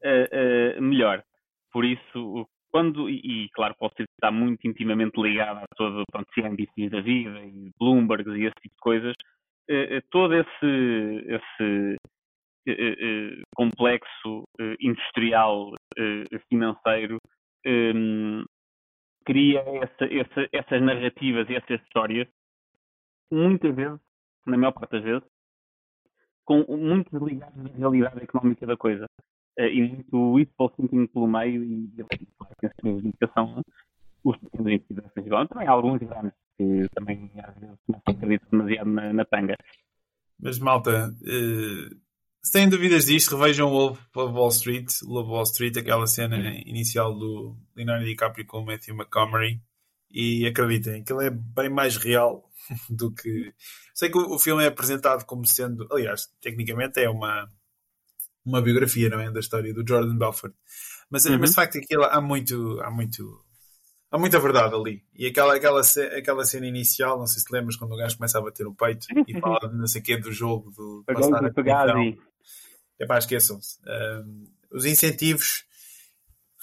uh, 0.04 0.80
uh, 0.80 0.82
melhor. 0.82 1.24
Por 1.72 1.86
isso, 1.86 2.48
quando, 2.72 3.10
e, 3.10 3.46
e 3.46 3.50
claro, 3.50 3.76
pode 3.78 3.94
estar 4.04 4.32
muito 4.32 4.68
intimamente 4.68 5.20
ligado 5.20 5.60
a 5.60 5.66
todo 5.76 6.04
pronto, 6.12 6.32
CNBC 6.34 6.90
da 6.90 7.02
vida 7.02 7.40
e 7.40 7.72
Bloomberg 7.80 8.30
e 8.32 8.46
esse 8.46 8.56
tipo 8.62 8.76
de 8.76 8.82
coisas, 8.82 9.16
uh, 9.70 10.02
todo 10.10 10.36
esse, 10.36 11.26
esse 11.28 11.98
complexo 13.56 14.44
industrial 14.80 15.74
financeiro 16.48 17.18
um, 17.66 18.44
cria 19.26 19.64
essa, 19.82 20.06
essa, 20.06 20.50
essas 20.52 20.82
narrativas 20.82 21.50
e 21.50 21.56
essas 21.56 21.82
histórias, 21.82 22.28
muitas 23.32 23.76
vezes, 23.76 24.00
na 24.46 24.58
maior 24.58 24.74
parte 24.74 24.92
das 24.92 25.04
vezes, 25.04 25.24
com 26.52 26.78
muito 26.78 27.10
desligados 27.12 27.64
da 27.64 27.78
realidade 27.78 28.24
económica 28.24 28.66
da 28.66 28.78
coisa. 28.78 29.06
Uh, 29.60 29.64
e 29.64 29.88
muito 29.88 30.34
wishful 30.34 30.70
thinking 30.70 31.08
pelo 31.08 31.28
meio 31.28 31.64
e 31.64 31.89
a 31.99 32.70
dedicação 32.84 33.62
os 34.24 34.38
pequenos 34.38 34.68
investidores 34.68 35.12
igual. 35.18 35.47
Também 35.47 35.68
há 35.68 35.72
alguns 35.72 35.99
grandes 35.99 36.34
que 36.58 36.88
também 36.93 37.32
às 37.43 37.56
vezes 37.56 37.78
não 37.88 38.02
acreditam 38.06 38.49
demasiado 38.52 38.89
na, 38.89 39.14
na 39.14 39.26
tanga. 39.26 39.58
Mas 40.39 40.60
malta, 40.60 41.10
uh, 41.10 41.95
se 42.43 42.52
têm 42.52 42.70
dúvidas 42.70 43.06
disto, 43.06 43.36
revejam 43.36 43.68
o 43.68 43.72
Wolf 43.72 43.99
of 44.16 44.34
Wall 44.34 44.49
Street, 44.49 44.88
Love 45.04 45.30
Wall 45.30 45.43
Street, 45.43 45.78
aquela 45.78 46.08
cena 46.08 46.38
inicial 46.66 47.14
do 47.14 47.56
Leonardo 47.76 48.06
DiCaprio 48.06 48.45
com 48.45 48.60
o 48.60 48.66
Matthew 48.66 48.95
McComery 48.95 49.62
e 50.10 50.45
acreditem 50.45 51.04
que 51.04 51.14
ele 51.14 51.28
é 51.28 51.30
bem 51.30 51.70
mais 51.70 51.97
real 51.97 52.43
do 52.90 53.12
que. 53.12 53.54
Sei 53.94 54.10
que 54.10 54.18
o, 54.18 54.40
filme 54.40 54.64
é 54.64 54.68
apresentado 54.68 55.26
como 55.26 55.46
sendo. 55.46 55.88
Aliás, 55.92 56.28
tecnicamente 56.42 57.00
é 57.00 57.10
uma, 57.10 57.50
uma 58.46 58.62
biografia, 58.62 59.10
não 59.10 59.20
é? 59.20 59.32
Da 59.32 59.40
história 59.40 59.74
do 59.74 59.88
Jordan 59.88 60.18
Belfort. 60.18 60.54
Mas, 61.10 61.26
uhum. 61.26 61.38
mas 61.40 61.50
de 61.50 61.56
facto 61.56 61.78
aquilo, 61.78 62.06
há 62.06 62.22
muito. 62.22 62.80
Há 62.82 62.90
muito 62.90 63.44
há 64.12 64.18
muita 64.18 64.40
verdade 64.40 64.76
ali. 64.76 65.04
E 65.16 65.26
aquela, 65.26 65.56
aquela, 65.56 65.82
aquela 66.18 66.44
cena 66.44 66.68
inicial, 66.68 67.18
não 67.18 67.26
sei 67.26 67.42
se 67.42 67.52
lembras, 67.52 67.78
quando 67.78 67.94
o 67.94 67.98
gajo 67.98 68.18
começa 68.18 68.38
a 68.38 68.42
bater 68.42 68.68
o 68.68 68.76
peito 68.76 69.08
e 69.26 69.40
fala 69.40 69.72
não 69.72 69.88
sei 69.88 70.02
o 70.02 70.04
quê 70.04 70.18
do 70.18 70.32
jogo, 70.32 70.70
do 70.72 71.04
passar 71.06 71.46
a 71.46 71.50
É 73.00 73.18
esqueçam-se. 73.18 73.80
Um, 73.88 74.44
os 74.72 74.86
incentivos 74.86 75.64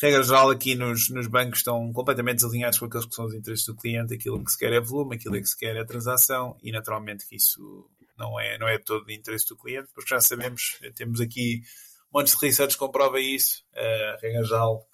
regra 0.01 0.23
geral, 0.23 0.51
aqui 0.51 0.75
nos, 0.75 1.11
nos 1.11 1.27
bancos 1.27 1.59
estão 1.59 1.93
completamente 1.93 2.37
desalinhados 2.37 2.79
com 2.79 2.87
aqueles 2.87 3.07
que 3.07 3.15
são 3.15 3.27
os 3.27 3.35
interesses 3.35 3.67
do 3.67 3.75
cliente. 3.75 4.15
Aquilo 4.15 4.43
que 4.45 4.51
se 4.51 4.59
quer 4.59 4.73
é 4.73 4.81
volume, 4.81 5.17
aquilo 5.17 5.35
que 5.35 5.47
se 5.47 5.57
quer 5.57 5.77
é 5.77 5.85
transação, 5.85 6.57
e 6.63 6.71
naturalmente 6.71 7.27
que 7.27 7.37
isso 7.37 7.89
não 8.17 8.39
é, 8.39 8.59
não 8.59 8.69
é 8.69 8.79
todo 8.79 9.07
de 9.07 9.15
interesse 9.15 9.49
do 9.49 9.57
cliente, 9.57 9.89
porque 9.95 10.11
já 10.11 10.21
sabemos, 10.21 10.79
temos 10.95 11.21
aqui 11.21 11.63
montes 12.13 12.35
de 12.37 12.47
research 12.47 12.75
que 12.75 12.79
comprova 12.79 13.21
isso. 13.21 13.65
A 13.75 14.19
regra 14.21 14.45
geral, 14.45 14.89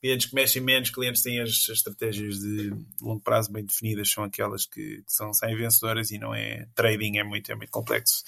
clientes 0.00 0.26
que 0.26 0.34
mexem 0.34 0.62
menos, 0.62 0.90
clientes 0.90 1.22
têm 1.22 1.40
as, 1.40 1.50
as 1.50 1.68
estratégias 1.68 2.38
de 2.38 2.70
longo 3.00 3.20
prazo 3.20 3.52
bem 3.52 3.64
definidas, 3.64 4.10
são 4.10 4.24
aquelas 4.24 4.66
que, 4.66 5.02
que 5.02 5.12
são 5.12 5.32
saem 5.32 5.56
vencedoras 5.56 6.10
e 6.10 6.18
não 6.18 6.34
é 6.34 6.66
trading, 6.74 7.18
é 7.18 7.24
muito, 7.24 7.50
é 7.50 7.54
muito 7.54 7.70
complexo, 7.70 8.24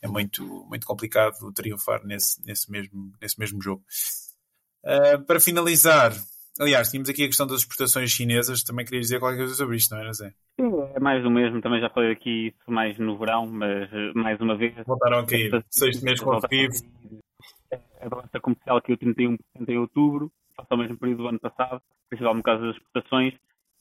é 0.00 0.08
muito, 0.08 0.42
muito 0.68 0.86
complicado 0.86 1.52
triunfar 1.52 2.04
nesse, 2.04 2.44
nesse, 2.44 2.70
mesmo, 2.70 3.12
nesse 3.20 3.38
mesmo 3.38 3.62
jogo. 3.62 3.84
Uh, 4.84 5.22
para 5.24 5.40
finalizar, 5.40 6.12
aliás, 6.58 6.90
tínhamos 6.90 7.08
aqui 7.08 7.24
a 7.24 7.28
questão 7.28 7.46
das 7.46 7.60
exportações 7.60 8.10
chinesas, 8.10 8.62
também 8.62 8.84
queria 8.84 9.00
dizer 9.00 9.20
qualquer 9.20 9.38
coisa 9.38 9.54
sobre 9.54 9.76
isto, 9.76 9.94
não 9.94 10.02
era, 10.02 10.12
Zé? 10.12 10.32
Sim, 10.60 10.70
é 10.94 11.00
mais 11.00 11.22
do 11.22 11.30
mesmo, 11.30 11.60
também 11.60 11.80
já 11.80 11.88
falei 11.90 12.12
aqui 12.12 12.48
isso 12.48 12.70
mais 12.70 12.98
no 12.98 13.16
verão, 13.16 13.46
mas 13.46 13.88
mais 14.14 14.40
uma 14.40 14.56
vez. 14.56 14.74
Voltaram 14.86 15.20
a 15.20 15.26
cair, 15.26 15.64
sexto 15.70 16.04
mês 16.04 16.20
consecutivo. 16.20 16.72
A 18.00 18.08
balança 18.08 18.40
comercial 18.40 18.82
caiu 18.82 18.98
31% 18.98 19.38
em 19.68 19.78
outubro, 19.78 20.30
ao 20.68 20.76
mesmo 20.76 20.98
período 20.98 21.22
do 21.22 21.28
ano 21.28 21.40
passado, 21.40 21.80
principalmente 22.08 22.42
por 22.42 22.50
causa 22.50 22.66
das 22.66 22.76
exportações. 22.76 23.34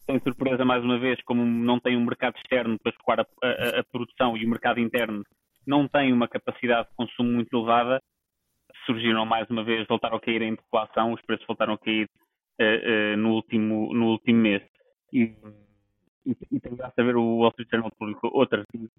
Sem 0.05 0.19
surpresa, 0.19 0.65
mais 0.65 0.83
uma 0.83 0.99
vez, 0.99 1.21
como 1.23 1.45
não 1.45 1.79
tem 1.79 1.95
um 1.95 2.05
mercado 2.05 2.35
externo 2.37 2.77
para 2.79 2.91
escoar 2.91 3.19
a, 3.19 3.25
a, 3.47 3.79
a, 3.79 3.83
produção 3.83 4.35
e 4.35 4.45
o 4.45 4.49
mercado 4.49 4.79
interno 4.79 5.23
não 5.65 5.87
tem 5.87 6.11
uma 6.11 6.27
capacidade 6.27 6.89
de 6.89 6.95
consumo 6.95 7.31
muito 7.31 7.55
elevada, 7.55 8.01
surgiram 8.85 9.25
mais 9.25 9.49
uma 9.49 9.63
vez, 9.63 9.87
voltaram 9.87 10.17
a 10.17 10.21
cair 10.21 10.41
em 10.41 10.55
deflação, 10.55 11.13
os 11.13 11.21
preços 11.21 11.45
voltaram 11.45 11.73
a 11.73 11.77
cair 11.77 12.09
uh, 12.59 13.13
uh, 13.13 13.17
no, 13.17 13.33
último, 13.35 13.93
no 13.93 14.11
último 14.11 14.39
mês. 14.39 14.63
E, 15.13 15.35
e, 16.25 16.35
e 16.51 16.59
tem 16.59 16.75
graça 16.75 16.93
a 16.97 17.03
ver 17.03 17.15
o 17.15 17.37
Wall 17.37 17.49
Street 17.49 17.69
Journal 17.71 17.91
publicou 17.97 18.31
outro 18.33 18.59
artigo 18.59 18.89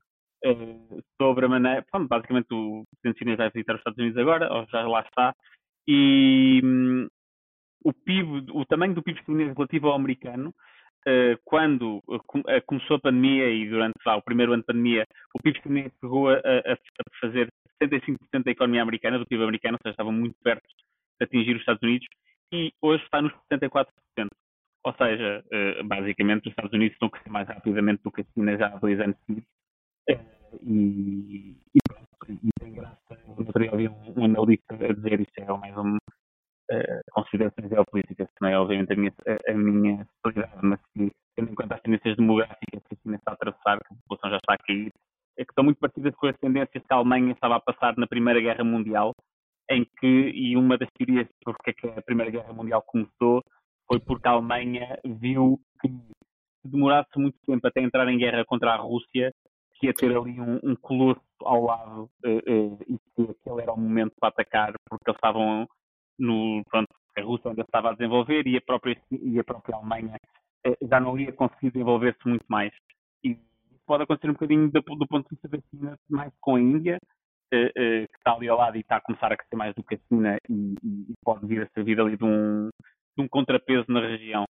uh, 0.44 1.02
sobre 1.20 1.46
a 1.46 1.48
maneira. 1.48 1.84
Bom, 1.92 2.06
basicamente, 2.06 2.52
o 2.52 2.84
presidente 2.90 3.18
chinês 3.18 3.38
vai 3.38 3.50
visitar 3.50 3.74
os 3.74 3.80
Estados 3.80 3.98
Unidos 3.98 4.18
agora, 4.18 4.52
ou 4.52 4.66
já 4.66 4.86
lá 4.86 5.00
está, 5.00 5.34
e, 5.86 6.60
um, 6.62 7.08
o 7.84 7.92
PIB, 7.92 8.46
o 8.52 8.64
tamanho 8.64 8.94
do 8.94 9.02
PIB 9.02 9.24
chinês 9.24 9.52
relativo 9.54 9.88
ao 9.88 9.94
americano, 9.94 10.54
quando 11.44 12.02
uh, 12.08 12.20
começou 12.66 12.96
a 12.96 13.00
pandemia 13.00 13.50
e 13.50 13.68
durante 13.68 13.94
lá, 14.06 14.16
o 14.16 14.22
primeiro 14.22 14.52
ano 14.52 14.62
de 14.62 14.66
pandemia, 14.66 15.06
o 15.34 15.42
PIB 15.42 15.60
chinês 15.62 15.92
chegou 16.00 16.30
a, 16.30 16.36
a, 16.36 16.76
fazer 17.20 17.48
75% 17.82 18.44
da 18.44 18.50
economia 18.50 18.82
americana, 18.82 19.18
do 19.18 19.26
PIB 19.26 19.42
americano, 19.42 19.74
ou 19.74 19.78
seja, 19.82 19.92
estava 19.92 20.12
muito 20.12 20.36
perto 20.42 20.62
de 20.62 21.24
atingir 21.24 21.54
os 21.54 21.60
Estados 21.60 21.82
Unidos, 21.82 22.06
e 22.52 22.72
hoje 22.80 23.02
está 23.04 23.20
nos 23.22 23.32
74%. 23.52 23.86
Ou 24.84 24.92
seja, 24.94 25.44
basicamente 25.84 26.48
os 26.48 26.52
Estados 26.52 26.72
Unidos 26.72 26.94
estão 26.94 27.06
a 27.06 27.10
crescer 27.12 27.30
mais 27.30 27.46
rapidamente 27.46 28.02
do 28.02 28.10
que 28.10 28.22
a 28.22 28.24
China 28.34 28.56
já 28.56 28.66
há 28.66 28.78
dois 28.78 29.00
anos 29.00 29.16
seguidos. 29.24 29.48
E, 30.08 31.56
e, 31.74 31.78
e, 32.28 32.50
tem 32.60 32.72
graça, 32.74 32.98
no 33.26 33.38
outro 33.38 33.76
dia 33.76 33.90
um, 33.90 34.20
um 34.20 34.24
analista 34.24 34.74
a 34.74 34.92
dizer 34.92 35.20
isto 35.20 35.38
é 35.38 35.44
mais 35.56 35.76
um, 35.76 35.96
considerações 37.12 37.68
geopolíticas, 37.68 38.28
não 38.40 38.48
é 38.48 38.58
obviamente 38.58 38.92
a 38.92 38.96
minha, 38.96 39.12
a, 39.26 39.50
a 39.50 39.54
minha 39.54 40.06
mas 40.62 40.80
que, 40.92 41.10
tendo 41.36 41.50
em 41.50 41.54
conta 41.54 41.74
as 41.74 41.82
tendências 41.82 42.16
demográficas 42.16 42.82
que 42.88 42.94
a 42.94 43.02
China 43.02 43.16
está 43.16 43.32
a 43.32 43.34
atravessar, 43.34 43.78
que 43.78 43.94
a 43.94 43.96
população 43.96 44.30
já 44.30 44.36
está 44.36 44.54
a 44.54 44.58
cair, 44.58 44.92
é 45.36 45.44
que 45.44 45.50
estão 45.50 45.64
muito 45.64 45.78
parecidas 45.78 46.14
com 46.14 46.26
as 46.26 46.36
tendências 46.38 46.84
que 46.84 46.92
a 46.92 46.96
Alemanha 46.96 47.32
estava 47.32 47.56
a 47.56 47.60
passar 47.60 47.96
na 47.96 48.06
Primeira 48.06 48.40
Guerra 48.40 48.64
Mundial, 48.64 49.14
em 49.70 49.84
que, 49.98 50.06
e 50.06 50.56
uma 50.56 50.76
das 50.76 50.88
teorias 50.96 51.28
porque 51.44 51.70
é 51.70 51.72
que 51.72 51.86
a 51.88 52.02
Primeira 52.02 52.30
Guerra 52.30 52.52
Mundial 52.52 52.82
começou, 52.82 53.42
foi 53.86 53.98
porque 54.00 54.28
a 54.28 54.32
Alemanha 54.32 54.98
viu 55.04 55.58
que 55.80 55.88
se 55.88 56.68
demorasse 56.68 57.18
muito 57.18 57.38
tempo 57.46 57.66
até 57.66 57.80
entrar 57.80 58.08
em 58.08 58.18
guerra 58.18 58.44
contra 58.44 58.72
a 58.72 58.76
Rússia, 58.76 59.32
que 59.74 59.86
ia 59.86 59.92
ter 59.92 60.16
ali 60.16 60.40
um, 60.40 60.60
um 60.62 60.76
colosso 60.76 61.20
ao 61.40 61.64
lado 61.64 62.10
uh, 62.24 62.28
uh, 62.28 62.78
e 62.86 62.98
que 62.98 63.30
aquele 63.30 63.62
era 63.62 63.72
o 63.72 63.80
momento 63.80 64.12
para 64.20 64.28
atacar, 64.28 64.72
porque 64.88 65.10
eles 65.10 65.16
estavam 65.16 65.66
no, 66.18 66.62
pronto, 66.70 66.88
a 67.16 67.22
Rússia 67.22 67.50
ainda 67.50 67.62
estava 67.62 67.90
a 67.90 67.92
desenvolver 67.92 68.46
e 68.46 68.56
a 68.56 68.60
própria, 68.60 69.00
e 69.10 69.38
a 69.38 69.44
própria 69.44 69.76
Alemanha 69.76 70.16
eh, 70.64 70.76
já 70.82 71.00
não 71.00 71.18
ia 71.18 71.32
conseguir 71.32 71.70
desenvolver-se 71.70 72.26
muito 72.26 72.44
mais. 72.48 72.72
E 73.24 73.38
pode 73.86 74.04
acontecer 74.04 74.30
um 74.30 74.34
bocadinho 74.34 74.70
do, 74.70 74.80
do 74.80 75.06
ponto 75.06 75.28
de 75.28 75.34
vista 75.34 75.48
da 75.48 75.58
China, 75.70 75.98
mais 76.08 76.32
com 76.40 76.56
a 76.56 76.60
Índia, 76.60 76.98
eh, 77.52 77.72
eh, 77.76 78.06
que 78.06 78.16
está 78.16 78.32
ali 78.32 78.48
ao 78.48 78.58
lado 78.58 78.76
e 78.76 78.80
está 78.80 78.96
a 78.96 79.00
começar 79.00 79.32
a 79.32 79.36
crescer 79.36 79.56
mais 79.56 79.74
do 79.74 79.82
que 79.82 79.94
a 79.94 79.98
China 80.08 80.36
e, 80.48 80.74
e 80.82 81.12
pode 81.24 81.46
vir 81.46 81.62
a 81.62 81.68
servir 81.74 82.00
ali 82.00 82.16
de 82.16 82.24
um, 82.24 82.68
de 83.16 83.24
um 83.24 83.28
contrapeso 83.28 83.84
na 83.88 84.00
região, 84.00 84.44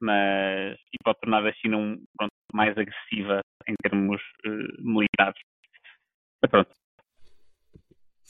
mas 0.00 0.74
e 0.92 0.96
pode 1.04 1.20
tornar 1.20 1.46
a 1.46 1.52
China 1.52 1.76
um, 1.76 2.02
pronto, 2.16 2.32
mais 2.52 2.76
agressiva 2.78 3.40
em 3.68 3.74
termos 3.82 4.22
militares. 4.78 5.40
Mas 6.42 6.50
pronto, 6.50 6.70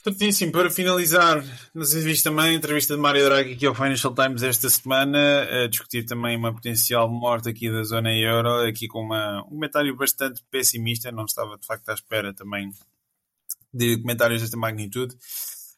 Certíssimo. 0.07 0.53
Para 0.53 0.69
finalizar, 0.69 1.43
se 1.83 1.99
viste 1.99 2.23
também 2.23 2.45
a 2.45 2.53
entrevista 2.53 2.95
de 2.95 3.01
Mário 3.01 3.25
Draghi 3.25 3.55
aqui 3.55 3.65
ao 3.65 3.75
Financial 3.75 4.15
Times 4.15 4.41
esta 4.41 4.69
semana, 4.69 5.43
a 5.65 5.67
discutir 5.67 6.05
também 6.05 6.37
uma 6.37 6.53
potencial 6.53 7.09
morte 7.09 7.49
aqui 7.49 7.69
da 7.69 7.83
zona 7.83 8.15
euro, 8.15 8.65
aqui 8.65 8.87
com 8.87 9.01
uma, 9.01 9.41
um 9.41 9.49
comentário 9.49 9.93
bastante 9.97 10.41
pessimista, 10.49 11.11
não 11.11 11.25
estava 11.25 11.57
de 11.57 11.65
facto 11.65 11.89
à 11.89 11.93
espera 11.93 12.33
também 12.33 12.71
de 13.73 13.97
comentários 13.97 14.41
desta 14.41 14.55
magnitude. 14.55 15.13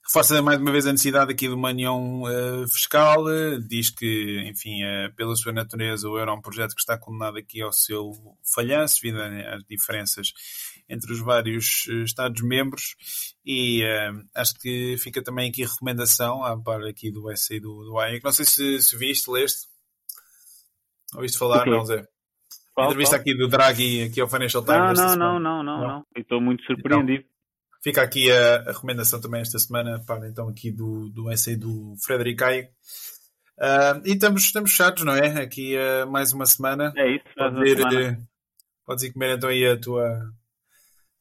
Reforça 0.06 0.40
mais 0.44 0.62
uma 0.62 0.72
vez 0.72 0.86
a 0.86 0.92
necessidade 0.92 1.32
aqui 1.32 1.48
de 1.48 1.54
uma 1.56 1.70
união 1.70 2.22
uh, 2.22 2.68
fiscal, 2.68 3.26
diz 3.68 3.90
que, 3.90 4.44
enfim, 4.48 4.84
uh, 4.84 5.12
pela 5.16 5.36
sua 5.36 5.54
natureza, 5.54 6.08
o 6.08 6.20
euro 6.20 6.30
é 6.30 6.34
um 6.36 6.42
projeto 6.42 6.76
que 6.76 6.82
está 6.82 6.96
condenado 7.00 7.40
aqui 7.40 7.64
ao 7.64 7.74
seu 7.74 8.12
falhanço, 8.44 9.02
devido 9.02 9.22
às 9.22 9.64
diferenças 9.68 10.34
entre 10.90 11.14
os 11.14 11.20
vários 11.20 11.86
uh, 11.88 12.04
Estados-membros, 12.04 12.96
e 13.46 13.84
acho 14.36 14.56
que 14.56 14.98
fica 14.98 15.24
também 15.24 15.50
aqui 15.50 15.64
a 15.64 15.68
recomendação, 15.68 16.44
à 16.44 16.60
par 16.60 16.84
aqui 16.84 17.12
do 17.12 17.32
essay 17.32 17.60
do, 17.60 17.84
do 17.84 18.00
AIC. 18.00 18.24
Não 18.24 18.32
sei 18.32 18.46
se, 18.46 18.82
se 18.82 18.98
viste, 18.98 19.30
leste? 19.30 19.68
Ouviste 21.16 21.38
falar, 21.38 21.62
okay. 21.62 21.74
não, 21.74 21.86
Zé? 21.86 22.08
Qual, 22.74 22.88
entrevista 22.88 23.16
qual? 23.16 23.22
aqui 23.22 23.38
do 23.38 23.48
Draghi 23.48 24.04
aqui 24.04 24.22
ao 24.22 24.28
Financial 24.28 24.64
Times. 24.64 24.98
Não, 24.98 25.16
não, 25.16 25.40
não, 25.40 25.40
não, 25.40 25.64
não, 25.64 25.88
não. 25.88 26.06
Estou 26.16 26.40
muito 26.40 26.64
surpreendido. 26.64 27.24
Então, 27.24 27.30
Fica 27.82 28.02
aqui 28.02 28.30
a, 28.30 28.58
a, 28.58 28.72
recomendação 28.74 29.22
também 29.22 29.42
esta 29.42 29.58
semana, 29.58 30.04
para 30.06 30.28
então 30.28 30.50
aqui 30.50 30.70
do, 30.70 31.10
do 31.10 31.32
essay 31.32 31.56
do 31.56 31.96
Frederic 32.06 32.44
Hayek. 32.44 32.70
Uh, 33.58 34.02
e 34.06 34.14
estamos, 34.14 34.44
estamos 34.44 34.72
chatos, 34.72 35.04
não 35.04 35.14
é? 35.14 35.42
Aqui 35.42 35.76
uh, 35.78 36.10
mais 36.10 36.34
uma 36.34 36.46
semana. 36.46 36.94
É 36.98 37.16
isso, 37.16 37.26
podes 37.36 37.72
ir, 37.72 37.78
semana. 37.78 38.28
podes 38.86 39.04
ir 39.06 39.14
comer 39.14 39.38
então 39.38 39.50
aí 39.50 39.66
a 39.66 39.80
tua. 39.80 40.34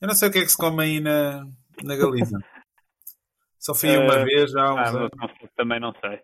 Eu 0.00 0.08
não 0.08 0.14
sei 0.14 0.28
o 0.28 0.32
que 0.32 0.38
é 0.38 0.42
que 0.42 0.48
se 0.48 0.56
come 0.56 0.82
aí 0.82 1.00
na, 1.00 1.44
na 1.82 1.96
Galiza. 1.96 2.38
Só 3.58 3.74
fui 3.74 3.96
uh, 3.96 4.00
uma 4.00 4.24
vez 4.24 4.50
já. 4.52 4.72
Uns 4.72 4.94
ah, 4.94 5.28
também 5.56 5.80
não 5.80 5.92
sei. 6.00 6.20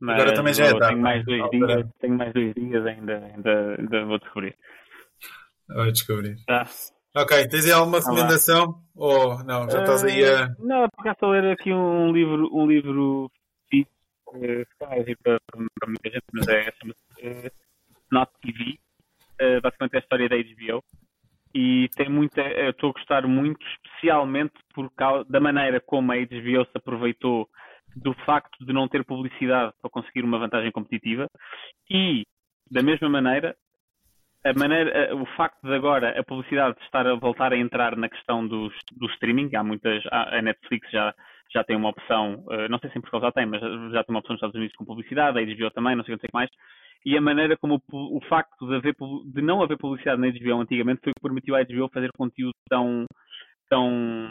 Mas 0.00 0.20
Agora 0.20 0.34
também 0.34 0.52
já 0.52 0.64
é 0.64 0.78
tarde. 0.78 0.88
Tenho 0.88 1.00
mais 1.00 1.24
dois 1.24 1.50
dias, 1.50 1.86
tenho 2.00 2.14
mais 2.18 2.32
dois 2.32 2.54
dias 2.54 2.86
ainda, 2.86 3.18
ainda, 3.18 3.76
ainda 3.78 4.04
vou 4.04 4.18
descobrir. 4.18 4.56
Vou 5.68 5.92
descobrir. 5.92 6.36
Tá. 6.44 6.66
Ok, 7.14 7.46
tens 7.48 7.66
aí 7.66 7.72
alguma 7.72 7.98
recomendação? 7.98 8.82
Ou 8.96 9.34
oh, 9.34 9.44
não, 9.44 9.70
já 9.70 9.80
estás 9.80 10.02
aí 10.02 10.24
a. 10.24 10.46
Uh, 10.46 10.66
não, 10.66 10.88
porque 10.88 11.08
estou 11.08 11.28
a 11.28 11.32
ler 11.32 11.52
aqui 11.52 11.72
um 11.72 12.10
livro, 12.10 12.48
um 12.52 12.66
livro 12.66 13.30
fixe, 13.70 13.88
uh, 14.28 15.04
que 15.04 15.16
para, 15.22 15.38
para 15.46 15.88
muita 15.88 16.10
gente, 16.10 16.24
mas 16.32 16.48
é, 16.48 16.72
chama-se 16.72 17.46
uh, 17.46 17.52
Not 18.10 18.32
TV. 18.42 18.78
Uh, 19.40 19.60
basicamente 19.60 19.94
é 19.94 19.96
a 19.98 20.00
história 20.00 20.28
da 20.28 20.36
HBO. 20.36 20.84
E 21.54 21.88
tem 21.96 22.08
muita. 22.08 22.40
Estou 22.68 22.90
a 22.90 22.92
gostar 22.92 23.26
muito, 23.26 23.60
especialmente 23.66 24.54
por 24.74 24.90
causa 24.94 25.24
da 25.30 25.40
maneira 25.40 25.80
como 25.80 26.12
a 26.12 26.16
HBO 26.16 26.64
se 26.64 26.76
aproveitou 26.76 27.48
do 27.94 28.14
facto 28.24 28.64
de 28.64 28.72
não 28.72 28.88
ter 28.88 29.04
publicidade 29.04 29.72
para 29.80 29.90
conseguir 29.90 30.24
uma 30.24 30.38
vantagem 30.38 30.72
competitiva 30.72 31.28
e, 31.90 32.24
da 32.70 32.82
mesma 32.82 33.08
maneira, 33.08 33.54
a 34.44 34.52
maneira, 34.58 35.14
o 35.14 35.24
facto 35.36 35.60
de 35.62 35.74
agora 35.74 36.18
a 36.18 36.24
publicidade 36.24 36.76
estar 36.82 37.06
a 37.06 37.14
voltar 37.14 37.52
a 37.52 37.56
entrar 37.56 37.96
na 37.96 38.08
questão 38.08 38.46
do, 38.46 38.72
do 38.92 39.06
streaming, 39.12 39.54
há 39.54 39.62
muitas, 39.62 40.02
a 40.10 40.42
Netflix 40.42 40.90
já, 40.90 41.14
já 41.52 41.62
tem 41.62 41.76
uma 41.76 41.90
opção, 41.90 42.44
eh, 42.50 42.68
não 42.68 42.78
sei 42.78 42.90
se 42.90 42.98
em 42.98 43.00
Portugal 43.00 43.28
já 43.28 43.32
tem, 43.32 43.46
mas 43.46 43.60
já 43.60 44.02
tem 44.02 44.14
uma 44.14 44.18
opção 44.18 44.34
nos 44.34 44.38
Estados 44.38 44.56
Unidos 44.56 44.74
com 44.74 44.84
publicidade, 44.84 45.38
a 45.38 45.42
HBO 45.42 45.70
também, 45.70 45.94
não 45.94 46.04
sei 46.04 46.14
o 46.14 46.18
que 46.18 46.26
mais, 46.32 46.50
e 47.04 47.16
a 47.16 47.20
maneira 47.20 47.56
como 47.56 47.82
o, 47.92 48.18
o 48.18 48.20
facto 48.28 48.66
de, 48.66 48.76
haver, 48.76 48.94
de 49.26 49.42
não 49.42 49.62
haver 49.62 49.78
publicidade 49.78 50.20
na 50.20 50.28
HBO 50.28 50.60
antigamente 50.60 51.00
foi 51.02 51.10
o 51.10 51.14
que 51.14 51.22
permitiu 51.22 51.56
à 51.56 51.62
HBO 51.64 51.88
fazer 51.92 52.10
conteúdo 52.16 52.54
tão, 52.68 53.04
tão 53.68 54.30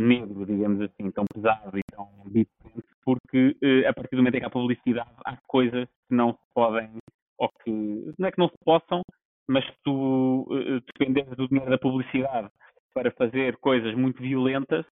negro, 0.00 0.46
digamos 0.46 0.80
assim, 0.80 1.10
tão 1.10 1.24
pesado 1.32 1.78
e 1.78 1.82
tão 1.90 2.08
diferente, 2.26 2.86
porque 3.04 3.56
eh, 3.62 3.86
a 3.86 3.92
partir 3.92 4.16
do 4.16 4.18
momento 4.18 4.36
em 4.36 4.40
que 4.40 4.46
há 4.46 4.50
publicidade 4.50 5.10
há 5.24 5.36
coisas 5.46 5.88
que 6.08 6.14
não 6.14 6.32
se 6.32 6.54
podem 6.54 6.90
ou 7.38 7.48
que 7.62 8.14
não 8.18 8.28
é 8.28 8.32
que 8.32 8.38
não 8.38 8.48
se 8.48 8.58
possam, 8.64 9.02
mas 9.48 9.64
se 9.64 9.72
tu 9.82 10.46
uh, 10.48 10.80
dependeres 10.80 11.36
do 11.36 11.48
dinheiro 11.48 11.70
da 11.70 11.78
publicidade 11.78 12.48
para 12.94 13.10
fazer 13.10 13.56
coisas 13.58 13.94
muito 13.94 14.22
violentas, 14.22 14.86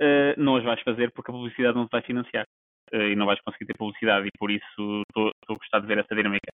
uh, 0.00 0.34
não 0.36 0.56
as 0.56 0.64
vais 0.64 0.80
fazer 0.82 1.10
porque 1.12 1.30
a 1.30 1.34
publicidade 1.34 1.76
não 1.76 1.86
te 1.86 1.92
vai 1.92 2.02
financiar 2.02 2.46
e 2.92 3.16
não 3.16 3.26
vais 3.26 3.40
conseguir 3.40 3.66
ter 3.66 3.76
publicidade 3.76 4.26
e 4.26 4.38
por 4.38 4.50
isso 4.50 5.02
estou 5.08 5.32
a 5.48 5.54
gostar 5.54 5.80
de 5.80 5.86
ver 5.86 5.98
essa 5.98 6.14
dinâmica. 6.14 6.52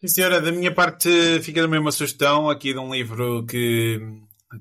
Sim, 0.00 0.08
senhora, 0.08 0.40
da 0.40 0.50
minha 0.50 0.74
parte 0.74 1.08
fica 1.42 1.62
também 1.62 1.78
uma 1.78 1.92
sugestão 1.92 2.50
aqui 2.50 2.72
de 2.72 2.78
um 2.78 2.92
livro 2.92 3.46
que 3.46 4.00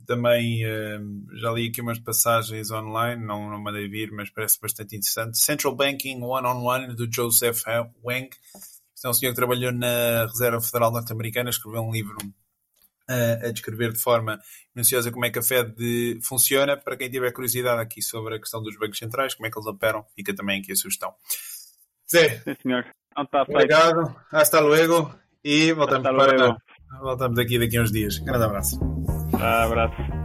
também 0.05 0.63
uh, 0.65 1.37
já 1.37 1.51
li 1.51 1.67
aqui 1.67 1.81
umas 1.81 1.99
passagens 1.99 2.71
online, 2.71 3.25
não, 3.25 3.49
não 3.49 3.59
mandei 3.59 3.87
vir, 3.87 4.11
mas 4.11 4.29
parece 4.29 4.59
bastante 4.61 4.95
interessante. 4.95 5.37
Central 5.37 5.75
Banking 5.75 6.21
One-on-One, 6.21 6.85
-on 6.85 6.89
-One, 6.89 6.95
do 6.95 7.11
Joseph 7.11 7.63
Wang. 8.03 8.29
Este 8.95 9.07
é 9.07 9.09
um 9.09 9.13
senhor 9.13 9.31
que 9.31 9.37
trabalhou 9.37 9.71
na 9.71 10.25
Reserva 10.27 10.61
Federal 10.61 10.91
Norte-Americana, 10.91 11.49
escreveu 11.49 11.81
um 11.81 11.91
livro 11.91 12.17
uh, 13.11 13.47
a 13.47 13.51
descrever 13.51 13.91
de 13.91 13.99
forma 13.99 14.39
minuciosa 14.73 15.11
como 15.11 15.25
é 15.25 15.29
que 15.29 15.39
a 15.39 15.43
Fed 15.43 16.19
funciona. 16.21 16.77
Para 16.77 16.95
quem 16.95 17.09
tiver 17.09 17.31
curiosidade 17.31 17.81
aqui 17.81 18.01
sobre 18.01 18.35
a 18.35 18.39
questão 18.39 18.61
dos 18.63 18.77
bancos 18.77 18.97
centrais, 18.97 19.33
como 19.33 19.47
é 19.47 19.51
que 19.51 19.57
eles 19.57 19.67
operam, 19.67 20.05
fica 20.15 20.33
também 20.33 20.61
aqui 20.61 20.71
a 20.71 20.75
sugestão. 20.75 21.13
Zé, 22.09 22.39
Sim, 22.39 22.55
senhor. 22.61 22.85
Tá 23.29 23.43
Obrigado, 23.43 24.15
hasta 24.31 24.59
luego 24.61 25.13
e 25.43 25.73
voltamos, 25.73 26.07
hasta 26.07 26.17
para, 26.17 26.37
luego. 26.37 26.57
voltamos 27.01 27.39
aqui 27.39 27.59
daqui 27.59 27.77
a 27.77 27.81
uns 27.81 27.91
dias. 27.91 28.19
Grande 28.19 28.45
abraço. 28.45 28.79
Um 28.81 29.37
abraço. 29.37 30.20